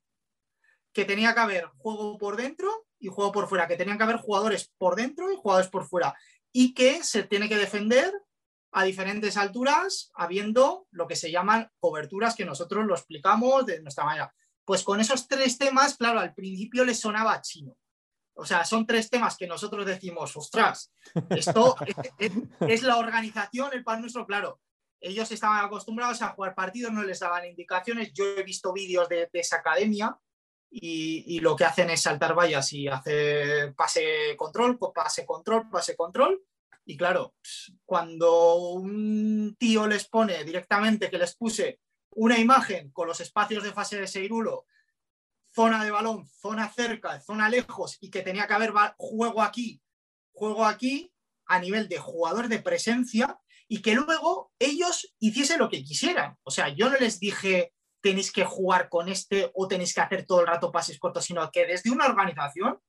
Que 0.94 1.06
tenía 1.06 1.34
que 1.34 1.40
haber 1.40 1.66
juego 1.78 2.18
por 2.18 2.38
dentro 2.38 2.88
y 3.00 3.08
juego 3.08 3.32
por 3.32 3.48
fuera, 3.48 3.68
que 3.68 3.78
tenían 3.78 3.98
que 3.98 4.04
haber 4.04 4.18
jugadores 4.18 4.72
por 4.78 4.96
dentro 4.96 5.32
y 5.32 5.36
jugadores 5.36 5.70
por 5.70 5.86
fuera. 5.86 6.16
Y 6.52 6.74
que 6.74 7.04
se 7.04 7.24
tiene 7.24 7.48
que 7.48 7.58
defender 7.58 8.12
a 8.72 8.84
diferentes 8.84 9.38
alturas, 9.38 10.12
habiendo 10.14 10.88
lo 10.92 11.08
que 11.08 11.16
se 11.16 11.32
llaman 11.32 11.72
coberturas, 11.80 12.36
que 12.36 12.46
nosotros 12.46 12.86
lo 12.86 12.96
explicamos 12.96 13.66
de 13.66 13.82
nuestra 13.82 14.06
manera. 14.06 14.34
Pues 14.70 14.84
con 14.84 15.00
esos 15.00 15.28
tres 15.28 15.58
temas, 15.58 15.98
claro, 15.98 16.20
al 16.20 16.36
principio 16.36 16.86
les 16.86 17.00
sonaba 17.00 17.42
chino. 17.42 17.76
O 18.36 18.46
sea, 18.46 18.64
son 18.64 18.86
tres 18.86 19.10
temas 19.10 19.36
que 19.36 19.48
nosotros 19.48 19.84
decimos, 19.84 20.38
ostras, 20.38 20.94
esto 21.32 21.76
es, 22.60 22.84
la 22.84 22.98
organización, 22.98 23.72
el 23.74 23.84
pan 23.84 24.02
nuestro, 24.02 24.28
claro. 24.28 24.62
Ellos 25.02 25.32
estaban 25.32 25.66
acostumbrados 25.66 26.22
a 26.22 26.30
jugar 26.30 26.54
partidos, 26.54 26.92
no 26.92 27.02
les 27.02 27.20
daban 27.20 27.48
indicaciones. 27.48 28.14
Yo 28.14 28.26
he 28.26 28.44
visto 28.44 28.72
vídeos 28.72 29.10
de, 29.10 29.28
esa 29.34 29.56
academia 29.56 30.16
y, 30.70 31.24
y, 31.26 31.40
lo 31.40 31.56
que 31.56 31.66
hacen 31.66 31.90
es 31.90 32.04
saltar 32.04 32.38
vallas 32.38 32.72
y 32.72 32.88
hacer 32.88 33.74
pase 33.74 34.36
control, 34.38 34.78
pase 34.94 35.26
control, 35.26 35.68
pase 35.72 35.96
control. 35.96 36.44
Y 36.86 36.96
claro, 36.96 37.34
cuando 37.86 38.58
un 38.58 39.56
tío 39.58 39.88
les 39.88 40.08
pone 40.08 40.44
directamente 40.44 41.10
que 41.10 41.18
les 41.18 41.36
puse 41.36 41.80
una 42.12 42.38
imagen 42.38 42.92
con 42.92 43.08
los 43.08 43.20
espacios 43.20 43.64
de 43.64 43.74
fase 43.74 44.00
de 44.00 44.08
Seirulo, 44.08 44.66
zona 45.54 45.84
de 45.84 45.92
balón, 45.92 46.28
zona 46.28 46.70
cerca, 46.70 47.20
zona 47.22 47.50
lejos 47.50 47.98
y 48.02 48.10
que 48.10 48.22
tenía 48.22 48.48
que 48.48 48.54
haber 48.54 48.74
juego 48.98 49.42
aquí, 49.42 49.82
juego 50.32 50.66
aquí 50.66 51.12
a 51.46 51.60
nivel 51.60 51.88
de 51.90 51.98
jugador 51.98 52.48
de 52.48 52.60
presencia 52.60 53.40
y 53.68 53.82
que 53.82 53.96
luego 53.96 54.52
ellos 54.60 55.14
hiciesen 55.20 55.60
lo 55.60 55.70
que 55.70 55.84
quisieran. 55.84 56.38
O 56.44 56.52
sea, 56.52 56.70
yo 56.70 56.90
no 56.90 56.98
les 56.98 57.20
dije 57.20 57.74
tenéis 58.02 58.32
que 58.32 58.46
jugar 58.46 58.90
con 58.90 59.10
este 59.10 59.52
o 59.54 59.68
tenéis 59.68 59.94
que 59.94 60.02
hacer 60.02 60.26
todo 60.26 60.42
el 60.42 60.48
rato 60.48 60.72
pases 60.72 61.00
cortos, 61.00 61.26
sino 61.26 61.50
que 61.52 61.66
desde 61.66 61.92
una 61.92 62.06
organización 62.06 62.80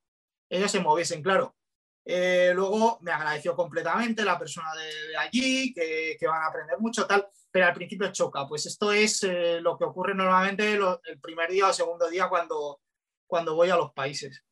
ellos 0.48 0.70
se 0.70 0.80
moviesen, 0.80 1.22
claro. 1.22 1.56
Eh, 2.04 2.52
luego 2.54 2.98
me 3.02 3.12
agradeció 3.12 3.54
completamente 3.54 4.24
la 4.24 4.38
persona 4.38 4.70
de, 4.74 5.16
allí, 5.16 5.72
que, 5.72 6.16
van 6.26 6.42
a 6.42 6.46
aprender 6.46 6.78
mucho, 6.78 7.06
tal 7.06 7.26
pero 7.50 7.66
al 7.66 7.74
principio 7.74 8.10
choca. 8.12 8.46
Pues 8.46 8.66
esto 8.66 8.92
es 8.92 9.22
eh, 9.24 9.60
lo 9.60 9.76
que 9.76 9.84
ocurre 9.84 10.14
normalmente 10.14 10.74
el 10.74 11.20
primer 11.20 11.50
día 11.50 11.68
o 11.68 11.72
segundo 11.72 12.08
día 12.08 12.28
cuando, 12.28 12.80
cuando 13.26 13.54
voy 13.54 13.70
a 13.70 13.76
los 13.76 13.92
países. 13.92 14.44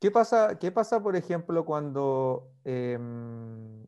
¿Qué 0.00 0.10
pasa, 0.10 0.58
qué 0.58 0.70
pasa 0.70 1.02
por 1.02 1.16
ejemplo, 1.16 1.64
cuando 1.64 2.52
em, 2.64 3.84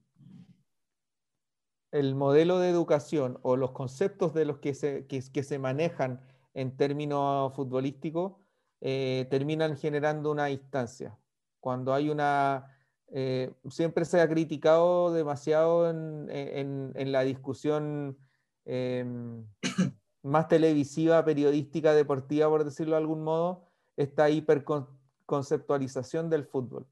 el 1.92 2.14
modelo 2.16 2.58
de 2.58 2.68
educación 2.68 3.38
o 3.42 3.56
los 3.56 3.70
conceptos 3.70 4.34
de 4.34 4.44
los 4.44 4.58
que 4.58 4.74
se, 4.74 5.06
que, 5.06 5.20
se 5.20 5.58
manejan 5.58 6.20
en 6.52 6.76
términos 6.76 7.54
futbolísticos 7.54 8.32
eh, 8.80 9.28
terminan 9.30 9.76
generando 9.76 10.32
una 10.32 10.50
instancia? 10.50 11.16
Cuando 11.60 11.94
hay 11.94 12.10
una 12.10 12.66
eh, 13.12 13.52
siempre 13.68 14.04
se 14.04 14.20
ha 14.20 14.28
criticado 14.28 15.12
demasiado 15.12 15.90
en, 15.90 17.12
la 17.12 17.22
discusión 17.22 18.16
em, 18.64 19.46
más 20.22 20.48
televisiva, 20.48 21.24
periodística, 21.24 21.92
deportiva, 21.92 22.48
por 22.48 22.64
decirlo 22.64 22.92
de 22.92 22.98
algún 22.98 23.24
modo, 23.24 23.64
esta 23.96 24.30
hiperconceptualización 24.30 26.30
del 26.30 26.44
fútbol, 26.44 26.86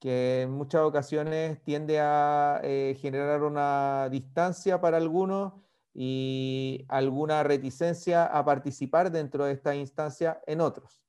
que 0.00 0.42
en 0.42 0.52
muchas 0.52 0.82
ocasiones 0.82 1.62
tiende 1.62 2.00
a 2.00 2.60
eh, 2.64 2.96
generar 3.00 3.42
una 3.42 4.08
distancia 4.10 4.80
para 4.80 4.96
algunos 4.96 5.52
y 5.92 6.86
alguna 6.88 7.42
reticencia 7.42 8.24
a 8.24 8.44
participar 8.44 9.10
dentro 9.10 9.44
de 9.44 9.52
esta 9.52 9.74
instancia 9.74 10.40
en 10.46 10.60
otros. 10.62 11.02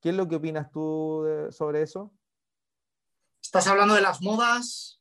¿Qué 0.00 0.10
es 0.10 0.14
lo 0.14 0.28
que 0.28 0.36
opinas 0.36 0.70
tú 0.70 1.24
sobre 1.50 1.82
eso? 1.82 2.12
Estás 3.54 3.70
hablando 3.70 3.94
de 3.94 4.00
las 4.00 4.20
modas. 4.20 5.00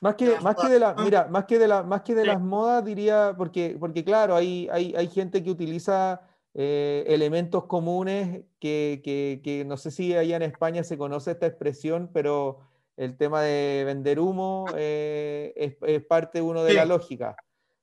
Más 0.00 0.16
que, 0.16 0.36
más 0.40 0.56
que 0.56 0.68
de 0.68 0.80
la, 0.80 0.94
mira, 0.94 1.28
más 1.28 1.44
que 1.44 1.60
de 1.60 1.68
la, 1.68 1.84
más 1.84 2.02
que 2.02 2.12
de 2.12 2.26
las 2.26 2.40
modas, 2.40 2.84
diría, 2.84 3.36
porque, 3.38 3.76
porque 3.78 4.04
claro, 4.04 4.34
hay, 4.34 4.68
hay, 4.72 4.96
hay 4.96 5.06
gente 5.06 5.40
que 5.44 5.52
utiliza 5.52 6.22
eh, 6.54 7.04
elementos 7.06 7.66
comunes 7.66 8.42
que, 8.58 9.00
que, 9.04 9.40
que, 9.44 9.64
no 9.64 9.76
sé 9.76 9.92
si 9.92 10.16
allá 10.16 10.34
en 10.34 10.42
España 10.42 10.82
se 10.82 10.98
conoce 10.98 11.30
esta 11.30 11.46
expresión, 11.46 12.10
pero 12.12 12.58
el 12.96 13.16
tema 13.16 13.42
de 13.42 13.84
vender 13.86 14.18
humo 14.18 14.64
eh, 14.74 15.52
es, 15.54 15.76
es, 15.82 16.04
parte 16.04 16.42
uno 16.42 16.64
de 16.64 16.74
la 16.74 16.84
lógica. 16.84 17.36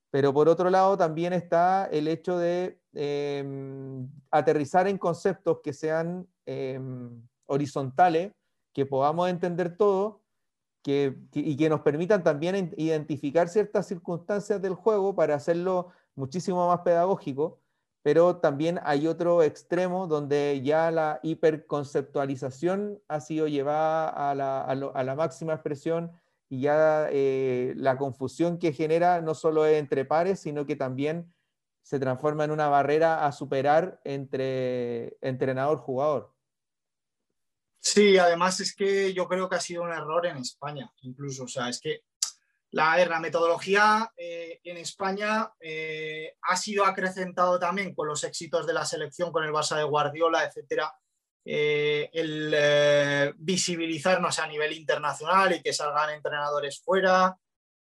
Pero 0.10 0.34
por 0.34 0.49
otro 0.49 0.70
lado 0.70 0.98
también 0.98 1.32
está 1.32 1.86
el 1.86 2.10
hecho 2.10 2.38
de 2.38 2.82
em, 2.94 4.10
aterrizar 4.30 4.90
en 4.90 4.98
conceptos 4.98 5.60
que 5.64 5.72
sean 5.72 6.28
em, 6.45 7.26
horizontales 7.45 8.34
que 8.73 8.85
podamos 8.85 9.30
entender 9.30 9.77
todo 9.77 10.22
y 10.84 11.57
que 11.57 11.69
nos 11.69 11.81
permitan 11.81 12.23
también 12.23 12.73
identificar 12.77 13.49
ciertas 13.49 13.88
circunstancias 13.88 14.61
del 14.61 14.73
juego 14.73 15.15
para 15.15 15.35
hacerlo 15.35 15.89
muchísimo 16.15 16.68
más 16.68 16.80
pedagógico, 16.81 17.60
pero 18.02 18.38
también 18.38 18.80
hay 18.84 19.06
otro 19.07 19.43
extremo 19.43 20.07
donde 20.07 20.61
ya 20.64 20.89
la 20.89 21.19
hiperconceptualización 21.22 22.99
ha 23.07 23.19
sido 23.19 23.48
llevada 23.48 24.10
a 24.10 24.34
la, 24.34 24.61
a 24.64 25.03
la 25.03 25.15
máxima 25.15 25.53
expresión 25.53 26.11
y 26.49 26.61
ya 26.61 27.07
eh, 27.11 27.73
la 27.77 27.98
confusión 27.98 28.57
que 28.57 28.73
genera 28.73 29.22
no 29.22 29.35
solo 29.35 29.65
es 29.65 29.80
entre 29.80 30.03
pares, 30.03 30.39
sino 30.39 30.65
que 30.65 30.76
también 30.76 31.31
se 31.84 31.99
transforma 31.99 32.43
en 32.43 32.52
una 32.52 32.68
barrera 32.68 33.26
a 33.26 33.31
superar 33.31 34.02
entre 34.03 35.18
entrenador-jugador. 35.22 36.34
Sí, 37.84 38.18
además 38.20 38.60
es 38.60 38.76
que 38.76 39.12
yo 39.12 39.28
creo 39.28 39.49
que 39.49 39.56
ha 39.56 39.60
sido 39.60 39.82
un 39.82 39.91
error 39.91 40.28
en 40.28 40.38
España, 40.38 40.90
incluso. 41.02 41.45
O 41.45 41.48
sea, 41.48 41.68
es 41.68 41.82
que 41.82 42.03
la, 42.70 43.20
metodología 43.20 44.12
eh, 44.16 44.60
en 44.64 44.78
España 44.78 45.52
eh, 45.60 46.36
ha 46.44 46.56
sido 46.56 46.86
acrecentado 46.86 47.60
también 47.60 47.94
con 47.95 48.08
los 48.08 48.24
éxitos 48.24 48.68
de 48.68 48.74
la 48.74 48.86
selección, 48.86 49.32
con 49.32 49.44
el 49.44 49.52
Barça 49.52 49.78
de 49.78 49.84
Guardiola, 49.84 50.45
etcétera. 50.45 50.94
Eh, 51.44 52.10
el 52.14 53.34
visibilizarnos 53.40 54.38
a 54.38 54.45
nivel 54.45 54.74
internacional 54.74 55.53
y 55.56 55.62
que 55.64 55.74
salgan 55.74 56.12
entrenadores 56.12 56.82
fuera, 56.82 57.36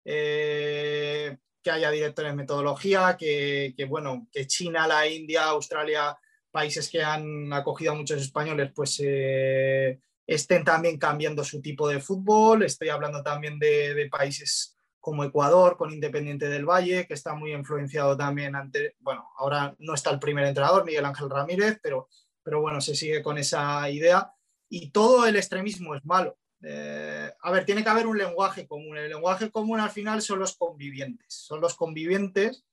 que 0.03 1.38
haya 1.72 1.91
directores 1.91 2.32
de 2.32 2.36
metodología, 2.36 3.15
que, 3.18 3.86
bueno, 3.88 4.28
que 4.32 4.48
China, 4.48 4.88
la 4.88 5.07
India, 5.07 5.45
Australia 5.45 6.18
países 6.53 6.88
que 6.88 7.03
han 7.03 7.51
acogido 7.51 7.91
a 7.91 7.95
muchos 7.95 8.21
españoles, 8.21 8.71
pues 8.73 9.01
eh, 9.03 9.99
estén 10.25 10.63
también 10.63 10.99
cambiando 10.99 11.43
su 11.43 11.59
tipo 11.61 11.88
de 11.89 11.99
fútbol. 11.99 12.63
Estoy 12.63 12.89
hablando 12.89 13.23
también 13.23 13.57
de, 13.57 14.07
países 14.11 14.77
como 14.99 15.23
Ecuador, 15.23 15.75
con 15.75 15.91
Independiente 15.91 16.47
del 16.47 16.65
Valle, 16.65 17.07
que 17.07 17.15
está 17.15 17.34
muy 17.34 17.53
influenciado 17.53 18.15
también 18.15 18.53
bueno, 18.99 19.27
ahora 19.38 19.75
no 19.80 19.95
está 19.95 20.11
el 20.11 20.19
primer 20.19 20.45
entrenador, 20.45 20.85
Miguel 20.85 21.03
Ángel 21.05 21.30
Ramírez, 21.30 21.80
pero, 21.81 22.07
pero 22.43 22.61
bueno, 22.61 22.80
se 22.80 22.95
sigue 22.95 23.21
con 23.23 23.38
esa 23.38 23.89
idea. 23.89 24.31
Y 24.69 24.91
todo 24.91 25.25
el 25.25 25.35
extremismo 25.35 25.95
es 25.95 26.05
malo. 26.05 26.38
Eh, 26.61 27.31
a 27.41 27.51
ver, 27.51 27.65
tiene 27.65 27.84
que 27.84 27.89
haber 27.89 28.05
un 28.05 28.17
lenguaje 28.17 28.67
común. 28.67 28.95
El 28.95 29.09
lenguaje 29.09 29.49
común 29.49 29.80
al 29.80 29.89
final 29.89 30.21
son 30.21 30.39
los 30.39 30.55
convivientes. 30.55 31.34
Son 31.34 31.59
los 31.59 31.75
convivientes 31.75 32.63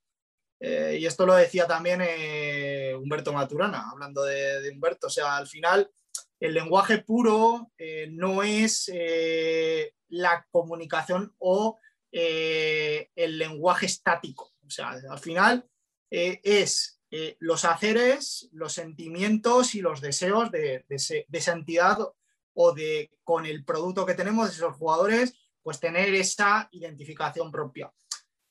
eh, 0.63 0.99
y 0.99 1.07
esto 1.07 1.25
lo 1.25 1.33
decía 1.33 1.65
también 1.65 2.01
eh, 2.03 2.93
Humberto 2.95 3.33
Maturana, 3.33 3.89
hablando 3.89 4.23
de, 4.23 4.69
Humberto. 4.71 5.07
O 5.07 5.09
sea, 5.09 5.35
al 5.37 5.47
final, 5.47 5.89
el 6.39 6.53
lenguaje 6.53 6.99
puro 6.99 7.71
eh, 7.79 8.07
no 8.11 8.43
es 8.43 8.91
la 10.09 10.45
comunicación 10.51 11.33
o 11.39 11.79
el 12.11 13.37
lenguaje 13.39 13.87
estático. 13.87 14.51
O 14.65 14.69
sea, 14.69 14.91
al 15.09 15.19
final 15.19 15.67
es 16.09 16.99
los 17.39 17.65
haceres, 17.65 18.49
los 18.51 18.73
sentimientos 18.73 19.73
y 19.73 19.81
los 19.81 19.99
deseos 19.99 20.51
de, 20.51 20.85
de, 20.87 21.25
esa 21.31 21.53
entidad 21.53 21.97
o 22.53 22.73
de 22.73 23.11
con 23.23 23.45
el 23.45 23.65
producto 23.65 24.05
que 24.05 24.13
tenemos 24.13 24.49
de 24.49 24.55
esos 24.55 24.75
jugadores, 24.75 25.33
pues 25.63 25.79
tener 25.79 26.13
esa 26.13 26.67
identificación 26.71 27.51
propia. 27.51 27.91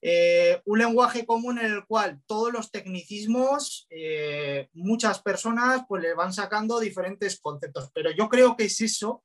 Eh, 0.02 0.62
un 0.64 0.78
lenguaje 0.78 1.26
común 1.26 1.58
en 1.58 1.66
el 1.66 1.84
cual 1.84 2.22
todos 2.26 2.52
los 2.52 2.70
tecnicismos, 2.70 3.86
eh, 3.90 4.70
muchas 4.72 5.20
personas 5.20 5.82
pues 5.86 6.02
le 6.02 6.14
van 6.14 6.32
sacando 6.32 6.80
diferentes 6.80 7.38
conceptos, 7.38 7.90
pero 7.92 8.10
yo 8.10 8.30
creo 8.30 8.56
que 8.56 8.64
es 8.64 8.80
eso 8.80 9.22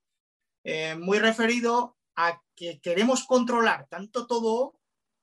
eh, 0.65 0.95
muy 0.95 1.19
referido 1.19 1.95
a 2.17 2.41
que 2.55 2.81
queremos 2.81 3.25
controlar 3.25 3.87
tanto 3.89 4.27
todo 4.27 4.77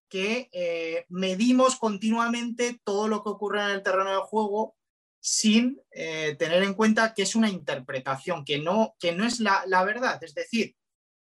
que 0.08 1.06
medimos 1.08 1.76
continuamente 1.76 2.78
todo 2.84 3.08
lo 3.08 3.22
que 3.22 3.30
ocurre 3.30 3.62
en 3.64 3.70
el 3.70 3.82
terreno 3.82 4.10
de 4.10 4.20
juego 4.20 4.76
sin 5.22 5.80
tener 5.90 6.62
en 6.62 6.74
cuenta 6.74 7.14
que 7.14 7.22
es 7.22 7.34
una 7.34 7.48
interpretación, 7.48 8.44
que 8.44 8.58
no, 8.58 8.94
que 8.98 9.12
no 9.12 9.24
es 9.24 9.40
la, 9.40 9.84
verdad. 9.84 10.22
Es 10.22 10.34
decir, 10.34 10.76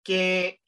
que 0.03 0.59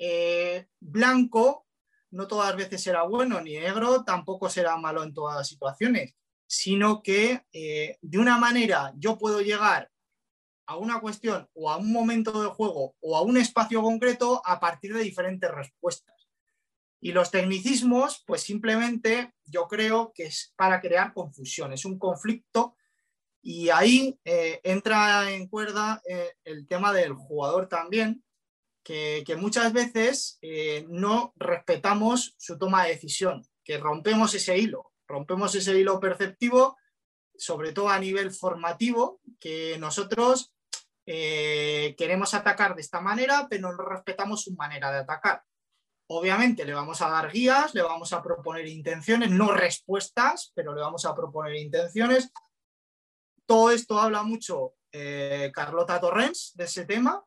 blanco 0.79 1.66
no 2.11 2.27
todas 2.27 2.55
veces 2.55 2.81
será 2.81 3.03
bueno, 3.03 3.41
ni 3.41 3.53
negro 3.53 4.03
tampoco 4.03 4.49
será 4.49 4.77
malo 4.77 5.03
en 5.03 5.13
todas 5.13 5.38
las 5.38 5.47
situaciones, 5.47 6.13
sino 6.45 7.01
que 7.01 7.43
eh, 7.51 7.97
de 8.01 8.17
una 8.17 8.38
manera 8.38 8.93
yo 8.95 9.17
puedo 9.17 9.41
llegar 9.41 9.91
a 10.65 10.77
una 10.77 10.99
cuestión 10.99 11.47
o 11.53 11.69
a 11.69 11.77
un 11.77 11.91
momento 11.91 12.41
de 12.41 12.49
juego 12.49 12.95
o 12.99 13.17
a 13.17 13.21
un 13.21 13.38
espacio 13.38 13.81
concreto 13.81 14.41
a 14.45 14.59
partir 14.59 14.93
de 14.93 15.01
diferentes 15.01 15.49
respuestas. 15.49 16.27
Y 16.99 17.11
los 17.11 17.31
tecnicismos, 17.31 18.23
pues 18.25 18.41
simplemente 18.41 19.34
yo 19.45 19.67
creo 19.67 20.11
que 20.13 20.25
es 20.25 20.53
para 20.55 20.81
crear 20.81 21.13
confusión, 21.13 21.71
es 21.71 21.85
un 21.85 21.97
conflicto 21.97 22.75
y 23.41 23.69
ahí 23.69 24.19
eh, 24.25 24.59
entra 24.63 25.31
en 25.31 25.47
cuerda 25.47 26.01
eh, 26.09 26.34
el 26.43 26.67
tema 26.67 26.91
del 26.91 27.13
jugador 27.13 27.69
también, 27.69 28.23
que, 29.26 29.35
muchas 29.38 29.73
veces 29.73 30.38
eh, 30.41 30.85
no 30.88 31.34
respetamos 31.35 32.35
su 32.38 32.57
toma 32.57 32.84
de 32.84 32.91
decisión, 32.91 33.45
que 33.64 33.77
rompemos 33.77 34.34
ese 34.34 34.57
hilo, 34.57 34.93
rompemos 35.07 35.53
ese 35.55 35.77
hilo 35.77 35.99
perceptivo, 35.99 36.77
sobre 37.38 37.73
todo 37.73 37.89
a 37.89 37.99
nivel 37.99 38.31
formativo, 38.31 39.19
que 39.39 39.77
nosotros 39.80 40.53
queremos 41.05 42.34
atacar 42.34 42.76
de 42.76 42.81
esta 42.81 42.99
manera, 42.99 43.47
pero 43.49 43.72
no 43.72 43.77
respetamos 43.77 44.43
su 44.43 44.53
manera 44.55 44.91
de 44.91 44.99
atacar. 44.99 45.41
Obviamente 46.09 46.65
le 46.65 46.73
vamos 46.73 47.01
a 47.01 47.09
dar 47.09 47.31
guías, 47.31 47.73
le 47.73 47.81
vamos 47.81 48.11
a 48.11 48.22
proponer 48.22 48.68
intenciones, 48.68 49.31
no 49.31 49.53
respuestas, 49.53 50.51
pero 50.53 50.76
le 50.76 50.81
vamos 50.81 51.05
a 51.05 51.15
proponer 51.15 51.55
intenciones 51.55 52.30
todo 53.47 53.72
esto 53.72 53.97
habla 53.97 54.22
mucho 54.23 54.76
eh, 54.91 55.51
Carlota 55.53 55.99
Torrens 55.99 56.51
de 56.55 56.65
ese 56.65 56.85
tema, 56.85 57.23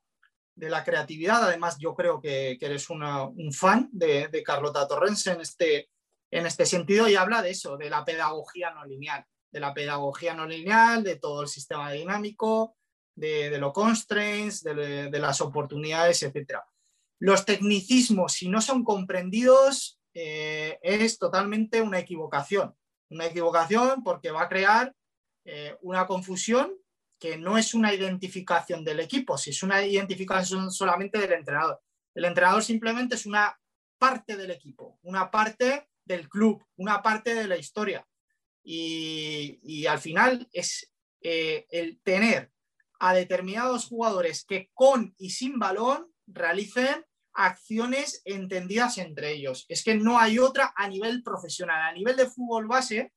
de 0.61 0.69
la 0.71 0.85
creatividad. 0.85 1.43
Además, 1.43 1.79
yo 1.79 1.95
creo 1.95 2.21
que, 2.21 2.59
eres 2.61 2.91
un 2.91 3.53
fan 3.53 3.89
de, 3.93 4.43
Carlota 4.45 4.87
Torrens 4.87 5.27
en 5.27 5.41
este, 5.41 5.89
en 6.31 6.47
este 6.47 6.67
sentido 6.67 7.09
y 7.09 7.17
habla 7.17 7.43
de 7.43 7.51
eso, 7.51 7.77
de 7.77 7.89
la 7.89 8.05
pedagogía 8.05 8.71
no 8.71 8.85
lineal, 8.85 9.25
de 9.51 9.61
la 9.61 9.73
pedagogía 9.73 10.35
no 10.35 10.47
lineal, 10.47 11.03
de 11.03 11.17
todo 11.17 11.43
el 11.43 11.49
sistema 11.49 11.91
dinámico, 11.91 12.77
de, 13.17 13.57
los 13.59 13.73
constraints, 13.73 14.63
de, 14.63 15.11
las 15.19 15.41
oportunidades, 15.41 16.23
etc. 16.23 16.59
Los 17.19 17.45
tecnicismos, 17.47 18.35
si 18.35 18.49
no 18.49 18.61
son 18.61 18.85
comprendidos, 18.85 19.99
eh, 20.13 20.79
es 20.83 21.19
totalmente 21.19 21.81
una 21.81 21.99
equivocación. 21.99 22.75
Una 23.09 23.27
equivocación 23.27 24.05
porque 24.05 24.31
va 24.31 24.43
a 24.43 24.49
crear 24.49 24.95
eh, 25.47 25.77
una 25.81 26.07
confusión 26.07 26.80
que 27.21 27.37
no 27.37 27.59
es 27.59 27.75
una 27.75 27.93
identificación 27.95 28.83
del 28.83 29.01
equipo, 29.01 29.37
si 29.37 29.51
es 29.51 29.63
una 29.63 29.85
identificación 29.85 30.73
solamente 30.73 31.19
del 31.19 31.33
entrenador. 31.33 31.81
El 32.15 32.25
entrenador 32.25 32.63
simplemente 32.65 33.15
es 33.15 33.27
una 33.27 33.57
parte 33.99 34.37
del 34.37 34.51
equipo, 34.51 34.99
una 35.03 35.31
parte 35.31 35.89
del 36.05 36.29
club, 36.29 36.65
una 36.77 37.03
parte 37.03 37.35
de 37.35 37.47
la 37.47 37.59
historia. 37.59 38.07
Y, 38.65 39.87
al 39.87 39.99
final 40.01 40.49
es 40.53 40.91
eh, 41.23 41.67
el 41.71 42.01
tener 42.03 42.51
a 42.99 43.15
determinados 43.15 43.87
jugadores 43.87 44.45
que 44.45 44.71
con 44.75 45.15
y 45.19 45.31
sin 45.31 45.59
balón 45.59 46.13
realicen 46.27 47.05
acciones 47.33 48.23
entendidas 48.25 48.99
entre 48.99 49.33
ellos. 49.33 49.67
Es 49.69 49.85
que 49.85 49.95
no 49.95 50.19
hay 50.19 50.39
otra 50.39 50.73
a 50.77 50.89
nivel 50.89 51.23
profesional. 51.23 51.83
A 51.83 51.93
nivel 51.93 52.17
de 52.17 52.27
fútbol 52.27 52.67
base, 52.67 53.13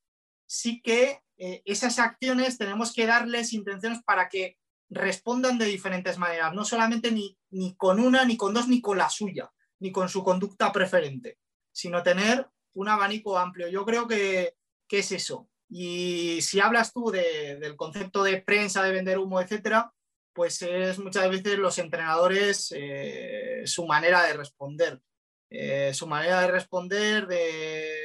sí 0.46 0.82
que 0.82 1.22
eh, 1.46 1.62
esas 1.66 2.00
acciones 2.00 2.58
tenemos 2.58 2.94
que 2.94 3.06
darles 3.06 3.52
intenciones 3.52 4.02
para 4.06 4.30
que 4.30 4.58
respondan 4.90 5.58
de 5.58 5.66
diferentes 5.66 6.18
maneras, 6.18 6.54
no 6.54 6.64
solamente 6.64 7.12
ni, 7.12 7.38
ni, 7.50 7.76
con 7.76 8.00
una, 8.00 8.24
ni 8.24 8.38
con 8.38 8.54
dos, 8.54 8.70
ni 8.70 8.80
con 8.80 8.98
la 8.98 9.10
suya, 9.10 9.52
ni 9.80 9.92
con 9.92 10.08
su 10.08 10.24
conducta 10.24 10.72
preferente, 10.72 11.40
sino 11.74 12.02
tener 12.02 12.48
un 12.76 12.88
abanico 12.88 13.38
amplio. 13.38 13.68
Yo 13.68 13.84
creo 13.84 14.08
que, 14.08 14.56
es 14.90 15.12
eso. 15.12 15.50
Y 15.68 16.40
si 16.42 16.60
hablas 16.60 16.94
tú 16.94 17.10
del 17.10 17.76
concepto 17.76 18.24
de 18.24 18.40
prensa, 18.42 18.84
de 18.84 18.92
vender 18.92 19.18
humo, 19.18 19.42
etcétera, 19.42 19.92
pues 20.32 20.62
es 20.62 21.00
muchas 21.00 21.28
veces 21.30 21.58
los 21.58 21.78
entrenadores 21.80 22.72
eh, 22.78 23.64
su 23.66 23.86
manera 23.88 24.24
de 24.24 24.34
responder. 24.34 25.02
Eh, 25.50 25.92
su 25.96 26.06
manera 26.06 26.42
de 26.42 26.48
responder, 26.48 27.26
de, 27.26 28.03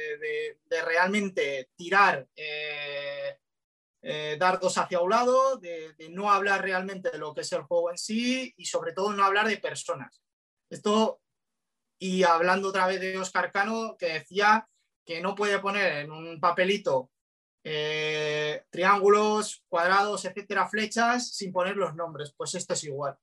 realmente 0.69 1.69
tirar 1.75 2.27
eh, 2.35 3.37
eh, 4.01 4.37
dardos 4.39 4.77
hacia 4.77 5.01
un 5.01 5.09
lado, 5.09 5.57
de, 5.57 5.95
no 6.11 6.31
hablar 6.31 6.61
realmente 6.61 7.09
de 7.09 7.17
lo 7.17 7.33
que 7.33 7.41
es 7.41 7.51
el 7.51 7.63
juego 7.63 7.91
en 7.91 7.97
sí 7.97 8.53
y 8.57 8.65
sobre 8.65 8.93
todo 8.93 9.13
no 9.13 9.23
hablar 9.23 9.47
de 9.47 9.57
personas. 9.57 10.21
Esto, 10.69 11.21
y 11.99 12.23
hablando 12.23 12.69
otra 12.69 12.87
vez 12.87 12.99
de 12.99 13.17
Oscar 13.17 13.51
Cano, 13.51 13.95
que 13.97 14.13
decía 14.13 14.67
que 15.05 15.21
no 15.21 15.35
puede 15.35 15.59
poner 15.59 15.97
en 15.97 16.11
un 16.11 16.39
papelito 16.39 17.09
triángulos, 18.71 19.63
cuadrados, 19.67 20.25
etcétera, 20.25 20.67
flechas, 20.67 21.35
sin 21.35 21.51
poner 21.51 21.75
los 21.75 21.93
nombres. 21.95 22.33
Pues 22.35 22.55
esto 22.55 22.73
es 22.73 22.83
igual. 22.85 23.17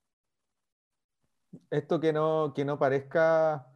Esto 1.70 1.98
que 1.98 2.12
no, 2.12 2.52
que 2.54 2.64
no 2.64 2.78
parezca 2.78 3.66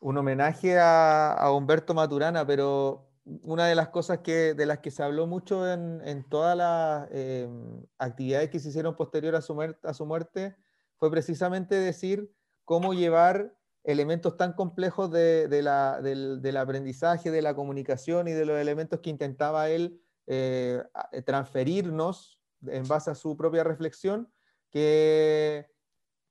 un 0.00 0.16
homenaje 0.16 0.78
a, 0.78 1.50
Humberto 1.52 1.94
Maturana, 1.94 2.46
pero 2.46 3.08
una 3.24 3.66
de 3.66 3.74
las 3.74 3.88
cosas 3.88 4.18
que, 4.18 4.54
de 4.54 4.66
las 4.66 4.78
que 4.78 4.90
se 4.90 5.02
habló 5.02 5.26
mucho 5.26 5.70
en, 5.70 6.24
todas 6.28 6.56
las 6.56 7.08
em, 7.10 7.84
actividades 7.98 8.50
que 8.50 8.58
se 8.58 8.70
hicieron 8.70 8.96
posterior 8.96 9.34
a 9.34 9.42
su, 9.42 9.54
muerte, 9.54 9.86
a 9.86 10.56
fue 10.96 11.10
precisamente 11.10 11.74
decir 11.74 12.32
cómo 12.64 12.94
llevar 12.94 13.54
elementos 13.84 14.36
tan 14.36 14.52
complejos 14.52 15.10
de, 15.10 15.48
del, 15.48 16.56
aprendizaje, 16.56 17.30
de 17.30 17.42
la 17.42 17.54
comunicación 17.54 18.28
y 18.28 18.32
de 18.32 18.44
los 18.44 18.58
elementos 18.58 19.00
que 19.00 19.10
intentaba 19.10 19.68
él 19.68 20.00
eh, 20.26 20.82
transferirnos 21.24 22.40
en 22.66 22.86
base 22.86 23.10
a 23.10 23.14
su 23.14 23.36
propia 23.36 23.64
reflexión, 23.64 24.32
que 24.70 25.66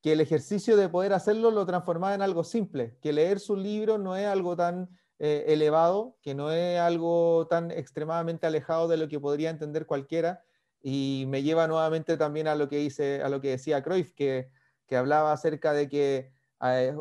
que 0.08 0.14
el 0.14 0.22
ejercicio 0.22 0.78
de 0.78 0.88
poder 0.88 1.12
hacerlo 1.12 1.52
lo 1.52 1.66
transformaba 1.66 2.16
en 2.16 2.22
algo 2.22 2.46
simple, 2.46 2.98
que 3.02 3.12
leer 3.12 3.42
su 3.42 3.58
libro 3.58 3.98
no 3.98 4.16
es 4.16 4.26
algo 4.26 4.56
tan 4.56 4.90
eh, 5.20 5.44
elevado, 5.50 6.16
que 6.22 6.34
no 6.34 6.50
es 6.50 6.80
algo 6.80 7.46
tan 7.50 7.72
extremadamente 7.72 8.48
alejado 8.48 8.88
de 8.88 8.96
lo 8.96 9.10
que 9.10 9.20
podría 9.20 9.50
entender 9.50 9.86
cualquiera, 9.86 10.46
y 10.82 11.26
me 11.28 11.44
lleva 11.44 11.68
nuevamente 11.68 12.16
también 12.16 12.48
a 12.48 12.56
lo 12.56 12.70
que, 12.70 12.78
dice, 12.78 13.22
a 13.22 13.28
lo 13.28 13.42
que 13.42 13.50
decía 13.50 13.84
Cruyff, 13.84 14.14
que, 14.14 14.50
que 14.88 14.96
hablaba 14.96 15.34
acerca 15.34 15.74
de 15.74 15.90
que 15.90 16.32
eh, 16.62 16.96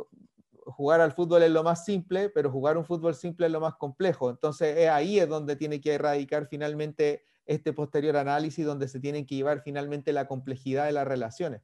jugar 0.64 1.00
al 1.00 1.12
fútbol 1.12 1.44
es 1.44 1.50
lo 1.52 1.62
más 1.62 1.84
simple, 1.84 2.28
pero 2.28 2.50
jugar 2.50 2.76
un 2.76 2.84
fútbol 2.84 3.14
simple 3.14 3.46
es 3.46 3.52
lo 3.52 3.60
más 3.60 3.76
complejo. 3.76 4.30
Entonces 4.30 4.88
ahí 4.88 5.20
es 5.20 5.28
donde 5.28 5.54
tiene 5.54 5.80
que 5.80 5.94
erradicar 5.94 6.48
finalmente 6.48 7.22
este 7.44 7.72
posterior 7.72 8.16
análisis, 8.16 8.66
donde 8.66 8.88
se 8.88 8.98
tiene 8.98 9.24
que 9.26 9.36
llevar 9.36 9.62
finalmente 9.62 10.12
la 10.12 10.26
complejidad 10.26 10.86
de 10.86 10.92
las 10.92 11.06
relaciones. 11.06 11.62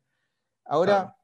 Ahora, 0.65 1.17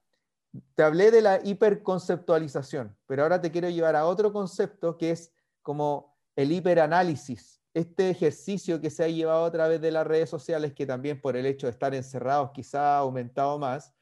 te 0.74 0.82
hablé 0.82 1.10
de 1.10 1.22
la 1.22 1.40
hiperconceptualización, 1.42 2.96
pero 3.06 3.22
ahora 3.22 3.40
te 3.40 3.50
quiero 3.50 3.68
llevar 3.68 3.96
a 3.96 4.06
otro 4.06 4.32
concepto 4.32 4.96
que 4.96 5.10
es 5.10 5.32
como 5.62 6.16
el 6.36 6.52
hiperanálisis. 6.52 7.60
Este 7.74 8.10
ejercicio 8.10 8.80
que 8.80 8.90
se 8.90 9.04
ha 9.04 9.08
llevado 9.08 9.44
a 9.44 9.52
través 9.52 9.80
de 9.80 9.90
las 9.90 10.06
redes 10.06 10.30
sociales, 10.30 10.72
que 10.72 10.86
también 10.86 11.20
por 11.20 11.36
el 11.36 11.46
hecho 11.46 11.66
de 11.66 11.72
estar 11.72 11.94
encerrados 11.94 12.50
quizá 12.52 12.96
ha 12.96 12.98
aumentado 12.98 13.58
más, 13.58 13.94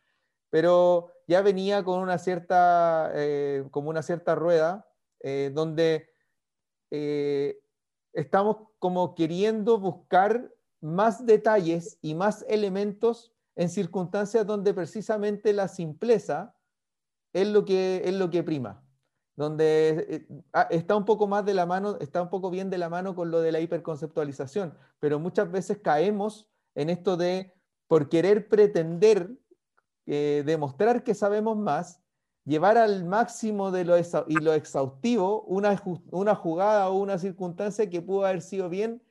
pero 0.51 1.13
ya 1.27 1.43
venía 1.43 1.83
con 1.83 2.01
una 2.01 2.19
cierta, 2.19 3.11
eh, 3.15 3.65
como 3.71 3.91
una 3.91 4.03
cierta 4.03 4.35
rueda, 4.35 4.89
eh, 5.21 5.51
donde 5.53 6.09
eh, 6.91 7.59
estamos 8.13 8.69
como 8.79 9.15
queriendo 9.15 9.79
buscar 9.79 10.55
más 10.81 11.27
detalles 11.27 11.99
y 12.01 12.15
más 12.15 12.45
elementos 12.49 13.36
en 13.57 13.71
circunstancias 13.71 14.47
donde 14.47 14.75
precisamente 14.75 15.53
la 15.53 15.67
simpleza 15.67 16.55
es 17.33 17.49
lo 17.49 17.65
que, 17.65 18.03
es 18.05 18.15
lo 18.15 18.31
que 18.31 18.43
prima, 18.43 18.83
donde 19.35 20.07
eh, 20.09 20.29
ah, 20.53 20.69
está 20.71 20.95
un 20.95 21.05
poco 21.05 21.27
más 21.27 21.45
de 21.45 21.55
la 21.55 21.67
mano, 21.67 21.97
está 22.01 22.23
un 22.23 22.31
poco 22.31 22.51
bien 22.51 22.71
de 22.71 22.79
la 22.79 22.89
mano 22.89 23.15
con 23.15 23.31
lo 23.31 23.41
de 23.41 23.53
la 23.53 23.61
hiperconceptualización, 23.61 24.77
pero 25.01 25.19
muchas 25.19 25.51
veces 25.51 25.79
caemos 25.79 26.49
en 26.75 26.91
esto 26.91 27.17
de, 27.17 27.55
por 27.89 28.09
querer 28.09 28.49
pretender 28.49 29.31
eh, 30.07 30.43
demostrar 30.47 31.03
que 31.03 31.15
sabemos 31.15 31.57
más, 31.57 32.01
llevar 32.45 32.79
al 32.79 33.05
máximo 33.05 33.71
de 33.71 33.85
lo 33.85 33.97
y 33.99 34.35
lo 34.37 34.53
exhaustivo 34.53 35.43
una, 35.43 35.83
una 36.11 36.35
jugada 36.35 36.89
o 36.91 36.99
una 36.99 37.19
circunstancia 37.19 37.91
que 37.91 38.03
pudo 38.03 38.25
haber 38.25 38.41
sido 38.41 38.69
bien 38.69 39.03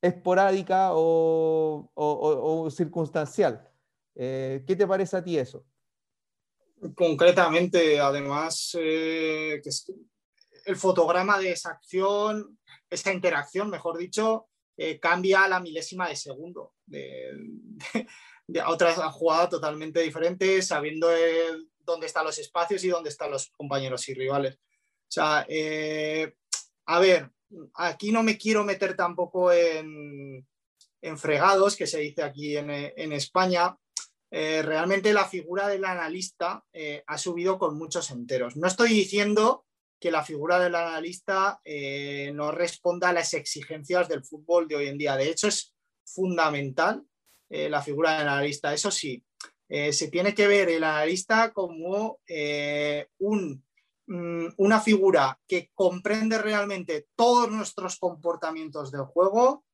esporádica 0.00 0.90
o, 0.92 2.68
circunstancial. 2.70 3.68
Eh, 4.14 4.64
¿Qué 4.66 4.76
te 4.76 4.86
parece 4.86 5.16
a 5.16 5.24
ti 5.24 5.38
eso? 5.38 5.64
Concretamente, 6.94 8.00
además, 8.00 8.76
eh, 8.78 9.60
el 10.64 10.76
fotograma 10.76 11.38
de 11.38 11.52
esa 11.52 11.70
acción, 11.70 12.58
esa 12.88 13.12
interacción, 13.12 13.68
mejor 13.68 13.98
dicho, 13.98 14.48
eh, 14.76 14.98
cambia 14.98 15.44
a 15.44 15.48
la 15.48 15.60
milésima 15.60 16.08
de 16.08 16.16
segundo. 16.16 16.74
De, 16.86 17.32
de, 18.46 18.62
otra 18.62 18.94
jugada 19.10 19.48
totalmente 19.48 20.00
diferente, 20.00 20.62
sabiendo 20.62 21.08
dónde 21.80 22.06
están 22.06 22.24
los 22.24 22.38
espacios 22.38 22.82
y 22.84 22.88
dónde 22.88 23.10
están 23.10 23.30
los 23.30 23.50
compañeros 23.50 24.08
y 24.08 24.14
rivales. 24.14 24.54
O 24.54 25.12
sea, 25.12 25.46
a 26.86 26.98
ver, 26.98 27.30
aquí 27.74 28.12
no 28.12 28.22
me 28.22 28.38
quiero 28.38 28.64
meter 28.64 28.96
tampoco 28.96 29.52
en, 29.52 30.46
en 31.02 31.18
fregados, 31.18 31.76
que 31.76 31.86
se 31.86 32.00
dice 32.00 32.22
aquí 32.22 32.56
en, 32.56 32.70
en 32.70 33.12
España. 33.12 33.76
Eh, 34.32 34.62
realmente 34.62 35.12
la 35.12 35.24
figura 35.24 35.66
del 35.66 35.84
analista 35.84 36.64
eh, 36.72 37.02
ha 37.06 37.18
subido 37.18 37.58
con 37.58 37.76
muchos 37.76 38.10
enteros. 38.10 38.56
No 38.56 38.68
estoy 38.68 38.90
diciendo 38.90 39.66
que 40.00 40.12
la 40.12 40.24
figura 40.24 40.58
del 40.58 40.76
analista 40.76 41.60
eh, 41.64 42.30
no 42.34 42.52
responda 42.52 43.08
a 43.08 43.12
las 43.12 43.34
exigencias 43.34 44.08
del 44.08 44.24
fútbol 44.24 44.68
de 44.68 44.76
hoy 44.76 44.86
en 44.86 44.98
día. 44.98 45.16
De 45.16 45.28
hecho, 45.28 45.48
es 45.48 45.74
fundamental 46.04 47.04
la 47.48 47.82
figura 47.82 48.16
del 48.16 48.28
analista. 48.28 48.72
Eso 48.72 48.92
sí, 48.92 49.24
se 49.68 50.08
tiene 50.08 50.36
que 50.36 50.46
ver 50.46 50.68
el 50.68 50.84
analista 50.84 51.52
como 51.52 52.20
un 53.18 53.64
una 54.10 54.80
figura 54.80 55.38
que 55.46 55.70
comprende 55.72 56.38
realmente 56.38 57.06
todos 57.14 57.50
nuestros 57.50 57.96
comportamientos 57.96 58.90
del 58.90 59.02
juego 59.02 59.64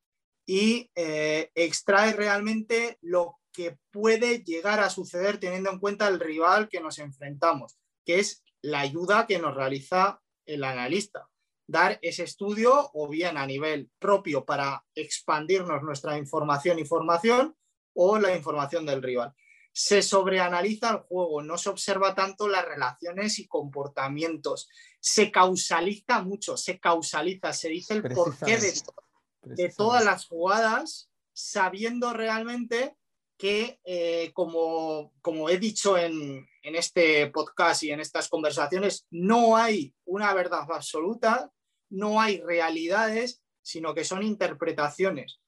y 0.45 0.91
eh, 0.95 1.51
extrae 1.55 2.13
realmente 2.13 2.99
lo 3.01 3.39
que 3.51 3.79
puede 3.91 4.45
llegar 4.45 4.81
a 4.81 4.91
suceder 4.91 5.39
teniendo 5.39 5.71
en 5.71 5.79
cuenta 5.79 6.07
el 6.09 6.21
rival 6.21 6.69
que 6.69 6.81
nos 6.81 6.99
enfrentamos, 6.99 7.79
que 8.05 8.19
es 8.19 8.45
la 8.61 8.81
ayuda 8.81 9.27
que 9.27 9.39
nos 9.39 9.55
realiza 9.55 10.21
el 10.45 10.65
analista. 10.65 11.31
Dar 11.67 11.99
ese 12.03 12.25
estudio 12.25 12.91
o 12.93 13.09
bien 13.09 13.39
a 13.39 13.47
nivel 13.47 13.91
propio 13.99 14.45
para 14.45 14.85
expandirnos 14.95 15.83
nuestra 15.83 16.19
información 16.19 16.79
y 16.79 16.85
formación 16.85 17.57
o 17.95 18.19
la 18.19 18.37
información 18.37 18.85
del 18.85 19.03
rival 19.03 19.35
se 19.77 20.01
sobreanaliza 20.01 20.89
el 20.89 20.97
juego, 21.01 21.43
no 21.43 21.59
se 21.59 21.69
observa 21.69 22.15
tanto 22.15 22.49
las 22.49 22.65
relaciones 22.65 23.39
y 23.39 23.47
comportamientos, 23.47 24.71
se 25.01 25.31
causaliza 25.31 26.23
mucho, 26.23 26.57
se 26.57 26.81
causaliza, 26.81 27.53
se 27.53 27.69
dice 27.69 27.93
el 27.93 28.03
porqué 28.03 28.57
de, 28.57 28.73
de 29.43 29.69
todas 29.69 30.03
las 30.03 30.29
jugadas, 30.29 31.11
sabiendo 31.35 32.15
realmente 32.15 32.97
que, 33.37 33.79
eh, 33.85 34.31
como, 34.33 35.13
como, 35.21 35.51
he 35.51 35.59
dicho 35.59 35.99
en, 35.99 36.49
en 36.63 36.75
este 36.75 37.27
podcast 37.27 37.83
y 37.83 37.91
en 37.91 38.01
estas 38.01 38.31
conversaciones, 38.31 39.07
no 39.11 39.59
hay 39.59 39.95
una 40.07 40.33
verdad 40.33 40.67
absoluta, 40.73 41.53
no 41.91 42.19
hay 42.19 42.41
realidades, 42.41 43.43
sino 43.61 43.95
que 43.95 44.05
son 44.05 44.23
interpretaciones. 44.23 45.39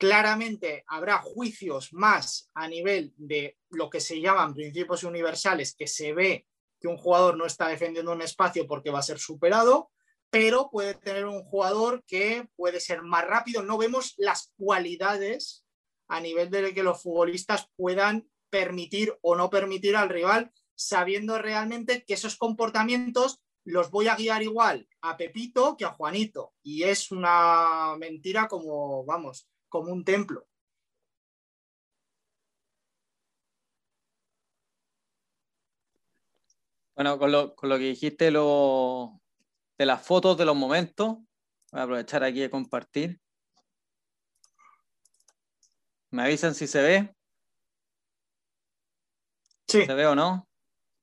Claramente 0.00 0.82
habrá 0.86 1.18
juicios 1.18 1.92
más 1.92 2.50
a 2.54 2.66
nivel 2.68 3.12
de 3.18 3.58
lo 3.68 3.90
que 3.90 4.00
se 4.00 4.18
llaman 4.18 4.54
principios 4.54 5.04
universales, 5.04 5.74
que 5.76 5.86
se 5.86 6.14
ve 6.14 6.46
que 6.80 6.88
un 6.88 6.96
jugador 6.96 7.36
no 7.36 7.44
está 7.44 7.68
defendiendo 7.68 8.10
un 8.10 8.22
espacio 8.22 8.66
porque 8.66 8.88
va 8.88 9.00
a 9.00 9.02
ser 9.02 9.18
superado, 9.18 9.90
pero 10.30 10.70
puede 10.70 10.94
tener 10.94 11.26
un 11.26 11.42
jugador 11.42 12.02
que 12.06 12.48
puede 12.56 12.80
ser 12.80 13.02
más 13.02 13.26
rápido. 13.26 13.62
No 13.62 13.76
vemos 13.76 14.14
las 14.16 14.54
cualidades 14.56 15.66
a 16.08 16.18
nivel 16.18 16.48
de 16.48 16.72
que 16.72 16.82
los 16.82 17.02
futbolistas 17.02 17.68
puedan 17.76 18.26
permitir 18.48 19.14
o 19.20 19.36
no 19.36 19.50
permitir 19.50 19.96
al 19.96 20.08
rival, 20.08 20.50
sabiendo 20.74 21.36
realmente 21.36 22.06
que 22.06 22.14
esos 22.14 22.36
comportamientos 22.36 23.42
los 23.64 23.90
voy 23.90 24.08
a 24.08 24.16
guiar 24.16 24.42
igual 24.42 24.88
a 25.02 25.18
Pepito 25.18 25.76
que 25.76 25.84
a 25.84 25.90
Juanito. 25.90 26.54
Y 26.62 26.84
es 26.84 27.10
una 27.10 27.96
mentira 27.98 28.48
como, 28.48 29.04
vamos, 29.04 29.49
como 29.70 29.92
un 29.92 30.04
templo. 30.04 30.46
Bueno, 36.94 37.18
con 37.18 37.32
lo, 37.32 37.54
que 37.56 37.78
dijiste 37.78 38.30
lo, 38.30 39.22
de 39.78 39.86
las 39.86 40.06
fotos 40.06 40.36
de 40.36 40.44
los 40.44 40.54
momentos, 40.54 41.16
voy 41.72 41.80
a 41.80 41.84
aprovechar 41.84 42.22
aquí 42.22 42.40
de 42.40 42.50
compartir. 42.50 43.18
¿Me 46.10 46.24
avisan 46.24 46.54
si 46.54 46.66
se 46.66 46.82
ve? 46.82 47.14
Sí. 49.66 49.86
¿Se 49.86 49.94
ve 49.94 50.06
o 50.06 50.14
no? 50.14 50.46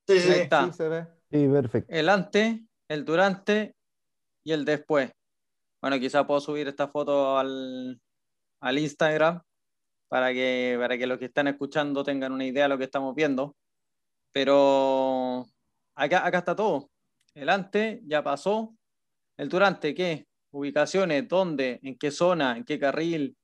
Sí, 0.08 0.20
sí, 0.20 0.30
está. 0.34 0.72
se 0.72 0.88
ve. 0.88 1.08
Sí, 1.32 1.48
perfecto. 1.48 1.92
El 1.92 2.10
antes, 2.10 2.60
el 2.90 3.06
durante 3.06 3.76
y 4.44 4.52
el 4.52 4.66
después. 4.66 5.12
Bueno, 5.82 6.00
quizá 6.00 6.28
puedo 6.28 6.42
subir 6.42 6.68
esta 6.68 6.90
foto 6.90 7.38
al, 7.38 8.00
al 8.60 8.80
Instagram 8.80 9.42
para 10.08 10.34
que, 10.34 10.78
para 10.80 10.98
que 10.98 11.08
los 11.08 11.18
que 11.18 11.26
están 11.26 11.48
escuchando 11.48 12.04
tengan 12.04 12.32
una 12.32 12.46
idea 12.46 12.64
de 12.64 12.70
lo 12.70 12.78
que 12.78 12.86
estamos 12.86 13.14
viendo. 13.16 13.56
Pero 14.32 15.46
acá, 15.96 16.26
acá 16.26 16.40
está 16.40 16.56
todo. 16.56 16.90
El 17.34 17.50
antes 17.50 18.00
ya 18.06 18.24
pasó. 18.24 18.76
El 19.38 19.50
durante, 19.50 19.94
¿qué? 19.94 20.28
Ubicaciones, 20.52 21.28
dónde, 21.28 21.80
en 21.84 21.98
qué 21.98 22.10
zona, 22.12 22.58
en 22.58 22.64
qué 22.64 22.80
carril, 22.80 23.38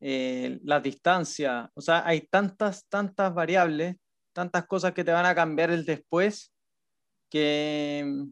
eh, 0.00 0.60
las 0.62 0.82
distancias. 0.82 1.68
O 1.74 1.80
sea, 1.80 2.06
hay 2.06 2.22
tantas, 2.22 2.86
tantas 2.88 3.32
variables, 3.34 3.96
tantas 4.32 4.66
cosas 4.66 4.92
que 4.92 5.04
te 5.04 5.12
van 5.12 5.26
a 5.26 5.34
cambiar 5.34 5.70
el 5.70 5.84
después 5.84 6.52
que, 7.30 8.26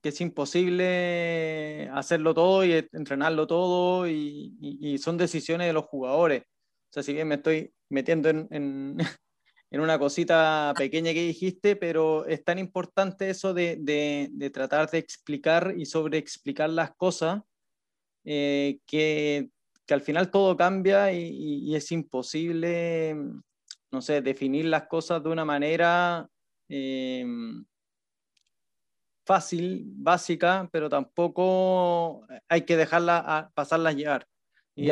que 0.00 0.10
es 0.10 0.20
imposible 0.20 1.88
hacerlo 1.92 2.34
todo 2.34 2.64
y 2.64 2.72
entrenarlo 2.72 3.46
todo 3.46 4.08
y, 4.08 4.98
son 4.98 5.16
decisiones 5.16 5.66
de 5.66 5.72
los 5.72 5.84
jugadores. 5.86 6.42
O 6.42 6.92
sea, 6.92 7.02
si 7.02 7.12
bien 7.12 7.28
me 7.28 7.36
estoy 7.36 7.72
metiendo 7.88 8.28
en, 8.28 8.48
en, 8.50 8.96
una 9.80 9.98
cosita 9.98 10.72
pequeña 10.76 11.12
que 11.12 11.26
dijiste, 11.26 11.76
pero 11.76 12.26
es 12.26 12.44
tan 12.44 12.58
importante 12.58 13.30
eso 13.30 13.54
de, 13.54 13.76
de, 13.80 14.50
tratar 14.50 14.88
de 14.90 14.98
explicar 14.98 15.74
y 15.76 15.86
sobre 15.86 16.18
explicar 16.18 16.70
las 16.70 16.94
cosas 16.96 17.42
eh, 18.24 18.78
que, 18.86 19.50
que, 19.86 19.94
al 19.94 20.00
final 20.00 20.30
todo 20.30 20.56
cambia 20.56 21.12
y, 21.12 21.28
y, 21.28 21.74
es 21.74 21.90
imposible, 21.92 23.16
no 23.90 24.00
sé, 24.00 24.22
definir 24.22 24.66
las 24.66 24.86
cosas 24.86 25.22
de 25.22 25.30
una 25.30 25.44
manera... 25.44 26.28
Eh, 26.68 27.24
fácil, 29.28 29.84
básica, 29.94 30.70
pero 30.72 30.88
tampoco 30.88 32.26
hay 32.48 32.62
que 32.62 32.78
dejarla 32.78 33.18
a 33.18 33.50
pasarla 33.50 33.90
a 33.90 33.92
llegar. 33.92 34.26
Y 34.74 34.90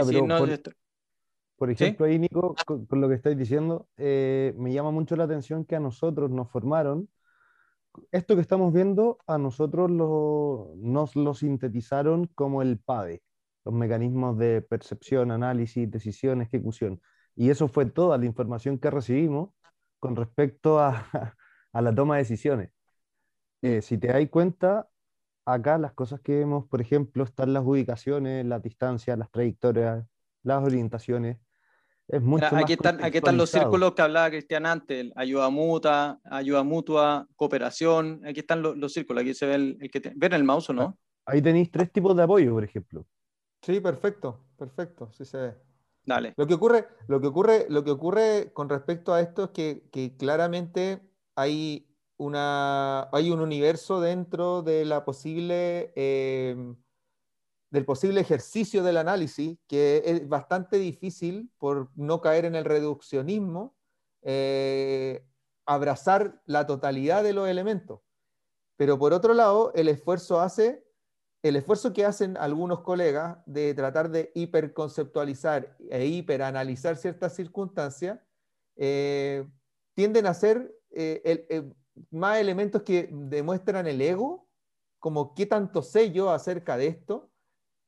por, 1.56 1.70
ejemplo, 1.70 2.04
ahí 2.04 2.18
Nico, 2.18 2.54
con, 2.66 3.00
lo 3.00 3.08
que 3.08 3.14
estáis 3.14 3.38
diciendo, 3.38 3.88
eh, 3.96 4.52
me 4.58 4.74
llama 4.74 4.90
mucho 4.90 5.16
la 5.16 5.24
atención 5.24 5.64
que 5.64 5.74
a 5.74 5.80
nosotros 5.80 6.30
nos 6.30 6.50
formaron. 6.50 7.08
Esto 8.12 8.34
que 8.34 8.42
estamos 8.42 8.74
viendo, 8.74 9.16
a 9.26 9.38
nosotros 9.38 9.90
lo, 9.90 10.74
nos 10.76 11.16
lo 11.16 11.32
sintetizaron 11.32 12.26
como 12.34 12.60
el 12.60 12.78
PADE, 12.78 13.22
los 13.64 13.74
mecanismos 13.74 14.36
de 14.36 14.60
percepción, 14.60 15.30
análisis, 15.30 15.90
decisión, 15.90 16.42
ejecución. 16.42 17.00
Y 17.34 17.48
eso 17.48 17.68
fue 17.68 17.86
toda 17.86 18.18
la 18.18 18.26
información 18.26 18.78
que 18.78 18.90
recibimos 18.90 19.48
con 19.98 20.14
respecto 20.14 20.78
a, 20.78 21.06
a 21.72 21.80
la 21.80 21.94
toma 21.94 22.16
de 22.16 22.24
decisiones. 22.24 22.75
Eh, 23.62 23.82
si 23.82 23.98
te 23.98 24.08
das 24.08 24.28
cuenta, 24.30 24.88
acá 25.44 25.78
las 25.78 25.92
cosas 25.92 26.20
que 26.20 26.36
vemos, 26.36 26.66
por 26.66 26.80
ejemplo, 26.80 27.24
están 27.24 27.52
las 27.52 27.64
ubicaciones, 27.64 28.44
las 28.44 28.62
distancias, 28.62 29.16
las 29.18 29.30
trayectorias, 29.30 30.04
las 30.42 30.62
orientaciones. 30.62 31.38
Es 32.08 32.22
mucho 32.22 32.46
aquí, 32.56 32.74
están, 32.74 33.02
aquí 33.02 33.16
están 33.18 33.36
los 33.36 33.50
círculos 33.50 33.94
que 33.94 34.02
hablaba 34.02 34.30
Cristian 34.30 34.64
antes, 34.64 35.10
ayuda 35.16 35.50
mutua, 35.50 36.20
ayuda 36.24 36.62
mutua, 36.62 37.26
cooperación, 37.34 38.22
aquí 38.24 38.40
están 38.40 38.62
los, 38.62 38.76
los 38.76 38.92
círculos, 38.92 39.22
aquí 39.22 39.34
se 39.34 39.46
ve 39.46 39.54
el, 39.56 39.78
el 39.80 39.90
que 39.90 40.12
¿Ven 40.14 40.32
el 40.32 40.44
mouse 40.44 40.70
o 40.70 40.72
no? 40.72 40.98
Ahí 41.24 41.42
tenéis 41.42 41.70
tres 41.72 41.90
tipos 41.90 42.16
de 42.16 42.22
apoyo, 42.22 42.52
por 42.52 42.62
ejemplo. 42.62 43.04
Sí, 43.62 43.80
perfecto, 43.80 44.44
perfecto, 44.56 45.10
sí 45.12 45.24
se 45.24 45.38
ve. 45.38 45.54
Dale. 46.04 46.34
Lo 46.36 46.46
que 46.46 46.54
ocurre, 46.54 46.86
lo 47.08 47.20
que 47.20 47.26
ocurre, 47.26 47.66
lo 47.68 47.82
que 47.82 47.90
ocurre 47.90 48.52
con 48.52 48.68
respecto 48.68 49.12
a 49.12 49.20
esto 49.20 49.44
es 49.44 49.50
que, 49.50 49.88
que 49.90 50.16
claramente 50.16 51.02
hay 51.34 51.88
una, 52.18 53.08
hay 53.12 53.30
un 53.30 53.40
universo 53.40 54.00
dentro 54.00 54.62
de 54.62 54.84
la 54.84 55.04
posible, 55.04 55.92
em, 55.94 56.76
del 57.70 57.84
posible 57.84 58.20
ejercicio 58.20 58.82
del 58.82 58.96
análisis 58.96 59.58
que 59.66 60.02
es 60.04 60.28
bastante 60.28 60.78
difícil 60.78 61.50
por 61.58 61.90
no 61.94 62.20
caer 62.20 62.44
en 62.44 62.54
el 62.54 62.64
reduccionismo, 62.64 63.76
eh, 64.22 65.26
abrazar 65.66 66.40
la 66.46 66.66
totalidad 66.66 67.22
de 67.22 67.32
los 67.32 67.48
elementos. 67.48 68.00
Pero 68.76 68.98
por 68.98 69.12
otro 69.12 69.34
lado, 69.34 69.72
el 69.74 69.88
esfuerzo 69.88 70.40
hace, 70.40 70.84
el 71.42 71.56
esfuerzo 71.56 71.92
que 71.92 72.04
hacen 72.04 72.36
algunos 72.36 72.80
colegas 72.80 73.38
de 73.46 73.74
tratar 73.74 74.10
de 74.10 74.32
hiperconceptualizar 74.34 75.76
e 75.90 76.06
hiperanalizar 76.06 76.96
ciertas 76.96 77.34
circunstancias, 77.34 78.20
eh, 78.76 79.46
tienden 79.94 80.26
a 80.26 80.34
ser 80.34 80.74
eh, 80.90 81.46
el, 81.48 81.74
más 82.10 82.38
elementos 82.38 82.82
que 82.82 83.08
demuestran 83.12 83.86
el 83.86 84.00
ego, 84.00 84.48
como 84.98 85.34
qué 85.34 85.46
tanto 85.46 85.82
sé 85.82 86.12
yo 86.12 86.30
acerca 86.30 86.76
de 86.76 86.88
esto, 86.88 87.30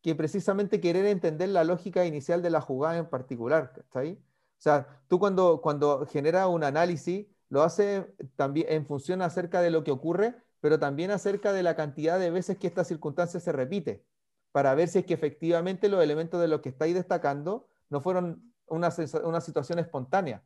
que 0.02 0.14
precisamente 0.14 0.80
querer 0.80 1.06
entender 1.06 1.48
la 1.48 1.64
lógica 1.64 2.06
inicial 2.06 2.42
de 2.42 2.50
la 2.50 2.60
jugada 2.60 2.98
en 2.98 3.08
particular. 3.08 3.72
¿está? 3.76 4.00
O 4.00 4.16
sea, 4.58 5.02
tú 5.08 5.18
cuando, 5.18 5.60
cuando 5.60 6.06
generas 6.06 6.46
un 6.48 6.64
análisis, 6.64 7.26
lo 7.48 7.62
hace 7.62 8.14
también 8.36 8.66
en 8.70 8.86
función 8.86 9.22
acerca 9.22 9.60
de 9.60 9.70
lo 9.70 9.84
que 9.84 9.90
ocurre, 9.90 10.36
pero 10.60 10.78
también 10.78 11.10
acerca 11.10 11.52
de 11.52 11.62
la 11.62 11.76
cantidad 11.76 12.18
de 12.18 12.30
veces 12.30 12.58
que 12.58 12.66
esta 12.66 12.84
circunstancia 12.84 13.40
se 13.40 13.52
repite, 13.52 14.04
para 14.52 14.74
ver 14.74 14.88
si 14.88 15.00
es 15.00 15.06
que 15.06 15.14
efectivamente 15.14 15.88
los 15.88 16.02
elementos 16.02 16.40
de 16.40 16.48
los 16.48 16.60
que 16.60 16.70
estáis 16.70 16.94
destacando 16.94 17.68
no 17.90 18.00
fueron 18.00 18.52
una, 18.66 18.90
una 19.24 19.40
situación 19.40 19.78
espontánea. 19.78 20.44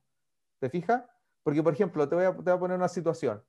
¿Te 0.59 0.71
fijas? 0.71 1.05
Porque, 1.43 1.63
por 1.63 1.73
ejemplo, 1.73 2.09
te 2.09 2.15
voy, 2.15 2.25
a, 2.25 2.35
te 2.37 2.43
voy 2.43 2.53
a 2.53 2.59
poner 2.59 2.77
una 2.77 2.89
situación 2.89 3.43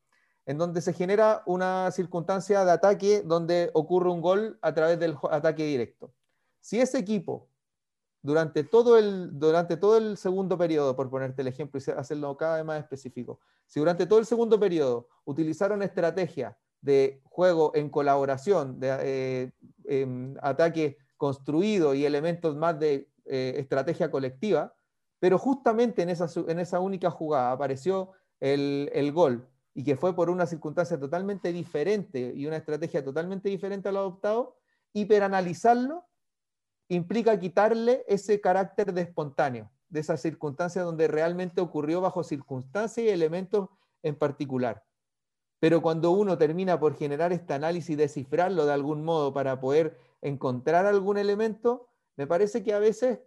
en 0.46 0.58
donde 0.58 0.82
se 0.82 0.94
genera 0.94 1.44
una 1.46 1.90
circunstancia 1.92 2.66
de 2.66 2.72
ataque 2.72 3.22
donde 3.24 3.72
ocurre 3.74 4.10
un 4.10 4.22
gol 4.22 4.58
a 4.62 4.74
través 4.74 5.00
del 5.00 5.18
ataque 5.32 5.64
directo. 5.64 6.14
Si 6.60 6.80
ese 6.80 6.98
equipo, 6.98 7.48
durante 8.22 8.64
todo 8.64 8.98
el, 8.98 9.38
durante 9.40 9.78
todo 9.78 9.98
el 9.98 10.18
segundo 10.18 10.58
periodo, 10.58 10.96
por 10.96 11.10
ponerte 11.10 11.42
el 11.42 11.48
ejemplo 11.48 11.80
y 11.80 11.92
hacerlo 11.92 12.36
cada 12.38 12.58
vez 12.58 12.66
más 12.66 12.80
específico, 12.80 13.40
si 13.68 13.80
durante 13.80 14.06
todo 14.06 14.20
el 14.20 14.26
segundo 14.26 14.60
periodo 14.60 15.08
utilizaron 15.26 15.82
estrategia 15.82 16.58
de 16.82 17.22
juego 17.24 17.72
en 17.76 17.90
colaboración, 17.90 18.80
de 18.80 19.52
eh, 19.86 20.36
ataque 20.42 20.98
construido 21.16 21.94
y 21.94 22.06
elementos 22.06 22.56
más 22.56 22.78
de 22.80 23.10
eh, 23.26 23.54
estrategia 23.58 24.12
colectiva, 24.12 24.76
pero 25.20 25.38
justamente 25.38 26.02
en 26.02 26.10
esa, 26.10 26.28
en 26.48 26.60
esa 26.60 26.82
única 26.82 27.10
jugada 27.10 27.54
apareció 27.54 28.12
el, 28.42 28.90
el 28.94 29.14
gol 29.14 29.48
y 29.76 29.84
que 29.84 29.96
fue 29.96 30.16
por 30.16 30.30
una 30.30 30.46
circunstancia 30.46 31.00
totalmente 31.00 31.52
diferente 31.52 32.34
y 32.36 32.46
una 32.46 32.58
estrategia 32.58 33.04
totalmente 33.04 33.50
diferente 33.50 33.90
a 33.90 33.92
lo 33.92 34.00
adoptado, 34.00 34.58
hiperanalizarlo 34.94 36.06
implica 36.90 37.40
quitarle 37.40 38.04
ese 38.08 38.40
carácter 38.40 38.94
de 38.94 39.02
espontáneo, 39.02 39.72
de 39.90 40.02
esa 40.02 40.18
circunstancia 40.18 40.84
donde 40.84 41.08
realmente 41.08 41.62
ocurrió 41.62 42.02
bajo 42.02 42.24
circunstancias 42.24 43.06
y 43.06 43.10
elementos 43.10 43.70
en 44.04 44.16
particular. 44.16 44.84
Pero 45.60 45.82
cuando 45.82 46.12
uno 46.12 46.38
termina 46.38 46.80
por 46.80 46.96
generar 46.96 47.32
este 47.32 47.54
análisis 47.54 47.92
y 47.92 47.96
descifrarlo 47.96 48.66
de 48.66 48.74
algún 48.74 49.04
modo 49.04 49.34
para 49.34 49.60
poder 49.60 49.98
encontrar 50.22 50.86
algún 50.86 51.18
elemento, 51.18 51.88
me 52.18 52.28
parece 52.28 52.64
que 52.64 52.74
a 52.74 52.80
veces 52.80 53.20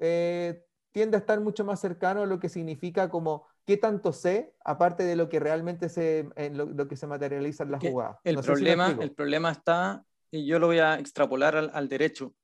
eh, 0.00 0.66
tiende 0.90 1.16
a 1.16 1.20
estar 1.20 1.40
mucho 1.40 1.64
más 1.64 1.80
cercano 1.80 2.22
a 2.22 2.26
lo 2.26 2.40
que 2.40 2.48
significa 2.48 3.08
como 3.08 3.46
qué 3.66 3.76
tanto 3.76 4.12
sé, 4.12 4.54
aparte 4.64 5.04
de 5.04 5.16
lo 5.16 5.28
que 5.28 5.40
realmente 5.40 5.88
se, 5.88 6.28
lo, 6.52 6.88
que 6.88 6.96
se 6.96 7.06
materializa 7.06 7.64
en 7.64 7.70
la 7.70 7.80
jugada. 7.80 8.20
El, 8.24 8.36
problema, 8.40 8.96
el 9.00 9.12
problema 9.12 9.52
está, 9.52 10.04
y 10.30 10.46
yo 10.46 10.58
lo 10.58 10.66
voy 10.66 10.78
a 10.78 10.98
extrapolar 10.98 11.56
al, 11.56 11.88
derecho, 11.88 12.34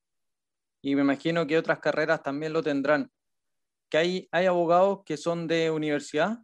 y 0.82 0.94
me 0.94 1.02
imagino 1.02 1.46
que 1.46 1.58
otras 1.58 1.80
carreras 1.80 2.22
también 2.22 2.52
lo 2.52 2.62
tendrán, 2.62 3.10
que 3.90 3.98
hay, 3.98 4.28
hay 4.30 4.46
abogados 4.46 5.00
que 5.04 5.16
son 5.16 5.46
de 5.46 5.70
universidad, 5.70 6.38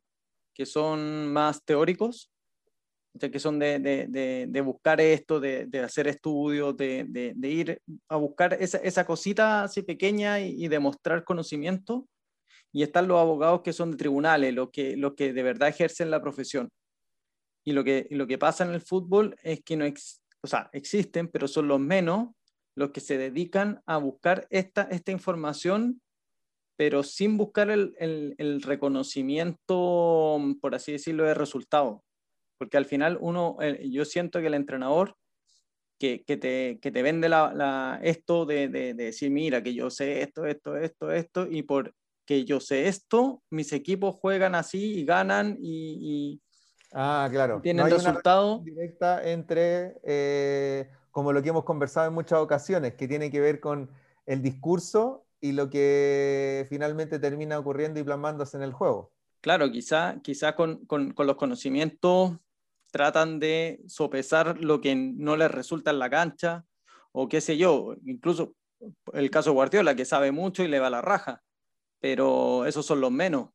que 0.54 0.66
son 0.66 1.32
más 1.32 1.64
teóricos, 1.64 2.32
que 3.18 3.38
son 3.38 3.58
de, 3.58 3.78
de, 3.78 4.46
de, 4.48 4.60
buscar 4.60 5.00
esto, 5.00 5.38
de, 5.38 5.68
hacer 5.84 6.08
estudios, 6.08 6.76
de, 6.76 7.36
ir 7.42 7.80
a 8.08 8.16
buscar 8.16 8.54
esa, 8.54 8.78
esa 8.78 9.06
cosita 9.06 9.64
así 9.64 9.82
pequeña 9.82 10.40
y, 10.40 10.66
demostrar 10.68 11.24
conocimiento, 11.24 12.08
y 12.74 12.82
están 12.82 13.06
los 13.06 13.20
abogados 13.20 13.62
que 13.62 13.72
son 13.72 13.92
de 13.92 13.96
tribunales, 13.96 14.52
los 14.52 14.70
que, 14.70 14.96
los 14.96 15.14
que 15.14 15.32
de 15.32 15.42
verdad 15.44 15.68
ejercen 15.68 16.10
la 16.10 16.20
profesión. 16.20 16.70
Y 17.64 17.72
lo 17.72 17.84
que, 17.84 18.08
lo 18.10 18.26
que 18.26 18.36
pasa 18.36 18.64
en 18.64 18.74
el 18.74 18.80
fútbol 18.80 19.36
es 19.44 19.62
que 19.62 19.76
no 19.76 19.86
o 20.42 20.46
sea, 20.46 20.70
existen, 20.72 21.28
pero 21.28 21.46
son 21.46 21.68
los 21.68 21.78
menos 21.78 22.30
los 22.76 22.90
que 22.90 23.00
se 23.00 23.16
dedican 23.16 23.80
a 23.86 23.98
buscar 23.98 24.48
esta, 24.50 24.82
esta 24.90 25.12
información, 25.12 26.02
pero 26.76 27.04
sin 27.04 27.36
buscar 27.36 27.70
el, 27.70 27.94
el, 28.00 28.60
reconocimiento, 28.60 30.40
por 30.60 30.74
así 30.74 30.90
decirlo, 30.90 31.22
de 31.22 31.34
resultado. 31.34 32.02
Porque 32.58 32.76
al 32.76 32.86
final 32.86 33.18
uno, 33.20 33.56
yo 33.84 34.04
siento 34.04 34.40
que 34.40 34.48
el 34.48 34.54
entrenador 34.54 35.14
que, 36.00 36.24
que, 36.24 36.36
te, 36.36 36.80
que 36.82 36.90
te, 36.90 37.02
vende 37.02 37.28
la, 37.28 38.00
esto 38.02 38.44
de, 38.46 38.66
de, 38.66 38.94
de, 38.94 39.04
decir, 39.04 39.30
mira, 39.30 39.62
que 39.62 39.74
yo 39.74 39.90
sé 39.90 40.22
esto, 40.22 40.44
esto, 40.44 40.76
esto, 40.76 41.12
esto, 41.12 41.46
y 41.48 41.62
por 41.62 41.94
que 42.26 42.44
yo 42.44 42.60
sé 42.60 42.88
esto, 42.88 43.42
mis 43.50 43.72
equipos 43.72 44.14
juegan 44.16 44.54
así 44.54 44.98
y 44.98 45.04
ganan 45.04 45.56
y, 45.60 46.40
ah, 46.92 47.28
claro. 47.30 47.60
tienen 47.60 47.84
no 47.86 47.90
resultado. 47.96 48.60
directa 48.60 49.22
entre, 49.28 49.96
eh, 50.04 50.90
como 51.10 51.32
lo 51.32 51.42
que 51.42 51.50
hemos 51.50 51.64
conversado 51.64 52.08
en 52.08 52.14
muchas 52.14 52.38
ocasiones, 52.38 52.94
que 52.94 53.08
tiene 53.08 53.30
que 53.30 53.40
ver 53.40 53.60
con 53.60 53.90
el 54.26 54.42
discurso 54.42 55.26
y 55.40 55.52
lo 55.52 55.68
que 55.68 56.66
finalmente 56.68 57.18
termina 57.18 57.58
ocurriendo 57.58 58.00
y 58.00 58.04
plasmándose 58.04 58.56
en 58.56 58.62
el 58.62 58.72
juego. 58.72 59.12
Claro, 59.40 59.70
quizá, 59.70 60.16
quizá 60.22 60.56
con, 60.56 60.86
con, 60.86 61.12
con 61.12 61.26
los 61.26 61.36
conocimientos 61.36 62.32
tratan 62.90 63.38
de 63.38 63.82
sopesar 63.86 64.58
lo 64.60 64.80
que 64.80 64.94
no 64.94 65.36
les 65.36 65.50
resulta 65.50 65.90
en 65.90 65.98
la 65.98 66.08
cancha, 66.08 66.64
o 67.12 67.28
qué 67.28 67.40
sé 67.40 67.58
yo, 67.58 67.94
incluso 68.06 68.54
el 69.12 69.30
caso 69.30 69.52
Guardiola, 69.52 69.94
que 69.94 70.04
sabe 70.04 70.32
mucho 70.32 70.62
y 70.62 70.68
le 70.68 70.80
va 70.80 70.86
a 70.86 70.90
la 70.90 71.02
raja 71.02 71.43
pero 72.04 72.66
esos 72.66 72.84
son 72.84 73.00
los 73.00 73.10
menos. 73.10 73.48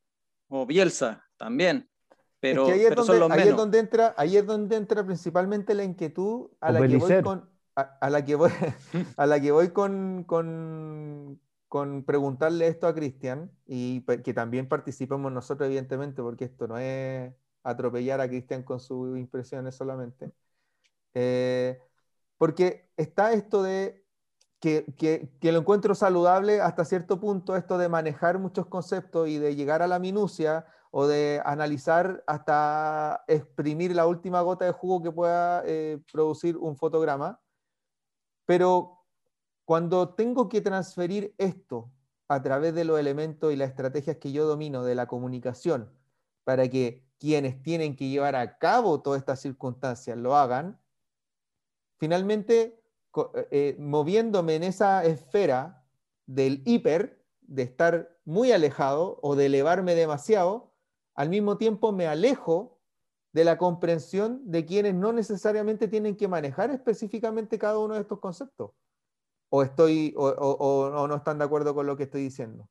O 0.47 0.65
Bielsa 0.65 1.23
también. 1.37 1.87
Pero, 2.39 2.65
ahí 2.65 2.81
es, 2.81 2.95
donde, 2.95 3.27
ahí 3.29 3.49
donde 3.49 3.77
entra, 3.77 4.15
ahí 4.17 4.37
es 4.37 4.45
donde 4.47 4.75
entra 4.75 5.05
principalmente 5.05 5.75
la 5.75 5.83
inquietud 5.83 6.49
a 6.59 6.71
la, 6.71 6.87
que 6.87 6.97
voy 6.97 7.21
con, 7.21 7.47
a, 7.75 8.09
la 8.09 8.25
que 8.25 8.33
voy 8.33 8.49
a 9.17 9.25
la 9.27 9.39
que 9.39 9.51
voy 9.51 9.69
con, 9.69 10.23
con, 10.23 11.39
con 11.67 12.03
preguntarle 12.05 12.65
esto 12.65 12.87
a 12.87 12.95
Cristian 12.95 13.51
y 13.67 14.01
que 14.01 14.33
también 14.33 14.67
participemos 14.67 15.31
nosotros 15.31 15.67
evidentemente 15.67 16.23
porque 16.23 16.45
esto 16.45 16.67
no 16.67 16.79
es 16.79 17.31
atropellar 17.61 18.19
a 18.19 18.29
Cristian 18.29 18.63
con 18.63 18.79
sus 18.79 19.19
impresiones 19.19 19.75
solamente 19.75 20.31
eh, 21.13 21.79
porque 22.37 22.89
está 22.97 23.31
esto 23.33 23.61
de 23.61 24.03
que, 24.59 25.29
lo 25.41 25.59
encuentro 25.59 25.95
saludable 25.95 26.61
hasta 26.61 26.85
cierto 26.85 27.19
punto, 27.19 27.55
esto 27.55 27.77
de 27.77 27.89
manejar 27.89 28.39
muchos 28.39 28.67
conceptos 28.67 29.27
y 29.29 29.37
de 29.37 29.55
llegar 29.55 29.81
a 29.81 29.87
la 29.87 29.99
minucia 29.99 30.65
o 30.91 31.07
de 31.07 31.41
analizar 31.45 32.23
hasta 32.27 33.23
exprimir 33.27 33.95
la 33.95 34.05
última 34.05 34.41
gota 34.41 34.65
de 34.65 34.71
jugo 34.71 35.01
que 35.01 35.11
pueda 35.11 35.63
eh, 35.65 35.99
producir 36.11 36.57
un 36.57 36.75
fotograma. 36.75 37.39
Pero 38.45 39.05
cuando 39.65 40.09
tengo 40.15 40.49
que 40.49 40.61
transferir 40.61 41.33
esto 41.37 41.91
a 42.27 42.41
través 42.41 42.73
de 42.73 42.85
los 42.85 42.99
elementos 42.99 43.53
y 43.53 43.55
las 43.55 43.69
estrategias 43.69 44.17
que 44.17 44.31
yo 44.31 44.45
domino 44.45 44.83
de 44.83 44.95
la 44.95 45.07
comunicación 45.07 45.93
para 46.43 46.67
que 46.67 47.07
quienes 47.19 47.61
tienen 47.61 47.95
que 47.95 48.09
llevar 48.09 48.35
a 48.35 48.57
cabo 48.57 49.01
todas 49.01 49.19
estas 49.19 49.39
circunstancias 49.39 50.17
lo 50.17 50.35
hagan, 50.35 50.79
finalmente 51.97 52.78
eh, 53.15 53.47
eh, 53.51 53.75
moviéndome 53.79 54.55
en 54.55 54.63
esa 54.63 55.03
esfera 55.03 55.83
del 56.25 56.61
hiper, 56.65 57.25
de 57.41 57.63
estar 57.63 58.17
muy 58.25 58.51
alejado 58.51 59.19
o 59.23 59.35
de 59.35 59.47
elevarme 59.47 59.95
demasiado, 59.95 60.73
al 61.15 61.29
mismo 61.29 61.57
tiempo 61.57 61.91
me 61.91 62.07
alejo 62.07 62.79
de 63.33 63.43
la 63.43 63.57
comprensión 63.57 64.41
de 64.45 64.65
quienes 64.65 64.95
no 64.95 65.11
necesariamente 65.13 65.87
tienen 65.87 66.15
que 66.15 66.27
manejar 66.27 66.69
específicamente 66.71 67.59
cada 67.59 67.79
uno 67.79 67.95
de 67.95 68.01
estos 68.01 68.19
conceptos. 68.19 68.71
O, 69.49 69.63
estoy, 69.63 70.13
o, 70.15 71.07
no 71.07 71.15
están 71.15 71.39
de 71.39 71.45
acuerdo 71.45 71.73
con 71.73 71.87
lo 71.87 71.97
que 71.97 72.03
estoy 72.03 72.21
diciendo. 72.21 72.69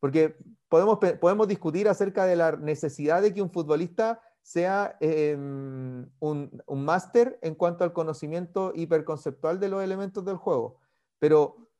Porque 0.00 0.36
podemos, 0.68 0.98
podemos 1.20 1.46
discutir 1.46 1.88
acerca 1.88 2.26
de 2.26 2.36
la 2.36 2.52
necesidad 2.52 3.22
de 3.22 3.32
que 3.32 3.40
un 3.40 3.50
futbolista 3.50 4.20
sea 4.44 4.98
em, 5.00 6.06
un, 6.20 6.62
un 6.66 6.84
máster 6.84 7.38
en 7.40 7.54
cuanto 7.54 7.82
al 7.82 7.94
conocimiento 7.94 8.72
hiperconceptual 8.74 9.58
de 9.58 9.70
los 9.70 9.82
elementos 9.82 10.22
del 10.22 10.36
juego. 10.36 10.80
Pero 11.18 11.70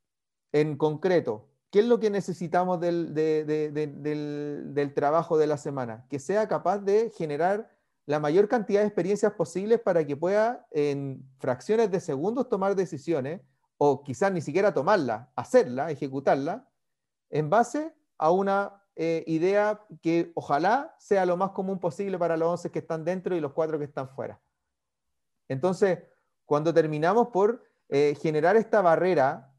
en 0.51 0.78
concreto, 0.78 1.51
¿qué 1.70 1.81
es 1.81 1.86
lo 1.86 2.01
que 2.01 2.09
necesitamos 2.09 2.81
del, 2.81 3.12
del, 3.12 4.95
trabajo 4.95 5.36
de 5.36 5.47
la 5.47 5.59
semana? 5.59 6.07
Que 6.09 6.19
sea 6.19 6.49
capaz 6.49 6.78
de 6.78 7.11
generar 7.11 7.70
la 8.07 8.19
mayor 8.19 8.49
cantidad 8.49 8.81
de 8.81 8.86
experiencias 8.86 9.32
posibles 9.35 9.81
para 9.81 10.07
que 10.07 10.16
pueda 10.16 10.66
en 10.70 11.23
fracciones 11.39 11.91
de 11.91 12.01
segundos 12.01 12.49
tomar 12.49 12.74
decisiones 12.74 13.43
o 13.77 14.03
quizás 14.03 14.32
ni 14.32 14.41
siquiera 14.41 14.73
tomarla, 14.73 15.31
hacerla, 15.36 15.91
ejecutarla, 15.91 16.66
en 17.28 17.51
base 17.51 17.95
a 18.16 18.31
una 18.31 18.84
eh, 18.97 19.25
idea 19.27 19.85
que 20.03 20.31
ojalá 20.35 20.95
sea 20.99 21.27
lo 21.27 21.37
más 21.37 21.51
común 21.51 21.79
posible 21.81 22.19
para 22.19 22.37
los 22.37 22.49
11 22.49 22.71
que 22.71 22.79
están 22.79 23.05
dentro 23.05 23.35
y 23.35 23.41
los 23.41 23.53
4 23.53 23.79
que 23.79 23.85
están 23.85 24.09
fuera. 24.09 24.41
Entonces, 25.49 25.99
cuando 26.45 26.73
terminamos 26.73 27.29
por 27.29 27.65
eh, 27.89 28.16
generar 28.21 28.57
esta 28.57 28.83
barrera 28.83 29.53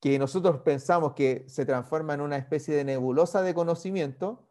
que 0.00 0.18
nosotros 0.18 0.60
pensamos 0.60 1.14
que 1.14 1.44
se 1.48 1.64
transforma 1.66 2.14
en 2.14 2.20
una 2.20 2.36
especie 2.36 2.74
de 2.74 2.84
nebulosa 2.84 3.42
de 3.42 3.54
conocimiento, 3.54 4.48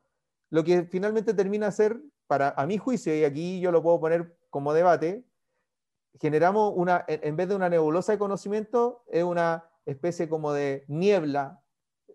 lo 0.49 0.63
que 0.63 0.83
finalmente 0.83 1.33
termina 1.33 1.67
a 1.67 1.71
ser, 1.71 2.01
para 2.27 2.49
a 2.57 2.65
mi 2.65 2.77
juicio, 2.77 3.15
y 3.15 3.23
aquí 3.23 3.59
yo 3.59 3.71
lo 3.71 3.83
puedo 3.83 3.99
poner 3.99 4.37
como 4.49 4.73
debate, 4.73 5.25
generamos 6.19 6.73
una, 6.75 7.05
en 7.07 7.35
vez 7.35 7.49
de 7.49 7.55
una 7.55 7.69
nebulosa 7.69 8.13
de 8.13 8.17
conocimiento, 8.17 9.03
es 9.07 9.23
una 9.23 9.69
especie 9.85 10.27
como 10.29 10.53
de 10.53 10.85
niebla 10.87 11.61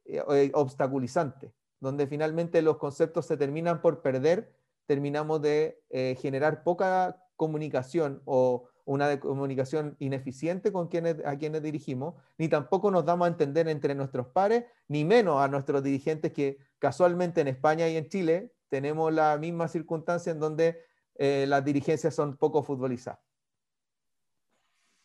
eh, 0.05 0.51
obstaculizante, 0.55 1.53
donde 1.81 2.07
finalmente 2.07 2.63
los 2.63 2.77
conceptos 2.77 3.27
se 3.27 3.37
terminan 3.37 3.81
por 3.81 4.03
perder, 4.03 4.53
terminamos 4.87 5.41
de 5.43 5.83
eh, 5.91 6.17
generar 6.21 6.63
poca 6.63 7.25
comunicación 7.37 8.23
o 8.25 8.69
una 8.85 9.19
comunicación 9.21 9.97
ineficiente 9.99 10.73
con 10.73 10.89
quienes, 10.89 11.17
a 11.25 11.37
quienes 11.37 11.63
dirigimos, 11.63 12.15
ni 12.39 12.49
tampoco 12.49 12.91
nos 12.91 13.05
damos 13.05 13.27
a 13.27 13.31
entender 13.31 13.69
entre 13.69 13.95
nuestros 13.95 14.27
pares, 14.29 14.65
ni 14.89 15.05
menos 15.05 15.41
a 15.41 15.49
nuestros 15.49 15.83
dirigentes 15.83 16.33
que 16.33 16.59
casualmente 16.79 17.41
en 17.41 17.49
España 17.49 17.89
y 17.89 17.97
en 17.97 18.09
Chile 18.09 18.53
tenemos 18.69 19.13
la 19.13 19.37
misma 19.39 19.69
circunstancia 19.69 20.33
en 20.33 20.41
donde 20.41 20.83
las 21.19 21.63
dirigencias 21.63 22.15
son 22.15 22.39
poco 22.39 22.63
futbolizadas. 22.63 23.21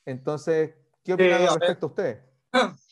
Entonces, 0.06 0.76
¿qué 1.04 1.14
opinan 1.14 1.42
respecto 1.60 1.88
a 1.88 1.90
usted? 1.90 2.22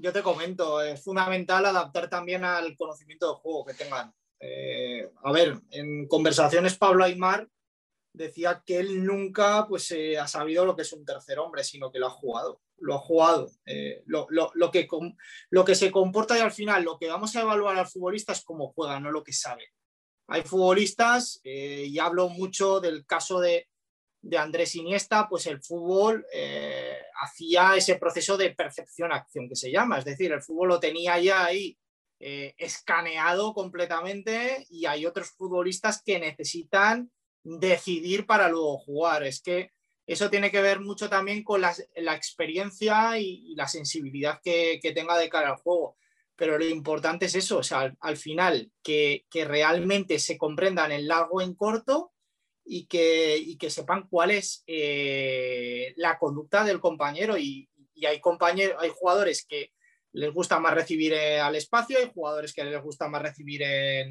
Yo 0.00 0.12
te 0.12 0.22
comento, 0.22 0.80
es 0.80 1.02
fundamental 1.02 1.66
adaptar 1.66 2.08
también 2.08 2.44
al 2.44 2.76
conocimiento 2.76 3.28
de 3.28 3.40
juego 3.40 3.64
que 3.64 3.74
tengan. 3.74 4.14
Eh, 4.40 5.10
a 5.24 5.32
ver, 5.32 5.60
en 5.70 6.06
conversaciones 6.06 6.76
Pablo 6.76 7.02
Aymar 7.02 7.48
decía 8.12 8.62
que 8.64 8.78
él 8.78 9.04
nunca 9.04 9.66
pues, 9.66 9.90
eh, 9.90 10.16
ha 10.16 10.28
sabido 10.28 10.64
lo 10.64 10.76
que 10.76 10.82
es 10.82 10.92
un 10.92 11.04
tercer 11.04 11.40
hombre, 11.40 11.64
sino 11.64 11.90
que 11.90 11.98
lo 11.98 12.06
ha 12.06 12.10
jugado. 12.10 12.60
Lo 12.76 12.94
ha 12.94 12.98
jugado. 12.98 13.50
Eh, 13.66 14.04
lo, 14.06 14.28
que, 14.70 14.86
lo 15.50 15.64
que 15.64 15.74
se 15.74 15.90
comporta 15.90 16.38
y 16.38 16.42
al 16.42 16.52
final 16.52 16.84
lo 16.84 16.96
que 16.96 17.08
vamos 17.08 17.34
a 17.34 17.40
evaluar 17.40 17.76
al 17.76 17.88
futbolista 17.88 18.32
es 18.32 18.44
cómo 18.44 18.72
juega, 18.72 19.00
no 19.00 19.10
lo 19.10 19.24
que 19.24 19.32
sabe. 19.32 19.72
Hay 20.28 20.42
futbolistas, 20.42 21.40
y 21.42 21.98
hablo 21.98 22.28
mucho 22.28 22.80
del 22.80 23.06
caso 23.06 23.40
de, 23.40 23.66
de 24.28 24.36
Andrés 24.36 24.74
Iniesta, 24.74 25.26
pues 25.26 25.46
el 25.46 25.62
fútbol 25.62 26.26
eh, 26.30 26.98
hacía 27.22 27.76
ese 27.76 27.96
proceso 27.96 28.36
de 28.36 28.50
percepción-acción 28.50 29.48
que 29.48 29.56
se 29.56 29.72
llama, 29.72 29.98
es 29.98 30.04
decir, 30.04 30.30
el 30.32 30.42
fútbol 30.42 30.68
lo 30.68 30.80
tenía 30.80 31.18
ya 31.18 31.46
ahí 31.46 31.78
eh, 32.20 32.54
escaneado 32.58 33.54
completamente 33.54 34.66
y 34.68 34.84
hay 34.84 35.06
otros 35.06 35.30
futbolistas 35.30 36.02
que 36.04 36.18
necesitan 36.18 37.10
decidir 37.42 38.26
para 38.26 38.50
luego 38.50 38.76
jugar. 38.76 39.22
Es 39.22 39.40
que 39.40 39.70
eso 40.06 40.28
tiene 40.28 40.50
que 40.50 40.60
ver 40.60 40.80
mucho 40.80 41.08
también 41.08 41.42
con 41.42 41.62
la, 41.62 41.74
experiencia 42.14 43.18
y, 43.18 43.54
la 43.54 43.66
sensibilidad 43.66 44.40
que, 44.42 44.78
tenga 44.94 45.16
de 45.16 45.30
cara 45.30 45.52
al 45.52 45.56
juego. 45.56 45.96
Pero 46.36 46.58
lo 46.58 46.66
importante 46.66 47.26
es 47.26 47.34
eso, 47.34 47.58
o 47.58 47.62
sea, 47.62 47.96
al, 47.98 48.16
final, 48.18 48.70
que, 48.82 49.24
que 49.30 49.46
realmente 49.46 50.18
se 50.18 50.36
comprendan 50.36 50.92
en 50.92 51.08
largo 51.08 51.40
en 51.40 51.54
corto 51.54 52.12
y 52.70 52.86
que, 52.86 53.56
que 53.58 53.70
sepan 53.70 54.06
cuál 54.08 54.30
es 54.30 54.62
eh, 54.66 55.94
la 55.96 56.18
conducta 56.18 56.64
del 56.64 56.80
compañero. 56.80 57.38
Y, 57.38 57.68
hay, 58.06 58.20
compañeros, 58.20 58.76
hay 58.78 58.90
jugadores 58.94 59.44
que 59.48 59.72
les 60.12 60.32
gusta 60.32 60.60
más 60.60 60.74
recibir 60.74 61.14
eh, 61.14 61.40
al 61.40 61.56
espacio, 61.56 61.98
hay 61.98 62.10
jugadores 62.14 62.52
que 62.52 62.62
les 62.62 62.80
gusta 62.82 63.08
más 63.08 63.22
recibir 63.22 63.64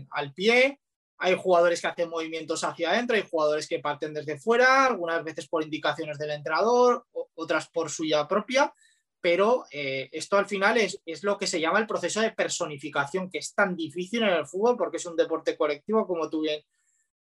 al 0.09 0.33
pie, 0.33 0.79
hay 1.19 1.35
jugadores 1.35 1.81
que 1.81 1.87
hacen 1.87 2.09
movimientos 2.09 2.63
hacia 2.63 2.89
adentro, 2.89 3.15
hay 3.15 3.23
jugadores 3.29 3.67
que 3.67 3.79
parten 3.79 4.13
desde 4.13 4.37
fuera, 4.37 4.87
algunas 4.87 5.23
veces 5.23 5.47
por 5.47 5.63
indicaciones 5.63 6.17
del 6.17 6.31
entrenador, 6.31 7.05
otras 7.35 7.69
por 7.69 7.89
suya 7.89 8.27
propia, 8.27 8.73
pero 9.21 9.65
eh, 9.71 10.09
esto 10.11 10.37
al 10.37 10.47
final 10.47 10.77
es, 10.77 11.01
es, 11.05 11.23
lo 11.23 11.37
que 11.37 11.47
se 11.47 11.59
llama 11.59 11.79
el 11.79 11.87
proceso 11.87 12.21
de 12.21 12.31
personificación, 12.31 13.29
que 13.29 13.39
es 13.39 13.53
tan 13.53 13.75
difícil 13.75 14.23
en 14.23 14.29
el 14.29 14.45
fútbol 14.45 14.75
porque 14.77 14.97
es 14.97 15.05
un 15.05 15.15
deporte 15.15 15.55
colectivo, 15.55 16.05
como 16.05 16.29
tú 16.29 16.41
bien 16.41 16.61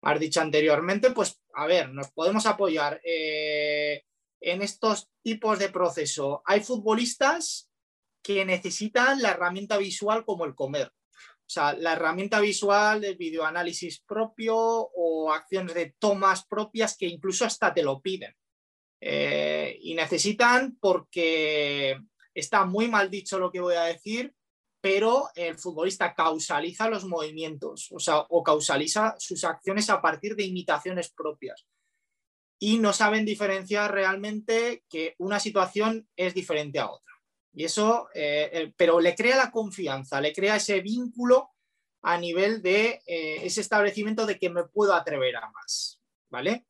has 0.05 0.19
dicho 0.19 0.39
anteriormente, 0.39 1.09
pues 1.11 1.41
a 1.55 1.65
ver, 1.65 1.89
nos 1.89 2.11
podemos 2.11 2.45
apoyar 2.45 3.01
eh, 3.03 4.03
en 4.39 4.61
estos 4.61 5.09
tipos 5.23 5.57
de 5.57 5.69
proceso. 5.69 6.43
Hay 6.45 6.61
futbolistas 6.61 7.71
que 8.21 8.45
necesitan 8.45 9.19
la 9.21 9.31
herramienta 9.31 9.77
visual 9.79 10.23
como 10.23 10.45
el 10.45 10.53
comer. 10.53 10.91
O 11.17 11.49
sea, 11.49 11.73
la 11.73 11.93
herramienta 11.93 12.39
visual 12.39 13.01
del 13.01 13.17
videoanálisis 13.17 14.01
propio 14.01 14.55
o 14.55 15.33
acciones 15.33 15.73
de 15.73 15.95
tomas 15.97 16.45
propias 16.45 16.95
que 16.95 17.07
incluso 17.07 17.45
hasta 17.45 17.73
te 17.73 17.81
lo 17.81 17.99
piden. 17.99 18.33
Eh, 19.01 19.77
y 19.81 19.95
necesitan 19.95 20.77
porque 20.79 21.99
está 22.33 22.65
muy 22.65 22.87
mal 22.87 23.09
dicho 23.09 23.39
lo 23.39 23.51
que 23.51 23.59
voy 23.59 23.75
a 23.75 23.85
decir, 23.85 24.33
pero 24.85 25.31
el 25.33 25.57
futbolista 25.57 26.13
causaliza 26.13 26.87
los 26.91 27.05
movimientos, 27.05 27.91
o 27.91 27.97
sea, 27.99 28.19
o 28.19 28.43
causaliza 28.43 29.15
sus 29.17 29.43
acciones 29.43 29.89
a 29.89 29.99
partir 29.99 30.35
de 30.35 30.43
imitaciones 30.43 31.11
propias. 31.11 31.65
Y 32.59 32.77
no 32.77 32.93
saben 32.93 33.25
diferenciar 33.25 33.91
realmente 33.91 34.83
que 34.87 35.15
una 35.17 35.39
situación 35.39 36.07
es 36.15 36.35
diferente 36.35 36.77
a 36.77 36.91
otra. 36.91 37.11
Y 37.51 37.63
eso, 37.63 38.09
eh, 38.13 38.73
pero 38.77 38.99
le 38.99 39.15
crea 39.15 39.37
la 39.37 39.49
confianza, 39.49 40.21
le 40.21 40.33
crea 40.33 40.57
ese 40.57 40.81
vínculo 40.81 41.49
a 42.03 42.19
nivel 42.19 42.61
de 42.61 43.01
eh, 43.07 43.37
ese 43.41 43.61
establecimiento 43.61 44.27
de 44.27 44.37
que 44.37 44.51
me 44.51 44.65
puedo 44.65 44.93
atrever 44.93 45.37
a 45.37 45.49
más. 45.49 45.99
¿Vale? 46.29 46.67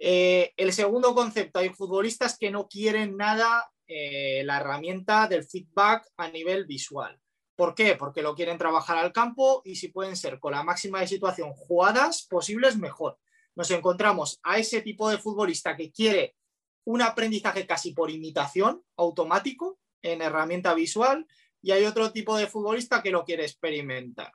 Eh, 0.00 0.54
el 0.56 0.72
segundo 0.72 1.14
concepto, 1.14 1.58
hay 1.58 1.68
futbolistas 1.68 2.38
que 2.38 2.50
no 2.50 2.68
quieren 2.68 3.18
nada 3.18 3.70
la 3.86 4.60
herramienta 4.60 5.26
del 5.26 5.44
feedback 5.44 6.06
a 6.16 6.28
nivel 6.28 6.64
visual. 6.64 7.20
¿Por 7.60 7.74
qué? 7.74 7.94
Porque 7.94 8.22
lo 8.22 8.34
quieren 8.34 8.56
trabajar 8.56 8.96
al 8.96 9.12
campo 9.12 9.60
y 9.66 9.76
si 9.76 9.88
pueden 9.88 10.16
ser 10.16 10.40
con 10.40 10.52
la 10.52 10.62
máxima 10.62 11.00
de 11.00 11.06
situación 11.06 11.52
jugadas 11.52 12.22
posibles, 12.22 12.78
mejor. 12.78 13.18
Nos 13.54 13.70
encontramos 13.70 14.40
a 14.42 14.56
ese 14.56 14.80
tipo 14.80 15.10
de 15.10 15.18
futbolista 15.18 15.76
que 15.76 15.92
quiere 15.92 16.36
un 16.84 17.02
aprendizaje 17.02 17.66
casi 17.66 17.92
por 17.92 18.10
imitación 18.10 18.82
automático 18.96 19.78
en 20.00 20.22
herramienta 20.22 20.72
visual 20.72 21.26
y 21.60 21.72
hay 21.72 21.84
otro 21.84 22.12
tipo 22.12 22.34
de 22.34 22.46
futbolista 22.46 23.02
que 23.02 23.10
lo 23.10 23.26
quiere 23.26 23.42
experimentar. 23.42 24.32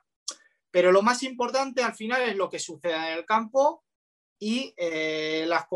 Pero 0.70 0.92
lo 0.92 1.02
más 1.02 1.24
importante 1.24 1.82
al 1.82 1.96
final 1.96 2.22
es 2.22 2.36
lo 2.36 2.48
que 2.48 2.60
sucede 2.60 2.94
en 2.94 3.18
el 3.18 3.26
campo 3.26 3.82
y, 4.38 4.72
eh, 4.76 5.46
las 5.48 5.66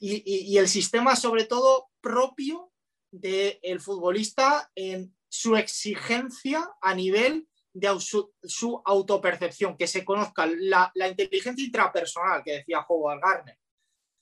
y, 0.00 0.58
el 0.58 0.66
sistema 0.66 1.14
sobre 1.14 1.44
todo 1.44 1.86
propio 2.00 2.72
del 3.12 3.80
futbolista 3.80 4.72
en 4.74 5.15
su 5.28 5.56
exigencia 5.56 6.68
a 6.80 6.94
nivel 6.94 7.48
de 7.72 7.94
su, 8.00 8.82
autopercepción, 8.84 9.76
que 9.76 9.86
se 9.86 10.04
conozca 10.04 10.46
la, 10.46 10.90
inteligencia 10.94 11.64
intrapersonal 11.64 12.42
que 12.42 12.58
decía 12.58 12.84
Howard 12.88 13.20
Gardner. 13.20 13.58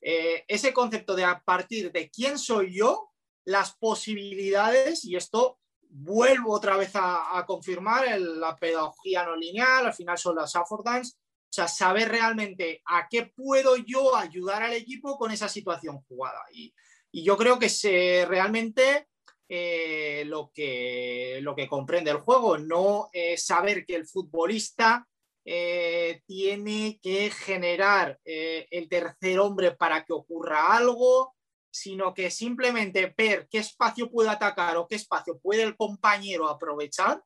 Eh, 0.00 0.44
ese 0.48 0.72
concepto 0.72 1.14
de 1.14 1.24
a 1.24 1.40
partir 1.40 1.92
de 1.92 2.10
quién 2.10 2.36
soy 2.36 2.76
yo, 2.76 3.12
las 3.44 3.76
posibilidades, 3.76 5.04
y 5.04 5.14
esto 5.14 5.60
vuelvo 5.88 6.52
otra 6.52 6.76
vez 6.76 6.90
a, 6.94 7.44
confirmar, 7.46 8.18
la 8.18 8.56
pedagogía 8.56 9.24
no 9.24 9.36
lineal, 9.36 9.86
al 9.86 9.94
final 9.94 10.18
son 10.18 10.34
las 10.34 10.56
affordance, 10.56 11.14
o 11.16 11.54
sea, 11.54 11.68
saber 11.68 12.08
realmente 12.08 12.82
a 12.86 13.06
qué 13.08 13.26
puedo 13.26 13.76
yo 13.76 14.16
ayudar 14.16 14.64
al 14.64 14.72
equipo 14.72 15.16
con 15.16 15.30
esa 15.30 15.48
situación 15.48 16.00
jugada. 16.08 16.40
Y, 16.52 16.74
y 17.12 17.22
yo 17.22 17.36
creo 17.36 17.60
que 17.60 17.68
se, 17.68 18.26
realmente 18.26 19.06
eh, 19.48 20.24
lo, 20.26 20.50
que, 20.52 21.38
lo 21.42 21.54
que 21.54 21.68
comprende 21.68 22.10
el 22.10 22.18
juego, 22.18 22.58
no 22.58 23.10
saber 23.36 23.84
que 23.84 23.96
el 23.96 24.06
futbolista 24.06 25.06
eh, 25.46 26.22
tiene 26.26 26.98
que 27.02 27.30
generar 27.30 28.18
eh, 28.24 28.66
el 28.70 28.88
tercer 28.88 29.38
hombre 29.38 29.72
para 29.72 30.02
que 30.02 30.14
ocurra 30.14 30.74
algo, 30.74 31.34
sino 31.70 32.14
que 32.14 32.30
simplemente 32.30 33.12
ver 33.14 33.46
qué 33.50 33.58
espacio 33.58 34.10
puede 34.10 34.30
atacar 34.30 34.78
o 34.78 34.88
qué 34.88 34.94
espacio 34.94 35.38
puede 35.38 35.62
el 35.62 35.76
compañero 35.76 36.48
aprovechar 36.48 37.22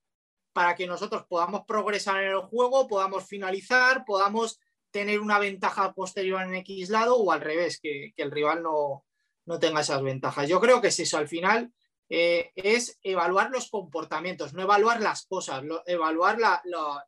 para 0.52 0.74
que 0.74 0.88
nosotros 0.88 1.26
podamos 1.28 1.62
progresar 1.64 2.24
en 2.24 2.30
el 2.30 2.40
juego, 2.40 2.88
podamos 2.88 3.24
finalizar, 3.24 4.04
podamos 4.04 4.58
tener 4.90 5.20
una 5.20 5.38
ventaja 5.38 5.92
posterior 5.92 6.42
en 6.42 6.56
X 6.56 6.90
lado 6.90 7.16
o 7.16 7.30
al 7.30 7.40
revés, 7.40 7.78
que, 7.80 8.12
el 8.16 8.32
rival 8.32 8.64
no, 8.64 9.04
no 9.46 9.60
tenga 9.60 9.82
esas 9.82 10.02
ventajas. 10.02 10.48
Yo 10.48 10.60
creo 10.60 10.80
que 10.80 10.88
es 10.88 10.98
eso, 10.98 11.18
al 11.18 11.28
final 11.28 11.72
eh, 12.09 12.52
es 12.55 12.98
evaluar 13.02 13.51
los 13.51 13.70
comportamientos, 13.70 14.55
no 14.55 14.62
evaluar 14.62 15.01
las 15.01 15.26
cosas, 15.26 15.62
evaluar 15.86 16.39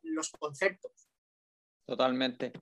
los 0.03 0.29
conceptos. 0.31 0.91
Totalmente. 1.85 2.53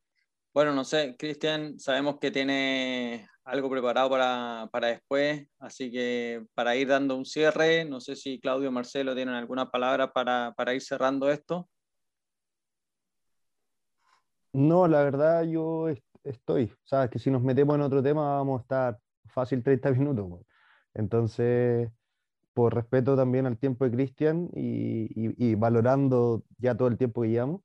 Bueno, 0.54 0.74
no 0.74 0.84
sé, 0.84 1.16
Cristian, 1.18 1.80
sabemos 1.80 2.18
que 2.20 2.32
tiene 2.32 3.28
algo 3.44 3.70
preparado 3.70 4.10
para, 4.10 4.88
después, 4.88 5.48
así 5.60 5.92
que 5.92 6.46
para 6.54 6.76
ir 6.76 6.88
dando 6.88 7.16
un 7.16 7.26
cierre, 7.26 7.86
no 7.86 8.00
sé 8.00 8.16
si 8.16 8.40
Claudio 8.40 8.70
o 8.70 8.72
Marcelo 8.72 9.16
tienen 9.16 9.36
alguna 9.36 9.70
palabra 9.70 10.12
para, 10.12 10.54
para 10.56 10.74
ir 10.74 10.82
cerrando 10.82 11.30
esto. 11.30 11.70
No, 14.54 14.88
la 14.88 15.04
verdad 15.04 15.44
yo 15.44 15.88
estoy, 16.24 16.74
sabes 16.84 17.10
que 17.12 17.20
si 17.20 17.30
nos 17.30 17.44
metemos 17.44 17.76
en 17.76 17.82
otro 17.82 18.02
tema 18.02 18.38
vamos 18.38 18.60
a 18.60 18.62
estar 18.64 19.00
fácil 19.28 19.64
30 19.64 19.92
minutos. 19.92 20.46
Entonces, 20.94 21.92
por 22.60 22.76
respeto 22.76 23.16
también 23.16 23.46
al 23.46 23.58
tiempo 23.58 23.86
de 23.86 23.92
Cristian 23.92 24.50
y, 24.54 25.56
valorando 25.56 26.44
ya 26.58 26.76
todo 26.76 26.90
el 26.90 26.98
tiempo 26.98 27.22
que 27.22 27.30
llevamos, 27.30 27.62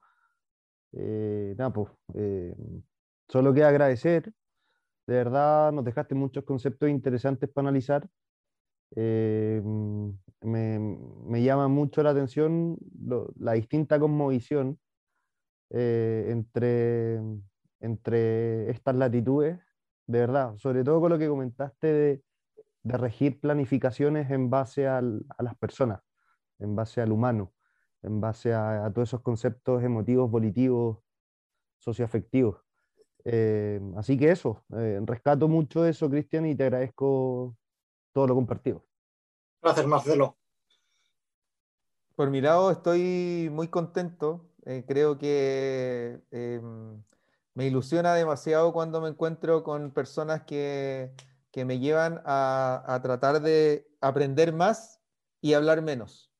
eh, 0.92 1.52
nada, 1.58 1.72
pues, 1.72 1.90
eh, 2.14 2.54
solo 3.28 3.52
queda 3.52 3.70
agradecer. 3.70 4.32
De 5.08 5.14
verdad, 5.16 5.72
nos 5.72 5.84
dejaste 5.84 6.14
muchos 6.14 6.44
conceptos 6.44 6.88
interesantes 6.88 7.50
para 7.50 7.66
analizar. 7.66 8.08
Eh, 8.94 9.60
me, 10.42 11.42
llama 11.42 11.66
mucho 11.66 12.00
la 12.04 12.10
atención 12.10 12.78
la 13.36 13.54
distinta 13.54 13.98
cosmovisión 13.98 14.78
eh, 15.70 16.26
entre, 16.28 17.20
entre 17.80 18.70
estas 18.70 18.94
latitudes, 18.94 19.58
de 20.06 20.20
verdad, 20.20 20.56
sobre 20.58 20.84
todo 20.84 21.00
con 21.00 21.10
lo 21.10 21.18
que 21.18 21.26
comentaste 21.26 21.86
de, 21.88 22.22
regir 22.84 23.40
planificaciones 23.40 24.30
en 24.30 24.50
base 24.50 24.86
a 24.86 25.00
las 25.00 25.56
personas, 25.58 26.00
en 26.58 26.76
base 26.76 27.00
al 27.00 27.12
humano, 27.12 27.52
en 28.02 28.20
base 28.20 28.52
a, 28.52 28.90
todos 28.94 29.08
esos 29.08 29.22
conceptos 29.22 29.82
emotivos, 29.82 30.30
volitivos, 30.30 30.98
socioafectivos. 31.78 32.60
Eh, 33.24 33.80
así 33.96 34.18
que 34.18 34.30
eso, 34.30 34.64
eh, 34.76 35.00
rescato 35.04 35.48
mucho 35.48 35.86
eso, 35.86 36.10
Cristian, 36.10 36.46
y 36.46 36.54
te 36.54 36.64
agradezco 36.64 37.56
todo 38.12 38.26
lo 38.26 38.34
compartido. 38.34 38.84
Gracias, 39.62 39.86
Marcelo. 39.86 40.36
Por 42.14 42.30
mi 42.30 42.40
lado, 42.40 42.70
estoy 42.70 43.48
muy 43.50 43.68
contento. 43.68 44.50
Eh, 44.66 44.84
creo 44.86 45.18
que 45.18 46.20
em, 46.30 47.02
me 47.54 47.66
ilusiona 47.66 48.14
demasiado 48.14 48.72
cuando 48.72 49.00
me 49.00 49.08
encuentro 49.08 49.64
con 49.64 49.90
personas 49.90 50.42
que, 50.42 51.12
me 51.64 51.78
llevan 51.78 52.20
a, 52.24 53.00
tratar 53.02 53.40
de 53.40 53.86
aprender 54.00 54.52
más 54.52 55.00
y 55.40 55.54
hablar 55.54 55.82
menos. 55.82 56.32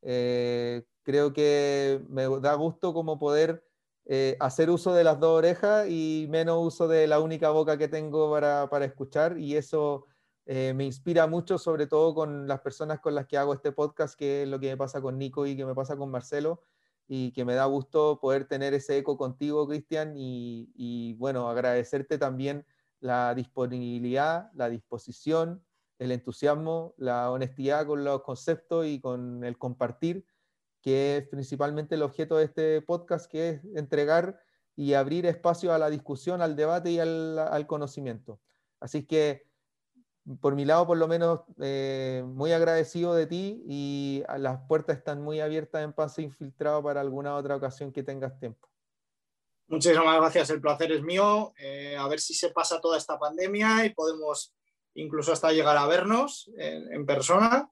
creo 0.00 1.32
que 1.32 2.04
me 2.08 2.24
da 2.40 2.54
gusto 2.54 2.92
como 2.92 3.18
poder 3.18 3.64
eh, 4.12 4.36
hacer 4.40 4.70
uso 4.70 4.92
de 4.92 5.04
las 5.04 5.20
dos 5.20 5.38
orejas 5.38 5.86
y 5.88 6.26
menos 6.30 6.58
uso 6.66 6.88
de 6.88 7.06
la 7.06 7.20
única 7.20 7.50
boca 7.50 7.78
que 7.78 7.86
tengo 7.86 8.28
para, 8.30 8.84
escuchar 8.84 9.38
y 9.38 9.56
eso 9.56 10.06
eh, 10.46 10.72
me 10.74 10.84
inspira 10.84 11.28
mucho, 11.28 11.58
sobre 11.58 11.86
todo 11.86 12.12
con 12.12 12.48
las 12.48 12.60
personas 12.60 12.98
con 12.98 13.14
las 13.14 13.26
que 13.26 13.38
hago 13.38 13.54
este 13.54 13.70
podcast, 13.70 14.18
que 14.18 14.42
es 14.42 14.48
lo 14.48 14.58
que 14.58 14.70
me 14.70 14.76
pasa 14.76 15.00
con 15.00 15.16
Nico 15.16 15.46
y 15.46 15.56
que 15.56 15.64
me 15.64 15.76
pasa 15.76 15.96
con 15.96 16.10
Marcelo 16.10 16.62
y 17.06 17.30
que 17.30 17.44
me 17.44 17.54
da 17.54 17.66
gusto 17.66 18.18
poder 18.20 18.46
tener 18.46 18.74
ese 18.74 18.98
eco 18.98 19.16
contigo, 19.16 19.68
Cristian, 19.68 20.14
y 20.16 21.14
bueno, 21.14 21.48
agradecerte 21.48 22.18
también 22.18 22.66
la 23.00 23.34
disponibilidad, 23.34 24.50
la 24.54 24.68
disposición, 24.68 25.64
el 25.98 26.12
entusiasmo, 26.12 26.94
la 26.96 27.30
honestidad 27.30 27.86
con 27.86 28.04
los 28.04 28.22
conceptos 28.22 28.86
y 28.86 29.00
con 29.00 29.44
el 29.44 29.58
compartir 29.58 30.24
que 30.80 31.18
es 31.18 31.28
principalmente 31.28 31.94
el 31.94 32.02
objeto 32.02 32.36
de 32.36 32.44
este 32.44 32.82
podcast, 32.82 33.30
que 33.30 33.50
es 33.50 33.64
entregar 33.76 34.40
y 34.76 34.94
abrir 34.94 35.26
espacio 35.26 35.72
a 35.72 35.78
la 35.78 35.90
discusión, 35.90 36.40
al 36.40 36.56
debate 36.56 36.90
y 36.90 36.98
al, 36.98 37.66
conocimiento. 37.66 38.40
Así 38.80 39.04
que, 39.04 39.46
por 40.40 40.54
mi 40.54 40.64
lado, 40.64 40.86
por 40.86 40.96
lo 40.96 41.06
menos, 41.06 41.42
eh, 41.60 42.24
muy 42.26 42.52
agradecido 42.52 43.14
de 43.14 43.26
ti 43.26 43.62
y 43.66 44.22
las 44.38 44.60
puertas 44.68 44.96
están 44.96 45.22
muy 45.22 45.40
abiertas 45.40 45.82
en 45.82 45.92
Pase 45.92 46.22
Infiltrado 46.22 46.82
para 46.82 47.00
alguna 47.00 47.36
otra 47.36 47.56
ocasión 47.56 47.92
que 47.92 48.02
tengas 48.02 48.38
tiempo. 48.38 48.69
Muchísimas 49.70 50.16
gracias, 50.18 50.50
el 50.50 50.60
placer 50.60 50.92
es 50.92 51.02
mío. 51.02 51.54
Eh, 51.58 51.96
a 51.96 52.06
ver 52.08 52.20
si 52.20 52.34
se 52.34 52.50
pasa 52.50 52.80
toda 52.80 52.98
esta 52.98 53.18
pandemia 53.18 53.86
y 53.86 53.94
podemos 53.94 54.52
incluso 54.94 55.32
hasta 55.32 55.52
llegar 55.52 55.76
a 55.76 55.86
vernos 55.86 56.50
en 56.56 57.06
persona 57.06 57.70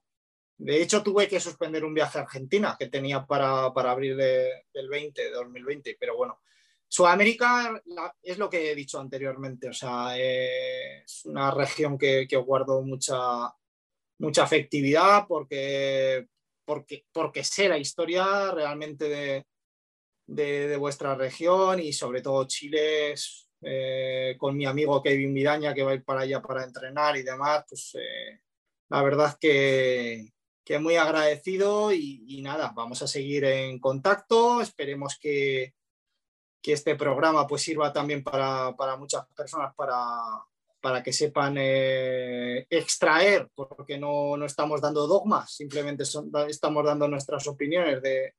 de 0.59 0.81
hecho, 0.81 1.01
tuve 1.01 1.29
que 1.29 1.39
suspender 1.39 1.85
un 1.85 1.93
viaje 1.93 2.19
a 2.19 2.23
Argentina 2.23 2.75
que 2.77 2.89
tenía 2.89 3.25
para, 3.25 3.67
abril 3.67 4.17
del 4.17 4.89
20, 4.89 5.23
de 5.23 5.31
2020, 5.31 5.95
pero 5.97 6.17
bueno. 6.17 6.41
Sudamérica 6.85 7.81
es 8.21 8.37
lo 8.37 8.49
que 8.49 8.71
he 8.71 8.75
dicho 8.75 8.99
anteriormente, 8.99 9.69
o 9.69 9.73
sea, 9.73 10.17
es 10.17 11.23
una 11.25 11.51
región 11.51 11.97
que, 11.97 12.27
que 12.27 12.35
guardo 12.35 12.81
mucha, 12.81 13.53
mucha 14.17 14.43
afectividad 14.43 15.27
porque, 15.27 16.27
porque, 16.65 17.05
porque 17.13 17.43
sé 17.43 17.69
la 17.69 17.77
historia 17.77 18.51
realmente 18.51 19.07
de, 19.07 19.45
vuestra 20.77 21.15
región 21.15 21.79
y 21.79 21.93
sobre 21.93 22.21
todo 22.21 22.45
Chile, 22.45 23.15
eh, 23.61 24.35
con 24.37 24.55
mi 24.55 24.65
amigo 24.65 25.01
Kevin 25.01 25.33
Miraña 25.33 25.73
que 25.73 25.83
va 25.83 25.91
a 25.91 25.95
ir 25.95 26.03
para 26.03 26.21
allá 26.21 26.41
para 26.41 26.63
entrenar 26.63 27.17
y 27.17 27.23
demás, 27.23 27.65
pues 27.67 27.95
eh, 27.95 28.39
la 28.89 29.01
verdad 29.03 29.37
que, 29.39 30.31
que 30.69 30.77
muy 30.77 30.97
agradecido 30.97 31.91
y, 31.91 32.41
nada, 32.43 32.71
vamos 32.75 33.01
a 33.01 33.07
seguir 33.07 33.43
en 33.43 33.79
contacto. 33.79 34.61
Esperemos 34.61 35.17
que, 35.19 35.73
este 36.61 36.95
programa 36.95 37.47
pues 37.47 37.63
sirva 37.63 37.91
también 37.91 38.23
para, 38.23 38.71
muchas 38.99 39.25
personas 39.35 39.73
para, 39.75 41.03
que 41.03 41.11
sepan 41.11 41.55
eh, 41.57 42.67
extraer, 42.69 43.49
porque 43.55 43.97
no, 43.97 44.45
estamos 44.45 44.79
dando 44.79 45.07
dogmas, 45.07 45.55
simplemente 45.55 46.03
estamos 46.47 46.85
dando 46.85 47.07
nuestras 47.07 47.47
opiniones 47.47 48.03
de, 48.03 48.35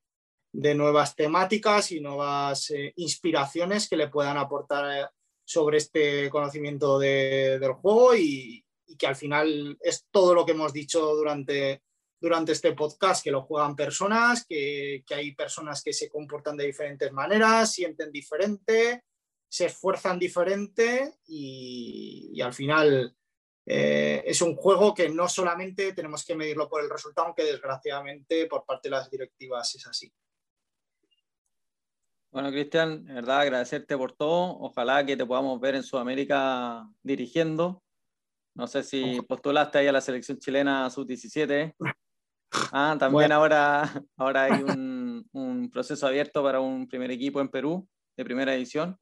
nuevas 0.52 1.14
temáticas 1.14 1.92
y 1.92 2.00
nuevas 2.00 2.70
eh, 2.70 2.92
inspiraciones 2.96 3.88
que 3.88 3.96
le 3.96 4.08
puedan 4.08 4.36
aportar 4.36 5.04
eh, 5.04 5.06
sobre 5.44 5.78
este 5.78 6.28
conocimiento 6.30 6.98
del 6.98 7.72
juego 7.74 8.14
y, 8.14 8.64
que 8.98 9.06
al 9.06 9.16
final 9.16 9.78
es 9.80 10.06
todo 10.10 10.34
lo 10.34 10.44
que 10.44 10.52
hemos 10.52 10.72
dicho 10.72 11.14
durante 11.14 11.82
durante 12.20 12.52
este 12.52 12.72
podcast, 12.72 13.24
que 13.24 13.30
lo 13.30 13.42
juegan 13.42 13.74
personas, 13.74 14.44
que, 14.46 15.02
hay 15.08 15.34
personas 15.34 15.82
que 15.82 15.94
se 15.94 16.10
comportan 16.10 16.54
de 16.54 16.66
diferentes 16.66 17.10
maneras, 17.12 17.72
sienten 17.72 18.12
diferente, 18.12 19.04
se 19.48 19.66
esfuerzan 19.66 20.18
diferente 20.18 21.14
y, 21.26 22.38
al 22.42 22.52
final 22.52 23.16
eh, 23.64 24.22
es 24.26 24.42
un 24.42 24.54
juego 24.54 24.94
que 24.94 25.08
no 25.08 25.28
solamente 25.28 25.94
tenemos 25.94 26.24
que 26.24 26.34
medirlo 26.34 26.68
por 26.68 26.82
el 26.82 26.90
resultado, 26.90 27.28
aunque 27.28 27.44
desgraciadamente 27.44 28.46
por 28.46 28.66
parte 28.66 28.88
de 28.88 28.96
las 28.96 29.10
directivas 29.10 29.74
es 29.74 29.86
así. 29.86 30.12
Bueno, 32.32 32.50
Cristian, 32.50 33.04
verdad, 33.04 33.40
agradecerte 33.40 33.96
por 33.96 34.12
todo. 34.12 34.56
Ojalá 34.60 35.04
que 35.04 35.16
te 35.16 35.26
podamos 35.26 35.60
ver 35.60 35.74
en 35.74 35.82
Sudamérica 35.82 36.88
dirigiendo. 37.02 37.82
No 38.54 38.66
sé 38.66 38.82
si 38.82 39.20
postulaste 39.22 39.78
ahí 39.78 39.88
a 39.88 39.92
la 39.92 40.00
selección 40.00 40.38
chilena 40.38 40.88
sub-17. 40.90 41.74
Ah, 42.72 42.96
también 42.98 43.32
ahora, 43.32 43.82
ahora 44.16 44.44
hay 44.44 44.62
un, 44.62 45.28
un, 45.32 45.70
proceso 45.70 46.06
abierto 46.06 46.42
para 46.42 46.60
un 46.60 46.88
primer 46.88 47.10
equipo 47.10 47.40
en 47.40 47.48
Perú 47.48 47.88
de 48.16 48.24
primera 48.24 48.54
edición. 48.54 48.96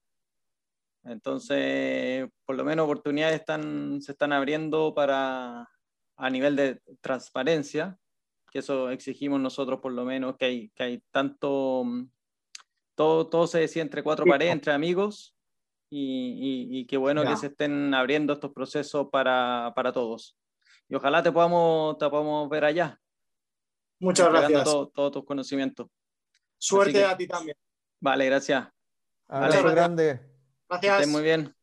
Entonces, 1.04 2.28
por 2.44 2.56
lo 2.56 2.64
menos 2.64 2.84
oportunidades 2.84 3.40
están, 3.40 4.00
se 4.02 4.12
están 4.12 4.32
abriendo 4.32 4.94
para 4.94 5.68
a 6.16 6.30
nivel 6.30 6.56
de 6.56 6.80
transparencia, 7.00 7.96
que 8.50 8.58
eso 8.58 8.90
exigimos 8.90 9.40
nosotros 9.40 9.80
por 9.80 9.92
lo 9.92 10.04
menos, 10.04 10.36
que 10.36 10.44
hay, 10.44 10.70
que 10.70 10.82
hay 10.82 11.02
tanto, 11.10 11.84
todo, 12.98 13.28
todo 13.28 13.46
se 13.46 13.60
decía 13.60 13.80
entre 13.80 14.02
cuatro 14.02 14.26
paredes, 14.26 14.52
entre 14.52 14.72
amigos, 14.72 15.36
y, 15.88 16.68
y, 16.68 16.84
qué 16.86 16.96
bueno 16.96 17.22
que 17.22 17.36
se 17.36 17.46
estén 17.46 17.94
abriendo 17.94 18.32
estos 18.32 18.52
procesos 18.52 19.06
para, 19.12 19.72
para 19.76 19.92
todos. 19.92 20.36
Y 20.88 20.96
ojalá 20.96 21.22
te 21.22 21.30
podamos, 21.30 21.96
te 21.96 22.10
podamos 22.10 22.48
ver 22.48 22.64
allá. 22.64 23.00
Muchas 24.00 24.28
gracias. 24.30 24.64
Todos 24.64 24.92
todo 24.92 25.12
tus 25.12 25.24
conocimientos. 25.24 25.86
Suerte 26.58 27.04
a 27.04 27.16
ti 27.16 27.28
también. 27.28 27.56
Vale, 28.00 28.26
gracias. 28.26 28.68
Abrazo 29.28 29.70
grande. 29.70 30.20
Gracias. 30.68 31.06
muy 31.06 31.22
bien. 31.22 31.54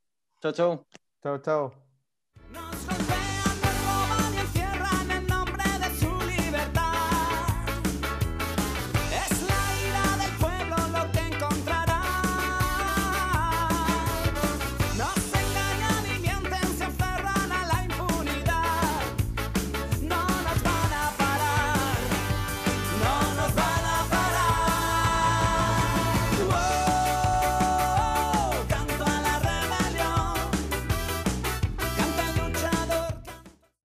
Chao, 0.41 0.53
chao. 0.53 0.88
Chao, 1.22 1.38
chao. 1.40 1.85